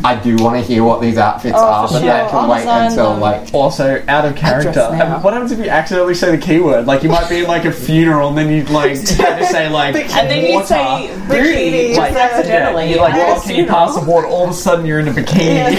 I 0.04 0.14
do 0.22 0.36
want 0.36 0.56
to 0.56 0.62
hear 0.62 0.82
what 0.84 1.00
these 1.00 1.18
outfits 1.18 1.56
Oh, 1.58 1.64
are, 1.64 1.88
for 1.88 1.94
but 1.94 2.00
sure. 2.00 2.08
that 2.08 2.30
can 2.30 2.38
I'll 2.38 2.50
wait 2.50 2.66
until 2.66 3.10
them. 3.12 3.20
like. 3.20 3.52
Also, 3.54 4.02
out 4.08 4.24
of 4.24 4.36
character. 4.36 4.72
dress 4.72 4.92
now. 4.92 5.14
And 5.16 5.24
what 5.24 5.32
happens 5.32 5.52
if 5.52 5.58
you 5.58 5.68
accidentally 5.68 6.14
say 6.14 6.30
the 6.34 6.38
keyword? 6.42 6.86
Like, 6.86 7.02
you 7.02 7.08
might 7.10 7.28
be 7.28 7.40
in 7.40 7.46
like 7.46 7.64
a 7.64 7.72
funeral 7.72 8.28
and 8.30 8.38
then 8.38 8.50
you'd 8.50 8.70
like 8.70 8.96
had 9.08 9.38
to 9.38 9.46
say 9.46 9.68
like. 9.68 9.94
And 9.96 10.30
then 10.30 10.44
you 10.46 10.54
water. 10.54 10.66
say 10.66 11.10
bikini 11.28 11.96
Like, 11.96 12.14
accidentally. 12.14 12.84
Yeah, 12.84 12.90
you're 12.90 13.00
like, 13.02 13.14
at 13.14 13.36
a 13.36 13.40
oh, 13.40 13.42
can 13.42 13.56
you 13.56 13.66
pass 13.66 13.94
the 13.98 14.04
water? 14.10 14.26
All 14.26 14.44
of 14.44 14.50
a 14.50 14.54
sudden, 14.54 14.86
you're 14.86 15.00
in 15.00 15.08
a 15.08 15.12
bikini. 15.12 15.76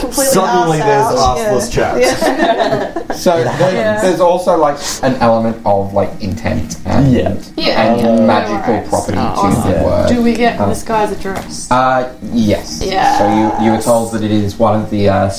Completely 0.00 0.24
Suddenly 0.24 0.78
there's 0.78 1.06
out. 1.06 1.38
assless 1.38 1.72
chaps. 1.72 3.00
So 3.14 3.44
there, 3.44 4.00
there's 4.02 4.18
also 4.20 4.56
like 4.56 4.76
an 5.04 5.14
element 5.22 5.56
of 5.64 5.92
like 5.94 6.10
intent 6.20 6.78
and, 6.84 7.12
Yeah. 7.12 7.40
Yeah, 7.56 7.82
and 7.92 8.00
yeah. 8.00 8.26
magical 8.26 8.74
Alright. 8.74 8.88
property 8.88 9.18
Oh, 9.20 9.64
to 9.64 9.70
the 9.78 9.84
word. 9.84 10.08
Do 10.08 10.20
we 10.22 10.34
get 10.34 10.58
Um, 10.60 10.68
this 10.70 10.82
guy's 10.82 11.12
address? 11.12 11.70
Uh, 11.70 12.12
yes. 12.32 12.82
Yes. 12.84 13.18
So 13.18 13.28
you, 13.28 13.53
you 13.62 13.72
were 13.72 13.80
told 13.80 14.12
that 14.12 14.22
it 14.22 14.30
is 14.30 14.56
one 14.56 14.80
of 14.80 14.90
the, 14.90 15.08
uh, 15.08 15.32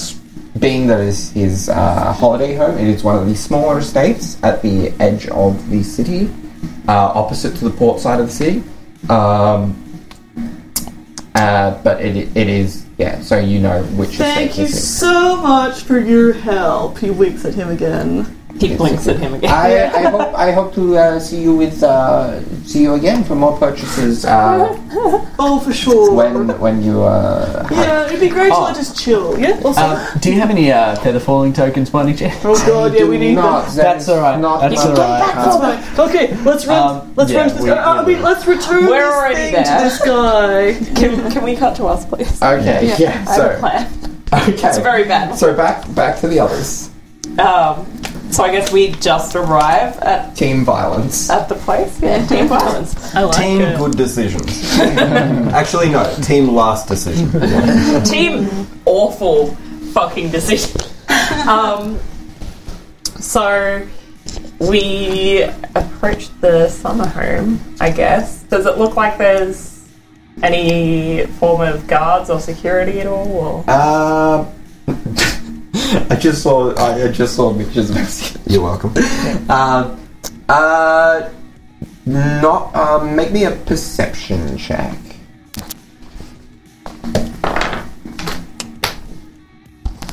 being 0.60 0.88
that 0.88 1.00
it 1.02 1.08
is 1.08 1.32
his 1.32 1.70
uh, 1.70 2.14
holiday 2.14 2.56
home, 2.56 2.78
it 2.78 2.88
is 2.88 3.04
one 3.04 3.18
of 3.18 3.28
the 3.28 3.36
smaller 3.36 3.80
estates 3.80 4.42
at 4.44 4.62
the 4.62 4.90
edge 5.00 5.28
of 5.28 5.70
the 5.70 5.84
city, 5.84 6.30
uh, 6.88 7.12
opposite 7.14 7.56
to 7.58 7.66
the 7.66 7.76
port 7.76 8.00
side 8.00 8.20
of 8.20 8.28
the 8.28 8.32
city. 8.32 8.64
Um, 9.10 9.82
uh, 11.36 11.82
but 11.84 12.02
it, 12.02 12.16
it 12.36 12.48
is, 12.48 12.86
yeah, 12.98 13.20
so 13.22 13.38
you 13.38 13.60
know 13.60 13.84
which 13.84 14.12
Thank 14.16 14.52
estate 14.52 14.62
you 14.62 14.68
this 14.68 14.78
is. 14.78 15.00
so 15.00 15.36
much 15.36 15.82
for 15.84 16.00
your 16.00 16.32
help. 16.32 16.98
He 17.00 17.10
winks 17.10 17.44
at 17.44 17.54
him 17.54 17.70
again. 17.70 18.35
He 18.60 18.76
blinks 18.78 19.06
at 19.08 19.18
him 19.20 19.34
again. 19.34 19.52
I, 19.52 19.84
I 20.00 20.02
hope 20.10 20.34
I 20.34 20.52
hope 20.52 20.74
to 20.76 20.98
uh, 20.98 21.20
see 21.20 21.42
you 21.42 21.54
with 21.56 21.84
uh, 21.84 22.42
see 22.64 22.84
you 22.84 22.94
again 22.94 23.24
for 23.26 23.36
more 23.36 23.58
purchases 23.60 24.24
uh, 24.24 24.70
Oh, 25.38 25.60
for 25.60 25.74
sure. 25.74 26.14
when 26.14 26.48
when 26.60 26.82
you 26.82 27.04
uh, 27.04 27.68
yeah, 27.70 28.06
it'd 28.08 28.22
be 28.22 28.30
great 28.30 28.52
Oh. 28.54 28.56
to 28.56 28.62
let 28.72 28.78
us 28.78 28.96
chill. 28.96 29.38
Yeah. 29.38 29.60
Also, 29.66 29.82
Um, 29.82 30.08
do 30.22 30.32
you 30.32 30.40
have 30.40 30.50
any 30.50 30.72
uh, 30.72 30.96
feather 31.04 31.20
falling 31.20 31.52
tokens, 31.52 31.90
by 31.90 32.04
any 32.04 32.14
chance? 32.16 32.40
oh 32.46 32.56
god, 32.66 32.94
yeah, 32.96 33.04
we 33.04 33.18
need 33.18 33.36
not, 33.36 33.68
them. 33.68 33.76
That's 33.76 34.08
all 34.08 34.22
right. 34.22 34.40
Not 34.40 34.62
That's 34.62 34.86
all 34.86 34.96
right. 34.96 35.36
That's 35.36 35.58
fine. 35.98 36.08
Okay, 36.10 36.36
let's 36.44 36.66
run. 36.66 37.02
Um, 37.02 37.14
let's 37.18 37.32
yeah, 37.32 37.40
run 37.40 37.50
to 37.50 37.54
this 37.56 37.64
we- 37.64 37.70
guy. 37.70 37.78
Uh, 37.78 38.02
I 38.02 38.06
mean, 38.06 38.22
let's 38.22 38.48
return 38.48 38.86
We're 38.86 39.04
this 39.06 39.14
already 39.14 39.36
thing 39.36 39.54
there. 39.54 39.64
to 39.66 39.84
this 39.84 40.00
guy. 40.00 40.74
Can, 41.00 41.32
can 41.32 41.44
we 41.44 41.56
cut 41.58 41.76
to 41.76 41.86
us, 41.88 42.06
please? 42.06 42.42
Okay, 42.42 42.88
Yeah. 42.88 42.96
yeah. 43.00 43.10
I 43.10 43.12
have 43.12 43.28
a 43.28 43.36
so 43.36 43.60
plan. 43.60 43.84
okay, 44.34 44.68
It's 44.70 44.78
very 44.80 45.04
bad. 45.04 45.36
So 45.38 45.54
back 45.54 45.84
back 45.94 46.20
to 46.22 46.28
the 46.30 46.40
others. 46.40 46.90
Um, 47.38 47.86
so 48.32 48.44
I 48.44 48.52
guess 48.52 48.72
we 48.72 48.92
just 48.92 49.36
arrive 49.36 49.98
at 50.00 50.36
Team 50.36 50.66
violence. 50.66 51.30
at 51.30 51.48
the 51.50 51.56
place. 51.56 52.00
Yeah, 52.02 52.26
team 52.28 52.48
violence. 52.48 53.16
I 53.16 53.24
like 53.24 53.38
Team 53.38 53.62
it. 53.62 53.78
good 53.78 53.96
decisions. 53.96 54.80
Actually, 55.54 55.90
no. 55.90 56.14
Team 56.22 56.54
last 56.54 56.88
decision. 56.88 57.30
team 58.04 58.50
awful 58.86 59.56
fucking 59.94 60.30
decision. 60.32 60.82
Um, 61.48 61.98
so 63.20 63.88
we 64.60 65.44
approach 65.76 66.30
the 66.42 66.68
summer 66.70 67.08
home. 67.08 67.60
I 67.80 67.90
guess. 67.92 68.44
Does 68.44 68.66
it 68.66 68.78
look 68.78 68.96
like 68.96 69.18
there's 69.18 69.88
any 70.44 71.26
form 71.40 71.62
of 71.62 71.88
guards 71.88 72.30
or 72.30 72.40
security 72.42 73.00
at 73.00 73.08
all? 73.08 73.28
Or? 73.32 73.64
Uh, 73.68 74.46
I 76.10 76.16
just 76.16 76.44
saw 76.44 76.74
I 76.76 77.04
I 77.06 77.12
just 77.12 77.36
saw 77.36 77.54
Mitch's 77.54 77.92
message. 77.92 78.42
You're 78.48 78.64
welcome. 78.64 78.94
Um, 79.50 80.00
uh, 80.50 81.30
not 82.06 82.76
um, 82.76 83.16
make 83.16 83.32
me 83.32 83.46
a 83.46 83.52
perception 83.52 84.58
check. 84.58 84.98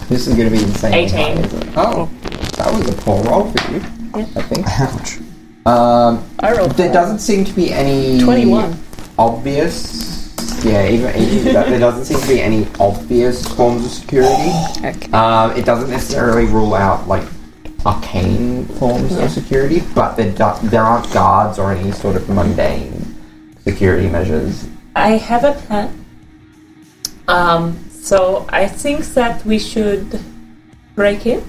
This 0.09 0.27
is 0.27 0.35
going 0.37 0.51
to 0.51 0.57
be 0.57 0.63
insane. 0.63 0.93
18. 0.93 1.39
isn't? 1.45 1.73
Oh, 1.77 2.07
that 2.57 2.73
was 2.73 2.89
a 2.89 2.93
poor 2.93 3.23
roll 3.25 3.51
for 3.51 3.73
you. 3.73 3.81
I 4.15 4.25
think. 4.25 4.67
Ouch. 4.81 5.19
Um, 5.65 6.25
I 6.41 6.53
rolled 6.57 6.73
there 6.73 6.89
four. 6.89 6.95
doesn't 6.95 7.21
seem 7.21 7.45
to 7.45 7.53
be 7.53 7.73
any 7.73 8.21
21. 8.21 8.79
obvious. 9.19 10.12
Yeah, 10.65 10.89
even, 10.89 11.17
even 11.17 11.53
there 11.55 11.79
doesn't 11.81 12.05
seem 12.05 12.21
to 12.21 12.29
be 12.29 12.41
any 12.41 12.69
obvious 12.79 13.47
forms 13.55 13.85
of 13.85 13.91
security. 13.91 14.53
Okay. 14.85 15.11
Um, 15.13 15.57
it 15.57 15.65
doesn't 15.65 15.91
necessarily 15.91 16.47
rule 16.47 16.75
out 16.75 17.09
like 17.09 17.27
arcane 17.85 18.67
forms 18.79 19.17
of 19.17 19.29
security, 19.31 19.83
but 19.95 20.15
there 20.17 20.31
do- 20.31 20.69
there 20.69 20.83
aren't 20.83 21.13
guards 21.13 21.59
or 21.59 21.73
any 21.73 21.91
sort 21.91 22.15
of 22.15 22.29
mundane 22.29 23.15
security 23.65 24.09
measures. 24.09 24.69
I 24.95 25.13
have 25.17 25.43
a 25.45 25.53
plan. 25.53 26.05
Um, 27.27 27.79
so 27.91 28.47
I 28.51 28.69
think 28.69 29.05
that 29.15 29.45
we 29.45 29.59
should 29.59 30.21
break 30.95 31.27
in 31.27 31.43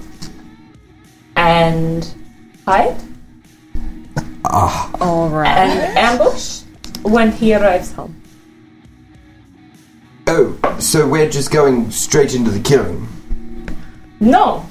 and 1.36 2.08
hide 2.66 2.96
All 4.44 5.28
right. 5.28 5.48
and 5.48 5.98
ambush 5.98 6.62
when 7.02 7.30
he 7.32 7.54
arrives 7.54 7.92
home. 7.92 8.20
Oh, 10.26 10.58
so 10.78 11.06
we're 11.06 11.28
just 11.28 11.50
going 11.50 11.90
straight 11.90 12.34
into 12.34 12.50
the 12.50 12.60
killing. 12.60 13.06
No. 14.20 14.64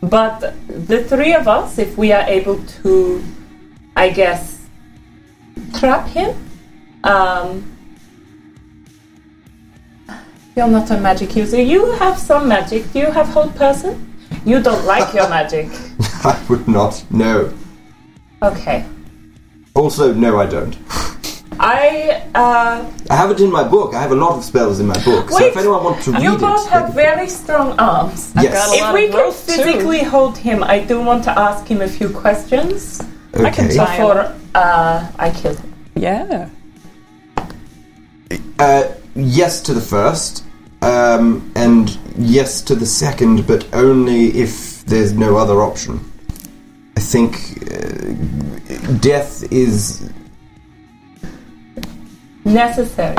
But 0.00 0.54
the 0.68 1.02
three 1.04 1.34
of 1.34 1.48
us, 1.48 1.78
if 1.78 1.98
we 1.98 2.12
are 2.12 2.22
able 2.22 2.62
to, 2.82 3.22
I 3.96 4.10
guess, 4.10 4.66
trap 5.78 6.06
him. 6.08 6.36
Um, 7.02 7.76
you're 10.54 10.68
not 10.68 10.90
a 10.90 11.00
magic 11.00 11.34
user. 11.34 11.60
You 11.60 11.90
have 11.92 12.18
some 12.18 12.48
magic. 12.48 12.90
Do 12.92 13.00
you 13.00 13.10
have 13.10 13.28
hold 13.28 13.54
person? 13.56 14.14
You 14.44 14.62
don't 14.62 14.84
like 14.84 15.12
your 15.12 15.28
magic. 15.28 15.68
I 16.24 16.40
would 16.48 16.68
not. 16.68 17.04
No. 17.10 17.52
Okay. 18.42 18.86
Also, 19.74 20.14
no, 20.14 20.38
I 20.38 20.46
don't. 20.46 20.76
I 21.58 22.22
uh, 22.34 22.90
I 23.10 23.16
have 23.16 23.30
it 23.30 23.40
in 23.40 23.50
my 23.50 23.62
book. 23.64 23.94
I 23.94 24.00
have 24.02 24.12
a 24.12 24.14
lot 24.16 24.36
of 24.36 24.44
spells 24.44 24.80
in 24.80 24.86
my 24.86 24.98
book. 25.04 25.30
so 25.30 25.44
if 25.44 25.56
anyone 25.56 25.82
wants 25.84 26.04
to 26.04 26.12
read 26.12 26.22
you 26.22 26.36
both 26.38 26.64
they 26.64 26.70
have 26.70 26.86
can- 26.86 26.94
very 26.94 27.28
strong 27.28 27.78
arms. 27.78 28.32
Yes. 28.36 28.52
got 28.54 28.68
a 28.72 28.74
If 28.76 28.82
lot 28.82 28.94
we 28.94 29.04
of 29.04 29.10
can 29.10 29.18
growth, 29.20 29.46
too. 29.46 29.52
physically 29.52 30.02
hold 30.02 30.36
him, 30.38 30.62
I 30.62 30.80
do 30.80 31.00
want 31.00 31.24
to 31.24 31.38
ask 31.38 31.66
him 31.66 31.80
a 31.82 31.88
few 31.88 32.08
questions 32.10 33.00
I 33.34 33.50
can 33.50 33.66
Okay. 33.66 33.74
try. 33.76 33.96
before 33.96 34.34
uh, 34.54 35.06
I 35.18 35.30
kill 35.30 35.54
him. 35.54 35.72
Yeah. 35.94 36.48
Uh, 38.58 38.84
yes 39.14 39.60
to 39.62 39.74
the 39.74 39.80
first, 39.80 40.44
um, 40.82 41.50
and 41.54 41.98
yes 42.18 42.62
to 42.62 42.74
the 42.74 42.86
second, 42.86 43.46
but 43.46 43.66
only 43.74 44.28
if 44.38 44.84
there's 44.86 45.12
no 45.12 45.36
other 45.36 45.60
option. 45.62 46.00
I 46.96 47.00
think 47.00 47.34
uh, 47.70 48.96
death 49.00 49.44
is 49.52 50.10
Necessary. 52.46 53.16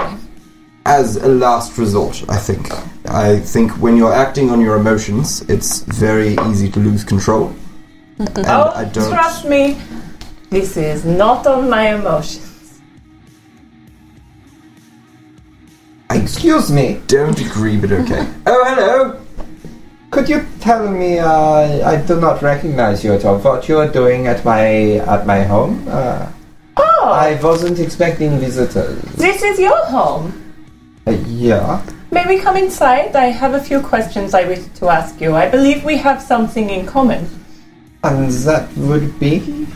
as 0.85 1.17
a 1.17 1.27
last 1.27 1.77
resort. 1.77 2.23
I 2.29 2.37
think. 2.37 2.71
I 3.09 3.39
think 3.39 3.71
when 3.73 3.97
you're 3.97 4.13
acting 4.13 4.49
on 4.49 4.61
your 4.61 4.77
emotions, 4.77 5.41
it's 5.49 5.81
very 5.81 6.35
easy 6.49 6.71
to 6.71 6.79
lose 6.79 7.03
control. 7.03 7.53
And 8.19 8.39
oh, 8.39 8.71
I 8.73 8.85
don't. 8.85 9.11
trust 9.11 9.45
me, 9.45 9.77
this 10.49 10.77
is 10.77 11.03
not 11.03 11.45
on 11.45 11.69
my 11.69 11.93
emotions. 11.93 12.79
Excuse 16.09 16.71
me. 16.71 17.01
don't 17.07 17.39
agree, 17.39 17.77
but 17.77 17.91
okay. 17.91 18.25
Oh, 18.45 18.63
hello. 18.65 19.21
Could 20.09 20.29
you 20.29 20.47
tell 20.61 20.89
me? 20.89 21.19
Uh, 21.19 21.85
I 21.85 22.01
do 22.01 22.19
not 22.19 22.41
recognize 22.41 23.03
you 23.03 23.13
at 23.13 23.25
all. 23.25 23.39
What 23.39 23.67
you 23.67 23.77
are 23.79 23.89
doing 23.89 24.25
at 24.27 24.43
my 24.45 25.03
at 25.03 25.27
my 25.27 25.43
home? 25.43 25.85
Uh, 25.87 26.31
Oh, 27.07 27.13
I 27.13 27.41
wasn't 27.41 27.79
expecting 27.79 28.37
visitors. 28.37 29.01
this 29.13 29.41
is 29.41 29.57
your 29.57 29.77
home. 29.85 30.53
Uh, 31.07 31.11
yeah. 31.25 31.81
May 32.11 32.27
we 32.27 32.37
come 32.37 32.57
inside? 32.57 33.15
I 33.15 33.27
have 33.27 33.53
a 33.53 33.61
few 33.61 33.79
questions 33.79 34.33
I 34.33 34.43
wish 34.45 34.65
to 34.79 34.89
ask 34.89 35.21
you. 35.21 35.33
I 35.33 35.47
believe 35.49 35.85
we 35.85 35.95
have 35.95 36.21
something 36.21 36.69
in 36.69 36.85
common. 36.85 37.29
And 38.03 38.29
that 38.49 38.75
would 38.75 39.17
be. 39.21 39.67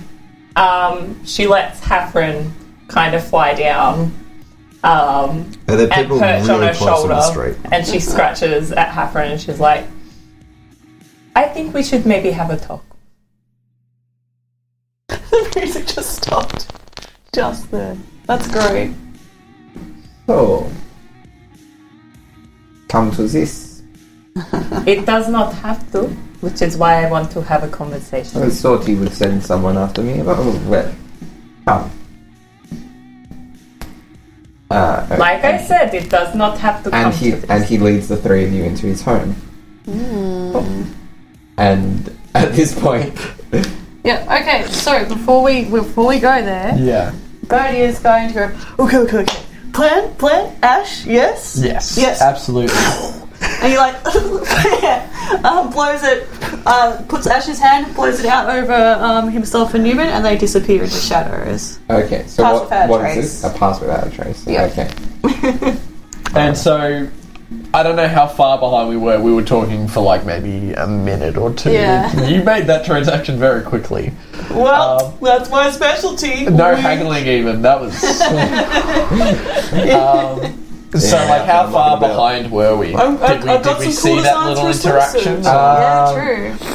Um, 0.58 1.26
she 1.26 1.48
lets 1.48 1.80
Hafren 1.80 2.52
kind 2.90 3.16
of 3.16 3.26
fly 3.26 3.54
down 3.54 4.12
um, 4.84 5.50
Are 5.70 5.78
there 5.78 5.88
and 5.90 5.94
people 5.94 6.20
perch 6.20 6.42
really 6.42 6.54
on 6.54 6.68
her 6.68 6.74
close 6.74 7.04
on 7.04 7.10
the 7.10 7.34
shoulder, 7.34 7.56
and 7.72 7.88
she 7.88 8.02
scratches 8.02 8.74
at 8.74 8.90
Hafren, 8.90 9.32
and 9.32 9.40
she's 9.40 9.60
like, 9.60 9.86
"I 11.36 11.44
think 11.44 11.74
we 11.74 11.84
should 11.84 12.06
maybe 12.06 12.32
have 12.32 12.50
a 12.50 12.58
talk." 12.58 12.84
the 15.08 15.54
music 15.56 15.86
just 15.86 16.18
stopped. 16.18 16.71
Just 17.34 17.72
there. 17.72 17.98
That's 18.26 18.48
great. 18.48 18.94
So. 20.28 20.70
Come 22.90 23.12
to 23.12 23.24
this. 23.24 23.84
It 24.86 25.06
does 25.06 25.30
not 25.30 25.54
have 25.56 25.90
to, 25.94 26.08
which 26.42 26.62
is 26.62 26.76
why 26.78 27.06
I 27.06 27.10
want 27.10 27.32
to 27.32 27.42
have 27.42 27.64
a 27.64 27.70
conversation. 27.70 28.42
I 28.44 28.50
thought 28.50 28.86
he 28.86 28.96
would 28.96 29.14
send 29.14 29.44
someone 29.46 29.78
after 29.78 30.02
me. 30.02 30.22
but 30.22 30.36
Oh, 30.40 30.62
well. 30.68 30.94
Come. 31.66 31.92
Uh, 34.70 35.06
Like 35.20 35.44
I 35.44 35.58
said, 35.66 35.94
it 35.94 36.10
does 36.10 36.36
not 36.36 36.58
have 36.60 36.84
to 36.84 36.90
come 36.92 37.06
and 37.06 37.14
he 37.14 37.32
to 37.32 37.38
this. 37.38 37.50
and 37.50 37.64
he 37.64 37.78
leads 37.78 38.08
the 38.08 38.18
three 38.18 38.46
of 38.46 38.52
you 38.54 38.64
into 38.64 38.88
his 38.88 39.02
home. 39.02 39.36
And 41.58 42.18
at 42.36 42.54
this 42.54 42.78
point, 42.78 43.14
Yeah. 44.04 44.40
Okay. 44.42 44.66
So 44.72 45.06
before 45.08 45.44
we 45.44 45.66
before 45.66 46.08
we 46.08 46.20
go 46.20 46.42
there, 46.44 46.76
Yeah. 46.78 47.14
Bertie 47.48 47.80
is 47.82 48.00
going 48.00 48.30
to 48.30 48.34
go. 48.34 48.84
Okay, 48.86 48.98
okay, 48.98 49.18
okay. 49.20 49.44
Plan, 49.74 50.14
plan, 50.16 50.56
Ash, 50.64 51.06
yes? 51.06 51.58
Yes. 51.62 51.98
Yes. 51.98 52.22
Absolutely. 52.22 52.76
And 53.62 53.72
he 53.72 53.78
like 53.78 53.96
uh, 54.06 55.72
blows 55.72 56.04
it, 56.04 56.28
uh, 56.66 57.02
puts 57.08 57.26
Ash's 57.28 57.60
hand, 57.60 57.94
blows 57.96 58.20
it 58.20 58.26
out 58.26 58.50
over 58.50 58.74
um, 58.74 59.30
himself 59.30 59.74
and 59.74 59.84
Newman, 59.84 60.08
and 60.08 60.24
they 60.24 60.38
disappear 60.38 60.84
into 60.84 60.96
shadows. 60.96 61.80
okay. 61.90 62.24
So 62.28 62.44
Pass 62.44 62.54
what, 62.54 62.64
without 62.64 62.86
a 62.86 62.90
what 62.90 63.06
is 63.06 63.14
trace. 63.16 63.42
this? 63.42 63.44
A 63.44 63.58
pass 63.58 63.80
without 63.82 64.08
a 64.08 64.10
trace. 64.12 64.48
Yeah. 64.48 64.64
Okay. 64.66 65.78
And 66.34 66.58
so, 66.58 67.10
I 67.74 67.84
don't 67.84 67.96
know 67.96 68.08
how 68.08 68.28
far 68.28 68.58
behind 68.60 68.90
we 68.90 68.98
were. 68.98 69.20
We 69.22 69.34
were 69.34 69.44
talking 69.44 69.88
for 69.88 70.02
like 70.02 70.26
maybe 70.26 70.74
a 70.74 70.88
minute 70.88 71.38
or 71.38 71.54
two. 71.54 71.72
Yeah. 71.72 72.12
You 72.28 72.44
made 72.44 72.68
that 72.68 72.86
transaction 72.86 73.38
very 73.40 73.62
quickly. 73.62 74.12
Well, 74.50 75.06
Um, 75.08 75.14
that's 75.22 75.50
my 75.50 75.70
specialty. 75.72 76.46
No 76.46 76.74
We- 76.76 76.82
haggling 76.82 77.26
even. 77.28 77.62
That 77.62 77.80
was. 77.80 77.94
um, 79.92 80.58
so, 81.00 81.16
Yeah, 81.18 81.30
like, 81.30 81.46
how 81.46 81.70
far 81.72 81.92
not 81.92 81.98
about- 82.00 82.08
behind 82.10 82.52
were 82.52 82.76
we? 82.76 82.94
I'm- 82.94 83.16
did 83.18 83.44
we, 83.44 83.50
I've 83.50 83.64
did 83.64 83.78
we 83.80 83.86
some 83.86 83.92
see 83.94 84.10
cool 84.10 84.22
that 84.24 84.34
designs 84.48 84.84
little 84.84 84.92
interaction? 84.92 85.36
swimsuits. 85.38 85.44
yeah, 85.46 86.06
Um, 86.06 86.16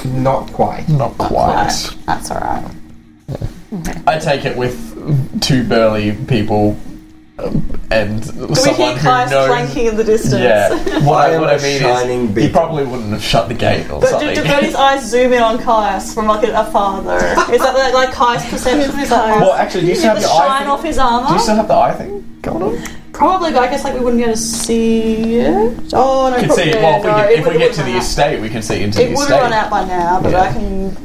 true. 0.02 0.10
Not 0.12 0.52
quite. 0.52 0.88
Not 0.88 1.18
quite. 1.18 1.90
That's 2.06 2.30
all 2.30 2.40
right. 2.40 2.64
I 4.06 4.18
take 4.18 4.44
it 4.46 4.56
with 4.56 5.40
two 5.42 5.62
burly 5.64 6.12
people 6.26 6.76
and 7.38 8.22
Do 8.32 8.46
we 8.46 8.54
someone 8.54 8.74
hear 8.92 8.96
who 8.96 9.00
Kai's 9.08 9.30
knows. 9.30 9.46
clanking 9.48 9.86
in 9.86 9.96
the 9.96 10.04
distance? 10.04 10.42
Yeah. 10.42 10.70
What 11.06 11.16
I 11.18 11.32
I, 11.32 11.34
am 11.34 11.40
what 11.42 11.50
I 11.50 11.54
a 11.56 11.62
mean 11.62 11.80
shining 11.80 12.28
is, 12.36 12.44
he 12.44 12.48
probably 12.50 12.84
wouldn't 12.86 13.10
have 13.12 13.22
shut 13.22 13.48
the 13.48 13.54
gate 13.54 13.84
or 13.90 14.00
But 14.00 14.06
do, 14.20 14.34
something. 14.34 14.34
do 14.34 14.42
Bertie's 14.42 14.74
eyes 14.86 15.08
zoom 15.10 15.32
in 15.34 15.42
on 15.42 15.58
Caius 15.58 16.14
from 16.14 16.26
like 16.26 16.46
a, 16.48 16.52
a 16.54 16.64
father? 16.70 17.16
Is 17.52 17.60
that 17.60 17.74
like, 17.74 17.92
like 17.94 18.12
Kai's 18.12 18.44
perception? 18.50 18.98
Is 19.00 19.10
that 19.10 19.40
well, 19.40 19.52
actually, 19.52 19.82
do 19.82 19.86
you 19.88 19.92
you 19.92 19.98
still 19.98 20.14
have 20.14 20.22
the 20.22 20.26
the 20.28 20.32
eye 20.32 20.46
shine 20.48 20.58
thing? 20.62 20.70
off 20.70 20.82
his 20.82 20.98
armor? 20.98 21.28
Do 21.28 21.34
you 21.34 21.40
still 21.40 21.56
have 21.56 21.68
the 21.68 21.74
eye 21.74 21.92
thing 21.94 22.38
going 22.42 22.62
on? 22.62 22.82
Probably, 23.12 23.52
but 23.52 23.62
I 23.62 23.70
guess 23.70 23.84
like 23.84 23.94
we 23.94 24.00
wouldn't 24.00 24.18
be 24.18 24.24
able 24.24 24.34
to 24.34 24.38
see 24.40 25.36
it. 25.40 25.92
Oh 25.92 26.28
no, 26.30 26.36
We 26.36 26.40
can 26.40 26.46
probably- 26.48 26.64
see. 26.64 26.70
Well, 26.78 26.96
if 26.98 27.04
we, 27.04 27.10
no, 27.10 27.16
get, 27.16 27.32
if 27.32 27.46
we 27.46 27.58
get 27.58 27.72
to 27.74 27.82
the 27.82 27.92
run 27.92 27.96
estate, 28.00 28.40
we 28.40 28.48
can 28.48 28.62
see 28.62 28.82
into 28.82 28.98
out. 28.98 29.04
It 29.04 29.08
the 29.08 29.14
would 29.16 29.22
estate. 29.22 29.40
run 29.40 29.52
out 29.52 29.70
by 29.70 29.84
now, 29.84 30.20
but 30.22 30.32
Yeah. 30.32 30.40
I 30.40 30.52
can. 30.52 30.96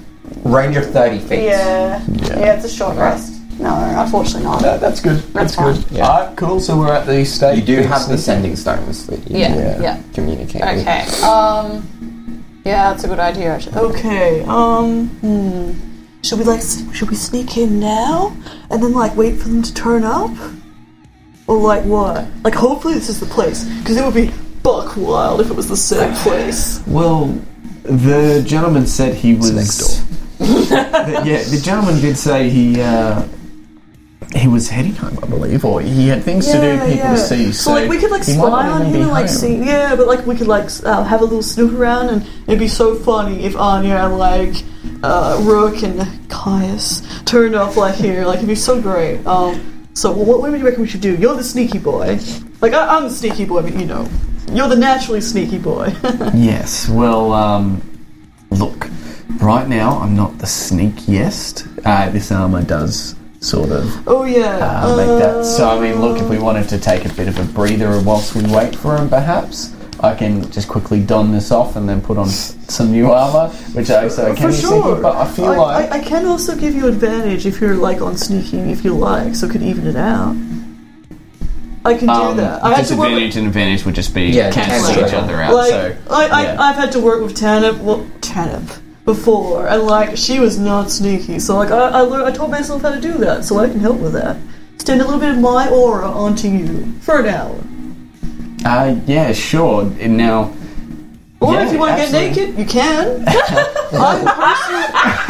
Range 0.44 0.76
of 0.78 0.90
thirty 0.92 1.20
feet. 1.20 1.44
Yeah. 1.44 2.02
Yeah. 2.08 2.40
yeah, 2.40 2.54
it's 2.56 2.66
a 2.66 2.70
short 2.70 2.98
rest. 2.98 3.41
No, 3.60 3.76
unfortunately 4.04 4.44
not. 4.44 4.62
No, 4.62 4.78
that's 4.78 5.00
good. 5.00 5.18
That's, 5.34 5.56
That's 5.56 5.56
good. 5.56 5.86
fine. 5.88 5.96
Yeah. 5.98 6.08
Alright, 6.10 6.38
cool. 6.38 6.60
So 6.60 6.78
we're 6.80 6.94
at 6.94 7.06
the 7.06 7.20
estate. 7.20 7.58
You 7.58 7.64
do 7.64 7.82
have 7.84 8.08
the 8.10 8.18
sending 8.18 8.56
stones 8.56 9.06
that 9.08 9.20
you 9.30 9.40
Yeah. 9.40 9.56
Yeah. 9.56 9.82
Yeah. 9.82 10.02
communicate 10.14 10.62
with. 10.62 10.88
Okay. 10.88 11.02
Um. 11.24 11.88
Yeah, 12.66 12.92
that's 12.92 13.04
a 13.04 13.08
good 13.08 13.20
idea. 13.20 13.54
Actually. 13.56 13.76
Okay. 13.78 14.44
Um. 14.48 15.08
Hmm. 15.22 15.72
Should 16.24 16.40
we 16.40 16.46
like? 16.46 16.62
Should 16.94 17.10
we 17.10 17.16
sneak 17.16 17.58
in 17.58 17.80
now 17.80 18.36
and 18.70 18.82
then 18.82 18.94
like 18.94 19.16
wait 19.16 19.38
for 19.38 19.48
them 19.50 19.62
to 19.64 19.74
turn 19.74 20.04
up, 20.04 20.30
or 21.48 21.58
like 21.58 21.84
what? 21.86 22.26
Like 22.44 22.54
hopefully 22.54 22.94
this 22.96 23.10
is 23.10 23.20
the 23.20 23.26
place 23.26 23.64
because 23.80 23.98
it 23.98 24.06
would 24.06 24.14
be 24.14 24.32
buck 24.64 24.96
wild 24.98 25.42
if 25.42 25.50
it 25.50 25.56
was 25.56 25.68
the 25.68 25.76
same 25.78 26.14
place. 26.24 26.82
Well, 26.88 27.26
the 27.84 28.44
gentleman 28.46 28.86
said 28.86 29.16
he 29.16 29.34
was 29.34 29.52
next 29.52 29.78
door. 29.80 30.08
The- 30.42 31.22
yeah, 31.26 31.44
the 31.44 31.60
gentleman 31.64 32.00
did 32.02 32.18
say 32.18 32.50
he 32.50 32.82
uh, 32.82 33.24
he 34.36 34.48
was 34.48 34.70
heading 34.70 34.96
home, 34.96 35.20
I 35.22 35.28
believe, 35.28 35.66
or 35.66 35.82
he 35.82 36.08
had 36.08 36.24
things 36.24 36.48
to 36.48 36.54
do, 36.54 36.80
people 36.80 37.10
to 37.10 37.18
see. 37.18 37.52
So, 37.52 37.72
like 37.72 37.90
we 37.90 37.98
could 37.98 38.12
like 38.12 38.24
spy 38.24 38.68
on 38.70 38.86
him 38.86 39.02
and 39.02 39.10
like 39.10 39.28
home. 39.28 39.36
see. 39.36 39.56
Yeah, 39.58 39.96
but 39.96 40.08
like 40.08 40.26
we 40.26 40.36
could 40.36 40.48
like 40.48 40.70
uh, 40.84 41.04
have 41.04 41.22
a 41.22 41.26
little 41.26 41.44
snoop 41.44 41.74
around, 41.74 42.10
and 42.10 42.30
it'd 42.48 42.60
be 42.60 42.68
so 42.68 42.96
funny 42.96 43.44
if 43.44 43.56
Anya 43.56 43.96
and 43.96 44.18
like 44.18 44.64
uh, 45.04 45.40
Rook 45.44 45.84
and 45.84 46.30
Caius 46.30 47.02
turned 47.26 47.56
up 47.56 47.76
like 47.76 47.96
here. 47.96 48.26
Like 48.26 48.38
it'd 48.38 48.48
be 48.48 48.56
so 48.56 48.82
great. 48.82 49.26
Um. 49.26 49.88
So 49.94 50.14
what, 50.14 50.40
what 50.40 50.50
do 50.52 50.58
you 50.58 50.64
reckon 50.64 50.82
we 50.82 50.88
should 50.88 51.02
do? 51.02 51.16
You're 51.18 51.36
the 51.36 51.44
sneaky 51.44 51.80
boy. 51.80 52.18
Like 52.62 52.74
I, 52.74 52.96
I'm 52.96 53.04
the 53.04 53.10
sneaky 53.10 53.44
boy, 53.46 53.64
but 53.64 53.74
you 53.76 53.86
know, 53.86 54.08
you're 54.54 54.70
the 54.70 54.78
naturally 54.78 55.22
sneaky 55.22 55.58
boy. 55.58 55.94
Yes. 56.34 56.88
Well, 56.88 57.34
um, 57.34 57.82
look. 58.50 58.88
Right 59.42 59.68
now, 59.68 59.98
I'm 59.98 60.16
not 60.16 60.38
the 60.38 60.46
sneakiest. 60.46 61.82
Uh, 61.84 62.10
this 62.12 62.32
armor 62.32 62.62
does 62.62 63.16
sort 63.42 63.72
of 63.72 64.08
oh 64.08 64.24
yeah. 64.24 64.58
uh, 64.58 64.96
make 64.96 65.08
that. 65.20 65.44
So, 65.44 65.68
I 65.70 65.80
mean, 65.82 66.00
look, 66.00 66.22
if 66.22 66.30
we 66.30 66.38
wanted 66.38 66.70
to 66.70 66.80
take 66.80 67.06
a 67.06 67.10
bit 67.14 67.28
of 67.28 67.38
a 67.40 67.44
breather 67.54 68.00
whilst 68.02 68.36
we 68.36 68.44
wait 68.44 68.76
for 68.76 68.96
him, 68.96 69.10
perhaps 69.10 69.76
I 70.00 70.16
can 70.16 70.50
just 70.52 70.68
quickly 70.68 71.04
don 71.04 71.32
this 71.32 71.52
off 71.52 71.76
and 71.76 71.90
then 71.90 72.02
put 72.02 72.18
on 72.18 72.30
some 72.30 72.92
new 72.92 73.12
armor, 73.12 73.54
which 73.74 73.90
I 73.90 74.08
so 74.08 74.28
I 74.28 74.30
For 74.32 74.36
can 74.38 74.48
be 74.50 74.54
sneaky. 74.54 74.68
sure. 74.70 75.02
But 75.02 75.16
I 75.18 75.28
feel 75.32 75.46
I, 75.46 75.58
like 75.58 75.92
I, 75.92 75.98
I 75.98 76.04
can 76.04 76.26
also 76.26 76.56
give 76.56 76.74
you 76.76 76.88
advantage 76.88 77.46
if 77.46 77.60
you're 77.60 77.76
like 77.76 78.00
on 78.02 78.16
sneaking, 78.16 78.70
if 78.70 78.86
you 78.86 78.94
like, 78.96 79.36
so 79.36 79.48
it 79.48 79.52
could 79.52 79.64
even 79.64 79.88
it 79.88 79.96
out. 79.96 80.36
I 81.84 81.96
can 81.96 82.06
do 82.06 82.14
um, 82.14 82.38
that. 82.38 82.64
I 82.64 82.76
had 82.76 82.86
to 82.86 82.96
work 82.96 83.10
with- 83.10 83.34
disadvantage 83.34 83.38
and 83.38 83.48
advantage 83.48 83.86
would 83.86 83.96
just 83.96 84.14
be 84.14 84.26
Yeah, 84.26 84.52
cancelling 84.52 84.94
cancel 84.94 85.08
each 85.08 85.14
other 85.16 85.42
out. 85.42 85.54
like 85.56 85.70
so 85.72 85.98
I, 86.12 86.28
I, 86.28 86.44
yeah. 86.44 86.62
I've 86.62 86.76
had 86.76 86.92
to 86.92 87.00
work 87.00 87.24
with 87.24 87.36
Tanip, 87.36 87.80
well, 87.80 88.06
Tanip 88.22 88.80
before, 89.06 89.68
and 89.68 89.84
like 89.84 90.16
she 90.18 90.40
was 90.40 90.58
not 90.60 90.92
sneaky. 90.92 91.40
So 91.40 91.56
like 91.58 91.72
I, 91.72 91.90
I, 91.90 92.02
learned, 92.02 92.28
I 92.28 92.32
taught 92.32 92.50
myself 92.50 92.82
how 92.84 92.92
to 92.92 93.02
do 93.02 93.14
that, 93.20 93.46
so 93.46 93.60
I 93.60 93.68
can 93.70 93.80
help 93.80 94.00
with 94.00 94.14
that. 94.14 94.38
Stand 94.78 95.02
a 95.02 95.06
little 95.06 95.20
bit 95.20 95.30
of 95.30 95.38
my 95.40 95.70
aura 95.70 96.10
onto 96.10 96.48
you 96.48 96.92
for 97.02 97.20
an 97.20 97.28
hour, 97.28 97.56
Uh, 98.66 98.96
yeah, 99.06 99.32
sure. 99.34 99.84
And 100.00 100.18
now, 100.18 100.54
or 101.40 101.54
Yeah, 101.54 101.66
if 101.66 101.72
you 101.74 101.80
want 101.80 101.98
to 101.98 102.04
get 102.04 102.12
naked, 102.12 102.58
you 102.58 102.66
can. 102.66 103.24
I'm 103.94 104.26
personally, 104.26 104.86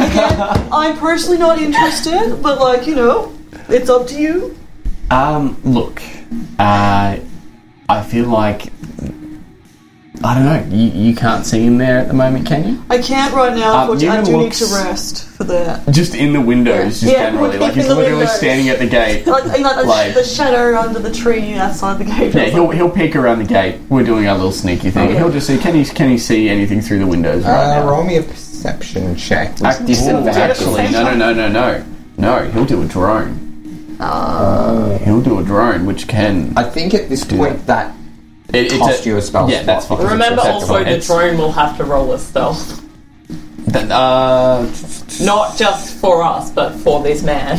again, 0.08 0.68
I'm 0.72 0.96
personally 0.98 1.38
not 1.38 1.58
interested, 1.60 2.42
but 2.42 2.60
like 2.60 2.86
you 2.86 2.94
know, 2.94 3.32
it's 3.68 3.90
up 3.90 4.06
to 4.08 4.14
you. 4.20 4.56
um, 5.10 5.56
look, 5.64 6.00
uh, 6.58 7.16
I 7.88 8.02
feel 8.04 8.28
like 8.28 8.70
I 10.24 10.34
don't 10.34 10.44
know. 10.44 10.76
You, 10.76 10.90
you 10.90 11.14
can't 11.16 11.44
see 11.44 11.64
him 11.64 11.78
there 11.78 11.98
at 11.98 12.08
the 12.08 12.14
moment, 12.14 12.46
can 12.46 12.68
you? 12.68 12.84
I 12.90 12.98
can't 12.98 13.34
right 13.34 13.54
now. 13.56 13.88
Um. 13.88 13.90
I 13.92 14.00
Newman 14.00 14.24
do 14.24 14.36
need 14.38 14.52
to 14.52 14.64
rest 14.66 15.24
for 15.26 15.44
that. 15.44 15.88
Just 15.90 16.14
in 16.14 16.32
the 16.32 16.40
windows, 16.40 17.00
just 17.00 17.12
Yeah, 17.12 17.30
generally. 17.30 17.58
Like 17.58 17.72
in 17.72 17.78
he's 17.80 17.88
literally 17.88 18.10
windows. 18.18 18.36
standing 18.36 18.68
at 18.68 18.78
the 18.78 18.86
gate. 18.86 19.26
Like, 19.32 19.44
you 19.56 19.64
know, 19.64 19.74
the, 19.76 19.82
Like- 19.88 20.14
the 20.14 20.22
shadow 20.24 20.78
under 20.78 20.98
the 21.00 21.12
tree 21.12 21.54
outside 21.54 21.98
the 21.98 22.04
gate. 22.04 22.34
Yeah, 22.34 22.44
he'll 22.46 22.70
he'll 22.70 22.90
peek 22.90 23.16
around 23.16 23.38
the 23.40 23.44
gate. 23.44 23.80
We're 23.88 24.04
doing 24.04 24.26
our 24.28 24.36
little 24.36 24.52
sneaky 24.52 24.90
thing. 24.90 25.08
Okay. 25.08 25.18
He'll 25.18 25.30
just 25.32 25.46
see. 25.46 25.58
Can 25.58 25.74
he 25.74 25.84
can 25.84 26.08
he 26.10 26.18
see 26.18 26.48
anything 26.48 26.80
through 26.80 26.98
the 27.00 27.06
windows 27.06 27.44
right 27.44 27.50
Uh, 27.78 27.80
now? 27.80 27.88
roll 27.90 28.04
me 28.04 28.16
a 28.18 28.22
perception 28.22 29.16
check. 29.16 29.60
At 29.62 29.84
disadvantage. 29.86 30.36
Actually, 30.36 30.90
no, 30.92 31.02
no, 31.02 31.14
no, 31.14 31.32
no, 31.34 31.48
no, 31.48 31.84
no. 32.18 32.50
He'll 32.50 32.64
do 32.66 32.82
a 32.82 32.86
drone. 32.86 33.96
Oh 34.00 34.98
he'll 35.04 35.20
do 35.20 35.38
a 35.38 35.44
drone, 35.44 35.86
which 35.86 36.08
can. 36.08 36.52
I 36.56 36.64
think 36.64 36.94
at 36.94 37.08
this 37.08 37.24
point 37.24 37.66
that 37.66 37.94
It, 38.52 38.66
it's 38.66 38.78
cost 38.78 39.04
a- 39.06 39.08
you 39.08 39.16
a 39.16 39.22
spell 39.22 39.48
Yeah, 39.50 39.56
slot 39.62 39.66
that's 39.66 39.86
fine. 39.86 40.06
Remember 40.06 40.42
also 40.42 40.74
the 40.74 40.90
It's- 40.90 41.06
drone 41.06 41.38
will 41.38 41.52
have 41.52 41.76
to 41.78 41.84
roll 41.84 42.12
a 42.12 42.18
stealth. 42.18 42.80
That, 43.68 43.90
uh, 43.90 44.66
Not 45.22 45.56
just 45.56 45.94
for 45.94 46.22
us, 46.22 46.50
but 46.50 46.74
for 46.76 47.02
this 47.02 47.22
man. 47.22 47.58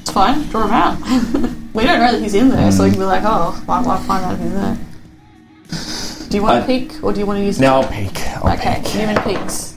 It's 0.00 0.10
fine. 0.10 0.42
Draw 0.48 0.64
him 0.66 0.70
out. 0.72 0.98
we 1.74 1.84
don't 1.84 1.98
know 2.00 2.12
that 2.12 2.20
he's 2.20 2.34
in 2.34 2.48
there, 2.50 2.70
so 2.70 2.84
we 2.84 2.90
can 2.90 2.98
be 3.00 3.04
like, 3.04 3.22
oh, 3.24 3.60
why, 3.66 3.82
why 3.82 3.98
find 4.04 4.24
out 4.24 4.34
if 4.34 4.40
he's 4.40 4.52
there? 4.52 6.28
Do 6.30 6.36
you 6.36 6.42
want 6.42 6.60
to 6.62 6.66
peek, 6.66 7.02
or 7.02 7.12
do 7.12 7.20
you 7.20 7.26
want 7.26 7.38
to 7.40 7.44
use? 7.44 7.58
now 7.60 7.80
I'll 7.80 7.88
peek. 7.88 8.18
I'll 8.38 8.52
Okay, 8.54 8.80
peek. 8.84 8.94
Newman 8.94 9.22
peeks. 9.22 9.76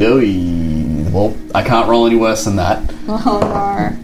Ooh, 0.00 1.10
well, 1.10 1.36
I 1.54 1.62
can't 1.62 1.88
roll 1.88 2.06
any 2.06 2.16
worse 2.16 2.44
than 2.44 2.56
that. 2.56 2.82
Oh 3.08 3.40
no. 3.40 3.96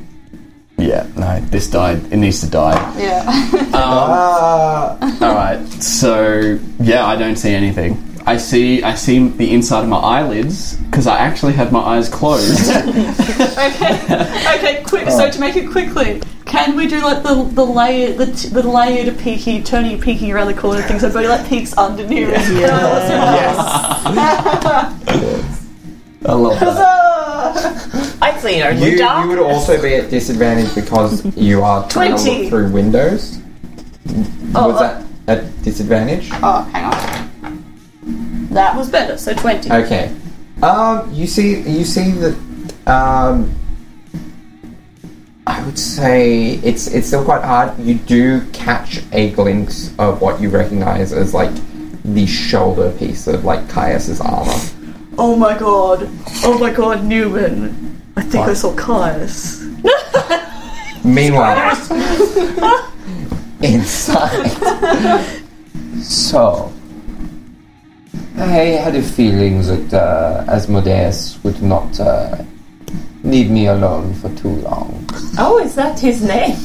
Yeah, 0.85 1.07
no, 1.17 1.41
this 1.51 1.71
died. 1.71 2.13
It 2.13 2.19
needs 2.19 2.41
to 2.41 2.51
die. 2.51 2.77
Yeah. 3.01 3.21
Um, 3.27 3.61
Ah, 3.77 4.97
all 5.23 5.35
right, 5.35 5.67
so 5.83 6.59
yeah, 6.79 7.05
I 7.07 7.17
don't 7.17 7.37
see 7.37 7.53
anything. 7.55 7.97
I 8.27 8.39
see, 8.39 8.83
I 8.83 8.95
see 8.95 9.29
the 9.29 9.53
inside 9.53 9.83
of 9.83 9.89
my 9.89 9.99
eyelids 9.99 10.77
because 10.77 11.07
I 11.07 11.19
actually 11.19 11.53
had 11.53 11.73
my 11.73 11.81
eyes 11.81 12.09
closed. 12.09 12.71
okay. 12.77 14.55
Okay. 14.57 14.83
Quick. 14.87 15.11
So 15.11 15.31
to 15.31 15.41
make 15.41 15.57
it 15.57 15.71
quickly, 15.71 16.23
can 16.47 16.75
we 16.77 16.87
do 16.87 17.03
like 17.03 17.23
the 17.23 17.35
the 17.53 17.65
layer 17.65 18.15
the, 18.15 18.27
t- 18.27 18.49
the 18.49 18.63
layered 18.63 19.13
peeky 19.19 19.65
turning 19.65 20.01
peeking 20.01 20.31
around 20.33 20.47
the 20.47 20.55
corner 20.55 20.81
thing 20.83 20.99
so 21.01 21.11
Bertie 21.11 21.29
like 21.29 21.47
peeks 21.49 21.77
under 21.77 22.07
Newman? 22.07 22.41
I 26.27 26.33
love 26.33 26.61
that. 26.61 28.19
I'd 28.23 28.41
say 28.41 28.61
no. 28.61 28.71
You, 28.71 28.97
you 28.97 29.29
would 29.29 29.39
also 29.39 29.81
be 29.81 29.95
at 29.95 30.11
disadvantage 30.11 30.75
because 30.75 31.25
you 31.37 31.63
are 31.63 31.89
trying 31.89 32.17
to 32.17 32.23
20. 32.23 32.41
look 32.41 32.49
through 32.51 32.71
windows. 32.71 33.39
Oh, 34.55 34.69
Was 34.69 34.81
uh, 34.81 35.05
that 35.27 35.39
at 35.39 35.63
disadvantage? 35.63 36.29
Oh, 36.43 36.63
hang 36.73 36.85
on. 36.85 38.49
That 38.51 38.77
was 38.77 38.89
better. 38.89 39.19
So 39.19 39.35
twenty. 39.35 39.71
Okay. 39.73 40.15
Um, 40.63 41.13
you 41.13 41.27
see, 41.27 41.61
you 41.61 41.85
see 41.85 42.13
that. 42.13 42.37
Um, 42.87 43.53
I 45.47 45.59
would 45.65 45.75
would 45.75 45.79
say 45.81 46.51
it's 46.63 46.87
it's 46.87 47.09
still 47.09 47.25
quite 47.25 47.43
hard. 47.43 47.77
You 47.81 47.95
do 47.95 48.49
catch 48.53 49.03
a 49.13 49.33
glimpse 49.33 49.93
of 49.99 50.21
what 50.21 50.41
you 50.41 50.49
recognize 50.49 51.13
as 51.13 51.35
like 51.35 51.51
the 52.05 52.27
shoulder 52.27 52.93
piece 52.93 53.27
of 53.27 53.45
like 53.45 53.69
Caius's 53.69 54.21
armor. 54.21 54.55
Oh 55.17 55.37
my 55.37 55.57
god. 55.57 56.09
Oh 56.45 56.59
my 56.59 56.73
god, 56.73 57.05
Newman. 57.05 58.03
I 58.17 58.23
think 58.23 58.47
I 58.47 58.55
saw 58.55 58.75
Caius. 58.75 59.63
Meanwhile, 61.05 61.77
inside. 63.63 64.51
so, 66.03 66.73
I 68.37 68.81
had 68.83 68.95
a 68.97 69.03
feeling 69.03 69.63
that 69.63 69.93
uh, 69.95 70.45
Asmodeus 70.49 71.39
would 71.45 71.63
not 71.63 72.01
uh, 72.01 72.43
leave 73.23 73.51
me 73.51 73.67
alone 73.67 74.15
for 74.15 74.35
too 74.37 74.57
long. 74.63 75.07
Oh, 75.39 75.59
is 75.63 75.75
that 75.75 75.99
his 76.01 76.23
name? 76.23 76.57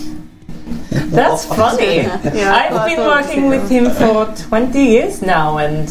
That's 0.90 1.46
funny. 1.60 1.98
Yeah, 1.98 2.54
I've 2.56 2.76
I 2.76 2.88
been 2.88 2.98
thought 2.98 3.26
working 3.26 3.50
with 3.50 3.70
him 3.70 3.92
for 3.92 4.26
20 4.48 4.80
years 4.82 5.22
now 5.22 5.58
and 5.58 5.90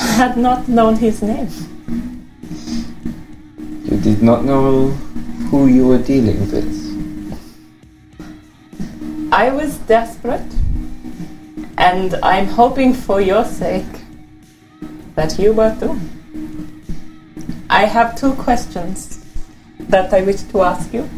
had 0.16 0.36
not 0.38 0.66
known 0.66 0.96
his 0.96 1.20
name. 1.22 1.48
You 3.84 3.98
did 3.98 4.22
not 4.22 4.44
know 4.44 4.88
who 5.50 5.66
you 5.66 5.86
were 5.86 5.98
dealing 5.98 6.40
with. 6.50 6.80
I 9.30 9.50
was 9.50 9.76
desperate, 9.78 10.50
and 11.76 12.14
I'm 12.22 12.46
hoping 12.46 12.94
for 12.94 13.20
your 13.20 13.44
sake 13.44 13.92
that 15.16 15.38
you 15.38 15.52
were 15.52 15.76
too. 15.78 16.00
I 17.68 17.84
have 17.84 18.16
two 18.16 18.32
questions 18.34 19.22
that 19.80 20.14
I 20.14 20.22
wish 20.22 20.42
to 20.52 20.62
ask 20.62 20.94
you. 20.94 21.08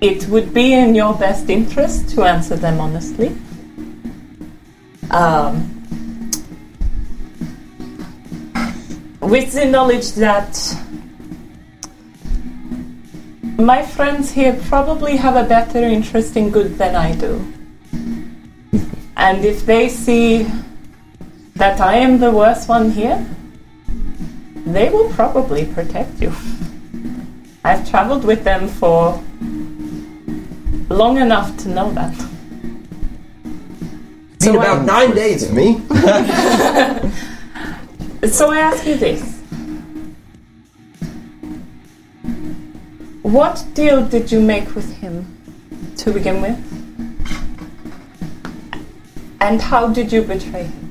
It 0.00 0.28
would 0.28 0.54
be 0.54 0.72
in 0.72 0.94
your 0.94 1.14
best 1.14 1.50
interest 1.50 2.10
to 2.10 2.22
answer 2.22 2.56
them 2.56 2.80
honestly. 2.80 3.36
Um, 5.10 5.81
with 9.22 9.52
the 9.52 9.64
knowledge 9.64 10.12
that 10.12 10.76
my 13.56 13.82
friends 13.86 14.32
here 14.32 14.58
probably 14.68 15.16
have 15.16 15.36
a 15.36 15.48
better 15.48 15.78
interest 15.78 16.36
in 16.36 16.50
good 16.50 16.76
than 16.76 16.96
I 16.96 17.14
do. 17.14 17.40
And 19.16 19.44
if 19.44 19.64
they 19.64 19.88
see 19.88 20.50
that 21.54 21.80
I 21.80 21.94
am 21.96 22.18
the 22.18 22.30
worst 22.32 22.68
one 22.68 22.90
here, 22.90 23.24
they 24.66 24.90
will 24.90 25.08
probably 25.10 25.66
protect 25.66 26.20
you. 26.20 26.32
I've 27.64 27.88
traveled 27.88 28.24
with 28.24 28.42
them 28.42 28.66
for 28.66 29.22
long 30.88 31.18
enough 31.18 31.56
to 31.58 31.68
know 31.68 31.92
that. 31.92 32.16
Been 33.44 34.40
So 34.40 34.58
about 34.58 34.80
I- 34.80 34.84
nine 34.84 35.14
days 35.14 35.46
for 35.46 35.54
me. 35.54 35.80
So 38.30 38.52
I 38.52 38.58
ask 38.58 38.86
you 38.86 38.96
this. 38.96 39.20
What 43.22 43.66
deal 43.74 44.06
did 44.06 44.30
you 44.30 44.40
make 44.40 44.76
with 44.76 44.96
him 44.98 45.26
to 45.96 46.12
begin 46.12 46.40
with? 46.40 46.56
And 49.40 49.60
how 49.60 49.88
did 49.88 50.12
you 50.12 50.22
betray 50.22 50.64
him? 50.64 50.82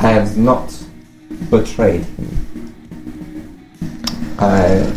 I 0.00 0.10
have 0.10 0.38
not 0.38 0.72
betrayed 1.50 2.04
him. 2.04 2.74
I 4.38 4.96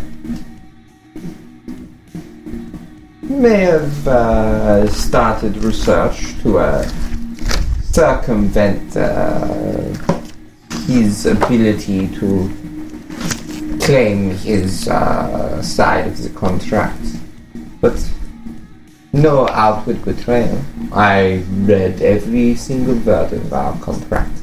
may 3.24 3.62
have 3.62 4.08
uh, 4.08 4.88
started 4.88 5.58
research 5.58 6.40
to 6.44 6.60
uh, 6.60 6.92
circumvent 7.96 8.98
uh, 8.98 9.88
his 10.86 11.26
ability 11.26 12.10
to 12.10 12.52
claim 13.80 14.32
his 14.32 14.90
uh, 14.90 15.62
side 15.62 16.06
of 16.06 16.22
the 16.22 16.30
contract, 16.32 17.06
but 17.80 17.96
no 19.14 19.48
outward 19.48 20.04
betrayal. 20.04 20.60
I 20.92 21.46
read 21.64 22.02
every 22.02 22.56
single 22.56 22.96
word 22.96 23.32
of 23.32 23.54
our 23.54 23.80
contract. 23.80 24.42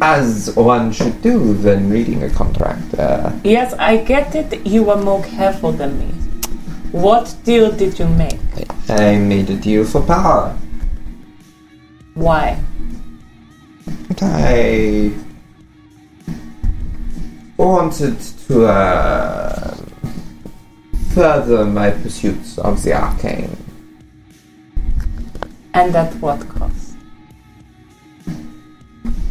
As 0.00 0.52
one 0.56 0.90
should 0.90 1.22
do 1.22 1.52
when 1.62 1.88
reading 1.88 2.24
a 2.24 2.30
contract. 2.30 2.94
Uh, 2.98 3.30
Yes, 3.44 3.74
I 3.74 3.98
get 3.98 4.34
it. 4.34 4.66
You 4.66 4.82
were 4.82 5.00
more 5.00 5.22
careful 5.22 5.70
than 5.70 5.96
me. 6.00 6.10
What 6.90 7.36
deal 7.44 7.70
did 7.70 7.96
you 8.00 8.08
make? 8.08 8.40
I 8.88 9.16
made 9.18 9.50
a 9.50 9.56
deal 9.56 9.84
for 9.84 10.02
power. 10.02 10.56
Why? 12.18 12.60
I 14.20 15.12
wanted 17.56 18.18
to 18.48 18.66
uh, 18.66 19.76
further 21.14 21.64
my 21.64 21.92
pursuits 21.92 22.58
of 22.58 22.82
the 22.82 22.94
arcane. 22.94 23.56
And 25.74 25.94
at 25.94 26.12
what 26.16 26.40
cost? 26.48 26.96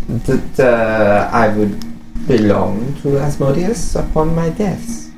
That 0.07 0.57
uh, 0.57 1.29
I 1.33 1.49
would 1.49 1.77
belong 2.25 2.95
to 3.01 3.17
Asmodeus 3.19 3.95
upon 3.95 4.33
my 4.33 4.49
death. 4.51 5.11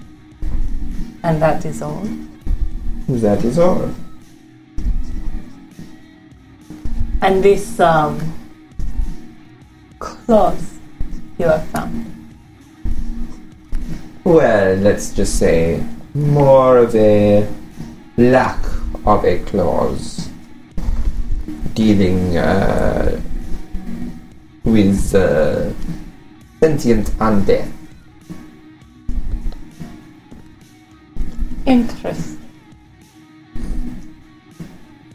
And 1.22 1.40
that 1.40 1.66
is 1.66 1.84
all. 1.84 2.10
That 3.08 3.46
is 3.46 3.60
all. 3.60 3.94
And 7.22 7.44
this 7.44 7.80
um, 7.80 8.18
clause 10.00 10.80
you 11.38 11.46
have 11.46 11.66
found. 11.68 12.06
Well, 14.24 14.76
let's 14.78 15.14
just 15.14 15.38
say 15.38 15.84
more 16.14 16.78
of 16.78 16.96
a 16.96 17.48
lack 18.18 18.64
of 19.06 19.26
a 19.26 19.40
clause 19.40 20.30
dealing 21.74 22.38
uh, 22.38 23.20
with 24.64 25.16
uh, 25.16 25.72
sentient 26.60 27.08
undead. 27.20 27.72
Interest. 31.66 32.38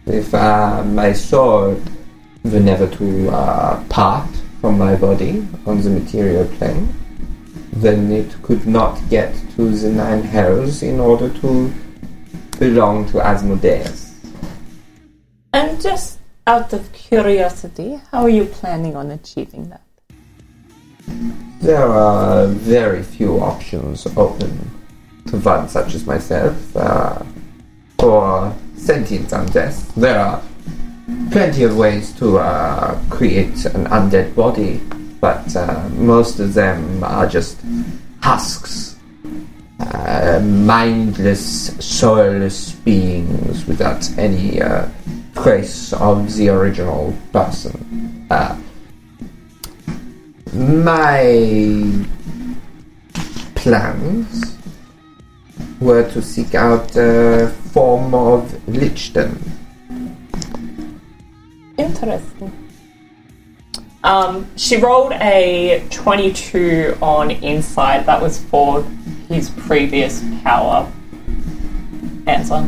If 0.06 0.34
uh, 0.34 0.84
my 0.84 1.12
soul 1.12 1.80
were 2.44 2.60
never 2.60 2.86
to 2.86 3.30
uh, 3.30 3.82
part 3.88 4.28
from 4.60 4.78
my 4.78 4.94
body 4.94 5.46
on 5.66 5.80
the 5.80 5.90
material 5.90 6.46
plane, 6.56 6.88
then 7.72 8.12
it 8.12 8.30
could 8.42 8.66
not 8.66 9.00
get 9.08 9.34
to 9.56 9.70
the 9.70 9.90
nine 9.90 10.22
hells 10.22 10.82
in 10.82 11.00
order 11.00 11.28
to 11.40 11.72
belong 12.58 13.06
to 13.10 13.20
Asmodeus. 13.20 14.14
And 15.52 15.80
just 15.80 16.18
out 16.46 16.72
of 16.72 16.92
curiosity, 16.92 18.00
how 18.10 18.22
are 18.22 18.28
you 18.28 18.44
planning 18.44 18.94
on 18.94 19.10
achieving 19.10 19.70
that? 19.70 19.82
There 21.60 21.86
are 21.86 22.46
very 22.46 23.02
few 23.02 23.38
options 23.40 24.06
open 24.16 24.70
to 25.28 25.38
one 25.38 25.68
such 25.68 25.94
as 25.94 26.06
myself. 26.06 26.76
Uh, 26.76 27.22
for 27.98 28.54
sentient 28.76 29.28
undead, 29.30 29.94
there 29.94 30.20
are 30.20 30.42
plenty 31.30 31.64
of 31.64 31.76
ways 31.76 32.12
to 32.18 32.38
uh, 32.38 32.98
create 33.10 33.64
an 33.66 33.86
undead 33.86 34.34
body, 34.34 34.80
but 35.20 35.54
uh, 35.56 35.88
most 35.94 36.40
of 36.40 36.54
them 36.54 37.02
are 37.04 37.26
just 37.26 37.60
husks. 38.20 38.96
Uh, 39.80 40.40
mindless, 40.42 41.74
soulless 41.84 42.72
beings 42.72 43.66
without 43.66 44.08
any 44.18 44.62
uh, 44.62 44.88
trace 45.34 45.92
of 45.94 46.32
the 46.36 46.48
original 46.48 47.14
person. 47.32 48.26
Uh, 48.30 48.56
my 50.54 52.06
plans 53.54 54.56
were 55.80 56.08
to 56.10 56.22
seek 56.22 56.54
out 56.54 56.94
a 56.96 57.52
form 57.72 58.14
of 58.14 58.50
lichdom. 58.66 59.36
Interesting. 61.78 62.52
Um, 64.02 64.46
she 64.56 64.76
rolled 64.76 65.12
a 65.12 65.86
22 65.90 66.98
on 67.00 67.30
Insight. 67.30 68.06
That 68.06 68.20
was 68.20 68.38
for 68.44 68.82
his 69.28 69.48
previous 69.50 70.22
power 70.42 70.90
answer. 72.26 72.62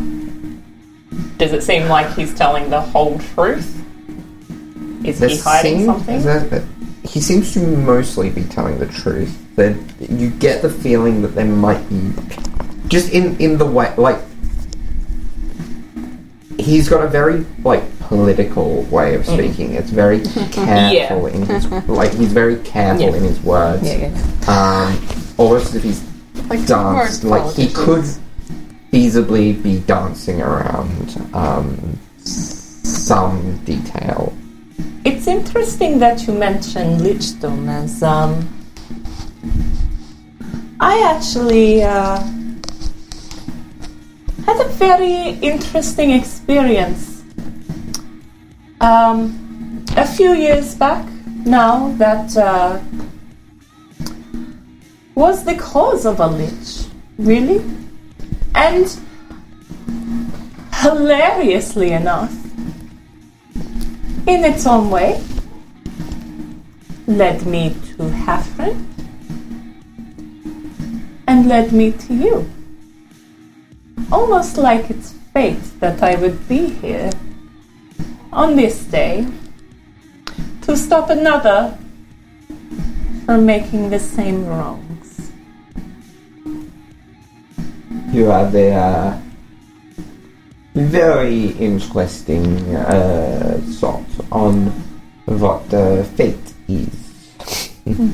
Does 1.37 1.53
it 1.53 1.63
seem 1.63 1.89
like 1.89 2.15
he's 2.15 2.35
telling 2.35 2.71
the 2.71 2.81
whole 2.81 3.19
truth? 3.19 3.73
Is 5.05 5.21
he 5.21 5.37
hiding 5.37 5.85
something? 5.85 6.23
that- 6.23 6.65
he 7.03 7.21
seems 7.21 7.55
to 7.55 7.61
mostly 7.61 8.31
be 8.31 8.43
telling 8.45 8.79
the 8.79 8.87
truth. 8.87 9.39
That 9.55 9.77
you 10.11 10.31
get 10.31 10.61
the 10.61 10.69
feeling 10.69 11.23
that 11.23 11.35
there 11.35 11.45
might 11.45 11.89
be 11.89 12.13
just 12.89 13.11
in 13.13 13.37
in 13.39 13.59
the 13.59 13.65
way 13.65 13.93
like 13.97 14.19
he's 16.59 16.89
got 16.89 17.05
a 17.05 17.09
very 17.09 17.45
like 17.65 17.83
political 18.09 18.83
way 18.85 19.15
of 19.15 19.27
speaking. 19.27 19.75
It's 19.75 19.91
very 19.91 20.21
careful 20.53 21.27
in 21.27 21.43
his 21.47 21.67
like 21.89 22.13
he's 22.13 22.33
very 22.33 22.57
careful 22.63 23.15
in 23.15 23.23
his 23.23 23.41
words. 23.43 23.83
Yeah, 23.85 24.11
Um, 24.49 24.99
almost 25.37 25.69
as 25.69 25.75
if 25.77 25.83
he's 25.83 26.05
Like 26.49 26.67
danced 26.67 27.25
like 27.25 27.55
he 27.55 27.69
could 27.69 28.05
feasibly 28.93 29.61
be 29.63 29.81
dancing 29.81 30.41
around 30.41 31.21
um, 31.35 31.99
some 32.25 33.59
detail. 33.65 34.33
It's 35.05 35.27
interesting 35.27 35.99
that 36.01 36.27
you 36.27 36.33
mentioned 36.33 37.01
Lichdom 37.01 37.69
as 37.69 38.03
um, 38.03 38.49
I 40.81 41.03
actually 41.15 41.83
uh, 41.83 42.19
had 44.45 44.61
a 44.61 44.69
very 44.71 45.31
interesting 45.41 46.11
experience 46.11 47.16
um, 48.87 49.85
a 49.97 50.07
few 50.07 50.33
years 50.33 50.75
back 50.77 51.05
now 51.45 51.89
that 51.97 52.37
uh, 52.37 52.79
was 55.17 55.45
the 55.45 55.57
cause 55.57 56.07
of 56.07 56.21
a 56.21 56.27
lich, 56.27 56.87
really, 57.19 57.65
and 58.55 58.87
hilariously 60.83 61.93
enough 61.93 62.33
in 64.29 64.45
its 64.45 64.67
own 64.67 64.89
way, 64.91 65.21
led 67.09 67.45
me 67.45 67.71
to 67.71 68.03
Hafren 68.25 68.87
and 71.27 71.49
led 71.49 71.73
me 71.73 71.91
to 71.91 72.15
you. 72.15 72.49
Almost 74.13 74.59
like 74.59 74.91
it's 74.91 75.13
fate 75.33 75.65
that 75.81 76.03
I 76.05 76.15
would 76.17 76.49
be 76.49 76.69
here 76.69 77.11
on 78.37 78.55
this 78.55 78.85
day 78.85 79.27
to 80.61 80.77
stop 80.77 81.09
another 81.09 81.77
from 83.25 83.47
making 83.47 83.89
the 83.89 83.99
same 83.99 84.45
wrongs. 84.45 85.33
You 88.13 88.27
have 88.27 88.55
a 88.55 88.73
uh, 88.75 89.19
very 90.75 91.47
interesting 91.53 92.77
uh, 92.77 93.59
thought 93.81 94.05
on 94.31 94.67
what 95.25 95.73
uh, 95.73 96.03
fate 96.03 96.53
is. 96.69 97.33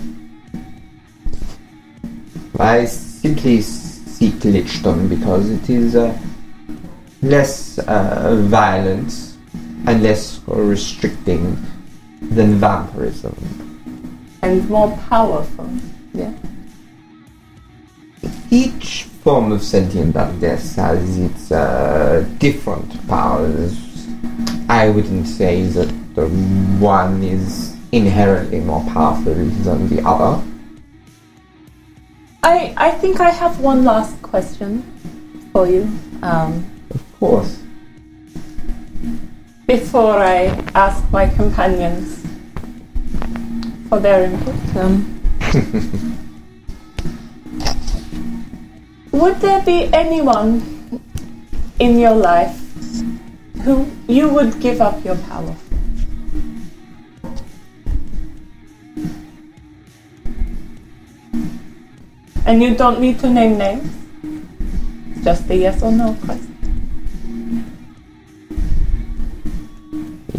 I 2.61 2.85
simply 2.85 3.61
seek 3.61 4.35
Lichdom 4.35 5.09
because 5.09 5.51
it 5.51 5.69
is 5.69 5.97
uh, 5.97 6.17
less 7.23 7.81
uh, 7.81 8.37
violent 8.47 9.32
and 9.87 10.03
less 10.03 10.41
restricting 10.47 11.57
than 12.21 12.57
vampirism. 12.57 13.35
And 14.43 14.69
more 14.69 14.97
powerful. 15.09 15.69
Yeah. 16.13 16.33
Each 18.51 19.05
form 19.25 19.53
of 19.53 19.63
sentient 19.63 20.15
undeath 20.15 20.77
has 20.77 21.19
its 21.19 21.53
uh, 21.53 22.27
different 22.39 23.09
powers. 23.09 23.77
I 24.69 24.89
wouldn't 24.89 25.27
say 25.27 25.63
that 25.63 25.89
the 26.15 26.29
one 26.79 27.23
is 27.23 27.77
inherently 27.93 28.61
more 28.61 28.85
powerful 28.91 29.35
than 29.35 29.89
the 29.89 30.07
other. 30.07 30.43
I, 32.43 32.75
I 32.77 32.91
think 32.91 33.21
I 33.21 33.31
have 33.31 33.61
one 33.61 33.85
last 33.85 34.21
question 34.23 34.83
for 35.53 35.69
you. 35.69 35.89
Um, 36.23 36.65
Of 36.91 37.21
course. 37.21 37.63
Before 39.67 40.19
I 40.19 40.47
ask 40.75 41.09
my 41.11 41.29
companions 41.29 42.25
for 43.89 44.01
their 44.01 44.25
input. 44.25 44.77
Um, 44.77 45.21
would 49.13 49.37
there 49.37 49.63
be 49.63 49.93
anyone 49.93 51.01
in 51.79 51.99
your 51.99 52.15
life 52.15 52.59
who 53.63 53.87
you 54.09 54.29
would 54.29 54.61
give 54.61 54.81
up 54.81 55.05
your 55.05 55.17
power 55.17 55.55
for? 55.55 55.73
And 62.45 62.61
you 62.61 62.75
don't 62.75 63.01
need 63.01 63.21
to 63.21 63.31
name 63.31 63.57
names. 63.57 63.89
Just 65.23 65.49
a 65.49 65.55
yes 65.55 65.81
or 65.83 65.93
no 65.93 66.17
question. 66.25 66.52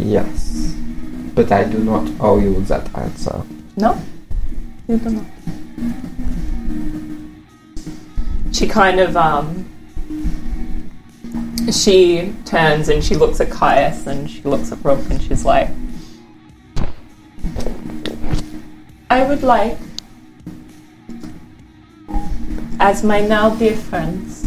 Yes. 0.04 0.74
But 1.34 1.50
I 1.50 1.64
do 1.64 1.78
not 1.78 2.06
owe 2.20 2.38
you 2.38 2.60
that 2.66 2.94
answer. 2.94 3.42
No, 3.76 3.98
you 4.86 4.98
do 4.98 5.10
not. 5.10 5.24
She 8.52 8.68
kind 8.68 9.00
of 9.00 9.16
um. 9.16 9.70
She 11.72 12.34
turns 12.44 12.90
and 12.90 13.02
she 13.02 13.14
looks 13.14 13.40
at 13.40 13.50
Caius 13.50 14.06
and 14.06 14.30
she 14.30 14.42
looks 14.42 14.70
at 14.70 14.84
Rook 14.84 15.00
and 15.08 15.20
she's 15.22 15.46
like, 15.46 15.70
I 19.08 19.24
would 19.24 19.42
like, 19.42 19.78
as 22.78 23.02
my 23.02 23.22
now 23.22 23.54
dear 23.54 23.74
friends, 23.74 24.42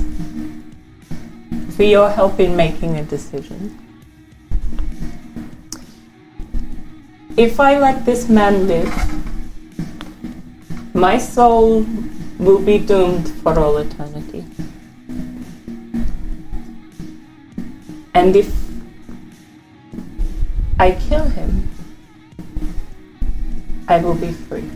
for 1.76 1.84
your 1.84 2.12
help 2.12 2.40
in 2.40 2.56
making 2.56 2.98
a 2.98 3.04
decision. 3.04 3.76
If 7.38 7.60
I 7.60 7.78
let 7.78 8.04
this 8.04 8.28
man 8.28 8.68
live, 8.68 8.92
my 10.96 11.20
soul 11.20 11.86
will 12.40 12.60
be 12.60 12.80
doomed 12.80 13.30
for 13.44 13.60
all 13.60 13.78
eternity. 13.78 14.44
And 18.16 18.36
if 18.36 18.52
I 20.80 20.94
kill 20.94 21.26
him, 21.26 21.70
I 23.88 24.00
will 24.00 24.16
be 24.16 24.32
free. 24.32 24.68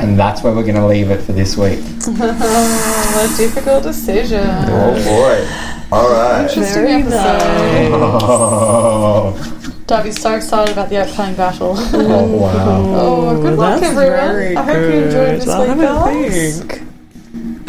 And 0.00 0.18
that's 0.18 0.42
where 0.42 0.52
we're 0.52 0.64
going 0.64 0.74
to 0.74 0.86
leave 0.86 1.12
it 1.12 1.22
for 1.22 1.34
this 1.34 1.56
week. 1.56 1.78
a 2.08 3.28
difficult 3.36 3.84
decision. 3.84 4.44
Oh 4.44 4.92
boy. 5.04 5.96
All 5.96 6.10
right. 6.10 6.42
Interesting 6.48 6.84
episode. 6.86 7.92
Oh, 7.92 9.52
Darby's 9.86 10.20
so 10.20 10.34
excited 10.34 10.72
about 10.72 10.88
the 10.88 10.96
upcoming 10.96 11.36
battle. 11.36 11.74
oh 11.76 12.26
wow. 12.38 12.82
Oh, 12.98 13.40
good 13.42 13.56
luck, 13.58 13.80
That's 13.80 13.92
everyone. 13.96 14.16
very 14.16 14.56
I 14.56 14.62
hope 14.62 14.76
you 14.76 14.98
enjoyed 15.04 15.40
this 15.40 15.44
good. 15.44 15.68
week, 15.68 15.86
I'll 15.86 16.04
have 16.06 16.68
guys. 16.68 16.82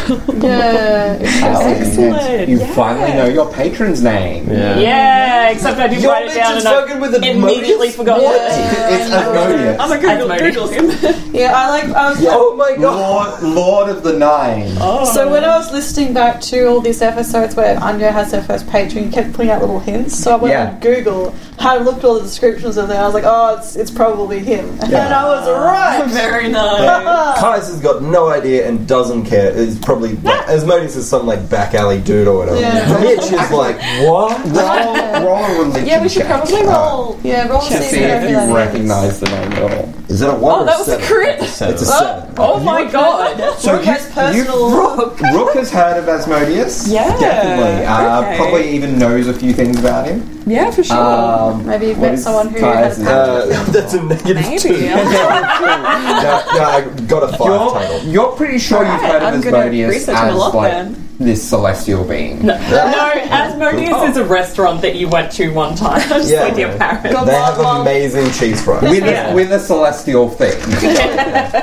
Yeah. 0.07 1.17
Excellent. 1.19 2.47
You 2.47 2.59
finally 2.67 3.11
know 3.11 3.25
your 3.25 3.51
patron's 3.51 4.01
name. 4.01 4.49
Yeah. 4.49 4.79
Yeah, 4.79 5.49
except 5.49 5.79
I 5.79 5.87
didn't 5.87 6.01
Your 6.03 6.11
write 6.13 6.27
it 6.31 6.33
down 6.35 6.53
bitch 6.55 6.59
and 6.59 6.67
I 6.67 6.81
fucking 6.81 7.01
with 7.01 7.13
a 7.15 7.17
immediately 7.29 7.77
motive? 7.87 7.95
forgot. 7.95 8.21
What? 8.21 8.41
It's 8.41 9.11
Asmodeus. 9.11 9.79
I'm 9.81 10.01
gonna 10.01 10.37
Google, 10.39 10.67
Google 10.69 10.89
him. 11.11 11.23
Yeah, 11.33 11.51
I 11.53 11.69
like. 11.69 11.83
I 11.93 12.09
was, 12.11 12.19
Oh 12.25 12.55
my 12.55 12.77
god. 12.77 13.43
Lord, 13.43 13.53
Lord 13.55 13.89
of 13.89 14.03
the 14.03 14.13
Nine. 14.13 14.77
Oh. 14.79 15.03
So 15.13 15.29
when 15.29 15.43
I 15.43 15.57
was 15.57 15.71
listening 15.73 16.13
back 16.13 16.39
to 16.41 16.67
all 16.67 16.79
these 16.79 17.01
episodes 17.01 17.55
where 17.55 17.77
Anya 17.83 18.11
has 18.11 18.31
her 18.31 18.41
first 18.41 18.67
patron, 18.69 19.05
he 19.05 19.11
kept 19.11 19.33
putting 19.33 19.51
out 19.51 19.59
little 19.59 19.79
hints. 19.81 20.17
So 20.17 20.31
I 20.31 20.35
went 20.37 20.53
Yeah. 20.53 20.69
on 20.69 20.79
Google, 20.79 21.35
had 21.57 21.83
looked 21.85 21.99
at 21.99 22.05
all 22.05 22.15
the 22.15 22.21
descriptions 22.21 22.77
of 22.77 22.87
them. 22.87 23.01
I 23.01 23.05
was 23.05 23.13
like, 23.13 23.23
oh, 23.25 23.57
it's, 23.57 23.75
it's 23.75 23.89
probably 23.91 24.39
him, 24.39 24.69
and 24.81 24.93
I 24.95 25.23
was 25.25 25.47
right. 25.49 26.05
Very 26.11 26.49
nice. 26.49 27.39
Caius 27.39 27.67
has 27.67 27.79
got 27.81 28.01
no 28.03 28.27
idea 28.29 28.67
and 28.67 28.87
doesn't 28.87 29.25
care. 29.25 29.51
Is 29.51 29.77
probably 29.79 30.15
like, 30.17 30.47
Asmodeus 30.47 30.95
is 30.95 31.07
some 31.09 31.25
like 31.25 31.49
back 31.49 31.73
alley 31.73 31.99
dude 32.01 32.27
or 32.27 32.37
whatever. 32.39 32.59
Yeah. 32.59 32.99
Mitch 33.01 33.19
is 33.31 33.51
like 33.51 33.77
what? 34.07 34.37
Roll, 34.45 35.25
roll 35.25 35.43
a 35.45 35.59
religion 35.59 35.87
Yeah, 35.87 36.01
we 36.01 36.09
should 36.09 36.23
check. 36.23 36.47
probably 36.47 36.63
roll. 36.67 37.19
Yeah, 37.23 37.47
roll 37.47 37.61
to 37.61 37.69
to 37.69 37.81
see 37.83 37.89
see 37.89 37.99
whoever 37.99 38.25
if 38.25 38.31
you 38.49 38.55
recognize 38.55 39.19
the 39.19 39.25
name 39.29 39.53
at 39.53 39.71
all. 39.71 39.93
Is 40.09 40.21
that 40.21 40.33
a 40.33 40.37
one 40.37 40.59
Oh, 40.59 40.61
or 40.61 40.65
that 40.65 40.75
a 40.75 40.79
was 40.79 40.87
a 40.87 40.91
seven? 40.91 41.05
crit. 41.07 41.39
It's 41.41 41.61
a 41.61 41.77
seven. 41.85 42.33
Oh 42.37 42.59
my 42.61 42.89
god. 42.89 43.59
So 43.59 43.73
Rook 43.73 43.83
has 43.85 44.09
personal. 44.11 44.71
Rook, 44.71 45.19
Rook 45.19 45.53
has 45.55 45.69
heard 45.71 45.97
of 45.97 46.07
Asmodeus. 46.07 46.87
Yeah, 46.91 47.09
Definitely. 47.19 47.85
Uh, 47.85 48.21
okay. 48.21 48.37
Probably 48.37 48.69
even 48.69 48.97
knows 48.97 49.27
a 49.27 49.33
few 49.33 49.51
things 49.53 49.77
about 49.79 50.07
him. 50.07 50.41
Yeah, 50.45 50.71
for 50.71 50.83
sure. 50.83 50.95
Um, 50.97 51.65
Maybe 51.65 51.87
you've 51.87 51.99
met 51.99 52.17
someone 52.19 52.47
who 52.49 52.59
Kai's 52.59 52.97
has 52.97 52.99
name? 52.99 53.07
Uh, 53.09 53.63
that's 53.71 53.93
a 53.95 54.01
negative 54.03 54.35
Maybe. 54.35 54.57
two. 54.59 54.75
yeah. 54.85 54.95
yeah, 55.11 56.55
yeah, 56.55 56.67
I 56.67 56.81
got 57.07 57.23
a 57.23 57.27
five 57.29 57.37
total. 57.37 57.81
You're, 58.05 58.13
you're 58.13 58.31
pretty 58.37 58.59
sure 58.59 58.83
you've 58.83 59.01
heard 59.01 59.23
of 59.23 59.33
I'm 59.33 59.41
gonna 59.41 59.57
Asmodeus 59.57 59.89
research 59.91 60.15
a 60.15 60.19
as 60.19 60.35
lot 60.35 60.55
like 60.55 60.71
then. 60.71 61.06
This 61.19 61.41
celestial 61.47 62.03
being. 62.03 62.45
No, 62.45 62.53
Asmodeus 62.53 63.89
Oh. 63.93 64.07
is 64.09 64.17
a 64.17 64.23
restaurant 64.25 64.81
that 64.81 64.95
you 64.95 65.07
went 65.09 65.31
to 65.33 65.49
one 65.49 65.75
time 65.75 66.01
Yeah. 66.23 66.49
with 66.49 66.59
your 66.59 66.71
parents. 66.77 67.25
They 67.25 67.33
have 67.33 67.57
amazing 67.59 68.31
cheese 68.31 68.61
fries. 68.63 68.83
With, 68.83 69.03
Yeah. 69.05 69.31
a, 69.31 69.35
with 69.35 69.51
a 69.51 69.59
celestial 69.59 70.29
thing. 70.29 70.53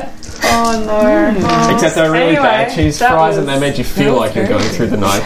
Oh 0.46 0.84
no. 0.86 1.74
Except 1.74 1.94
they're 1.96 2.12
really 2.12 2.36
Anyway, 2.36 2.42
bad 2.42 2.74
cheese 2.74 2.98
that 2.98 3.10
fries 3.12 3.38
and 3.38 3.48
they 3.48 3.58
made 3.58 3.76
you 3.78 3.82
feel 3.82 4.14
like 4.14 4.34
you're 4.36 4.46
going 4.46 4.68
through 4.68 4.88
the 4.88 4.96
night. 4.96 5.22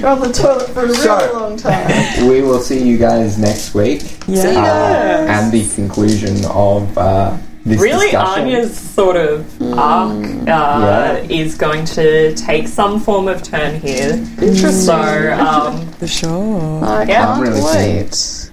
You're 0.00 0.06
on 0.10 0.20
the 0.20 0.32
toilet 0.32 0.70
for 0.70 0.80
a 0.80 0.82
really 0.84 0.96
So- 0.96 1.30
long 1.34 1.56
time. 1.58 2.26
we 2.28 2.40
will 2.42 2.58
see 2.60 2.82
you 2.82 2.96
guys 2.96 3.38
next 3.38 3.74
week. 3.74 4.16
Yeah. 4.26 4.42
Uh, 4.46 5.30
and 5.30 5.52
the 5.52 5.68
conclusion 5.74 6.44
of 6.46 6.96
uh, 6.98 7.36
this 7.64 7.80
Really, 7.80 8.06
discussion. 8.10 8.42
Anya's 8.44 8.76
sort 8.76 9.16
of 9.16 9.62
arc 9.78 10.12
uh, 10.14 10.44
Yeah. 10.46 11.16
is 11.28 11.54
going 11.56 11.84
to 11.86 12.34
take 12.34 12.66
some 12.68 12.98
form 13.00 13.28
of 13.28 13.42
turn 13.42 13.78
here. 13.80 14.12
Interesting. 14.40 14.70
So, 14.70 15.32
um, 15.38 15.86
For 15.92 16.06
sure. 16.08 16.84
I 16.84 17.04
Yeah. 17.04 17.06
can't 17.26 17.30
I'm 17.30 17.40
really 17.40 17.60
wait. 17.62 18.50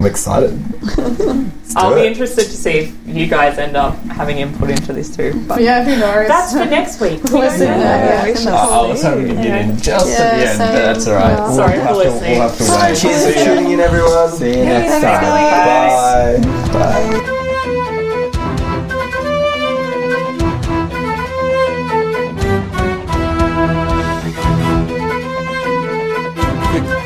I'm 0.00 0.06
excited. 0.06 0.58
I'll 1.76 1.90
do 1.94 2.00
be 2.02 2.06
interested 2.06 2.44
to 2.44 2.50
see 2.50 2.70
if 2.70 2.94
you 3.06 3.26
guys 3.28 3.56
end 3.58 3.76
up 3.76 3.96
having 4.06 4.38
input 4.38 4.68
into 4.70 4.92
this 4.92 5.14
too. 5.16 5.42
But 5.46 5.60
Yeah, 5.62 5.84
who 5.84 5.96
knows? 5.96 6.26
that's 6.28 6.52
for 6.52 6.64
next 6.64 7.00
week. 7.00 7.20
We'll 7.32 7.48
see 7.50 7.64
Yeah, 7.64 7.78
that, 7.78 8.24
we 8.24 8.30
yeah. 8.32 8.36
shall 8.40 8.56
I 8.56 8.88
was 8.88 9.02
hoping 9.02 9.28
to 9.28 9.34
get 9.34 9.60
in 9.62 9.76
just 9.78 10.08
Yeah, 10.08 10.14
at 10.24 10.30
the 10.36 10.48
end. 10.48 10.58
same. 10.58 10.72
That's 10.74 11.06
alright. 11.08 11.26
Yeah. 11.38 11.46
We'll 11.46 11.56
Sorry 11.56 11.72
have 11.78 11.86
for 11.86 11.92
to- 11.92 11.98
listening. 11.98 12.38
We'll 12.38 12.48
have 12.48 12.58
to 12.58 12.64
wait. 12.64 12.98
Cheers 12.98 13.26
for 13.36 13.44
tuning 13.44 13.70
in, 13.72 13.80
everyone. 13.80 14.30
See 14.32 14.58
you 14.58 14.64
next 14.64 14.92
time. 15.02 15.22
guys. 15.22 16.44
Bye. 16.72 16.72
Bye. 16.72 17.38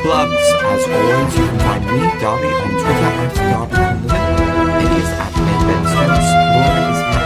Plugs, 0.07 0.47
as 0.63 0.87
always, 0.87 1.37
you 1.37 1.45
can 1.47 1.59
find 1.59 1.83
me, 1.85 1.99
Darby, 2.21 2.47
on 2.47 2.71
Twitter 2.79 3.11
at 3.23 3.35
Darby. 3.35 3.75
It 4.85 4.91
is 5.03 5.09
at 5.23 5.33
Ben 5.67 5.83
Spence. 5.91 6.29
Laura 6.55 6.81
is 6.91 7.16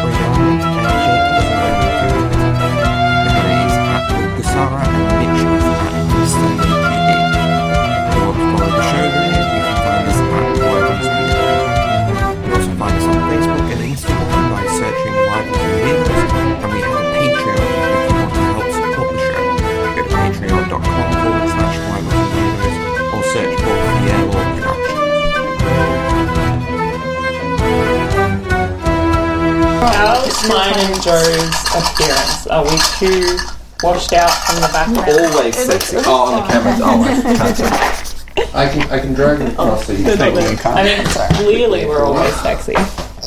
How's 29.82 30.48
mine 30.48 30.74
and 30.78 31.02
Joe's 31.02 31.50
appearance? 31.74 32.48
Are 32.48 32.64
we 32.64 32.78
too 33.00 33.38
washed 33.84 34.14
out 34.14 34.30
from 34.46 34.62
the 34.62 34.70
background? 34.72 35.34
Always 35.36 35.56
sexy. 35.58 35.98
Oh, 36.06 36.34
on 36.34 36.42
the 36.44 36.48
cameras. 36.54 36.80
Oh, 36.84 37.02
I 37.04 37.22
can't 37.22 37.58
tell. 37.58 38.58
I 38.60 38.70
can 38.70 38.82
I 38.92 39.00
can 39.00 39.14
drag 39.14 39.42
it 39.42 39.52
across 39.54 39.86
so 39.88 39.94
you 39.94 40.04
Thank 40.16 40.36
you, 40.36 40.48
I 40.48 40.56
Kai. 40.56 40.84
mean, 40.84 41.06
clearly 41.36 41.86
we're 41.86 42.04
always 42.04 42.34
sexy. 42.42 42.74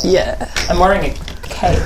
Yeah. 0.09 0.51
I'm 0.69 0.79
wearing 0.79 1.11
a 1.11 1.15
cape. 1.43 1.83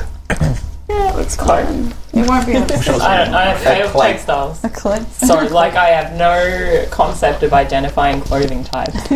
Yeah, 0.89 1.11
it 1.13 1.17
looks 1.17 1.37
Cloak. 1.37 1.65
fun. 1.67 1.95
You 2.13 2.25
won't 2.27 2.47
be 2.47 2.53
able 2.57 2.67
to 2.67 2.75
I 3.03 3.25
don't. 3.25 3.35
I 3.35 3.45
have 3.55 3.91
cloak. 3.91 4.05
textiles. 4.07 4.65
a 4.65 4.69
clip. 4.69 5.03
So, 5.09 5.35
like, 5.49 5.75
I 5.75 5.89
have 5.89 6.17
no 6.17 6.87
concept 6.91 7.43
of 7.43 7.53
identifying 7.53 8.21
clothing 8.23 8.65
types. 8.65 9.09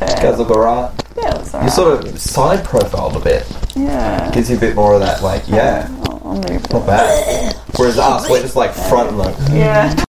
Guys 0.00 0.38
look 0.38 0.50
alright. 0.50 0.90
Yeah, 1.16 1.34
looks 1.34 1.52
You 1.54 1.70
sort 1.70 2.04
of 2.04 2.18
side 2.20 2.64
profiled 2.64 3.16
a 3.16 3.20
bit. 3.20 3.46
Yeah. 3.74 4.30
Gives 4.32 4.50
you 4.50 4.56
a 4.56 4.60
bit 4.60 4.74
more 4.76 4.94
of 4.94 5.00
that, 5.00 5.22
like, 5.22 5.42
yeah, 5.48 5.88
I'll, 6.04 6.20
I'll 6.24 6.34
move 6.36 6.70
not 6.72 6.86
bad. 6.86 7.56
Whereas 7.76 7.98
us, 7.98 8.28
we're 8.28 8.42
just 8.42 8.56
like 8.56 8.72
front 8.72 9.08
and 9.10 9.18
like, 9.18 9.34
Yeah. 9.50 9.94